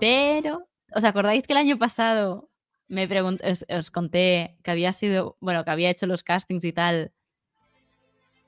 Pero, 0.00 0.68
¿os 0.94 1.04
acordáis 1.04 1.46
que 1.46 1.52
el 1.52 1.58
año 1.58 1.78
pasado 1.78 2.50
me 2.88 3.08
pregun- 3.08 3.40
os, 3.44 3.64
os 3.68 3.90
conté 3.90 4.56
que 4.62 4.70
había 4.70 4.92
sido, 4.92 5.36
bueno, 5.40 5.64
que 5.64 5.70
había 5.70 5.90
hecho 5.90 6.06
los 6.06 6.22
castings 6.22 6.64
y 6.64 6.72
tal 6.72 7.12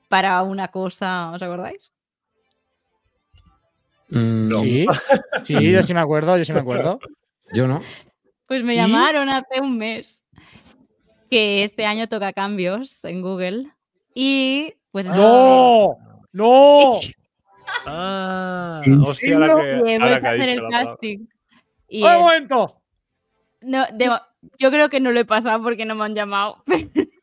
para 0.09 0.41
una 0.43 0.69
cosa, 0.69 1.31
¿os 1.31 1.41
acordáis? 1.41 1.91
Mm, 4.09 4.47
no, 4.47 4.59
Sí, 4.61 4.85
sí, 5.45 5.71
yo 5.71 5.83
sí 5.83 5.93
me 5.93 5.99
acuerdo, 5.99 6.37
yo 6.37 6.45
sí 6.45 6.53
me 6.53 6.59
acuerdo. 6.59 6.99
yo 7.53 7.67
no. 7.67 7.81
Pues 8.47 8.63
me 8.63 8.73
¿Y? 8.75 8.77
llamaron 8.77 9.27
hace 9.29 9.59
un 9.59 9.77
mes 9.77 10.16
que 11.29 11.63
este 11.63 11.85
año 11.85 12.07
toca 12.07 12.33
cambios 12.33 13.03
en 13.05 13.21
Google 13.21 13.71
y 14.13 14.73
pues 14.91 15.05
¡No! 15.07 15.97
¡No! 16.31 16.99
Ah, 17.85 18.81
¿En 18.85 18.99
hostia, 19.01 19.35
ahora 19.35 19.47
que, 19.47 19.51
y 19.51 19.91
he 19.91 19.95
ahora 19.97 20.05
vuelto 20.07 20.21
que 20.21 20.27
a 20.27 20.29
ha 20.29 20.33
hacer 20.33 20.49
dicho 20.49 20.65
el 20.65 20.71
casting. 20.71 21.25
Y 21.89 22.03
¡Un 22.03 22.09
es- 22.11 22.19
momento! 22.19 22.81
no, 23.61 23.85
de- 23.93 24.19
yo 24.57 24.71
creo 24.71 24.89
que 24.89 24.99
no 25.01 25.11
lo 25.11 25.19
he 25.19 25.25
pasado 25.25 25.61
porque 25.61 25.83
no 25.85 25.93
me 25.95 26.05
han 26.05 26.15
llamado. 26.15 26.63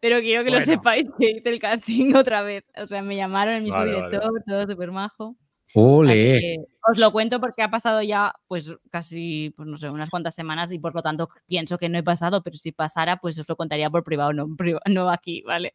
Pero 0.00 0.20
quiero 0.20 0.44
que 0.44 0.50
lo 0.50 0.58
Bueno. 0.58 0.72
sepáis 0.72 1.08
que 1.18 1.30
hice 1.30 1.48
el 1.48 1.58
casting 1.58 2.14
otra 2.14 2.42
vez. 2.42 2.64
O 2.76 2.86
sea, 2.86 3.02
me 3.02 3.16
llamaron 3.16 3.54
el 3.54 3.62
mismo 3.64 3.78
Vale, 3.78 3.92
vale, 3.94 4.06
director, 4.10 4.42
todo 4.46 4.66
súper 4.66 4.92
majo. 4.92 5.34
Ole. 5.74 6.58
Os 6.90 6.98
lo 6.98 7.12
cuento 7.12 7.38
porque 7.40 7.62
ha 7.62 7.70
pasado 7.70 8.00
ya, 8.02 8.34
pues 8.46 8.72
casi, 8.90 9.52
pues 9.56 9.68
no 9.68 9.76
sé, 9.76 9.90
unas 9.90 10.08
cuantas 10.08 10.34
semanas 10.34 10.72
y 10.72 10.78
por 10.78 10.94
lo 10.94 11.02
tanto 11.02 11.28
pienso 11.46 11.76
que 11.76 11.88
no 11.90 11.98
he 11.98 12.02
pasado, 12.02 12.42
pero 12.42 12.56
si 12.56 12.72
pasara, 12.72 13.18
pues 13.18 13.38
os 13.38 13.46
lo 13.48 13.56
contaría 13.56 13.90
por 13.90 14.04
privado, 14.04 14.32
no, 14.32 14.48
no 14.86 15.10
aquí, 15.10 15.42
¿vale? 15.42 15.74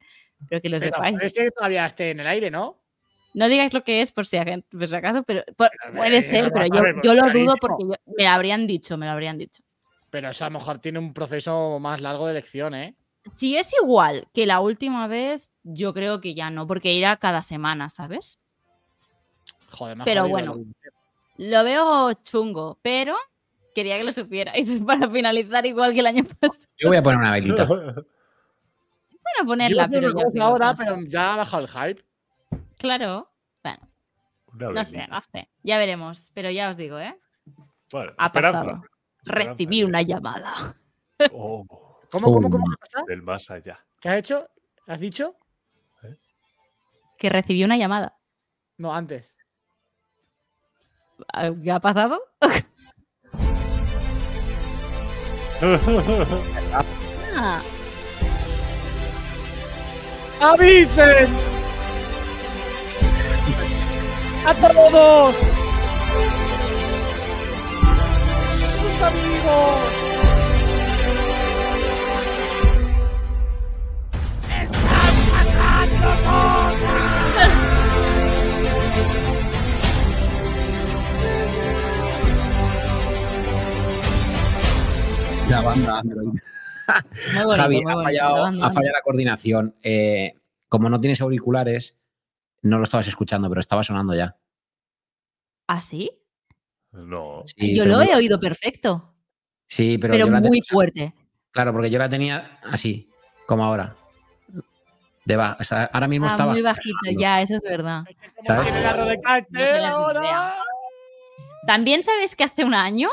Pero 0.50 0.62
que 0.62 0.70
lo 0.70 0.80
Pero 0.80 0.96
sepáis. 0.96 1.32
ser 1.32 1.46
que 1.46 1.52
todavía 1.52 1.86
esté 1.86 2.12
en 2.12 2.20
el 2.22 2.28
aire, 2.28 2.50
¿no? 2.50 2.80
No 3.36 3.48
digáis 3.50 3.74
lo 3.74 3.84
que 3.84 4.02
es 4.02 4.12
por 4.12 4.26
si, 4.26 4.38
por 4.72 4.88
si 4.88 4.96
acaso, 4.96 5.24
pero 5.24 5.44
por- 5.56 5.72
puede 5.96 6.22
ser, 6.22 6.52
pero 6.52 6.66
yo, 6.68 6.82
ver, 6.82 6.96
yo 7.04 7.14
lo 7.14 7.32
dudo 7.32 7.56
porque 7.60 7.84
yo- 7.84 8.14
me 8.16 8.24
lo 8.24 8.30
habrían 8.30 8.68
dicho, 8.68 8.98
me 8.98 9.06
lo 9.06 9.12
habrían 9.12 9.38
dicho. 9.38 9.64
Pero 10.10 10.30
eso 10.30 10.46
a 10.46 10.50
lo 10.50 10.60
mejor 10.60 10.80
tiene 10.80 11.00
un 11.00 11.14
proceso 11.14 11.80
más 11.80 12.00
largo 12.02 12.26
de 12.26 12.32
elección, 12.34 12.76
¿eh? 12.76 12.96
Si 13.36 13.56
es 13.58 13.72
igual 13.82 14.28
que 14.34 14.46
la 14.46 14.60
última 14.60 15.08
vez, 15.08 15.52
yo 15.64 15.94
creo 15.94 16.22
que 16.22 16.36
ya 16.36 16.50
no, 16.50 16.68
porque 16.68 16.94
irá 16.94 17.18
cada 17.18 17.42
semana, 17.42 17.90
¿sabes? 17.90 18.40
Joder, 19.74 19.98
más 19.98 20.06
Pero 20.06 20.28
bueno. 20.30 20.56
lo- 21.38 21.64
veo 21.64 22.14
chungo, 22.24 22.78
pero 22.82 23.16
quería 23.74 23.98
que 23.98 24.04
lo 24.04 24.14
supierais 24.14 24.68
para 24.88 25.10
finalizar 25.10 25.66
igual 25.66 25.94
que 25.94 26.00
el 26.02 26.08
año 26.08 26.24
pasado. 26.24 26.66
Yo 26.78 26.90
voy 26.90 26.98
a 26.98 27.04
poner 27.04 27.20
una 27.20 27.32
velita. 27.32 27.68
Bueno, 29.36 29.48
ponerla, 29.48 29.88
pero 29.88 30.12
ya 30.34 30.46
ahora, 30.46 30.74
pero 30.78 30.98
ya 31.08 31.34
ha 31.34 31.38
bajado 31.38 31.64
el 31.64 31.70
hype. 31.70 32.04
Claro. 32.78 33.32
Bueno, 33.64 33.80
Una 34.54 34.72
no 34.74 34.84
sé, 34.84 35.08
no 35.08 35.22
sé. 35.22 35.50
Ya 35.64 35.78
veremos, 35.78 36.30
pero 36.34 36.52
ya 36.52 36.70
os 36.72 36.78
digo, 36.78 37.00
¿eh? 37.00 37.18
Bueno, 37.90 38.12
Ha 38.18 38.26
esperanza. 38.26 38.60
pasado. 38.60 38.82
Recibí 39.24 39.84
una 39.84 40.02
llamada. 40.02 40.76
Oh, 41.32 41.66
¿Cómo, 42.12 42.34
cómo, 42.34 42.50
cómo? 42.50 42.66
¿Qué 42.70 42.76
pasa? 42.82 43.04
del 43.08 43.22
más 43.22 43.50
allá. 43.50 43.80
¿Qué 44.02 44.10
has 44.10 44.18
hecho? 44.18 44.46
¿Has 44.88 45.00
dicho? 45.00 45.36
Que 47.18 47.30
recibí 47.30 47.64
una 47.64 47.78
llamada. 47.78 48.18
No, 48.78 48.94
antes. 48.94 49.36
¿Qué 51.64 51.72
ha 51.72 51.80
pasado? 51.80 52.22
Ah, 57.36 57.62
¡Avisen! 60.42 61.30
¡A 64.46 64.54
todos! 64.56 65.36
¡Sus 68.82 69.02
amigos! 69.02 70.13
Banda. 85.76 86.02
bonito, 86.14 87.56
Javi, 87.56 87.82
ha 87.88 87.94
fallado, 87.94 88.36
la 88.36 88.42
banda. 88.42 88.66
ha 88.68 88.72
fallado 88.72 88.94
la 88.94 89.02
coordinación. 89.04 89.76
Eh, 89.82 90.34
como 90.70 90.90
no 90.90 91.00
tienes 91.00 91.22
auriculares, 91.22 91.98
no 92.62 92.78
lo 92.78 92.84
estabas 92.84 93.08
escuchando, 93.08 93.50
pero 93.50 93.60
estaba 93.62 93.84
sonando 93.84 94.16
ya. 94.16 94.38
¿Ah, 95.68 95.82
sí? 95.82 96.12
No. 96.92 97.44
Sí, 97.46 97.76
yo 97.76 97.86
lo 97.86 98.02
he 98.02 98.06
muy- 98.06 98.14
oído 98.16 98.40
perfecto, 98.40 99.10
Sí, 99.68 99.98
pero, 99.98 100.14
pero, 100.14 100.26
yo 100.28 100.32
muy 100.32 100.42
tenía- 100.42 100.62
fuerte. 100.70 101.14
Claro, 101.52 101.72
porque 101.74 101.90
yo 101.90 101.98
la 102.00 102.10
tenía 102.10 102.60
así, 102.64 103.10
como 103.48 103.64
ahora. 103.64 103.96
De 105.26 105.36
ba- 105.38 105.56
o 105.60 105.64
sea, 105.64 105.86
ahora 105.94 106.08
mismo 106.08 106.26
Ah, 106.26 106.30
estaba. 106.32 106.52
muy 106.52 106.62
bajito, 106.62 106.96
sonando. 107.06 107.22
ya, 107.22 107.42
eso 107.42 107.56
es 107.56 107.62
verdad. 107.64 108.04
¿Sabes? 108.44 108.72
No. 109.54 110.54
También 111.66 112.04
sabes 112.04 112.36
que 112.36 112.44
hace 112.44 112.66
un 112.66 112.74
año 112.74 113.10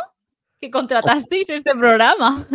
que 0.60 0.70
contratasteis 0.70 1.48
este 1.50 1.70
programa. 1.74 2.46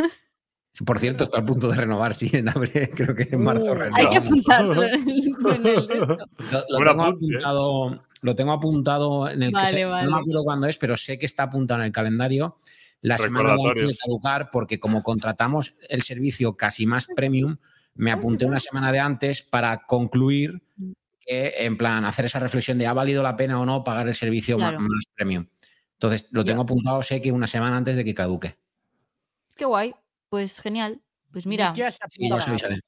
Por 0.86 1.00
cierto, 1.00 1.24
está 1.24 1.40
a 1.40 1.46
punto 1.46 1.70
de 1.70 1.78
renovar, 1.78 2.14
sí, 2.16 2.30
en 2.34 2.50
abril, 2.50 2.90
creo 2.96 3.16
que 3.16 3.24
en 3.32 3.42
marzo 3.44 3.72
Uh. 3.74 3.80
Hay 3.94 4.10
que 4.10 4.16
en 4.18 5.66
el. 5.66 5.98
Lo, 6.52 6.80
lo 6.80 6.92
tengo 6.92 7.06
¿eh? 7.06 7.10
apuntado, 7.10 8.04
lo 8.22 8.36
tengo 8.36 8.52
apuntado 8.52 9.30
en 9.30 9.44
el 9.44 9.50
que 9.50 9.56
Vale, 9.56 9.70
sé- 9.70 9.86
vale. 9.86 10.06
no 10.06 10.16
me 10.18 10.22
acuerdo 10.22 10.44
cuándo 10.44 10.68
es, 10.68 10.78
pero 10.78 10.98
sé 10.98 11.18
que 11.18 11.26
está 11.26 11.44
apuntado 11.44 11.80
en 11.80 11.86
el 11.88 11.92
calendario 11.92 12.58
la 13.02 13.18
semana 13.18 13.50
de 13.50 13.54
antes 13.54 13.64
de 13.64 13.70
Recordatorios. 13.70 14.00
caducar, 14.00 14.50
porque 14.52 14.80
como 14.80 15.02
contratamos 15.04 15.76
el 15.90 16.02
servicio 16.02 16.56
casi 16.58 16.86
más 16.86 17.08
premium, 17.16 17.58
me 17.96 18.12
apunté 18.12 18.46
una 18.46 18.60
semana 18.60 18.92
de 18.92 19.00
antes 19.00 19.42
para 19.44 19.84
concluir 19.86 20.62
que, 21.26 21.54
en 21.60 21.78
plan, 21.78 22.04
hacer 22.06 22.26
esa 22.26 22.40
reflexión 22.40 22.78
de 22.78 22.88
ha 22.88 22.94
valido 22.94 23.22
la 23.24 23.36
pena 23.38 23.60
o 23.60 23.66
no 23.66 23.84
pagar 23.84 24.08
el 24.08 24.16
servicio 24.16 24.58
más, 24.58 24.74
premium. 25.16 25.46
Entonces, 25.96 26.28
lo 26.32 26.44
tengo 26.44 26.62
apuntado, 26.64 27.02
sé 27.02 27.22
que 27.22 27.32
una 27.32 27.48
semana 27.48 27.78
antes 27.78 27.96
de 27.96 28.04
que 28.04 28.14
caduque. 28.14 28.58
Qué 29.56 29.66
guay. 29.66 29.94
Pues 30.30 30.60
genial. 30.60 31.02
Pues 31.32 31.46
mira, 31.46 31.74
Sí, 31.76 31.82
ya 32.30 32.36
os 32.36 32.48
avisaré. 32.48 32.80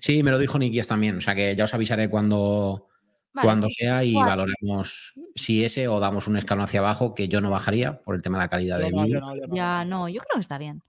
Sí, 0.00 0.22
me 0.22 0.30
lo 0.30 0.38
dijo 0.38 0.58
Nikias 0.58 0.88
también, 0.88 1.16
o 1.18 1.20
sea 1.20 1.34
que 1.34 1.54
ya 1.54 1.64
os 1.64 1.74
avisaré 1.74 2.08
cuando, 2.08 2.88
vale. 3.34 3.46
cuando 3.46 3.68
sea 3.68 4.02
y 4.02 4.14
valoremos 4.14 5.12
si 5.34 5.62
ese 5.64 5.88
o 5.88 6.00
damos 6.00 6.26
un 6.26 6.38
escalón 6.38 6.64
hacia 6.64 6.80
abajo, 6.80 7.14
que 7.14 7.28
yo 7.28 7.40
no 7.42 7.50
bajaría 7.50 8.00
por 8.02 8.14
el 8.14 8.22
tema 8.22 8.38
de 8.38 8.44
la 8.44 8.48
calidad 8.48 8.78
Yo 8.78 8.84
de 8.86 8.90
no, 8.92 8.96
yo 8.98 9.04
vídeo. 9.04 9.20
no, 9.20 9.36
yo 9.36 9.46
no. 9.46 9.54
ya 9.54 9.84
no, 9.84 10.08
yo 10.08 10.20
creo 10.22 10.34
que 10.36 10.40
está 10.40 10.56
bien. 10.58 10.82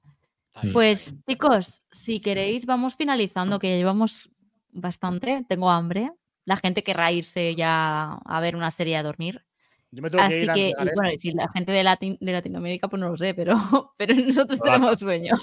Está 0.47 0.61
bien. 0.61 0.73
Pues 0.73 1.13
chicos, 1.27 1.83
si 1.91 2.21
queréis, 2.21 2.65
vamos 2.65 2.95
finalizando, 2.95 3.59
que 3.59 3.77
llevamos 3.77 4.29
bastante. 4.71 5.45
Tengo 5.49 5.69
hambre. 5.69 6.11
La 6.45 6.55
gente 6.57 6.83
querrá 6.83 7.11
irse 7.11 7.55
ya 7.55 8.13
a 8.13 8.39
ver 8.39 8.55
una 8.55 8.71
serie 8.71 8.95
a 8.95 9.03
dormir. 9.03 9.43
Yo 9.91 10.01
me 10.03 10.09
tengo 10.09 10.21
que 10.21 10.27
Así 10.27 10.43
ir 10.43 10.51
a 10.51 10.53
que, 10.53 10.69
y 10.69 10.73
bueno, 10.95 11.11
si 11.17 11.31
la 11.31 11.47
gente 11.49 11.71
de, 11.71 11.83
Latin- 11.83 12.17
de 12.19 12.31
Latinoamérica, 12.31 12.87
pues 12.87 12.99
no 12.99 13.09
lo 13.09 13.17
sé, 13.17 13.33
pero, 13.33 13.55
pero 13.97 14.13
nosotros 14.15 14.59
tenemos 14.61 14.99
sueño. 14.99 15.35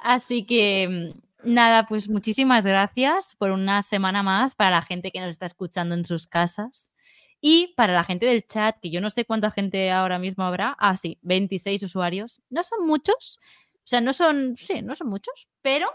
Así 0.00 0.44
que, 0.44 1.12
mm, 1.44 1.52
nada, 1.54 1.86
pues 1.86 2.08
muchísimas 2.08 2.66
gracias 2.66 3.34
por 3.36 3.50
una 3.50 3.82
semana 3.82 4.22
más 4.22 4.54
para 4.54 4.70
la 4.70 4.82
gente 4.82 5.10
que 5.10 5.20
nos 5.20 5.30
está 5.30 5.46
escuchando 5.46 5.94
en 5.94 6.04
sus 6.04 6.26
casas. 6.26 6.92
Y 7.40 7.74
para 7.76 7.92
la 7.92 8.02
gente 8.02 8.26
del 8.26 8.46
chat, 8.46 8.76
que 8.80 8.90
yo 8.90 9.00
no 9.00 9.10
sé 9.10 9.24
cuánta 9.24 9.50
gente 9.50 9.90
ahora 9.92 10.18
mismo 10.18 10.44
habrá. 10.44 10.74
Ah, 10.78 10.96
sí, 10.96 11.18
26 11.22 11.82
usuarios. 11.82 12.40
No 12.50 12.62
son 12.62 12.86
muchos. 12.86 13.38
O 13.74 13.88
sea, 13.88 14.00
no 14.00 14.12
son, 14.12 14.56
sí, 14.56 14.82
no 14.82 14.96
son 14.96 15.08
muchos, 15.08 15.46
pero 15.62 15.86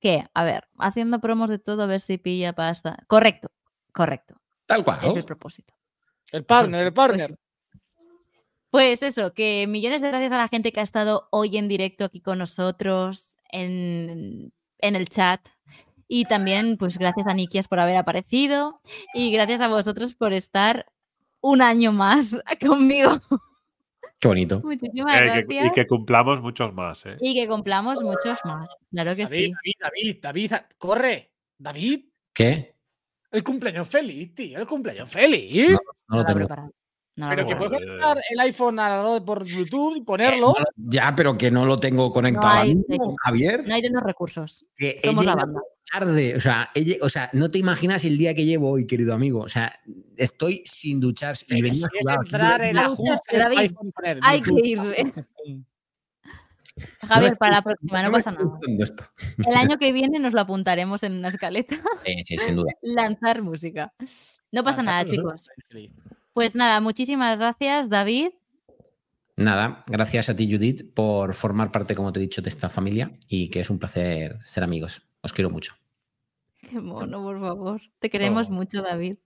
¿qué? 0.00 0.26
A 0.34 0.44
ver, 0.44 0.68
haciendo 0.78 1.20
promos 1.20 1.48
de 1.48 1.58
todo, 1.58 1.82
a 1.84 1.86
ver 1.86 2.00
si 2.00 2.18
pilla 2.18 2.52
pasta. 2.52 2.98
Correcto, 3.06 3.50
correcto. 3.92 4.34
Tal 4.66 4.84
cual. 4.84 4.98
Es 5.02 5.16
el 5.16 5.24
propósito. 5.24 5.72
El 6.32 6.44
partner, 6.44 6.80
el 6.86 6.92
Pues 6.92 7.08
partner. 7.08 7.38
Pues 8.70 9.02
eso, 9.02 9.34
que 9.34 9.66
millones 9.68 10.00
de 10.00 10.08
gracias 10.08 10.32
a 10.32 10.38
la 10.38 10.48
gente 10.48 10.72
que 10.72 10.80
ha 10.80 10.84
estado 10.84 11.28
hoy 11.30 11.58
en 11.58 11.68
directo 11.68 12.04
aquí 12.04 12.20
con 12.20 12.38
nosotros 12.38 13.36
en, 13.50 14.52
en 14.78 14.96
el 14.96 15.08
chat. 15.08 15.46
Y 16.08 16.24
también, 16.24 16.76
pues 16.78 16.98
gracias 16.98 17.26
a 17.26 17.34
Nikias 17.34 17.68
por 17.68 17.80
haber 17.80 17.96
aparecido. 17.96 18.80
Y 19.14 19.30
gracias 19.30 19.60
a 19.60 19.68
vosotros 19.68 20.14
por 20.14 20.32
estar 20.32 20.86
un 21.42 21.60
año 21.60 21.92
más 21.92 22.34
conmigo. 22.66 23.20
Qué 24.18 24.28
bonito. 24.28 24.60
Muchísimas 24.62 25.16
Eh, 25.16 25.20
que- 25.20 25.54
gracias. 25.54 25.66
y 25.66 25.70
que 25.74 25.86
cumplamos 25.86 26.40
muchos 26.40 26.72
más, 26.72 27.04
¿eh? 27.06 27.16
Y 27.20 27.34
que 27.34 27.46
cumplamos 27.48 28.00
muchos 28.02 28.38
más. 28.44 28.68
Claro 28.90 29.14
que 29.16 29.24
David, 29.24 29.46
sí. 29.46 29.52
David, 29.80 30.16
David, 30.22 30.48
David, 30.50 30.52
corre. 30.78 31.30
David, 31.58 32.06
¿Qué? 32.32 32.74
el 33.30 33.44
cumpleaños 33.44 33.88
feliz, 33.88 34.34
tío, 34.34 34.58
el 34.58 34.66
cumpleaños 34.66 35.10
feliz. 35.10 35.72
No 35.72 35.78
No 36.12 36.18
lo 36.18 36.24
tengo. 36.24 36.38
preparado. 36.40 36.70
No 37.14 37.28
Pero 37.28 37.46
que 37.46 37.56
puedes 37.56 37.72
conectar 37.84 38.18
el 38.30 38.40
iPhone 38.40 38.78
al 38.80 39.02
lado 39.02 39.22
por 39.24 39.44
Bluetooth 39.44 39.96
y 39.96 40.00
Eh, 40.00 40.04
ponerlo. 40.04 40.46
no 40.48 40.54
lo- 40.60 40.90
ya, 40.90 41.14
pero 41.14 41.36
que 41.36 41.50
no 41.50 41.66
lo 41.66 41.76
tengo 41.78 42.10
conectado. 42.10 42.46
ahora 42.48 42.62
hay 42.62 42.74
mismo, 42.74 42.86
fecha. 42.88 43.16
Javier. 43.24 43.68
No 43.68 43.74
hay 43.74 43.82
de 43.82 43.90
los 43.90 44.02
recursos. 44.02 44.64
que 44.76 44.98
he 45.02 45.06
Somos 45.08 45.26
la 45.26 45.34
banda. 45.34 45.60
tarde. 45.92 46.34
O 46.36 46.40
sea, 46.40 46.70
he 46.74 46.80
lle- 46.80 46.98
o 47.02 47.10
sea, 47.10 47.28
no 47.34 47.50
te 47.50 47.58
imaginas 47.58 48.02
el 48.06 48.16
día 48.16 48.34
que 48.34 48.46
llevo 48.46 48.70
hoy, 48.70 48.86
querido 48.86 49.12
amigo. 49.12 49.40
O 49.40 49.48
sea, 49.50 49.78
estoy 50.16 50.62
sin 50.64 51.00
ducharse 51.00 51.44
y 51.50 51.60
venía 51.60 51.86
entrar 52.24 52.62
en 52.62 52.76
David, 52.76 53.58
iPhone 53.58 53.92
poner 53.92 54.18
Hay 54.22 54.40
que 54.40 54.50
Bluetooth. 54.50 54.94
Javier, 57.06 57.36
para 57.38 57.56
la 57.56 57.62
próxima, 57.62 58.02
no 58.02 58.10
pasa 58.10 58.30
nada. 58.32 58.58
esto. 58.78 59.04
El 59.46 59.54
año 59.54 59.76
que 59.78 59.92
viene 59.92 60.18
nos 60.18 60.32
lo 60.32 60.40
apuntaremos 60.40 61.02
en 61.02 61.12
una 61.14 61.28
escaleta. 61.28 61.76
Sí, 62.04 62.14
sí, 62.24 62.38
sin 62.38 62.56
duda. 62.56 62.72
Lanzar 62.82 63.42
música. 63.42 63.92
No 64.50 64.64
pasa 64.64 64.82
nada, 64.82 65.04
chicos. 65.04 65.48
Pues 66.32 66.54
nada, 66.54 66.80
muchísimas 66.80 67.38
gracias, 67.38 67.88
David. 67.90 68.30
Nada, 69.36 69.82
gracias 69.86 70.28
a 70.28 70.36
ti, 70.36 70.50
Judith, 70.50 70.92
por 70.94 71.34
formar 71.34 71.72
parte, 71.72 71.94
como 71.94 72.12
te 72.12 72.20
he 72.20 72.22
dicho, 72.22 72.42
de 72.42 72.48
esta 72.50 72.68
familia 72.68 73.12
y 73.28 73.48
que 73.50 73.60
es 73.60 73.70
un 73.70 73.78
placer 73.78 74.38
ser 74.44 74.62
amigos. 74.64 75.02
Os 75.22 75.32
quiero 75.32 75.50
mucho. 75.50 75.74
Qué 76.60 76.80
mono, 76.80 77.22
por 77.22 77.40
favor. 77.40 77.80
Te 77.98 78.08
queremos 78.10 78.46
Oh. 78.48 78.52
mucho, 78.52 78.82
David. 78.82 79.16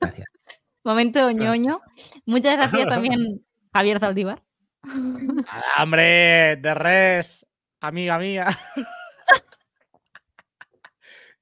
Gracias. 0.00 0.26
Momento 0.84 1.30
ñoño. 1.30 1.80
Muchas 2.26 2.56
gracias 2.56 2.88
también, 2.88 3.44
Javier 3.72 3.98
Zaldívar. 4.00 4.42
Hombre, 5.78 6.56
de 6.56 6.74
res, 6.74 7.46
amiga 7.80 8.18
mía. 8.18 8.48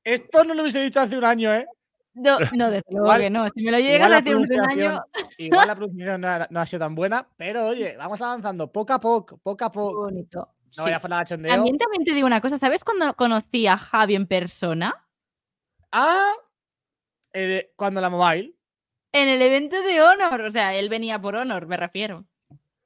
Esto 0.05 0.45
no 0.45 0.55
lo 0.55 0.63
hubiese 0.63 0.81
dicho 0.83 1.01
hace 1.01 1.17
un 1.17 1.25
año, 1.25 1.55
¿eh? 1.55 1.67
No, 2.15 2.39
no, 2.55 2.71
desde 2.71 2.85
luego 2.91 3.07
Igual- 3.07 3.21
que 3.21 3.31
no. 3.31 3.49
Si 3.55 3.63
me 3.63 3.71
lo 3.71 3.79
llegas 3.79 4.11
a 4.13 4.21
decir 4.21 4.35
hace 4.37 4.55
un 4.61 4.61
año, 4.71 5.03
Igual 5.39 5.69
la 5.69 5.75
pronunciación 5.75 6.21
no, 6.21 6.29
ha- 6.29 6.47
no 6.51 6.61
ha 6.61 6.67
sido 6.67 6.81
tan 6.81 6.95
buena, 6.95 7.29
pero 7.37 7.67
oye, 7.69 7.97
vamos 7.97 8.21
avanzando 8.21 8.71
poco 8.73 8.93
a 8.93 8.99
poco, 9.01 9.39
poco 9.39 9.65
a 9.65 9.71
qué 9.71 9.75
poco. 9.75 10.01
bonito. 10.01 10.39
No 10.77 10.85
Sí. 10.85 10.91
vaya 10.91 10.97
a. 10.97 11.25
También, 11.25 11.79
también 11.79 12.05
te 12.05 12.13
digo 12.15 12.27
una 12.27 12.41
cosa. 12.41 12.57
¿Sabes 12.59 12.85
cuando 12.85 13.13
conocí 13.15 13.67
a 13.67 13.77
Javi 13.77 14.15
en 14.15 14.27
persona? 14.27 14.95
Ah, 15.93 16.33
eh, 17.33 17.73
cuando 17.77 18.01
la 18.01 18.09
mobile. 18.11 18.55
En 19.13 19.29
el 19.29 19.43
evento 19.43 19.81
de 19.83 20.01
Honor. 20.01 20.41
O 20.43 20.51
sea, 20.53 20.75
él 20.75 20.89
venía 20.89 21.21
por 21.21 21.35
Honor, 21.37 21.67
me 21.67 21.77
refiero. 21.77 22.25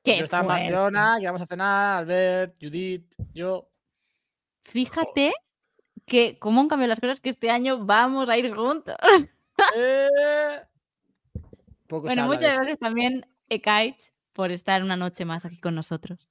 Qué 0.05 0.18
Yo 0.18 0.24
estaba 0.24 0.43
en. 0.43 0.48
Barcelona, 0.48 1.16
quedamos 1.18 1.40
a 1.40 1.47
cenar, 1.47 1.98
Albert, 2.02 2.56
Judith, 2.60 3.14
yo. 3.32 3.70
Fíjate 4.64 5.32
que 6.05 6.39
cómo 6.39 6.60
han 6.60 6.68
cambiado 6.68 6.90
las 6.90 7.01
cosas 7.01 7.20
que 7.20 7.31
este 7.31 7.51
año 7.51 7.86
vamos 7.86 8.28
a 8.28 8.36
ir 8.36 8.55
juntos. 8.55 8.97
Eh, 9.76 10.09
poco 11.86 12.09
bueno, 12.09 12.26
muchas 12.26 12.56
gracias 12.56 12.78
también, 12.81 13.24
Ekaich, 13.48 14.12
por 14.32 14.51
estar 14.51 14.82
una 14.82 14.97
noche 14.97 15.24
más 15.24 15.44
aquí 15.44 15.59
con 15.59 15.76
nosotros. 15.76 16.28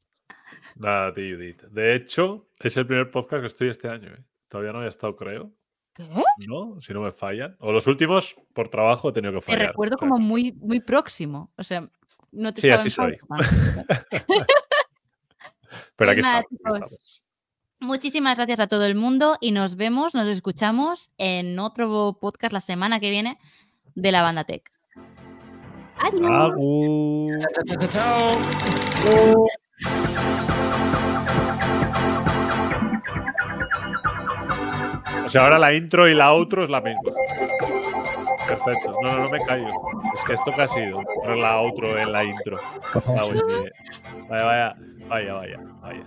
Nada, 0.75 1.13
tío, 1.13 1.37
Judith. 1.37 1.61
De 1.63 1.95
hecho, 1.95 2.49
es 2.59 2.75
el 2.75 2.85
primer 2.85 3.09
podcast 3.11 3.41
que 3.41 3.47
estoy 3.47 3.69
este 3.69 3.87
año. 3.87 4.09
¿eh? 4.09 4.23
Todavía 4.49 4.73
no 4.73 4.79
había 4.79 4.89
estado, 4.89 5.15
creo. 5.15 5.53
¿Qué? 5.93 6.05
¿No? 6.47 6.81
Si 6.81 6.91
no 6.93 7.01
me 7.01 7.11
fallan. 7.11 7.55
O 7.59 7.71
los 7.71 7.87
últimos, 7.87 8.35
por 8.53 8.67
trabajo, 8.67 9.09
he 9.09 9.13
tenido 9.13 9.33
que 9.33 9.39
Te 9.39 9.53
fallar. 9.53 9.67
recuerdo 9.69 9.95
o 9.95 9.99
sea 9.99 10.07
como 10.09 10.19
muy, 10.19 10.51
muy 10.53 10.81
próximo. 10.81 11.51
O 11.55 11.63
sea, 11.63 11.89
no 12.33 12.53
te 12.53 12.61
Sí, 12.61 12.69
así 12.69 12.89
soy. 12.89 13.17
Pero 15.95 16.11
aquí 16.11 16.21
Pues 16.21 16.25
nada, 16.25 16.39
estamos, 16.39 16.45
aquí 16.45 16.55
chicos. 16.57 16.75
estamos. 16.75 17.23
Muchísimas 17.79 18.37
gracias 18.37 18.59
a 18.61 18.67
todo 18.67 18.85
el 18.85 18.95
mundo 18.95 19.35
y 19.41 19.51
nos 19.51 19.75
vemos, 19.75 20.13
nos 20.15 20.27
escuchamos 20.27 21.11
en 21.17 21.59
otro 21.59 22.17
podcast 22.19 22.53
la 22.53 22.61
semana 22.61 22.99
que 22.99 23.09
viene 23.09 23.37
de 23.95 24.11
la 24.11 24.21
Banda 24.21 24.45
Tech. 24.45 24.63
Adiós. 25.97 26.55
Chao, 27.65 27.77
chao, 27.77 27.87
chao. 27.89 29.43
O 35.25 35.29
sea, 35.29 35.43
ahora 35.43 35.59
la 35.59 35.73
intro 35.73 36.07
y 36.07 36.13
la 36.13 36.31
outro 36.31 36.63
es 36.63 36.69
la 36.69 36.81
misma. 36.81 37.11
Perfecto. 38.55 38.91
No, 39.01 39.13
no, 39.13 39.23
no 39.23 39.29
me 39.29 39.39
callo. 39.45 39.67
Es 40.13 40.21
que 40.25 40.33
esto 40.33 40.51
que 40.53 40.61
ha 40.61 40.67
sido. 40.67 40.99
La 41.35 41.59
outro 41.59 41.97
en 41.97 42.11
la 42.11 42.23
intro. 42.23 42.57
Vaya, 44.29 44.43
vaya, 44.45 44.75
vaya, 45.07 45.33
vaya, 45.33 45.59
vaya. 45.81 46.03